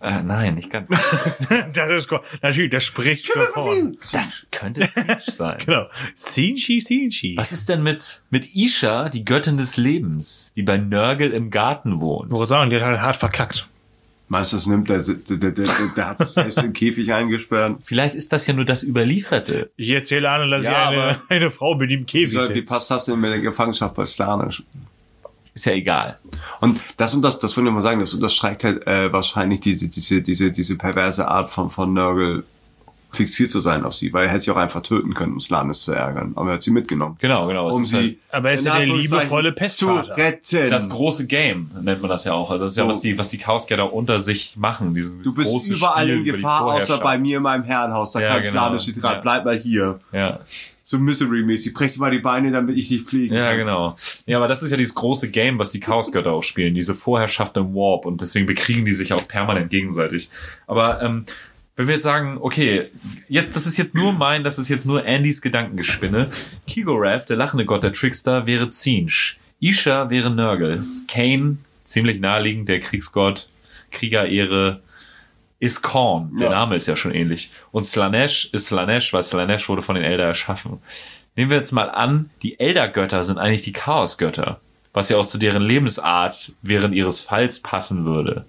äh, 0.00 0.22
nein, 0.22 0.54
nicht 0.54 0.70
ganz. 0.70 0.88
das 1.74 1.90
ist 1.90 2.08
go- 2.08 2.20
natürlich, 2.40 2.70
das 2.70 2.82
spricht 2.84 3.26
für 3.30 3.44
Korn. 3.44 3.94
Das 4.10 4.46
könnte 4.50 4.88
Siege 4.94 5.18
sein. 5.30 5.58
Genau. 5.66 5.84
Sinchi, 6.14 6.80
Sinchi. 6.80 7.36
Was 7.36 7.52
ist 7.52 7.68
denn 7.68 7.82
mit, 7.82 8.22
mit 8.30 8.54
Isha, 8.54 9.10
die 9.10 9.26
Göttin 9.26 9.58
des 9.58 9.76
Lebens, 9.76 10.54
die 10.56 10.62
bei 10.62 10.78
Nörgel 10.78 11.30
im 11.30 11.50
Garten 11.50 12.00
wohnt? 12.00 12.32
Woran 12.32 12.46
sagen, 12.46 12.70
die 12.70 12.76
hat 12.76 12.84
halt 12.84 13.02
hart 13.02 13.16
verkackt. 13.18 13.68
Meinst 14.32 14.52
du, 14.52 14.56
das 14.58 14.66
nimmt 14.66 14.88
der, 14.88 15.02
der, 15.02 15.14
der, 15.38 15.50
der, 15.50 15.66
der 15.96 16.08
hat 16.08 16.18
sich 16.18 16.28
selbst 16.28 16.58
in 16.58 16.64
den 16.66 16.72
Käfig 16.72 17.12
eingesperrt? 17.12 17.80
Vielleicht 17.82 18.14
ist 18.14 18.32
das 18.32 18.46
ja 18.46 18.54
nur 18.54 18.64
das 18.64 18.84
Überlieferte. 18.84 19.70
Ich 19.76 19.90
erzähle 19.90 20.30
an, 20.30 20.48
dass 20.50 20.64
Ja, 20.64 20.92
ich 20.92 20.98
eine, 21.00 21.20
eine 21.28 21.50
Frau 21.50 21.74
mit 21.74 21.90
ihm 21.90 22.06
Käfig 22.06 22.28
Wie, 22.28 22.34
soll- 22.38 22.48
wie 22.50 22.54
sitzt. 22.54 22.70
passt 22.70 22.90
das 22.92 23.06
denn 23.06 23.20
mit 23.20 23.30
der 23.32 23.40
Gefangenschaft 23.40 23.96
bei 23.96 24.06
Slanisch? 24.06 24.62
Ist 25.52 25.66
ja 25.66 25.72
egal. 25.72 26.16
Und 26.60 26.80
das 26.96 27.12
und 27.12 27.22
das, 27.22 27.40
das 27.40 27.56
würde 27.56 27.70
ich 27.70 27.74
mal 27.74 27.80
sagen, 27.80 27.98
das 27.98 28.14
unterstreicht 28.14 28.62
halt 28.62 28.86
äh, 28.86 29.12
wahrscheinlich 29.12 29.58
diese, 29.60 29.88
diese, 29.88 30.22
diese, 30.22 30.52
diese 30.52 30.76
perverse 30.76 31.26
Art 31.26 31.50
von, 31.50 31.68
von 31.70 31.92
Nörgel 31.92 32.44
fixiert 33.12 33.50
zu 33.50 33.60
sein 33.60 33.84
auf 33.84 33.94
sie, 33.94 34.12
weil 34.12 34.26
er 34.26 34.30
hätte 34.32 34.42
sie 34.42 34.50
auch 34.50 34.56
einfach 34.56 34.82
töten 34.82 35.14
können, 35.14 35.32
um 35.34 35.40
Slanis 35.40 35.80
zu 35.80 35.92
ärgern. 35.92 36.32
Aber 36.36 36.50
er 36.50 36.54
hat 36.54 36.62
sie 36.62 36.70
mitgenommen. 36.70 37.16
Genau, 37.20 37.46
genau. 37.46 37.68
Um 37.70 37.84
sie 37.84 37.96
halt 37.96 38.16
Aber 38.30 38.48
er 38.48 38.54
ist 38.54 38.64
ja 38.66 38.76
der 38.78 38.86
liebevolle 38.86 39.52
Pestvater. 39.52 40.14
Zu 40.42 40.56
retten. 40.56 40.70
das 40.70 40.88
große 40.90 41.26
Game 41.26 41.70
nennt 41.80 42.00
man 42.02 42.10
das 42.10 42.24
ja 42.24 42.32
auch. 42.32 42.50
Also 42.50 42.64
das 42.64 42.72
ist 42.72 42.78
ja, 42.78 42.84
So. 42.84 42.90
was 42.90 43.00
die, 43.00 43.18
was 43.18 43.28
die 43.30 43.38
Chaosgötter 43.38 43.92
unter 43.92 44.20
sich 44.20 44.56
machen. 44.56 44.94
Dieses, 44.94 45.22
du 45.22 45.34
bist 45.34 45.68
überall 45.70 46.06
Spiel 46.06 46.18
in 46.18 46.24
Gefahr, 46.24 46.64
außer 46.74 46.98
bei 46.98 47.18
mir 47.18 47.38
in 47.38 47.42
meinem 47.42 47.64
Herrenhaus. 47.64 48.12
Da 48.12 48.20
Ja, 48.20 48.28
kann 48.28 48.42
genau. 48.42 48.52
Slanis 48.52 48.86
nicht 48.86 49.00
gerade, 49.00 49.16
Ja. 49.16 49.20
bleib 49.20 49.44
mal 49.44 49.58
hier. 49.58 49.98
Ja, 50.12 50.40
So 50.82 50.98
Misery-mäßig. 50.98 51.72
Brech 51.72 51.98
mal 51.98 52.10
die 52.10 52.18
Beine, 52.18 52.50
damit 52.50 52.76
ich 52.76 52.88
dich 52.88 53.02
fliegen 53.02 53.34
ja, 53.34 53.50
kann. 53.50 53.58
genau. 53.58 53.96
Ja, 54.26 54.38
aber 54.38 54.48
das 54.48 54.62
ist 54.64 54.70
ja 54.72 54.76
dieses 54.76 54.94
große 54.96 55.30
Game, 55.30 55.58
was 55.58 55.70
die 55.70 55.78
Chaosgötter 55.78 56.32
auch 56.32 56.42
spielen, 56.42 56.74
diese 56.74 56.94
Vorherrschaft 56.96 57.56
im 57.56 57.74
Warp 57.74 58.06
und 58.06 58.20
deswegen 58.20 58.46
bekriegen 58.46 58.84
die 58.84 58.92
sich 58.92 59.12
auch 59.12 59.26
permanent 59.28 59.70
gegenseitig. 59.70 60.30
Aber 60.66 61.00
ähm, 61.02 61.24
wenn 61.80 61.86
wir 61.88 61.94
jetzt 61.94 62.02
sagen, 62.02 62.36
okay, 62.42 62.90
jetzt, 63.28 63.56
das 63.56 63.66
ist 63.66 63.78
jetzt 63.78 63.94
nur 63.94 64.12
mein, 64.12 64.44
das 64.44 64.58
ist 64.58 64.68
jetzt 64.68 64.84
nur 64.84 65.02
Andys 65.06 65.40
Gedankengespinne. 65.40 66.28
Kigorath, 66.66 67.30
der 67.30 67.38
lachende 67.38 67.64
Gott, 67.64 67.82
der 67.82 67.94
Trickster, 67.94 68.44
wäre 68.44 68.68
Zinch. 68.68 69.38
Isha 69.60 70.10
wäre 70.10 70.30
Nörgel. 70.30 70.84
Kane, 71.08 71.56
ziemlich 71.84 72.20
naheliegend, 72.20 72.68
der 72.68 72.80
Kriegsgott, 72.80 73.48
Kriegerehre, 73.90 74.82
ist 75.58 75.80
Korn. 75.80 76.32
Der 76.38 76.50
Ja. 76.50 76.54
Name 76.58 76.76
ist 76.76 76.86
ja 76.86 76.96
schon 76.96 77.12
ähnlich. 77.14 77.50
Und 77.72 77.84
Slanesh 77.84 78.50
ist 78.52 78.66
Slanesh, 78.66 79.12
weil 79.14 79.22
Slanesh 79.22 79.68
wurde 79.70 79.80
von 79.80 79.94
den 79.94 80.04
Elder 80.04 80.24
erschaffen. 80.24 80.80
Nehmen 81.36 81.50
wir 81.50 81.56
jetzt 81.56 81.72
mal 81.72 81.88
an, 81.90 82.28
die 82.42 82.60
Eldergötter 82.60 83.24
sind 83.24 83.38
eigentlich 83.38 83.62
die 83.62 83.72
Chaosgötter, 83.72 84.60
was 84.92 85.08
ja 85.08 85.16
auch 85.16 85.26
zu 85.26 85.38
deren 85.38 85.62
Lebensart 85.62 86.52
während 86.60 86.94
ihres 86.94 87.20
Falls 87.20 87.60
passen 87.60 88.04
würde. 88.04 88.44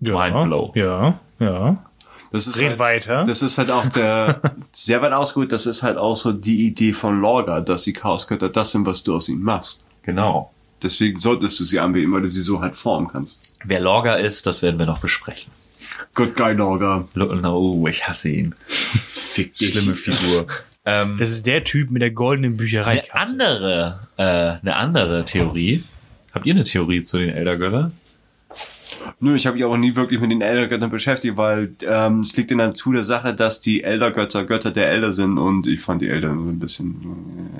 Ja, 0.00 0.28
Mindblow. 0.28 0.72
ja, 0.74 1.20
ja. 1.38 1.84
Das 2.32 2.46
ist 2.46 2.58
Red 2.58 2.70
halt, 2.70 2.78
weiter. 2.78 3.24
Das 3.24 3.42
ist 3.42 3.56
halt 3.58 3.70
auch 3.70 3.86
der, 3.86 4.40
sehr 4.72 5.00
weit 5.02 5.12
ausgeholt, 5.12 5.50
das 5.52 5.66
ist 5.66 5.82
halt 5.82 5.96
auch 5.96 6.16
so 6.16 6.32
die 6.32 6.66
Idee 6.66 6.92
von 6.92 7.20
Lorga, 7.20 7.60
dass 7.60 7.82
die 7.84 7.92
Chaosgötter 7.92 8.48
das 8.48 8.72
sind, 8.72 8.86
was 8.86 9.02
du 9.02 9.14
aus 9.16 9.28
ihnen 9.28 9.42
machst. 9.42 9.84
Genau. 10.02 10.52
Deswegen 10.82 11.18
solltest 11.18 11.58
du 11.58 11.64
sie 11.64 11.80
anbeten, 11.80 12.12
weil 12.12 12.22
du 12.22 12.28
sie 12.30 12.42
so 12.42 12.60
halt 12.60 12.76
formen 12.76 13.08
kannst. 13.08 13.40
Wer 13.64 13.80
Lorga 13.80 14.14
ist, 14.16 14.46
das 14.46 14.62
werden 14.62 14.78
wir 14.78 14.86
noch 14.86 15.00
besprechen. 15.00 15.52
Good 16.14 16.36
guy 16.36 16.52
Lorga. 16.52 17.08
Lo- 17.14 17.34
No, 17.34 17.86
ich 17.88 18.06
hasse 18.06 18.28
ihn. 18.28 18.54
Fick 18.66 19.56
dich. 19.58 19.70
Schlimme 19.76 19.96
Figur. 19.96 20.46
ähm, 20.84 21.16
Das 21.18 21.30
ist 21.30 21.46
der 21.46 21.64
Typ 21.64 21.90
mit 21.90 22.02
der 22.02 22.12
goldenen 22.12 22.56
Bücherei. 22.56 23.02
eine 23.10 23.14
andere, 23.14 24.00
äh, 24.16 24.22
eine 24.22 24.76
andere 24.76 25.24
Theorie. 25.24 25.82
Habt 26.32 26.46
ihr 26.46 26.54
eine 26.54 26.64
Theorie 26.64 27.00
zu 27.02 27.18
den 27.18 27.30
Eldergöttern? 27.30 27.92
Nö, 29.20 29.34
ich 29.34 29.46
habe 29.46 29.56
mich 29.56 29.64
auch 29.64 29.76
nie 29.76 29.96
wirklich 29.96 30.20
mit 30.20 30.30
den 30.30 30.40
Eldergöttern 30.40 30.90
beschäftigt, 30.90 31.36
weil 31.36 31.72
ähm, 31.86 32.20
es 32.20 32.36
liegt 32.36 32.50
in 32.50 32.58
der 32.58 32.68
Natur 32.68 32.94
der 32.94 33.02
Sache, 33.02 33.34
dass 33.34 33.60
die 33.60 33.82
Eldergötter 33.82 34.44
Götter 34.44 34.70
der 34.70 34.90
Elder 34.90 35.12
sind 35.12 35.38
und 35.38 35.66
ich 35.66 35.80
fand 35.80 36.02
die 36.02 36.08
Elder 36.08 36.28
so 36.28 36.34
ein 36.34 36.58
bisschen. 36.58 37.50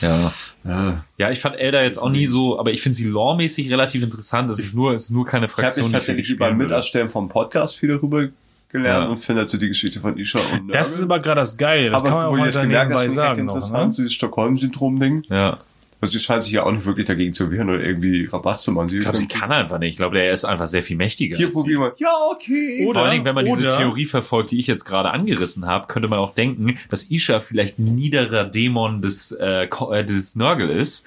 Ja. 0.00 0.32
Äh, 0.64 0.68
äh. 0.68 0.92
Ja, 1.18 1.30
ich 1.30 1.40
fand 1.40 1.56
Elder 1.56 1.82
jetzt 1.82 1.98
auch 1.98 2.10
nie 2.10 2.26
so, 2.26 2.58
aber 2.58 2.72
ich 2.72 2.82
finde 2.82 2.96
sie 2.96 3.04
loremäßig 3.04 3.70
relativ 3.70 4.02
interessant. 4.02 4.50
Es 4.50 4.58
ist 4.58 4.74
nur, 4.74 4.94
es 4.94 5.04
ist 5.04 5.10
nur 5.10 5.24
keine 5.26 5.46
Ich 5.46 5.52
habe 5.52 5.62
Fraktion, 5.62 5.84
jetzt 5.84 5.92
die 5.92 5.92
für 5.92 5.98
tatsächlich 5.98 6.38
würde. 6.38 6.54
Miterstellen 6.54 7.08
vom 7.08 7.28
Podcast 7.28 7.76
viel 7.76 7.88
darüber 7.90 8.28
gelernt 8.70 9.04
Ja. 9.04 9.10
und 9.10 9.18
finde 9.18 9.42
dazu 9.42 9.58
die 9.58 9.68
Geschichte 9.68 10.00
von 10.00 10.16
Isha 10.16 10.38
und 10.38 10.50
Nörgel. 10.50 10.72
Das 10.72 10.94
ist 10.94 11.02
aber 11.02 11.20
gerade 11.20 11.40
das 11.40 11.56
Geile. 11.56 11.90
Das 11.90 12.00
aber 12.00 12.08
kann 12.08 12.18
man 12.18 12.26
auch 12.26 12.30
wo 12.32 12.36
ich 12.36 12.40
mal 12.40 12.46
das 12.46 12.56
habe, 12.56 12.66
nebenbei 12.68 12.94
ist 12.94 13.08
echt 13.08 13.14
sagen. 13.14 13.44
Noch, 13.44 13.54
interessant, 13.56 13.90
ne? 13.90 13.96
dieses 13.96 14.12
Stockholm-Syndrom-Ding. 14.14 15.24
Ja. 15.28 15.58
Also 16.02 16.18
die 16.18 16.18
scheint 16.18 16.42
sich 16.42 16.52
ja 16.52 16.64
auch 16.64 16.72
nicht 16.72 16.84
wirklich 16.84 17.06
dagegen 17.06 17.32
zu 17.32 17.52
wehren 17.52 17.70
oder 17.70 17.80
irgendwie 17.80 18.24
Rabatt 18.26 18.60
zu 18.60 18.72
machen. 18.72 18.88
Sie 18.88 18.96
Ich 18.96 19.02
glaube, 19.02 19.16
sie 19.16 19.28
kann 19.28 19.52
einfach 19.52 19.78
nicht. 19.78 19.90
Ich 19.90 19.96
glaube, 19.96 20.20
er 20.20 20.32
ist 20.32 20.44
einfach 20.44 20.66
sehr 20.66 20.82
viel 20.82 20.96
mächtiger. 20.96 21.36
Hier 21.36 21.46
sie. 21.46 21.52
probieren 21.52 21.80
wir. 21.80 21.94
Ja, 21.98 22.08
okay. 22.28 22.84
Oder- 22.88 22.98
Vor 22.98 23.02
allen 23.04 23.12
Dingen, 23.12 23.24
wenn 23.24 23.36
man 23.36 23.44
diese 23.44 23.60
oder- 23.68 23.76
Theorie 23.76 24.04
verfolgt, 24.06 24.50
die 24.50 24.58
ich 24.58 24.66
jetzt 24.66 24.84
gerade 24.84 25.12
angerissen 25.12 25.64
habe, 25.66 25.86
könnte 25.86 26.08
man 26.08 26.18
auch 26.18 26.34
denken, 26.34 26.76
dass 26.90 27.04
Isha 27.04 27.38
vielleicht 27.38 27.78
ein 27.78 27.84
niederer 27.94 28.42
Dämon 28.46 29.00
des, 29.00 29.30
äh, 29.30 29.66
äh, 29.66 30.04
des 30.04 30.34
Nörgel 30.34 30.70
ist. 30.70 31.06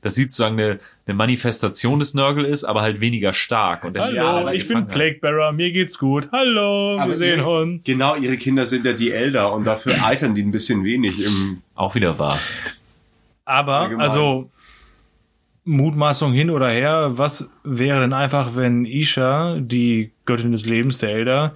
Das 0.00 0.16
sieht 0.16 0.32
sozusagen 0.32 0.58
eine, 0.58 0.78
eine 1.06 1.14
Manifestation 1.14 2.00
des 2.00 2.12
Nörgel 2.12 2.44
ist, 2.44 2.64
aber 2.64 2.82
halt 2.82 3.00
weniger 3.00 3.32
stark. 3.32 3.84
Und 3.84 3.94
deswegen 3.94 4.24
Hallo, 4.24 4.50
ich 4.50 4.66
bin. 4.66 4.88
Plaguebearer, 4.88 5.52
mir 5.52 5.70
geht's 5.70 5.96
gut. 6.00 6.28
Hallo, 6.32 6.98
wir 7.06 7.14
sehen 7.14 7.38
ihre, 7.38 7.60
uns. 7.62 7.84
Genau, 7.84 8.16
ihre 8.16 8.36
Kinder 8.38 8.66
sind 8.66 8.84
ja 8.84 8.92
die 8.92 9.12
Elder 9.12 9.52
und 9.52 9.62
dafür 9.64 9.94
altern 10.04 10.34
die 10.34 10.42
ein 10.42 10.50
bisschen 10.50 10.82
wenig 10.82 11.24
im 11.24 11.62
Auch 11.76 11.94
wieder 11.94 12.18
wahr. 12.18 12.36
Aber, 13.44 13.80
Allgemein. 13.80 14.08
also, 14.08 14.50
Mutmaßung 15.64 16.32
hin 16.32 16.50
oder 16.50 16.70
her, 16.70 17.10
was 17.18 17.52
wäre 17.62 18.00
denn 18.00 18.12
einfach, 18.12 18.56
wenn 18.56 18.84
Isha, 18.84 19.58
die 19.60 20.12
Göttin 20.24 20.52
des 20.52 20.66
Lebens, 20.66 20.98
der 20.98 21.10
Elder, 21.10 21.54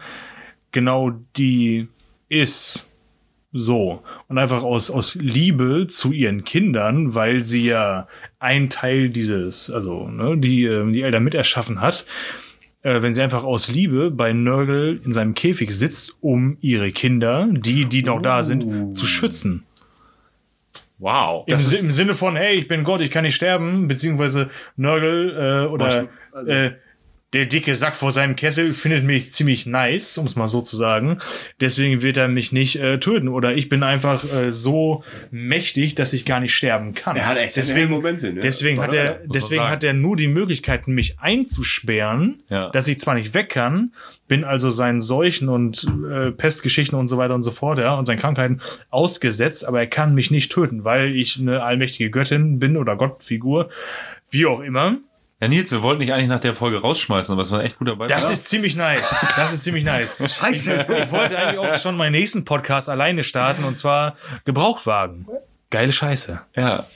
genau 0.71 1.11
die 1.37 1.89
ist, 2.29 2.89
so. 3.53 4.03
Und 4.29 4.39
einfach 4.39 4.63
aus, 4.63 4.91
aus 4.91 5.15
Liebe 5.17 5.87
zu 5.89 6.13
ihren 6.13 6.45
Kindern, 6.45 7.15
weil 7.15 7.43
sie 7.43 7.67
ja 7.67 8.07
ein 8.39 8.71
Teil 8.71 9.09
dieses, 9.09 9.71
also, 9.71 10.09
ne, 10.09 10.37
die, 10.37 10.65
ähm, 10.65 10.93
die 10.93 11.03
Elder 11.03 11.21
miterschaffen 11.21 11.81
hat, 11.81 12.07
äh, 12.83 13.03
wenn 13.03 13.15
sie 13.15 13.23
einfach 13.23 13.45
aus 13.45 13.69
Liebe 13.69 14.11
bei 14.11 14.33
Nörgel 14.33 15.01
in 15.05 15.13
seinem 15.13 15.35
Käfig 15.35 15.73
sitzt, 15.73 16.17
um 16.21 16.59
ihre 16.61 16.93
Kinder, 16.93 17.49
die, 17.51 17.87
die 17.87 18.03
noch 18.03 18.23
da 18.23 18.43
sind, 18.45 18.95
zu 18.95 19.07
schützen. 19.07 19.66
Wow. 20.99 21.45
Im, 21.47 21.55
Im 21.55 21.91
Sinne 21.91 22.15
von, 22.15 22.37
hey, 22.37 22.55
ich 22.55 22.69
bin 22.69 22.85
Gott, 22.85 23.01
ich 23.01 23.11
kann 23.11 23.25
nicht 23.25 23.35
sterben, 23.35 23.87
beziehungsweise 23.87 24.51
Nörgel 24.77 25.65
äh, 25.65 25.67
oder 25.67 26.09
äh, 26.47 26.73
der 27.33 27.45
dicke 27.47 27.75
Sack 27.75 27.97
vor 27.97 28.13
seinem 28.13 28.37
Kessel 28.37 28.73
findet 28.73 29.05
mich 29.05 29.31
ziemlich 29.33 29.67
nice, 29.67 30.17
um 30.17 30.27
es 30.27 30.37
mal 30.37 30.47
so 30.47 30.61
zu 30.63 30.77
sagen. 30.77 31.19
Deswegen 31.61 32.01
wird 32.01 32.17
er 32.17 32.29
mich 32.29 32.53
nicht 32.53 32.77
äh, 32.77 32.99
töten. 32.99 33.29
Oder 33.29 33.55
ich 33.55 33.69
bin 33.69 33.83
einfach 33.83 34.25
äh, 34.33 34.53
so 34.53 35.03
mächtig, 35.31 35.97
dass 35.97 36.13
ich 36.13 36.25
gar 36.25 36.41
nicht 36.41 36.55
sterben 36.55 36.95
kann. 36.95 37.17
Er 37.17 37.27
hat 37.27 37.37
echt 37.37 37.57
deswegen, 37.57 37.91
Momente, 37.91 38.33
ne? 38.33 38.41
deswegen 38.41 38.81
hat 38.81 38.95
er, 38.95 39.21
deswegen 39.27 39.65
hat 39.65 39.83
er 39.85 39.93
nur 39.93 40.17
die 40.17 40.29
Möglichkeit, 40.29 40.87
mich 40.89 41.19
einzusperren, 41.19 42.43
Ja. 42.49 42.71
dass 42.71 42.89
ich 42.89 43.01
zwar 43.01 43.15
nicht 43.15 43.35
weg 43.35 43.49
kann, 43.51 43.93
bin 44.29 44.45
also 44.45 44.71
seinen 44.71 45.01
Seuchen 45.01 45.49
und 45.49 45.87
äh, 46.11 46.31
Pestgeschichten 46.31 46.99
und 46.99 47.09
so 47.09 47.19
weiter 47.19 47.35
und 47.35 47.43
so 47.43 47.51
fort, 47.51 47.79
ja, 47.79 47.95
und 47.95 48.05
seinen 48.05 48.19
Krankheiten 48.19 48.61
ausgesetzt, 48.91 49.65
aber 49.67 49.81
er 49.81 49.87
kann 49.87 50.15
mich 50.15 50.31
nicht 50.31 50.53
töten, 50.53 50.85
weil 50.85 51.15
ich 51.15 51.39
eine 51.39 51.63
allmächtige 51.63 52.11
Göttin 52.11 52.59
bin 52.59 52.77
oder 52.77 52.97
Gottfigur, 52.97 53.69
wie 54.31 54.47
auch 54.47 54.61
immer. 54.61 54.99
Ja, 55.41 55.49
Nils, 55.49 55.71
wir 55.71 55.83
wollten 55.83 56.01
dich 56.01 56.13
eigentlich 56.15 56.29
nach 56.29 56.41
der 56.41 56.55
Folge 56.55 56.81
rausschmeißen, 56.81 57.33
aber 57.33 57.43
es 57.43 57.51
war 57.51 57.61
ein 57.61 57.67
echt 57.67 57.79
guter 57.79 57.97
Beitrag. 57.97 58.19
Das 58.19 58.31
ist 58.31 58.49
ziemlich 58.49 58.75
nice. 58.75 59.03
Das 59.37 59.53
ist 59.53 59.65
ziemlich 59.65 59.85
nice. 59.85 60.17
Scheiße. 60.39 60.87
Ich 61.05 61.13
wollte 61.13 61.39
eigentlich 61.39 61.59
auch 61.59 61.79
schon 61.79 61.97
meinen 61.97 62.13
nächsten 62.13 62.47
Podcast 62.47 62.89
alleine 62.89 63.23
starten 63.23 63.65
und 63.65 63.77
zwar 63.77 64.17
Gebrauchtwagen. 64.47 65.27
Geile 65.69 65.93
Scheiße. 65.93 66.41
ja, 66.57 66.87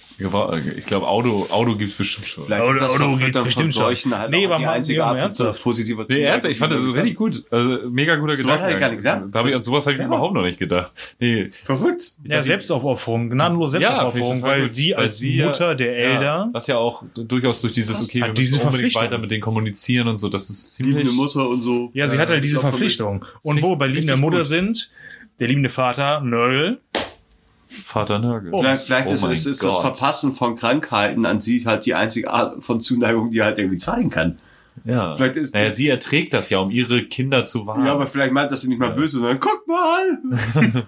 ich 0.76 0.86
glaube, 0.86 1.06
Auto, 1.08 1.46
Auto 1.50 1.74
gibt's 1.76 1.94
bestimmt 1.94 2.26
schon. 2.26 2.44
Vielleicht 2.44 2.62
Auto- 2.62 2.74
ist 2.74 2.80
das 2.82 2.92
Auto 2.92 3.16
von 3.16 3.44
bestimmt 3.44 3.74
schon. 3.74 4.12
Halt 4.18 4.30
Nee, 4.30 4.46
aber 4.46 4.58
die 4.58 4.64
mal- 4.64 4.72
einzige 4.72 5.04
Art 5.04 5.16
von 5.16 5.24
ernsthaft. 5.24 5.62
positiver 5.62 6.06
Nee, 6.08 6.20
ernst, 6.22 6.46
ich 6.46 6.58
fand 6.58 6.72
das 6.72 6.80
richtig 6.82 7.16
gut. 7.16 7.44
Also, 7.50 7.88
mega 7.90 8.16
guter 8.16 8.36
So 8.36 8.42
Gedanke. 8.42 8.74
ich 8.74 8.80
gar 8.80 8.88
nicht 8.90 8.96
gesagt. 8.98 9.34
Da 9.34 9.38
hab 9.40 9.46
ich, 9.46 9.54
an 9.56 9.62
sowas 9.62 9.86
habe 9.86 9.94
ich 9.94 10.00
ja. 10.00 10.06
überhaupt 10.06 10.34
noch 10.34 10.42
nicht 10.42 10.58
gedacht. 10.58 10.92
Nee, 11.18 11.50
Verrückt. 11.64 12.12
Ja, 12.24 12.42
Selbstaufopferung, 12.42 13.30
gnadenlose 13.30 13.78
Ja, 13.78 13.88
Selbstaufopferung, 13.88 14.36
total 14.36 14.50
weil 14.50 14.62
gut. 14.62 14.72
sie 14.72 14.90
Weil 14.92 14.98
als 15.04 15.18
sie 15.18 15.36
ja- 15.36 15.46
Mutter 15.46 15.74
der 15.74 15.96
Elder 15.96 16.22
Ja, 16.22 16.48
was 16.52 16.66
ja 16.66 16.76
auch 16.76 17.02
durchaus 17.14 17.60
durch 17.60 17.72
dieses, 17.72 18.02
okay, 18.02 18.20
wir 18.22 18.28
diese 18.34 18.60
unbedingt 18.60 18.94
weiter 18.94 19.18
mit 19.18 19.30
denen 19.30 19.40
kommunizieren 19.40 20.08
und 20.08 20.16
so, 20.16 20.28
das 20.28 20.50
ist 20.50 20.78
Liebende 20.80 21.04
ziemlich... 21.10 21.16
Mutter 21.16 21.48
und 21.48 21.62
so. 21.62 21.90
Ja, 21.94 22.06
sie 22.06 22.18
hat 22.18 22.30
halt 22.30 22.44
diese 22.44 22.60
Verpflichtung. 22.60 23.24
Und 23.42 23.62
wo 23.62 23.76
bei 23.76 23.86
liebender 23.86 24.16
Mutter 24.16 24.44
sind, 24.44 24.90
der 25.38 25.48
liebende 25.48 25.68
Vater, 25.70 26.20
Nörgel, 26.20 26.80
Vater 27.70 28.18
Nörgel. 28.18 28.52
Vielleicht, 28.52 28.84
vielleicht 28.84 29.08
Oh 29.08 29.12
ist, 29.12 29.24
ist, 29.24 29.46
ist 29.46 29.64
das. 29.64 29.78
Verpassen 29.78 30.32
von 30.32 30.56
Krankheiten 30.56 31.24
an 31.24 31.40
sie 31.40 31.64
halt 31.64 31.86
die 31.86 31.94
einzige 31.94 32.30
Art 32.30 32.64
von 32.64 32.80
Zuneigung, 32.80 33.30
die 33.30 33.38
er 33.38 33.46
halt 33.46 33.58
irgendwie 33.58 33.78
zeigen 33.78 34.10
kann. 34.10 34.38
Ja. 34.84 35.14
Vielleicht 35.14 35.36
ist- 35.36 35.54
naja, 35.54 35.70
sie 35.70 35.88
erträgt 35.88 36.32
das 36.32 36.50
ja, 36.50 36.58
um 36.58 36.70
ihre 36.70 37.04
Kinder 37.04 37.44
zu 37.44 37.66
warnen. 37.66 37.86
Ja, 37.86 37.92
aber 37.92 38.06
vielleicht 38.06 38.32
meint 38.32 38.50
das 38.52 38.62
sie 38.62 38.68
nicht 38.68 38.78
mal 38.78 38.90
böse, 38.92 39.18
sondern 39.18 39.38
guck 39.40 39.66
mal! 39.68 40.18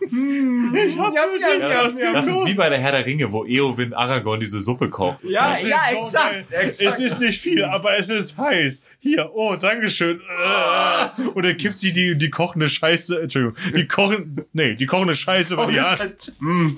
ich 0.87 0.99
hab 0.99 1.15
ja, 1.15 1.23
Ja, 1.59 1.59
das, 1.85 1.99
das 1.99 2.27
ist 2.27 2.47
wie 2.47 2.55
bei 2.55 2.69
der 2.69 2.79
Herr 2.79 2.93
der 2.93 3.07
Ringe, 3.07 3.33
wo 3.33 3.45
Eowyn 3.45 3.93
Aragorn 3.95 4.41
diese 4.41 4.61
Suppe 4.61 4.89
kocht. 4.89 5.19
ja, 5.25 5.57
ja, 5.59 5.77
so 5.93 5.97
exakt, 5.99 6.53
exakt. 6.53 6.81
Es 6.93 6.99
ist 7.01 7.21
nicht 7.21 7.41
viel, 7.41 7.65
aber 7.65 7.97
es 7.99 8.09
ist 8.09 8.37
heiß. 8.39 8.85
Hier, 9.01 9.31
oh, 9.35 9.57
Dankeschön. 9.57 10.21
Äh. 10.21 11.23
Und 11.35 11.45
dann 11.45 11.57
kippt 11.57 11.79
sie 11.79 11.93
die, 11.93 12.17
die 12.17 12.31
kochende 12.31 12.69
Scheiße, 12.69 13.23
Entschuldigung, 13.23 13.57
die 13.77 13.87
kochen, 13.87 14.43
nee, 14.53 14.75
die 14.75 14.87
kochende 14.87 15.15
Scheiße 15.17 15.55
über 15.55 15.67
die 15.67 15.81
Hand. 15.81 16.33
Hm, 16.39 16.77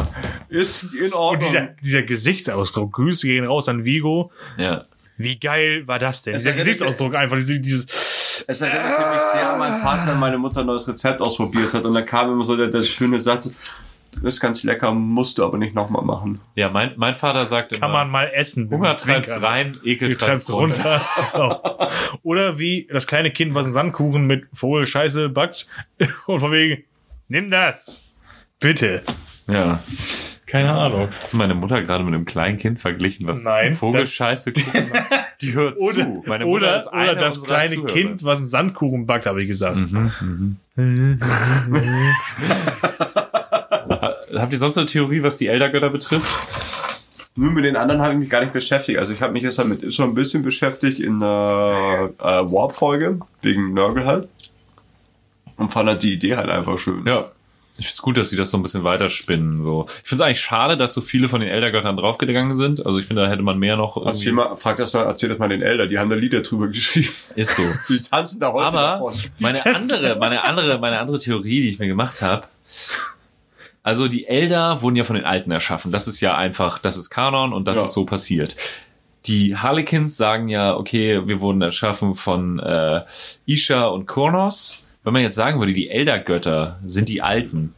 ist 0.49 0.85
in 0.95 1.07
Und 1.07 1.13
Ordnung. 1.15 1.51
dieser, 1.51 1.69
dieser 1.83 2.03
Gesichtsausdruck, 2.03 2.93
Grüße 2.93 3.27
gehen 3.27 3.45
raus 3.45 3.69
an 3.69 3.85
Vigo. 3.85 4.33
Ja. 4.57 4.83
Wie 5.17 5.39
geil 5.39 5.87
war 5.87 5.99
das 5.99 6.23
denn? 6.23 6.35
Es 6.35 6.43
Dieser 6.43 6.51
erinnert- 6.51 6.67
Gesichtsausdruck 6.67 7.15
einfach, 7.15 7.37
diese, 7.37 7.61
dieses, 7.61 8.45
Es 8.49 8.61
erinnerte 8.61 9.15
mich 9.15 9.23
sehr 9.33 9.51
an 9.53 9.59
meinen 9.59 9.81
Vater, 9.83 10.09
wenn 10.13 10.19
meine 10.19 10.39
Mutter 10.39 10.61
ein 10.61 10.67
neues 10.67 10.87
Rezept 10.89 11.21
ausprobiert 11.21 11.73
hat 11.75 11.85
und 11.85 11.95
dann 11.95 12.05
kam 12.07 12.33
immer 12.33 12.45
so 12.45 12.57
der, 12.57 12.69
der 12.69 12.83
schöne 12.83 13.21
Satz, 13.21 13.83
das 14.23 14.35
ist 14.35 14.41
ganz 14.41 14.63
lecker, 14.63 14.93
musst 14.93 15.39
du 15.39 15.45
aber 15.45 15.59
nicht 15.59 15.75
nochmal 15.75 16.05
machen. 16.05 16.41
Ja, 16.55 16.71
mein, 16.71 16.93
mein 16.97 17.15
Vater 17.15 17.47
sagt 17.49 17.73
kann 17.73 17.79
immer, 17.91 18.05
man 18.05 18.11
mal 18.11 18.31
essen. 18.33 18.71
Hunger 18.71 18.95
treibt's 18.95 19.43
rein, 19.43 19.77
Ekel 19.85 20.11
Du 20.11 20.17
treibt's 20.17 20.45
treibst 20.47 20.51
runter. 20.51 21.01
runter. 21.33 21.59
Genau. 21.79 21.89
Oder 22.23 22.59
wie 22.59 22.89
das 22.93 23.07
kleine 23.09 23.33
Kind, 23.33 23.55
was 23.57 23.67
einen 23.67 23.75
Sandkuchen 23.75 24.27
mit 24.27 24.47
Vogelscheiße 24.53 25.31
backt 25.31 25.67
und 26.27 26.39
von 26.41 26.53
wegen, 26.53 26.85
nimm 27.29 27.51
das. 27.51 28.05
Bitte. 28.61 29.03
Ja. 29.49 29.81
Keine 30.47 30.73
Ahnung. 30.73 31.09
Hast 31.21 31.33
du 31.33 31.37
meine 31.39 31.55
Mutter 31.55 31.81
gerade 31.83 32.05
mit 32.05 32.15
einem 32.15 32.27
kleinen 32.27 32.59
Kind 32.59 32.79
verglichen, 32.79 33.27
was 33.27 33.45
Nein, 33.45 33.75
Vogelscheiße 33.75 34.53
gucken 34.53 34.89
macht? 34.93 35.07
Die 35.41 35.55
hört 35.55 35.79
Oder, 35.79 35.95
zu. 36.05 36.23
Meine 36.27 36.45
Mutter 36.45 36.67
oder, 36.67 36.77
ist 36.77 36.87
eine 36.89 37.13
oder 37.13 37.21
das 37.21 37.43
kleine 37.43 37.75
Zuhörer. 37.75 37.87
Kind, 37.93 38.25
was 38.25 38.39
einen 38.39 38.47
Sandkuchen 38.47 39.07
backt, 39.07 39.27
habe 39.27 39.41
ich 39.41 39.49
gesagt. 39.49 39.77
Ha- 39.77 40.13
Habt 44.37 44.53
ihr 44.53 44.59
sonst 44.59 44.77
eine 44.77 44.87
Theorie, 44.87 45.23
was 45.23 45.37
die 45.37 45.47
Eldergötter 45.47 45.91
betrifft? 45.91 46.31
Nur 47.37 47.51
mit 47.53 47.65
den 47.65 47.77
anderen 47.77 48.01
habe 48.01 48.15
ich 48.15 48.19
mich 48.21 48.31
gar 48.31 48.41
nicht 48.41 48.53
beschäftigt. 48.53 48.99
Also 48.99 49.13
ich 49.13 49.21
habe 49.21 49.33
mich 49.33 49.43
jetzt 49.43 49.59
damit 49.59 49.93
schon 49.95 50.11
ein 50.11 50.15
bisschen 50.15 50.43
beschäftigt 50.43 51.01
in 51.01 51.21
der 51.21 52.11
äh, 52.19 52.23
Warp-Folge, 52.25 53.19
wegen 53.43 53.75
Nörgel 53.75 54.07
halt. 54.07 54.29
Und 55.57 55.73
fand 55.73 55.89
halt 55.89 56.03
die 56.03 56.13
Idee 56.15 56.37
halt 56.37 56.49
einfach 56.51 56.79
schön. 56.79 57.05
Ja. 57.07 57.27
Ich 57.77 57.87
find's 57.89 58.03
gut, 58.03 58.17
dass 58.17 58.31
sie 58.31 58.37
das 58.37 58.51
so 58.53 58.57
ein 58.57 58.63
bisschen 58.63 58.85
weiterspinnen. 58.85 59.59
So. 59.61 59.87
Ich 59.89 60.09
find's 60.09 60.21
eigentlich 60.23 60.41
schade, 60.41 60.77
dass 60.77 60.95
so 60.95 61.01
viele 61.01 61.29
von 61.29 61.41
den 61.41 61.49
Eldergöttern 61.51 61.97
draufgegangen 61.97 62.57
sind. 62.57 62.87
Also 62.87 63.01
ich 63.01 63.07
finde, 63.07 63.23
da 63.23 63.29
hätte 63.29 63.43
man 63.43 63.59
mehr 63.59 63.77
noch 63.77 63.97
Erzähl, 64.07 64.33
mal, 64.33 64.55
frag 64.57 64.77
das 64.77 64.93
mal, 64.95 65.03
erzähl 65.07 65.29
das 65.29 65.39
mal 65.39 65.49
den 65.49 65.61
Eltern, 65.61 65.89
die 65.91 65.99
haben 65.99 66.09
da 66.09 66.15
Lieder 66.15 66.43
drüber 66.43 66.69
geschrieben. 66.69 67.09
Ist 67.35 67.57
so. 67.57 67.63
Die 67.89 68.01
tanzen 68.03 68.39
da 68.39 68.53
heute 68.53 68.67
Aber 68.67 68.81
davon. 68.81 69.13
meine 69.41 69.67
andere, 69.75 70.17
meine 70.21 70.45
andere, 70.45 70.79
meine 70.79 70.99
andere 71.01 71.19
Theorie, 71.19 71.63
die 71.63 71.71
ich 71.71 71.79
mir 71.81 71.89
gemacht 71.89 72.23
habe, 72.23 72.47
also 73.83 74.09
die 74.09 74.27
Elder 74.27 74.81
wurden 74.81 74.97
ja 74.97 75.05
von 75.05 75.17
den 75.17 75.25
Alten 75.25 75.51
erschaffen. 75.51 75.93
Das 75.93 76.09
ist 76.09 76.21
ja 76.21 76.37
einfach, 76.37 76.79
das 76.79 76.97
ist 76.97 77.11
Kanon 77.11 77.53
und 77.53 77.69
das 77.69 77.79
Ja. 77.79 77.85
ist 77.85 77.93
so 77.93 78.05
passiert. 78.07 78.57
Die 79.27 79.57
Harlequins 79.57 80.17
sagen 80.17 80.49
ja, 80.49 80.77
okay, 80.77 81.27
wir 81.27 81.41
wurden 81.41 81.61
erschaffen 81.63 82.15
von 82.15 82.59
äh, 82.61 83.03
Isha 83.47 83.87
und 83.87 84.07
Kurnos. 84.07 84.79
Wenn 85.05 85.13
man 85.13 85.23
jetzt 85.23 85.35
sagen 85.35 85.61
würde, 85.61 85.75
die 85.75 85.89
Eldergötter 85.91 86.79
sind 86.85 87.09
die 87.09 87.23
Alten, 87.23 87.75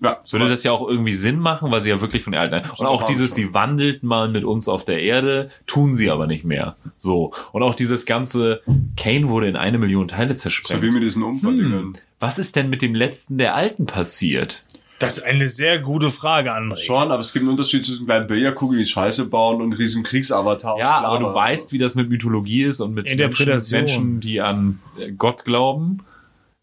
Ja, 0.00 0.20
würde 0.30 0.48
das 0.50 0.62
ja 0.62 0.72
auch 0.72 0.86
irgendwie 0.86 1.12
Sinn 1.12 1.38
machen, 1.38 1.70
weil 1.70 1.80
sie 1.80 1.88
ja 1.88 2.00
wirklich 2.02 2.22
von 2.22 2.32
den 2.34 2.40
Alten. 2.40 2.68
Und 2.76 2.86
auch 2.86 3.04
dieses, 3.04 3.34
sie 3.34 3.54
wandelten 3.54 4.06
mal 4.06 4.28
mit 4.28 4.44
uns 4.44 4.68
auf 4.68 4.84
der 4.84 5.00
Erde, 5.00 5.50
tun 5.66 5.94
sie 5.94 6.10
aber 6.10 6.26
nicht 6.26 6.44
mehr. 6.44 6.76
So. 6.98 7.32
Und 7.52 7.62
auch 7.62 7.74
dieses 7.74 8.04
ganze, 8.04 8.60
Kane 8.96 9.30
wurde 9.30 9.48
in 9.48 9.56
eine 9.56 9.78
Million 9.78 10.08
Teile 10.08 10.34
zersprengt. 10.34 10.82
so 10.82 10.86
wie 10.86 10.92
mit 10.92 11.02
diesen 11.02 11.22
Umbau-Dingern. 11.22 11.94
Was 12.20 12.38
ist 12.38 12.56
denn 12.56 12.68
mit 12.68 12.82
dem 12.82 12.94
letzten 12.94 13.38
der 13.38 13.54
Alten 13.54 13.86
passiert? 13.86 14.64
Das 14.98 15.18
ist 15.18 15.24
eine 15.24 15.48
sehr 15.50 15.78
gute 15.78 16.10
Frage, 16.10 16.54
André. 16.54 16.78
Schon, 16.78 17.10
aber 17.10 17.20
es 17.20 17.32
gibt 17.32 17.42
einen 17.42 17.50
Unterschied 17.50 17.84
zwischen 17.84 18.06
kleinen 18.06 18.26
Billardkugeln, 18.26 18.78
die 18.82 18.88
Scheiße 18.88 19.26
bauen 19.26 19.60
und 19.60 19.74
riesen 19.74 20.02
Kriegsavatar. 20.02 20.78
Ja, 20.78 21.00
aber 21.00 21.18
du 21.18 21.34
weißt, 21.34 21.72
wie 21.72 21.78
das 21.78 21.94
mit 21.94 22.08
Mythologie 22.08 22.62
ist 22.62 22.80
und 22.80 22.94
mit 22.94 23.14
Menschen. 23.14 23.62
Menschen, 23.72 24.20
die 24.20 24.40
an 24.40 24.78
Gott 25.18 25.44
glauben. 25.44 25.98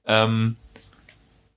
Ähm, 0.06 0.58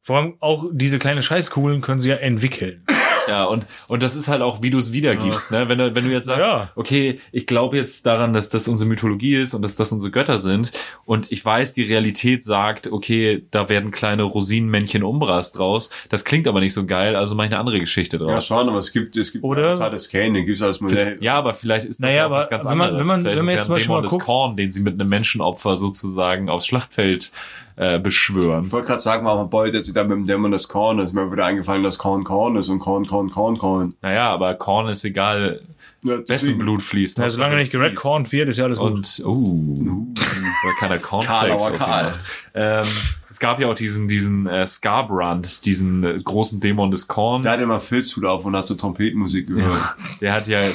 Vor 0.02 0.16
allem 0.18 0.34
auch 0.40 0.64
diese 0.72 0.98
kleine 0.98 1.22
Scheißkugeln 1.22 1.80
können 1.80 1.98
sie 2.00 2.10
ja 2.10 2.16
entwickeln. 2.16 2.84
ja, 3.28 3.42
und, 3.44 3.66
und 3.88 4.04
das 4.04 4.14
ist 4.14 4.28
halt 4.28 4.40
auch, 4.40 4.62
wie 4.62 4.70
du 4.70 4.78
es 4.78 4.92
wiedergibst. 4.92 5.50
Ne? 5.50 5.68
Wenn, 5.68 5.78
du, 5.78 5.92
wenn 5.96 6.04
du 6.04 6.12
jetzt 6.12 6.26
sagst, 6.26 6.46
Ja. 6.46 6.70
okay, 6.76 7.18
ich 7.32 7.48
glaube 7.48 7.76
jetzt 7.76 8.06
daran, 8.06 8.32
dass 8.32 8.48
das 8.48 8.68
unsere 8.68 8.88
Mythologie 8.88 9.34
ist 9.34 9.52
und 9.52 9.62
dass 9.62 9.74
das 9.74 9.90
unsere 9.90 10.12
Götter 10.12 10.38
sind 10.38 10.70
und 11.06 11.32
ich 11.32 11.44
weiß, 11.44 11.72
die 11.72 11.82
Realität 11.82 12.44
sagt, 12.44 12.92
okay, 12.92 13.44
da 13.50 13.68
werden 13.68 13.90
kleine 13.90 14.22
Rosinenmännchen 14.22 15.02
Umbras 15.02 15.50
draus. 15.50 15.90
Das 16.08 16.24
klingt 16.24 16.46
aber 16.46 16.60
nicht 16.60 16.72
so 16.72 16.86
geil, 16.86 17.16
also 17.16 17.34
mache 17.34 17.48
ich 17.48 17.52
eine 17.52 17.58
andere 17.58 17.80
Geschichte 17.80 18.16
Ja, 18.18 18.22
draus. 18.26 18.46
schon, 18.46 18.68
aber 18.68 18.78
es 18.78 18.92
gibt, 18.92 19.16
es 19.16 19.32
gibt 19.32 19.42
Oder- 19.42 19.74
des 19.90 20.08
Kane, 20.08 20.34
den 20.34 20.46
gibt's 20.46 20.62
als 20.62 20.80
Modell. 20.80 21.18
Ja, 21.20 21.34
aber 21.34 21.52
vielleicht 21.54 21.84
ist 21.86 21.96
das 22.00 22.10
Naja, 22.10 22.16
ja 22.16 22.26
auch 22.28 22.30
was 22.30 22.46
aber 22.46 22.50
ganz 22.58 22.70
wenn 22.70 22.78
man- 22.78 22.88
anderes. 22.90 23.00
wenn 23.00 23.08
man- 23.08 23.20
vielleicht 23.22 23.38
wenn 23.38 23.44
man 23.46 23.54
ist 23.54 23.58
jetzt 23.58 23.66
ja 23.66 23.70
mal 23.70 23.76
ein 23.76 23.80
schon 23.80 23.86
Dämon 23.88 23.96
mal 23.96 24.02
des 24.02 24.12
guckt- 24.12 24.24
Korn, 24.24 24.56
den 24.56 24.70
sie 24.70 24.80
mit 24.82 24.94
einem 25.00 25.08
Menschenopfer 25.08 25.76
sozusagen 25.76 26.48
aufs 26.48 26.66
Schlachtfeld 26.68 27.32
äh, 27.76 27.98
beschwören. 27.98 28.64
Ich 28.64 28.72
wollte 28.72 28.88
gerade 28.88 29.00
sagen, 29.02 29.24
warum 29.26 29.50
beutet 29.50 29.84
sich 29.84 29.94
da 29.94 30.02
mit 30.02 30.12
dem 30.12 30.26
Dämon 30.26 30.50
des 30.50 30.68
Korn? 30.68 30.98
ist 30.98 31.12
mir 31.12 31.30
wieder 31.30 31.44
eingefallen, 31.44 31.82
dass 31.82 31.98
Korn 31.98 32.24
Korn 32.24 32.56
ist 32.56 32.68
und 32.70 32.78
Korn, 32.78 33.06
Korn, 33.06 33.30
Korn, 33.30 33.58
Korn. 33.58 33.94
Naja, 34.02 34.30
aber 34.30 34.54
Korn 34.54 34.88
ist 34.88 35.04
egal, 35.04 35.60
Ja, 36.02 36.18
wessen. 36.26 36.56
Blut 36.58 36.80
fließt. 36.82 37.18
Ja, 37.18 37.28
solange 37.28 37.56
nicht 37.56 37.70
fließt. 37.70 37.72
geredcornt 37.82 38.32
wird, 38.32 38.48
ist 38.48 38.56
ja 38.56 38.64
alles 38.64 38.78
gut. 38.78 38.92
Und, 38.92 39.22
uh, 39.26 40.14
weil 40.16 40.72
keiner 40.78 40.98
Cornflakes 40.98 41.28
Karl, 41.28 41.50
aber 41.50 41.60
aus 41.60 41.68
ihm 41.70 41.78
Karl. 41.78 42.04
macht. 42.06 42.20
Ähm, 42.54 42.86
es 43.28 43.38
gab 43.40 43.60
ja 43.60 43.68
auch 43.68 43.74
diesen, 43.74 44.08
diesen 44.08 44.46
äh, 44.46 44.66
Scarbrand, 44.66 45.66
diesen 45.66 46.02
äh, 46.04 46.18
großen 46.22 46.60
Dämon 46.60 46.90
des 46.90 47.08
Korn. 47.08 47.42
Der 47.42 47.52
hat 47.52 47.60
immer 47.60 47.80
Filzhut 47.80 48.24
auf 48.24 48.44
und 48.46 48.56
hat 48.56 48.66
so 48.66 48.74
Trompetenmusik 48.74 49.48
gehört. 49.48 49.96
Der 50.22 50.32
hat 50.32 50.48
ja, 50.48 50.60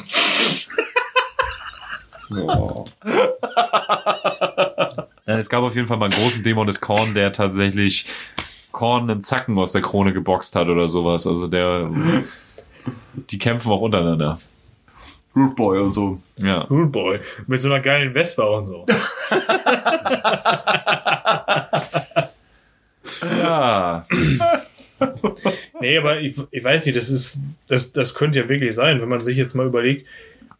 Oh. 2.34 2.86
Äh, 5.36 5.40
es 5.40 5.50
gab 5.50 5.64
auf 5.64 5.76
jeden 5.76 5.88
Fall 5.88 5.98
mal 5.98 6.06
einen 6.06 6.22
großen 6.22 6.44
Dämon 6.44 6.68
des 6.68 6.82
Korn, 6.82 7.14
der 7.14 7.32
tatsächlich 7.34 8.06
Korn 8.72 9.10
einen 9.10 9.22
Zacken 9.22 9.58
aus 9.58 9.72
der 9.72 9.82
Krone 9.82 10.14
geboxt 10.14 10.56
hat 10.56 10.68
oder 10.68 10.88
sowas. 10.88 11.28
Also 11.28 11.48
der, 11.48 11.90
die 13.30 13.38
kämpfen 13.38 13.72
auch 13.72 13.82
untereinander. 13.82 14.40
Root 15.36 15.56
Boy 15.56 15.80
und 15.80 15.94
so. 15.94 16.22
Ja. 16.38 16.66
Good 16.66 16.92
Boy. 16.92 17.20
Mit 17.48 17.62
so 17.62 17.70
einer 17.70 17.80
geilen 17.80 18.14
Vespa 18.14 18.44
und 18.44 18.66
so. 18.66 18.86
Ja. 23.22 24.06
Nee, 25.80 25.98
aber 25.98 26.20
ich, 26.20 26.36
ich 26.52 26.64
weiß 26.64 26.86
nicht, 26.86 26.96
das 26.96 27.10
ist, 27.10 27.40
das, 27.68 27.92
das 27.92 28.14
könnte 28.14 28.40
ja 28.40 28.50
wirklich 28.50 28.76
sein, 28.76 29.02
wenn 29.02 29.10
man 29.10 29.22
sich 29.22 29.38
jetzt 29.38 29.56
mal 29.56 29.66
überlegt, 29.66 30.06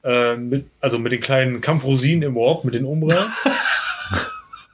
äh, 0.04 0.36
mit, 0.36 0.66
also 0.80 0.98
mit 0.98 1.12
den 1.12 1.22
kleinen 1.22 1.62
Kampfrosinen 1.62 2.24
im 2.24 2.36
Warp, 2.36 2.64
mit 2.64 2.74
den 2.74 2.86
Umbra. 2.86 3.16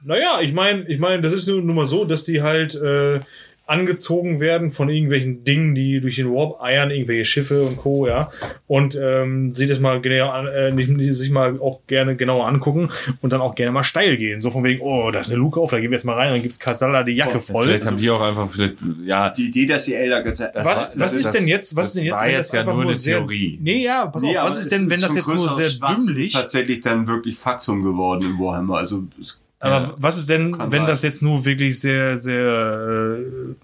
naja, 0.04 0.38
ich 0.40 0.52
meine, 0.52 0.88
ich 0.88 0.98
meine, 0.98 1.22
das 1.22 1.32
ist 1.32 1.46
nur, 1.48 1.60
nur 1.62 1.74
mal 1.74 1.86
so, 1.86 2.04
dass 2.04 2.24
die 2.24 2.42
halt 2.42 2.74
äh, 2.74 3.20
angezogen 3.68 4.40
werden 4.40 4.70
von 4.70 4.88
irgendwelchen 4.88 5.44
Dingen, 5.44 5.74
die 5.74 6.00
durch 6.00 6.16
den 6.16 6.32
Warp 6.32 6.62
eiern, 6.62 6.90
irgendwelche 6.90 7.26
Schiffe 7.26 7.64
und 7.64 7.76
Co., 7.76 8.06
ja. 8.06 8.30
Und 8.66 8.98
ähm, 8.98 9.52
sich 9.52 9.68
das 9.68 9.78
mal 9.78 10.00
genau 10.00 10.30
an, 10.30 10.46
äh, 10.46 11.12
sich 11.12 11.28
mal 11.30 11.60
auch 11.60 11.86
gerne 11.86 12.16
genauer 12.16 12.46
angucken 12.48 12.88
und 13.20 13.30
dann 13.30 13.42
auch 13.42 13.54
gerne 13.54 13.70
mal 13.70 13.84
steil 13.84 14.16
gehen. 14.16 14.40
So 14.40 14.50
von 14.50 14.64
wegen, 14.64 14.80
oh, 14.80 15.10
da 15.10 15.20
ist 15.20 15.28
eine 15.28 15.36
Luke 15.38 15.60
auf, 15.60 15.70
da 15.70 15.80
gehen 15.80 15.90
wir 15.90 15.98
jetzt 15.98 16.04
mal 16.04 16.14
rein, 16.14 16.32
dann 16.32 16.40
gibt's 16.40 16.58
Kasala 16.58 17.02
die 17.02 17.12
Jacke 17.12 17.40
voll. 17.40 17.66
Vielleicht 17.66 17.84
haben 17.84 17.98
die 17.98 18.08
auch 18.08 18.22
einfach, 18.22 18.48
vielleicht, 18.48 18.76
ja, 19.04 19.28
Die 19.30 19.48
Idee, 19.48 19.66
dass 19.66 19.84
die 19.84 19.94
Eldergötter... 19.94 20.50
Das 20.54 20.66
Was, 20.66 20.98
was 20.98 21.14
ist 21.14 21.26
das- 21.26 21.32
denn 21.34 21.46
jetzt, 21.46 21.76
was 21.76 21.88
das 21.88 21.88
ist 21.88 21.96
denn 21.96 22.04
jetzt, 22.06 22.14
war 22.14 22.24
wenn 22.24 22.30
jetzt 22.30 22.38
das 22.46 22.52
ja 22.52 22.60
einfach 22.60 22.72
nur 22.72 22.82
nur 22.84 22.92
eine 22.92 22.98
sehr, 22.98 23.18
Theorie. 23.18 23.58
Nee, 23.60 23.84
ja, 23.84 24.06
pass 24.06 24.22
auf, 24.22 24.34
was 24.34 24.56
ist 24.60 24.72
denn, 24.72 24.88
wenn 24.88 25.02
das 25.02 25.14
jetzt 25.14 25.28
nur 25.28 25.46
sehr 25.54 25.68
dümmlich, 25.68 26.28
ist 26.28 26.32
tatsächlich 26.32 26.80
dann 26.80 27.06
wirklich 27.06 27.36
Faktum 27.36 27.82
geworden 27.82 28.22
in 28.22 28.38
Warhammer. 28.38 28.78
Also 28.78 29.04
es, 29.20 29.44
aber 29.60 29.94
was 29.98 30.18
ist 30.18 30.28
denn, 30.28 30.56
wenn 30.58 30.70
sein. 30.70 30.86
das 30.86 31.02
jetzt 31.02 31.22
nur 31.22 31.44
wirklich 31.44 31.80
sehr, 31.80 32.18
sehr, 32.18 33.18
äh, 33.18 33.54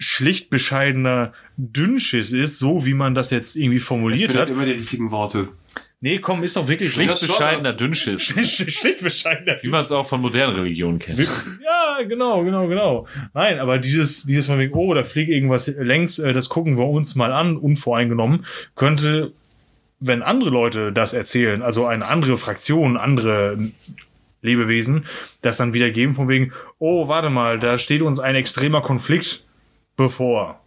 schlicht 0.00 0.48
bescheidener 0.48 1.32
Dünnschiss 1.58 2.32
ist, 2.32 2.58
so 2.58 2.86
wie 2.86 2.94
man 2.94 3.14
das 3.14 3.30
jetzt 3.30 3.54
irgendwie 3.54 3.78
formuliert 3.78 4.34
hat? 4.34 4.48
immer 4.48 4.64
die 4.64 4.72
richtigen 4.72 5.10
Worte. 5.10 5.48
Nee, 6.00 6.18
komm, 6.18 6.42
ist 6.42 6.56
doch 6.56 6.66
wirklich 6.66 6.94
schlicht 6.94 7.20
bescheidener 7.20 7.74
Dünnschiss. 7.74 8.22
schlicht 8.24 9.02
bescheidener 9.02 9.58
Wie 9.60 9.68
man 9.68 9.82
es 9.82 9.92
auch 9.92 10.06
von 10.06 10.22
modernen 10.22 10.56
Religionen 10.56 10.98
kennt. 10.98 11.18
Ja, 11.18 12.02
genau, 12.08 12.42
genau, 12.42 12.66
genau. 12.66 13.06
Nein, 13.34 13.58
aber 13.58 13.78
dieses, 13.78 14.24
dieses 14.24 14.46
von 14.46 14.58
wegen, 14.58 14.72
oh, 14.72 14.94
da 14.94 15.04
fliegt 15.04 15.30
irgendwas 15.30 15.66
längs, 15.66 16.18
äh, 16.18 16.32
das 16.32 16.48
gucken 16.48 16.78
wir 16.78 16.86
uns 16.86 17.14
mal 17.14 17.32
an, 17.32 17.58
unvoreingenommen, 17.58 18.46
könnte, 18.74 19.32
wenn 20.00 20.22
andere 20.22 20.48
Leute 20.48 20.92
das 20.92 21.12
erzählen, 21.12 21.60
also 21.60 21.84
eine 21.84 22.08
andere 22.08 22.38
Fraktion, 22.38 22.96
andere 22.96 23.58
Lebewesen, 24.42 25.04
das 25.42 25.56
dann 25.56 25.72
wieder 25.74 25.90
geben 25.90 26.14
von 26.14 26.28
wegen, 26.28 26.52
oh, 26.78 27.08
warte 27.08 27.30
mal, 27.30 27.58
da 27.58 27.78
steht 27.78 28.02
uns 28.02 28.20
ein 28.20 28.34
extremer 28.34 28.80
Konflikt 28.80 29.44
bevor. 29.96 30.60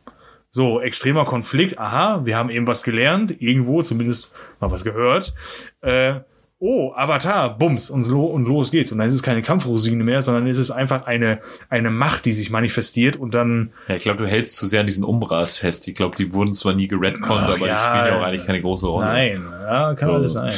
So, 0.51 0.79
extremer 0.79 1.25
Konflikt, 1.25 1.79
aha, 1.79 2.21
wir 2.25 2.37
haben 2.37 2.51
eben 2.51 2.67
was 2.67 2.83
gelernt, 2.83 3.41
irgendwo, 3.41 3.81
zumindest 3.81 4.31
mal 4.59 4.69
was 4.69 4.83
gehört. 4.83 5.33
Äh, 5.81 6.19
oh, 6.59 6.93
Avatar, 6.95 7.57
Bums, 7.57 7.89
und, 7.89 8.03
so, 8.03 8.25
und 8.25 8.45
los 8.45 8.69
geht's. 8.69 8.91
Und 8.91 8.99
dann 8.99 9.07
ist 9.07 9.15
es 9.15 9.23
keine 9.23 9.41
Kampfrosine 9.41 10.03
mehr, 10.03 10.21
sondern 10.21 10.45
ist 10.45 10.59
es 10.59 10.69
einfach 10.69 11.07
eine, 11.07 11.39
eine 11.69 11.89
Macht, 11.89 12.25
die 12.25 12.31
sich 12.31 12.51
manifestiert 12.51 13.15
und 13.15 13.33
dann, 13.33 13.73
Ja, 13.87 13.95
ich 13.95 14.03
glaube, 14.03 14.19
du 14.23 14.29
hältst 14.29 14.55
zu 14.55 14.67
sehr 14.67 14.81
an 14.81 14.85
diesen 14.85 15.03
Umbras 15.03 15.57
fest. 15.57 15.87
Ich 15.87 15.95
glaube, 15.95 16.15
die 16.15 16.33
wurden 16.33 16.53
zwar 16.53 16.73
nie 16.73 16.87
geredconnt, 16.87 17.47
aber 17.49 17.67
ja. 17.67 17.73
die 17.75 17.81
spielen 17.81 18.05
ja 18.13 18.19
auch 18.19 18.23
eigentlich 18.23 18.45
keine 18.45 18.61
große 18.61 18.87
Rolle. 18.87 19.07
nein, 19.07 19.43
ja, 19.49 19.93
kann 19.95 20.09
So. 20.09 20.15
alles 20.15 20.33
sein. 20.33 20.53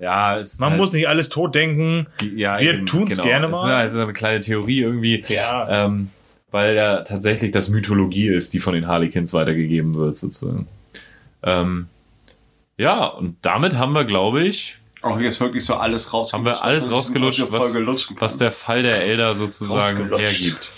Ja, 0.00 0.38
es 0.38 0.54
ist 0.54 0.60
Man 0.60 0.70
halt, 0.70 0.80
muss 0.80 0.92
nicht 0.94 1.08
alles 1.08 1.28
tot 1.28 1.54
denken. 1.54 2.06
ja, 2.34 2.58
wir 2.58 2.74
eben, 2.74 2.86
tun's 2.86 3.20
gerne 3.20 3.46
Es 3.48 3.56
ist 3.56 3.62
mal. 3.62 3.76
halt 3.76 3.92
so 3.92 4.00
eine 4.00 4.12
kleine 4.14 4.40
Theorie 4.40 4.80
irgendwie. 4.80 5.22
Ja. 5.28 5.84
Ähm, 5.86 6.10
weil 6.50 6.74
ja 6.74 7.02
tatsächlich 7.02 7.50
das 7.52 7.68
Mythologie 7.68 8.28
ist, 8.28 8.54
die 8.54 8.58
von 8.58 8.74
den 8.74 8.86
Harlequins 8.88 9.32
weitergegeben 9.34 9.94
wird, 9.94 10.16
sozusagen. 10.16 10.66
Ähm, 11.42 11.86
ja, 12.76 13.04
und 13.06 13.36
damit 13.42 13.76
haben 13.76 13.92
wir, 13.92 14.04
glaube 14.04 14.42
ich, 14.42 14.78
Auch 15.02 15.20
jetzt 15.20 15.38
wirklich 15.40 15.64
so 15.64 15.74
alles 15.74 16.12
rausgelutscht. 16.12 16.32
haben 16.32 16.44
wir 16.46 16.64
alles 16.64 16.90
rausgelutscht, 16.90 17.44
was, 17.50 17.76
was 18.18 18.36
der 18.38 18.50
Fall 18.52 18.82
der 18.82 19.04
Elder 19.04 19.34
sozusagen 19.34 20.08
hergibt. 20.08 20.72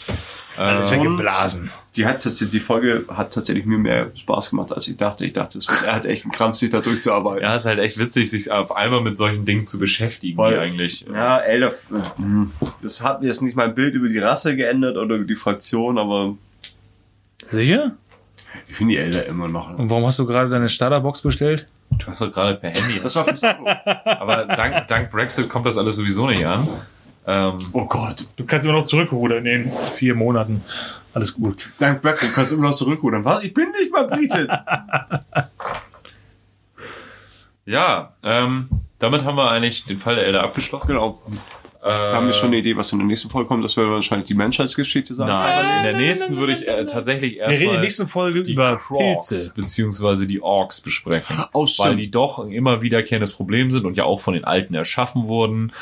Alles 0.56 0.90
Ähm, 0.92 1.00
weggeblasen. 1.00 1.70
Die 1.96 2.06
hat 2.06 2.22
tatsächlich, 2.22 2.50
die 2.50 2.60
Folge 2.60 3.04
hat 3.08 3.32
tatsächlich 3.34 3.64
mir 3.66 3.78
mehr 3.78 4.10
Spaß 4.14 4.50
gemacht, 4.50 4.72
als 4.72 4.88
ich 4.88 4.96
dachte. 4.96 5.24
Ich 5.26 5.32
dachte, 5.34 5.58
er 5.86 5.94
hat 5.94 6.06
echt 6.06 6.24
einen 6.24 6.32
Krampf, 6.32 6.56
sich 6.56 6.70
da 6.70 6.80
durchzuarbeiten. 6.80 7.42
ja, 7.42 7.54
ist 7.54 7.64
halt 7.66 7.78
echt 7.78 7.98
witzig, 7.98 8.30
sich 8.30 8.50
auf 8.50 8.74
einmal 8.74 9.00
mit 9.02 9.14
solchen 9.16 9.44
Dingen 9.44 9.66
zu 9.66 9.78
beschäftigen, 9.78 10.36
Weil- 10.38 10.54
die 10.54 10.60
eigentlich. 10.60 11.04
Ja, 11.12 11.38
Elder, 11.38 11.70
hm, 12.16 12.50
das 12.82 13.02
hat 13.02 13.22
jetzt 13.22 13.42
nicht 13.42 13.56
mein 13.56 13.74
Bild 13.74 13.94
über 13.94 14.08
die 14.08 14.18
Rasse 14.18 14.56
geändert 14.56 14.96
oder 14.96 15.16
über 15.16 15.24
die 15.26 15.34
Fraktion, 15.34 15.98
aber 15.98 16.34
Sicher? 17.48 17.92
ich 18.68 18.74
finde 18.74 18.94
die 18.94 18.98
Elder 19.00 19.26
immer 19.26 19.48
noch. 19.48 19.76
Und 19.78 19.90
warum 19.90 20.06
hast 20.06 20.18
du 20.18 20.26
gerade 20.26 20.48
deine 20.48 20.68
Starterbox 20.68 21.22
bestellt? 21.22 21.66
Du 21.98 22.06
hast 22.06 22.22
doch 22.22 22.32
gerade 22.32 22.54
per 22.54 22.70
Handy. 22.70 23.00
Das 23.02 23.14
war 23.16 23.24
für 23.26 23.36
Sabo. 23.36 23.66
Aber 24.04 24.46
dank, 24.46 24.88
dank 24.88 25.10
Brexit 25.10 25.48
kommt 25.50 25.66
das 25.66 25.76
alles 25.76 25.96
sowieso 25.96 26.26
nicht 26.28 26.46
an. 26.46 26.66
Ähm, 27.26 27.56
Oh 27.72 27.84
Gott. 27.86 28.26
Du 28.36 28.44
kannst 28.44 28.66
immer 28.66 28.78
noch 28.78 28.84
zurückrudern 28.84 29.46
in 29.46 29.64
den 29.64 29.72
vier 29.94 30.14
Monaten. 30.14 30.62
Alles 31.14 31.34
gut. 31.34 31.70
Dank 31.78 32.02
Brexit 32.02 32.32
kannst 32.34 32.52
du 32.52 32.56
immer 32.56 32.70
noch 32.70 32.76
zurückrudern. 32.76 33.24
Was? 33.24 33.44
Ich 33.44 33.52
bin 33.54 33.68
nicht 33.78 33.92
mal 33.92 34.06
Brite. 34.06 34.48
ja, 37.66 38.14
ähm, 38.22 38.68
damit 38.98 39.24
haben 39.24 39.36
wir 39.36 39.50
eigentlich 39.50 39.84
den 39.84 39.98
Fall 39.98 40.16
der 40.16 40.26
Elder 40.26 40.42
abgeschlossen. 40.42 40.88
genau. 40.88 41.22
Äh, 41.82 41.86
Wir 41.88 42.14
haben 42.14 42.26
jetzt 42.26 42.38
schon 42.38 42.48
eine 42.48 42.58
Idee, 42.58 42.76
was 42.76 42.92
in 42.92 42.98
der 42.98 43.06
nächsten 43.06 43.28
Folge 43.28 43.48
kommt. 43.48 43.64
Das 43.64 43.76
wird 43.76 43.90
wahrscheinlich 43.90 44.28
die 44.28 44.34
Menschheitsgeschichte 44.34 45.14
sein. 45.16 45.26
Nein, 45.26 45.78
in 45.78 45.82
der 45.82 45.96
nächsten 45.96 46.36
würde 46.36 46.52
ich 46.54 46.66
äh, 46.66 46.84
tatsächlich 46.86 47.34
Wir 47.36 47.42
reden 47.48 47.52
in 47.52 47.58
der 47.58 47.60
erstmal 47.66 47.80
nächsten 47.80 48.08
Folge 48.08 48.42
die 48.44 48.52
über 48.52 48.76
Crocs 48.76 49.28
Pilze. 49.28 49.52
beziehungsweise 49.54 50.26
die 50.28 50.40
Orks 50.40 50.80
besprechen. 50.80 51.44
Oh, 51.52 51.66
weil 51.78 51.96
die 51.96 52.10
doch 52.10 52.38
ein 52.38 52.52
immer 52.52 52.82
wiederkehrendes 52.82 53.32
Problem 53.32 53.70
sind 53.72 53.84
und 53.84 53.96
ja 53.96 54.04
auch 54.04 54.20
von 54.20 54.34
den 54.34 54.44
Alten 54.44 54.74
erschaffen 54.74 55.26
wurden. 55.26 55.72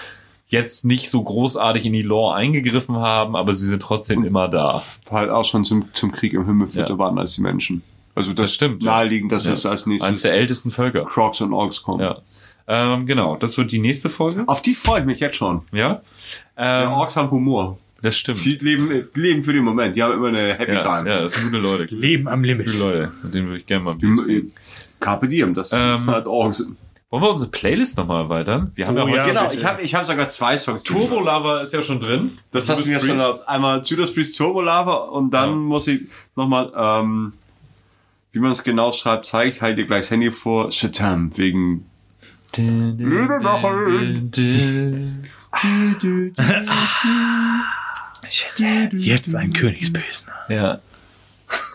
Jetzt 0.51 0.85
nicht 0.85 1.09
so 1.09 1.22
großartig 1.22 1.85
in 1.86 1.93
die 1.93 2.02
Lore 2.02 2.35
eingegriffen 2.35 2.97
haben, 2.97 3.35
aber 3.36 3.52
sie 3.55 3.66
sind 3.66 3.81
trotzdem 3.81 4.24
immer 4.24 4.48
da. 4.48 4.82
halt 5.10 5.31
auch 5.31 5.44
schon 5.44 5.64
zum, 5.64 5.86
zum 5.94 6.10
Krieg 6.12 6.32
im 6.35 6.44
Himmel 6.44 6.68
fitter 6.68 6.90
Ja. 6.90 6.98
waren 6.98 7.18
als 7.18 7.35
die 7.36 7.40
Menschen. 7.43 7.82
Also 8.16 8.32
das, 8.32 8.47
Das 8.47 8.55
stimmt, 8.55 8.82
ja. 8.82 8.90
Naheliegend, 8.90 9.31
dass 9.32 9.47
Ja. 9.47 9.52
es 9.52 9.64
als 9.64 9.86
Eines 9.86 10.02
nächstes 10.02 10.22
der 10.22 10.35
ältesten 10.35 10.70
Völker. 10.70 11.05
Crocs 11.05 11.40
und 11.40 11.52
Orks 11.52 11.82
kommen. 11.82 12.01
Ja. 12.02 12.18
Ähm, 12.66 13.06
genau, 13.06 13.36
das 13.36 13.56
wird 13.59 13.72
die 13.72 13.78
nächste 13.78 14.10
Folge. 14.10 14.44
Auf 14.47 14.60
die 14.62 14.74
freue 14.74 15.01
ich 15.01 15.06
mich 15.06 15.20
jetzt 15.20 15.36
schon. 15.36 15.60
Ja. 15.72 15.94
Die 15.94 16.01
Ähm, 16.59 16.89
Orks 16.93 17.16
haben 17.16 17.31
Humor. 17.31 17.78
das 18.02 18.16
stimmt. 18.18 18.44
Die 18.44 18.55
leben, 18.56 19.05
leben 19.14 19.44
für 19.44 19.52
den 19.52 19.62
Moment. 19.64 19.94
Die 19.97 20.02
haben 20.02 20.14
immer 20.14 20.28
eine 20.28 20.55
Happy 20.55 20.72
Ja, 20.72 20.78
Time. 20.78 21.09
ja, 21.10 21.20
das 21.22 21.35
sind 21.35 21.44
gute 21.44 21.59
Leute. 21.59 21.94
Leben 21.94 22.27
am 22.28 22.40
Gute 22.43 22.52
Limit. 22.55 22.78
Leute, 22.78 23.12
mit 23.22 23.35
denen 23.35 23.47
würde 23.47 23.59
ich 23.59 23.66
gerne 23.66 23.85
mal. 23.85 23.94
Die, 23.94 24.51
Carpe 24.98 25.28
Diem, 25.28 25.55
das 25.55 25.72
Ähm, 25.72 25.93
ist 25.93 26.06
halt 26.09 26.27
Orks. 26.27 26.66
Wollen 27.10 27.22
wir 27.24 27.30
unsere 27.30 27.50
Playlist 27.50 27.96
nochmal 27.96 28.22
erweitern? 28.22 28.70
Wir 28.76 28.86
haben 28.86 28.96
Oh, 28.96 29.00
ja 29.08 29.16
ja, 29.16 29.22
heute 29.24 29.32
Genau, 29.34 29.50
ich 29.52 29.64
habe 29.64 29.82
ich 29.82 29.94
hab 29.96 30.06
sogar 30.06 30.28
zwei 30.28 30.56
Songs. 30.56 30.84
Turbo 30.84 31.18
Lava 31.20 31.60
ist 31.60 31.72
ja 31.74 31.82
schon 31.82 31.98
drin. 31.98 32.38
Das 32.52 32.68
hast 32.68 32.86
du 32.86 32.90
mir 32.90 33.00
schon 33.00 33.20
auf 33.20 33.48
einmal 33.48 33.82
Judas 33.84 34.14
Priest 34.14 34.36
Turbo 34.38 34.60
Lava 34.62 34.94
und 34.94 35.32
dann 35.34 35.50
Ja. 35.50 35.56
muss 35.56 35.88
ich 35.88 36.02
nochmal, 36.36 36.72
ähm, 36.76 37.32
wie 38.30 38.38
man 38.38 38.52
es 38.52 38.62
genau 38.62 38.92
schreibt, 38.92 39.26
zeige 39.26 39.50
ich 39.50 39.60
halt 39.60 39.76
dir 39.76 39.86
gleich 39.86 40.02
das 40.04 40.12
Handy 40.12 40.30
vor. 40.30 40.70
Shatam, 40.70 41.36
wegen 41.36 41.84
Jetzt 48.94 49.34
ein 49.34 49.52
Königspilsner. 49.52 50.32
Ja, 50.48 50.78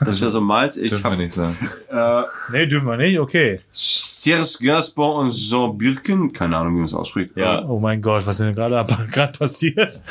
Das 0.01 0.19
wäre 0.21 0.31
so 0.31 0.41
meins. 0.41 0.77
Ich 0.77 0.89
dürfen 0.89 1.03
wir 1.03 1.11
habe 1.11 1.21
nicht 1.21 1.33
sagen. 1.33 1.57
äh, 1.89 2.21
Nee, 2.51 2.65
dürfen 2.67 2.87
wir 2.87 2.97
nicht? 2.97 3.19
Okay. 3.19 3.61
Serge 3.71 4.57
Gainsbourg 4.61 5.19
und 5.19 5.31
Jean 5.31 5.77
Birken, 5.77 6.33
keine 6.33 6.57
Ahnung, 6.57 6.73
wie 6.73 6.77
man 6.77 6.85
es 6.85 6.93
ausspricht. 6.93 7.31
Ja. 7.35 7.63
Oh 7.65 7.79
mein 7.79 8.01
Gott, 8.01 8.25
was 8.25 8.39
ist 8.39 8.45
denn 8.45 8.55
gerade 8.55 8.83
gerade 9.11 9.37
passiert? 9.37 10.01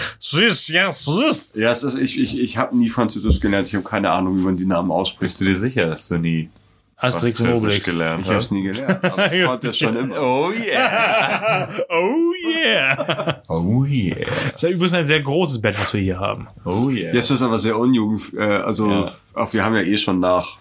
Ja, 1.56 1.70
es 1.72 1.82
ist, 1.82 1.98
ich, 1.98 2.18
ich, 2.20 2.38
ich 2.38 2.56
habe 2.56 2.76
nie 2.76 2.88
Französisch 2.88 3.40
gelernt. 3.40 3.68
Ich 3.68 3.74
habe 3.74 3.84
keine 3.84 4.10
Ahnung, 4.10 4.38
wie 4.38 4.42
man 4.42 4.56
die 4.56 4.66
Namen 4.66 4.90
ausspricht. 4.90 5.20
Bist 5.20 5.40
du 5.40 5.44
dir 5.46 5.56
sicher, 5.56 5.86
dass 5.86 6.08
du 6.08 6.16
nie 6.18 6.48
Asterix 6.96 7.40
und 7.40 7.52
Obelix. 7.52 7.84
gelernt 7.84 8.22
Ich 8.22 8.28
habe 8.28 8.38
es 8.38 8.44
hast? 8.46 8.50
nie 8.52 8.62
gelernt. 8.62 9.04
Aber 9.04 9.32
ich 9.32 9.42
es 9.64 9.76
schon 9.78 9.96
immer. 9.96 10.20
Oh 10.20 10.52
yeah. 10.52 11.68
Oh 11.88 12.32
yeah. 12.48 13.42
Oh 13.48 13.84
yeah. 13.84 14.16
Das 14.26 14.54
ist 14.54 14.62
ja 14.62 14.68
übrigens 14.70 14.94
ein 14.94 15.04
sehr 15.06 15.20
großes 15.20 15.60
Bett, 15.60 15.78
was 15.80 15.92
wir 15.92 16.00
hier 16.00 16.18
haben. 16.20 16.46
Oh 16.64 16.88
yeah. 16.90 17.12
Jetzt 17.14 17.30
ist 17.30 17.42
aber 17.42 17.58
sehr 17.58 17.78
unjugend. 17.78 18.32
Äh, 18.34 18.42
also, 18.42 18.90
Ja. 18.90 19.12
auch 19.34 19.52
wir 19.52 19.64
haben 19.64 19.74
ja 19.74 19.82
eh 19.82 19.96
schon 19.96 20.20
nach. 20.20 20.58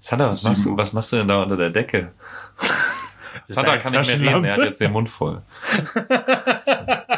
Sandra, 0.00 0.30
was 0.30 0.42
machst, 0.44 0.64
du, 0.66 0.76
was 0.76 0.92
machst 0.92 1.12
du 1.12 1.16
denn 1.16 1.28
da 1.28 1.42
unter 1.42 1.56
der 1.56 1.70
Decke? 1.70 2.12
Sandra 3.46 3.78
kann 3.78 3.92
nicht 3.92 4.20
mehr 4.20 4.34
reden, 4.34 4.44
er 4.44 4.54
hat 4.56 4.62
jetzt 4.64 4.80
den 4.80 4.92
Mund 4.92 5.08
voll. 5.08 5.42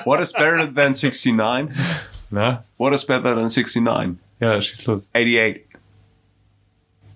What 0.05 0.21
is 0.21 0.33
better 0.33 0.67
than 0.73 0.95
69? 0.95 1.75
Na? 2.31 2.63
What 2.79 2.93
is 2.95 3.05
better 3.05 3.35
than 3.35 3.49
69? 3.51 4.19
Ja, 4.41 4.61
schieß 4.61 4.87
los. 4.87 5.11
88. 5.15 5.67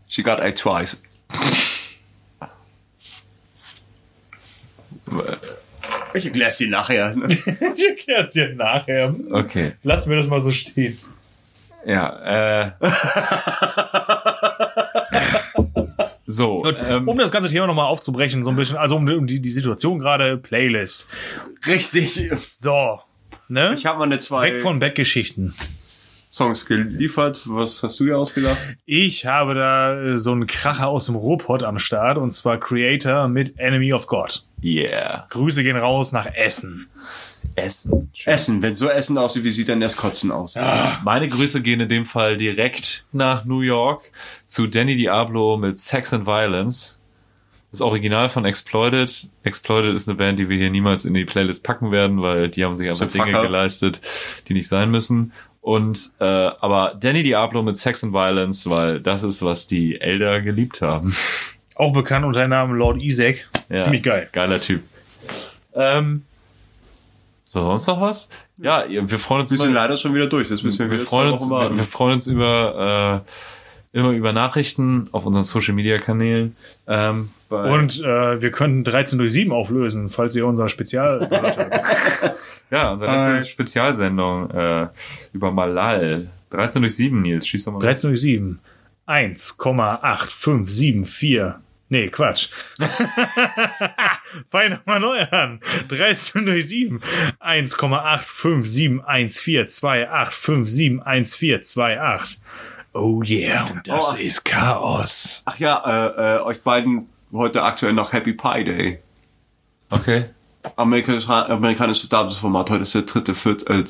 She 0.08 0.22
got 0.22 0.40
eight 0.40 0.56
twice. 0.58 1.00
Ich 6.14 6.26
erklär's 6.26 6.58
dir 6.58 6.68
nachher. 6.68 7.14
ne? 7.14 7.28
Ich 7.76 7.88
erklär's 7.88 8.32
dir 8.32 8.54
nachher. 8.54 9.14
Okay. 9.30 9.72
Lass 9.82 10.06
mir 10.06 10.16
das 10.16 10.28
mal 10.28 10.40
so 10.40 10.52
stehen. 10.52 10.98
Ja, 11.86 12.64
äh. 12.64 12.70
so, 16.26 16.62
Und, 16.62 16.76
ähm, 16.88 17.08
um 17.08 17.18
das 17.18 17.30
ganze 17.30 17.50
Thema 17.50 17.66
nochmal 17.66 17.86
aufzubrechen, 17.86 18.42
so 18.44 18.50
ein 18.50 18.56
bisschen, 18.56 18.78
also 18.78 18.96
um, 18.96 19.26
die, 19.26 19.40
die 19.40 19.50
Situation 19.50 19.98
gerade, 19.98 20.38
Playlist. 20.38 21.06
Richtig. 21.66 22.30
So. 22.50 23.00
Ne? 23.48 23.74
Ich 23.76 23.84
habe 23.84 23.98
mal 23.98 24.04
eine 24.04 24.18
zwei 24.18 24.54
Weg 24.54 24.62
von 24.62 24.78
Bettgeschichten. 24.78 25.54
Songs 26.34 26.66
geliefert. 26.66 27.42
Was 27.44 27.84
hast 27.84 28.00
du 28.00 28.06
dir 28.06 28.18
ausgedacht? 28.18 28.58
Ich 28.86 29.24
habe 29.24 29.54
da 29.54 29.94
äh, 29.94 30.18
so 30.18 30.32
einen 30.32 30.48
Kracher 30.48 30.88
aus 30.88 31.06
dem 31.06 31.14
Ruhrpott 31.14 31.62
am 31.62 31.78
Start 31.78 32.18
und 32.18 32.32
zwar 32.32 32.58
Creator 32.58 33.28
mit 33.28 33.56
Enemy 33.60 33.92
of 33.92 34.08
God. 34.08 34.44
yeah. 34.60 35.28
Grüße 35.30 35.62
gehen 35.62 35.76
raus 35.76 36.10
nach 36.10 36.26
Essen. 36.26 36.88
Essen. 37.54 38.10
Essen. 38.24 38.62
Wenn 38.62 38.74
so 38.74 38.88
Essen 38.88 39.16
aussieht, 39.16 39.44
wie 39.44 39.50
sieht 39.50 39.68
dann 39.68 39.80
das 39.80 39.96
Kotzen 39.96 40.32
aus? 40.32 40.56
Meine 41.04 41.28
Grüße 41.28 41.62
gehen 41.62 41.78
in 41.78 41.88
dem 41.88 42.04
Fall 42.04 42.36
direkt 42.36 43.04
nach 43.12 43.44
New 43.44 43.60
York 43.60 44.10
zu 44.46 44.66
Danny 44.66 44.96
Diablo 44.96 45.56
mit 45.56 45.78
Sex 45.78 46.12
and 46.12 46.26
Violence. 46.26 46.98
Das 47.70 47.80
Original 47.80 48.28
von 48.28 48.44
Exploited. 48.44 49.28
Exploited 49.42 49.94
ist 49.94 50.08
eine 50.08 50.16
Band, 50.16 50.38
die 50.38 50.48
wir 50.48 50.56
hier 50.56 50.70
niemals 50.70 51.04
in 51.04 51.14
die 51.14 51.24
Playlist 51.24 51.64
packen 51.64 51.90
werden, 51.90 52.22
weil 52.22 52.48
die 52.48 52.64
haben 52.64 52.74
sich 52.74 52.88
einfach 52.88 53.10
Dinge 53.10 53.26
fucker. 53.32 53.42
geleistet, 53.42 54.00
die 54.48 54.54
nicht 54.54 54.68
sein 54.68 54.90
müssen. 54.90 55.32
Und 55.64 56.10
äh, 56.20 56.24
aber 56.24 56.92
Danny 57.00 57.22
Diablo 57.22 57.62
mit 57.62 57.78
Sex 57.78 58.04
and 58.04 58.12
Violence, 58.12 58.68
weil 58.68 59.00
das 59.00 59.22
ist, 59.22 59.42
was 59.42 59.66
die 59.66 59.98
Elder 59.98 60.42
geliebt 60.42 60.82
haben. 60.82 61.16
Auch 61.74 61.94
bekannt 61.94 62.26
unter 62.26 62.40
dem 62.42 62.50
Namen 62.50 62.76
Lord 62.76 63.02
Isaac. 63.02 63.48
Ja, 63.70 63.78
Ziemlich 63.78 64.02
geil. 64.02 64.28
Geiler 64.30 64.60
Typ. 64.60 64.82
Ähm, 65.74 66.22
so, 67.46 67.64
sonst 67.64 67.86
noch 67.86 67.98
was? 67.98 68.28
Ja, 68.58 68.84
wir 68.88 69.18
freuen 69.18 69.40
uns 69.40 69.50
Wir 69.52 69.56
sind 69.58 69.72
leider 69.72 69.96
schon 69.96 70.12
wieder 70.14 70.26
durch. 70.26 70.50
Das 70.50 70.62
müssen 70.62 70.80
wir, 70.80 70.86
wir 70.90 70.98
wieder 70.98 71.04
freuen 71.08 71.32
uns, 71.32 71.48
wir, 71.48 71.74
wir 71.74 71.84
freuen 71.84 72.12
uns 72.12 72.26
über 72.26 73.22
äh, 73.94 73.98
immer 73.98 74.10
über 74.10 74.34
Nachrichten 74.34 75.08
auf 75.12 75.24
unseren 75.24 75.44
Social 75.44 75.72
Media 75.72 75.96
Kanälen. 75.98 76.56
Ähm, 76.86 77.30
bei- 77.48 77.70
Und 77.72 78.00
äh, 78.00 78.42
wir 78.42 78.50
könnten 78.50 78.84
13 78.84 79.18
durch 79.18 79.32
7 79.32 79.50
auflösen, 79.50 80.10
falls 80.10 80.36
ihr 80.36 80.46
unser 80.46 80.68
Spezial 80.68 81.20
gehört 81.26 81.56
habt. 81.56 82.34
ja, 82.70 82.92
unsere 82.92 83.10
letzte 83.10 83.38
Äh. 83.38 83.44
Spezialsendung 83.50 84.50
äh, 84.50 84.88
über 85.32 85.50
Malal. 85.50 86.28
13 86.50 86.82
durch 86.82 86.94
7, 86.96 87.22
Nils, 87.22 87.48
schieß 87.48 87.64
doch 87.64 87.72
mal. 87.72 87.78
13 87.80 88.10
durch 88.10 88.20
7. 88.20 88.60
1,8574. 89.06 91.54
Nee, 91.90 92.08
Quatsch. 92.08 92.48
Fang 94.50 94.70
nochmal 94.70 95.00
neu 95.00 95.20
an. 95.30 95.60
13 95.88 96.46
durch 96.46 96.66
7. 96.68 97.00
1,8571428571428. 101.04 102.38
Oh 102.96 103.22
yeah, 103.24 103.64
und 103.72 103.88
das 103.88 104.14
Oh. 104.14 104.16
ist 104.16 104.44
Chaos. 104.44 105.42
Ach 105.46 105.58
ja, 105.58 105.82
äh, 105.84 106.36
äh, 106.36 106.40
euch 106.42 106.62
beiden 106.62 107.08
heute 107.32 107.62
aktuell 107.62 107.92
noch 107.92 108.12
Happy 108.12 108.32
Pie 108.32 108.64
Day. 108.64 109.00
Okay. 109.90 110.26
Amerikanisches, 110.76 111.28
amerikanisches 111.28 112.08
Datumsformat. 112.08 112.70
Heute 112.70 112.82
ist 112.82 112.94
der 112.94 113.02
dritte, 113.02 113.34
viert, 113.34 113.68
äh, 113.68 113.84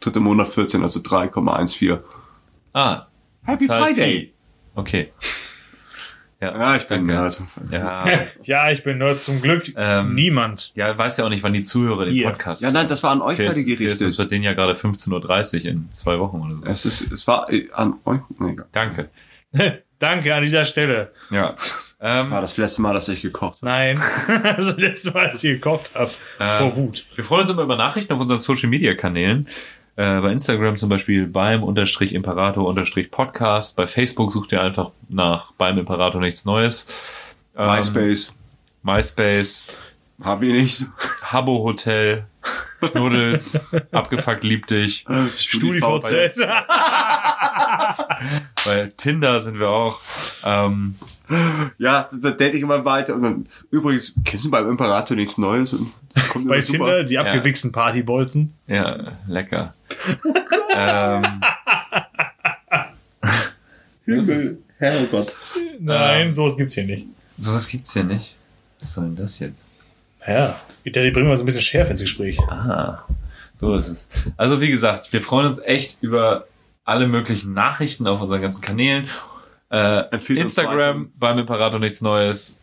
dritte 0.00 0.20
Monat 0.20 0.48
14, 0.48 0.82
also 0.82 1.00
3,14. 1.00 2.00
Ah. 2.72 3.06
Happy 3.44 3.66
Friday! 3.66 4.34
Okay. 4.74 5.12
Ja, 6.40 6.56
Ja, 6.56 6.76
ich 6.76 6.86
bin 6.86 7.06
danke. 7.06 7.20
also, 7.20 7.44
Ja, 7.70 8.04
Ja, 8.44 8.70
ich 8.70 8.82
bin 8.82 8.98
Nerd 8.98 9.20
zum 9.20 9.42
Glück. 9.42 9.72
Ähm, 9.76 10.14
Niemand. 10.14 10.72
ja, 10.74 10.96
weiß 10.96 11.18
ja 11.18 11.24
auch 11.26 11.28
nicht, 11.28 11.42
wann 11.42 11.52
die 11.52 11.62
Zuhörer 11.62 12.06
den. 12.06 12.22
Podcast. 12.22 12.62
Ja, 12.62 12.70
nein, 12.70 12.88
das 12.88 13.02
war 13.02 13.10
an 13.10 13.20
euch 13.20 13.36
Chris, 13.36 13.56
beide 13.56 13.66
Chris, 13.66 13.78
gerichtet. 13.78 14.06
es 14.08 14.18
wird 14.18 14.30
denen 14.30 14.44
ja 14.44 14.54
gerade 14.54 14.72
15.30 14.72 15.64
Uhr 15.64 15.70
in 15.70 15.92
zwei 15.92 16.18
Wochen 16.18 16.40
oder 16.40 16.54
so. 16.56 16.64
Es 16.64 16.84
ist, 16.86 17.12
es 17.12 17.26
war 17.26 17.50
äh, 17.52 17.68
an 17.72 17.94
euch. 18.04 18.20
Nee. 18.38 18.56
Danke. 18.72 19.10
Danke 19.98 20.34
an 20.34 20.42
dieser 20.42 20.64
Stelle. 20.64 21.12
Ja. 21.30 21.56
Ähm, 22.02 22.30
War 22.30 22.40
das 22.40 22.56
letzte 22.56 22.80
Mal, 22.80 22.94
dass 22.94 23.08
ich 23.08 23.20
gekocht 23.20 23.62
habe. 23.62 23.66
Nein. 23.66 24.02
das 24.56 24.76
letzte 24.78 25.10
Mal, 25.10 25.28
als 25.28 25.44
ich 25.44 25.52
gekocht 25.52 25.90
habe. 25.94 26.10
Ähm, 26.38 26.58
Vor 26.58 26.76
Wut. 26.76 27.06
Wir 27.14 27.24
freuen 27.24 27.42
uns 27.42 27.50
immer 27.50 27.62
über 27.62 27.76
Nachrichten 27.76 28.12
auf 28.12 28.20
unseren 28.20 28.38
Social 28.38 28.70
Media 28.70 28.94
Kanälen. 28.94 29.46
Äh, 29.96 30.20
bei 30.20 30.32
Instagram 30.32 30.78
zum 30.78 30.88
Beispiel 30.88 31.26
beim 31.26 31.62
unterstrich 31.62 32.14
Imperator 32.14 32.66
unterstrich 32.66 33.10
Podcast. 33.10 33.76
Bei 33.76 33.86
Facebook 33.86 34.32
sucht 34.32 34.50
ihr 34.52 34.62
einfach 34.62 34.92
nach 35.10 35.52
beim 35.52 35.76
Imperator 35.76 36.22
nichts 36.22 36.46
Neues. 36.46 36.86
Ähm, 37.54 37.66
MySpace. 37.66 38.32
MySpace, 38.82 39.74
Hab 40.22 40.42
ich 40.42 40.52
nicht. 40.54 40.86
Habbo 41.22 41.62
Hotel, 41.64 42.24
Knuddels, 42.80 43.60
abgefuckt 43.92 44.42
lieb 44.42 44.66
dich. 44.68 45.04
StudiVZ. 45.36 46.38
Bei 48.64 48.88
Tinder 48.96 49.40
sind 49.40 49.58
wir 49.58 49.70
auch. 49.70 50.00
Ähm, 50.44 50.94
Ja, 51.78 52.08
da, 52.10 52.16
da 52.20 52.30
date 52.32 52.54
ich 52.54 52.62
immer 52.62 52.84
weiter. 52.84 53.14
Und 53.14 53.22
dann, 53.22 53.46
übrigens, 53.70 54.14
kennst 54.24 54.44
du 54.44 54.50
beim 54.50 54.68
Imperator 54.68 55.16
nichts 55.16 55.38
Neues? 55.38 55.72
Und 55.72 55.92
kommt 56.30 56.48
Bei 56.48 56.60
super. 56.60 56.78
Tinder, 56.78 57.04
die 57.04 57.18
abgewichsten 57.18 57.72
Partybolzen. 57.72 58.52
ja, 58.66 59.12
lecker. 59.26 59.74
ähm, 60.74 61.24
ist, 64.06 64.58
Herrgott. 64.78 65.32
Nein, 65.78 66.28
Ähm. 66.28 66.34
sowas 66.34 66.56
gibt's 66.56 66.74
hier 66.74 66.84
nicht. 66.84 67.06
sowas 67.38 67.68
gibt's 67.68 67.92
hier 67.92 68.04
nicht. 68.04 68.34
Was 68.80 68.94
soll 68.94 69.04
denn 69.04 69.16
das 69.16 69.38
jetzt? 69.38 69.64
Ja. 70.26 70.60
Die 70.84 70.90
bringen 70.90 71.28
mal 71.28 71.36
so 71.36 71.42
ein 71.42 71.46
bisschen 71.46 71.60
Schärfe 71.60 71.90
ins 71.92 72.00
Gespräch. 72.00 72.38
Ah, 72.48 73.04
so 73.54 73.74
ist 73.74 73.88
es. 73.88 74.08
Also 74.36 74.60
wie 74.60 74.70
gesagt, 74.70 75.12
wir 75.12 75.22
freuen 75.22 75.46
uns 75.46 75.58
echt 75.58 75.98
über 76.00 76.46
alle 76.84 77.06
möglichen 77.06 77.52
Nachrichten 77.52 78.06
auf 78.06 78.20
unseren 78.20 78.42
ganzen 78.42 78.60
Kanälen. 78.60 79.08
Äh, 79.70 80.16
Instagram 80.34 81.12
beim 81.16 81.38
Imperator 81.38 81.78
nichts 81.78 82.00
Neues. 82.00 82.60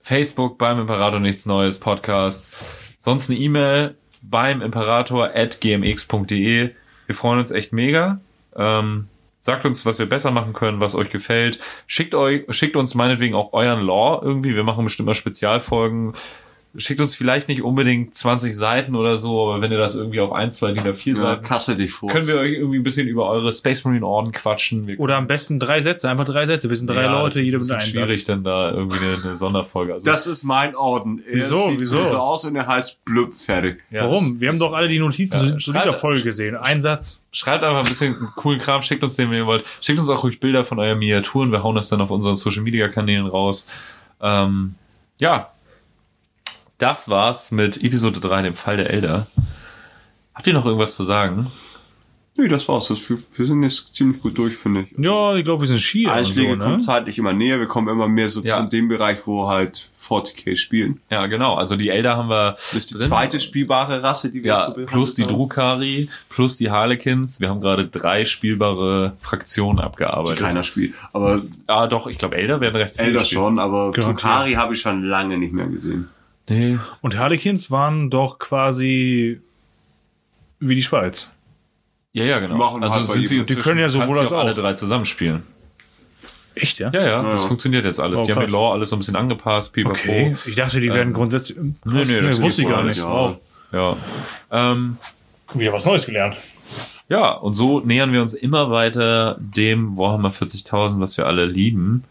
Facebook 0.00 0.58
beim 0.58 0.80
Imperator 0.80 1.20
nichts 1.20 1.46
Neues 1.46 1.78
Podcast. 1.78 2.52
Sonst 2.98 3.30
eine 3.30 3.38
E-Mail 3.38 3.96
beim 4.22 4.62
Imperator 4.62 5.30
at 5.34 5.60
gmx.de. 5.60 6.70
Wir 7.06 7.14
freuen 7.14 7.38
uns 7.38 7.50
echt 7.50 7.72
mega. 7.72 8.20
Ähm, 8.54 9.08
sagt 9.40 9.64
uns, 9.64 9.84
was 9.86 9.98
wir 9.98 10.06
besser 10.06 10.30
machen 10.30 10.52
können, 10.52 10.80
was 10.80 10.94
euch 10.94 11.10
gefällt. 11.10 11.58
Schickt 11.86 12.14
euch, 12.14 12.44
schickt 12.50 12.76
uns 12.76 12.94
meinetwegen 12.94 13.34
auch 13.34 13.52
euren 13.52 13.80
Lore 13.80 14.24
irgendwie. 14.24 14.54
Wir 14.54 14.64
machen 14.64 14.84
bestimmt 14.84 15.06
mal 15.06 15.14
Spezialfolgen. 15.14 16.14
Schickt 16.78 17.02
uns 17.02 17.14
vielleicht 17.14 17.48
nicht 17.48 17.60
unbedingt 17.62 18.14
20 18.14 18.56
Seiten 18.56 18.94
oder 18.96 19.18
so, 19.18 19.50
aber 19.52 19.60
wenn 19.60 19.70
ihr 19.70 19.76
das 19.76 19.94
irgendwie 19.94 20.20
auf 20.20 20.32
ein, 20.32 20.50
zwei 20.50 20.72
DIN 20.72 20.84
A4 20.84 21.10
Ja, 21.10 21.16
Seiten, 21.16 21.44
kasse 21.44 21.76
dich 21.76 21.92
vor. 21.92 22.08
können 22.08 22.26
wir 22.26 22.36
euch 22.38 22.52
irgendwie 22.52 22.78
ein 22.78 22.82
bisschen 22.82 23.06
über 23.08 23.28
eure 23.28 23.52
Space 23.52 23.84
Marine 23.84 24.06
Orden 24.06 24.32
quatschen. 24.32 24.86
Wir 24.86 24.98
Oder 24.98 25.16
am 25.18 25.26
besten 25.26 25.60
drei 25.60 25.82
Sätze, 25.82 26.08
einfach 26.08 26.24
drei 26.24 26.46
Sätze. 26.46 26.70
Wir 26.70 26.76
sind 26.76 26.86
drei 26.88 27.02
Ja, 27.02 27.12
Leute, 27.12 27.40
das 27.40 27.44
jeder 27.44 27.58
ist 27.58 27.64
mit 27.64 27.72
ein 27.72 27.74
einem 27.76 27.86
bisschen 27.88 28.02
schwierig, 28.04 28.16
Satz. 28.20 28.24
dann 28.26 28.44
da 28.44 28.70
irgendwie 28.70 28.98
eine, 29.04 29.22
eine 29.22 29.36
Sonderfolge. 29.36 29.92
Also, 29.92 30.06
das 30.06 30.26
ist 30.26 30.44
mein 30.44 30.74
Orden. 30.74 31.22
Er 31.28 31.34
Wieso? 31.34 31.68
sieht 31.68 31.80
Wieso? 31.80 32.06
so 32.08 32.16
aus 32.16 32.46
und 32.46 32.56
er 32.56 32.66
heißt 32.66 33.04
blub, 33.04 33.34
fertig. 33.34 33.82
ja, 33.90 34.04
Warum? 34.08 34.40
Wir 34.40 34.48
haben 34.48 34.58
doch 34.58 34.72
alle 34.72 34.88
die 34.88 34.98
Notizen 34.98 35.46
Ja, 35.48 35.58
zu- 35.58 35.72
dieser 35.72 35.92
Folge 35.94 36.22
gesehen. 36.22 36.56
Ein 36.56 36.80
Satz. 36.80 37.20
Schreibt 37.32 37.64
einfach 37.64 37.82
ein 37.82 37.88
bisschen 37.88 38.14
coolen 38.36 38.58
Kram, 38.58 38.80
schickt 38.80 39.02
uns 39.02 39.16
den, 39.16 39.30
wenn 39.30 39.36
ihr 39.36 39.46
wollt. 39.46 39.64
Schickt 39.82 39.98
uns 39.98 40.08
auch 40.08 40.22
ruhig 40.24 40.40
Bilder 40.40 40.64
von 40.64 40.78
euren 40.78 40.98
Miniaturen. 40.98 41.52
Wir 41.52 41.62
hauen 41.62 41.74
das 41.76 41.90
dann 41.90 42.00
auf 42.00 42.10
unseren 42.10 42.36
Social 42.36 42.62
Media 42.62 42.88
Kanälen 42.88 43.26
raus. 43.26 43.66
Ähm, 44.22 44.74
ja. 45.18 45.50
Das 46.82 47.08
war's 47.08 47.52
mit 47.52 47.82
Episode 47.84 48.18
3, 48.18 48.42
dem 48.42 48.54
Fall 48.54 48.76
der 48.76 48.90
Elder. 48.90 49.28
Habt 50.34 50.46
ihr 50.48 50.52
noch 50.52 50.66
irgendwas 50.66 50.96
zu 50.96 51.04
sagen? 51.04 51.52
Nee, 52.36 52.48
das 52.48 52.66
war's. 52.68 52.88
Das, 52.88 53.08
wir, 53.10 53.18
wir 53.36 53.46
sind 53.46 53.62
jetzt 53.62 53.94
ziemlich 53.94 54.20
gut 54.20 54.36
durch, 54.38 54.56
finde 54.56 54.80
ich. 54.90 54.98
Ja, 54.98 55.36
ich 55.36 55.44
glaube, 55.44 55.60
wir 55.60 55.68
sind 55.68 55.80
Skier. 55.80 56.10
Einschläge 56.12 56.52
so, 56.52 56.56
ne? 56.56 56.64
kommen 56.64 56.80
zeitlich 56.80 57.18
immer 57.18 57.34
näher. 57.34 57.60
Wir 57.60 57.66
kommen 57.68 57.86
immer 57.88 58.08
mehr 58.08 58.28
so 58.30 58.42
Ja. 58.42 58.62
zu 58.62 58.68
dem 58.70 58.88
Bereich, 58.88 59.18
wo 59.26 59.46
halt 59.48 59.90
40k 60.00 60.56
spielen. 60.56 61.00
Ja, 61.10 61.26
genau. 61.26 61.54
Also 61.54 61.76
die 61.76 61.90
Elder 61.90 62.16
haben 62.16 62.30
wir 62.30 62.52
Das 62.52 62.72
ist 62.74 62.90
die 62.90 62.94
drin. 62.98 63.06
zweite 63.06 63.38
spielbare 63.38 64.02
Rasse, 64.02 64.30
die 64.30 64.42
wir 64.42 64.48
Ja, 64.54 64.72
so 64.74 64.86
plus 64.86 65.12
die 65.14 65.22
haben. 65.22 65.28
Drukari, 65.34 66.08
plus 66.30 66.56
die 66.56 66.70
Harlequins. 66.70 67.38
Wir 67.40 67.50
haben 67.50 67.60
gerade 67.60 67.86
drei 67.86 68.24
spielbare 68.24 69.12
Fraktionen 69.20 69.76
die 69.76 69.82
abgearbeitet. 69.84 70.40
keiner 70.40 70.62
spielt. 70.64 70.94
Aber 71.12 71.42
Ah, 71.68 71.86
doch, 71.86 72.06
ich 72.08 72.16
glaube, 72.18 72.36
Elder 72.36 72.60
werden 72.60 72.76
recht 72.76 72.96
viele 72.96 73.08
Elder 73.08 73.24
spielen. 73.24 73.40
schon, 73.42 73.58
aber 73.60 73.92
Garantiert. 73.92 74.06
Drukari 74.24 74.52
habe 74.54 74.74
ich 74.74 74.80
schon 74.80 75.04
lange 75.04 75.36
nicht 75.38 75.52
mehr 75.52 75.66
gesehen. 75.66 76.08
Nee. 76.48 76.78
Und 77.00 77.16
Harlequins 77.18 77.70
waren 77.70 78.10
doch 78.10 78.38
quasi 78.38 79.40
wie 80.60 80.74
die 80.74 80.82
Schweiz. 80.82 81.28
Ja, 82.12 82.24
ja, 82.24 82.40
Die 82.40 82.46
genau. 82.46 82.58
machen 82.58 82.82
also 82.82 82.94
halt 82.96 83.06
sind 83.06 83.26
sie 83.28 83.38
inzwischen, 83.38 83.62
können 83.62 83.80
ja 83.80 83.88
sowohl 83.88 84.18
als 84.18 84.32
auch 84.32 84.38
alle 84.40 84.54
drei 84.54 84.74
zusammenspielen. 84.74 85.44
Echt, 86.54 86.78
ja? 86.78 86.90
Ja, 86.92 87.00
ja, 87.00 87.06
Ja, 87.22 87.32
das 87.32 87.42
ja. 87.42 87.48
funktioniert 87.48 87.84
jetzt 87.86 87.98
alles. 88.00 88.20
Oh, 88.20 88.26
die 88.26 88.32
haben 88.32 88.40
den 88.40 88.44
krass. 88.46 88.52
Lore 88.52 88.72
alles 88.74 88.90
so 88.90 88.96
ein 88.96 88.98
bisschen 88.98 89.16
angepasst, 89.16 89.72
pipapo. 89.72 89.94
Okay. 89.94 90.36
Ich 90.46 90.54
dachte, 90.54 90.80
die 90.80 90.92
werden 90.92 91.14
grundsätzlich. 91.14 91.56
nee, 91.58 92.20
das 92.20 92.38
nee, 92.38 92.44
wusste 92.44 92.62
ich 92.62 92.68
gar 92.68 92.82
nicht. 92.84 92.98
ja. 92.98 93.08
Wow. 93.08 93.36
Ja. 93.72 93.96
Ähm, 94.50 94.98
Wieder 95.54 95.72
was 95.72 95.86
Neues 95.86 96.04
gelernt. 96.04 96.36
ja, 97.08 97.30
und 97.32 97.54
so 97.54 97.80
nähern 97.80 98.12
wir 98.12 98.20
uns 98.20 98.34
immer 98.34 98.70
weiter 98.70 99.38
dem 99.40 99.96
Warhammer 99.96 100.28
40.000, 100.28 101.00
was 101.00 101.16
wir 101.16 101.26
alle 101.26 101.46
lieben. 101.46 102.04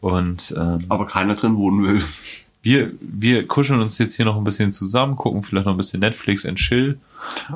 Und 0.00 0.54
ähm, 0.56 0.86
Aber 0.88 1.06
keiner 1.06 1.34
drin 1.34 1.56
wohnen 1.56 1.84
will. 1.84 2.02
Wir, 2.62 2.92
wir 3.00 3.46
kuscheln 3.48 3.80
uns 3.80 3.98
jetzt 3.98 4.14
hier 4.16 4.24
noch 4.24 4.36
ein 4.36 4.44
bisschen 4.44 4.70
zusammen, 4.70 5.16
gucken 5.16 5.42
vielleicht 5.42 5.66
noch 5.66 5.74
ein 5.74 5.76
bisschen 5.78 6.00
Netflix 6.00 6.46
and 6.46 6.58
Chill 6.58 6.98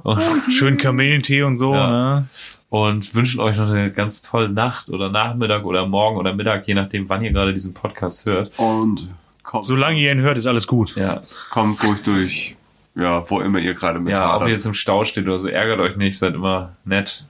und, 0.02 0.20
Schön 0.50 0.76
Kamillentee 0.78 1.42
und 1.42 1.58
so, 1.58 1.74
Ja. 1.74 1.90
ne? 2.20 2.28
und 2.68 3.14
wünschen 3.14 3.38
euch 3.40 3.56
noch 3.56 3.70
eine 3.70 3.90
ganz 3.92 4.22
tolle 4.22 4.48
Nacht 4.48 4.88
oder 4.88 5.08
Nachmittag 5.08 5.64
oder 5.64 5.86
Morgen 5.86 6.16
oder 6.18 6.34
Mittag, 6.34 6.66
je 6.66 6.74
nachdem, 6.74 7.08
wann 7.08 7.22
ihr 7.22 7.30
gerade 7.30 7.54
diesen 7.54 7.72
Podcast 7.74 8.26
hört. 8.26 8.50
Und 8.58 9.08
kommt, 9.44 9.64
Solange 9.64 9.98
ihr 10.00 10.10
ihn 10.10 10.20
hört, 10.20 10.36
ist 10.36 10.46
alles 10.46 10.66
gut. 10.66 10.94
Ja, 10.96 11.22
kommt 11.50 11.82
ruhig 11.84 12.02
durch. 12.02 12.56
Ja, 12.96 13.24
wo 13.30 13.40
immer 13.40 13.60
ihr 13.60 13.74
gerade 13.74 14.00
mit 14.00 14.12
Ja, 14.12 14.26
ob 14.28 14.32
hadert. 14.34 14.48
ihr 14.48 14.52
jetzt 14.54 14.66
im 14.66 14.74
Stau 14.74 15.04
steht 15.04 15.24
oder 15.26 15.38
so, 15.38 15.46
ärgert 15.48 15.78
euch 15.78 15.96
nicht, 15.96 16.18
seid 16.18 16.34
immer 16.34 16.72
nett 16.84 17.24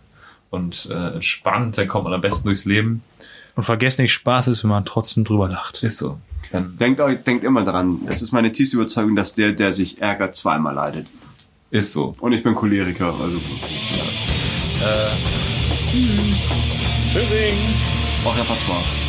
und 0.50 0.88
äh, 0.90 1.14
entspannt, 1.14 1.76
dann 1.76 1.86
kommt 1.88 2.04
man 2.04 2.14
am 2.14 2.20
besten 2.22 2.46
durchs 2.48 2.64
Leben. 2.64 3.02
Und 3.56 3.64
vergesst 3.64 3.98
nicht, 3.98 4.12
Spaß 4.14 4.48
ist, 4.48 4.62
wenn 4.64 4.70
man 4.70 4.84
trotzdem 4.86 5.24
drüber 5.24 5.48
lacht. 5.48 5.82
Ist 5.82 5.98
so. 5.98 6.18
Dann 6.50 6.76
Denkt, 6.78 7.00
euch, 7.00 7.20
denkt 7.20 7.44
immer 7.44 7.64
dran. 7.64 8.00
Es 8.06 8.22
ist 8.22 8.32
meine 8.32 8.52
tiefste 8.52 8.76
Überzeugung, 8.76 9.16
dass 9.16 9.34
der, 9.34 9.52
der 9.52 9.72
sich 9.72 10.00
ärgert, 10.00 10.36
zweimal 10.36 10.74
leidet. 10.74 11.06
ist 11.70 11.92
so. 11.92 12.14
Und 12.20 12.32
ich 12.32 12.42
bin 12.42 12.54
Choleriker, 12.54 13.14
also. 13.20 13.40
Tschüssing. 17.12 17.54
Auch 18.24 18.36
Repertoire. 18.36 19.05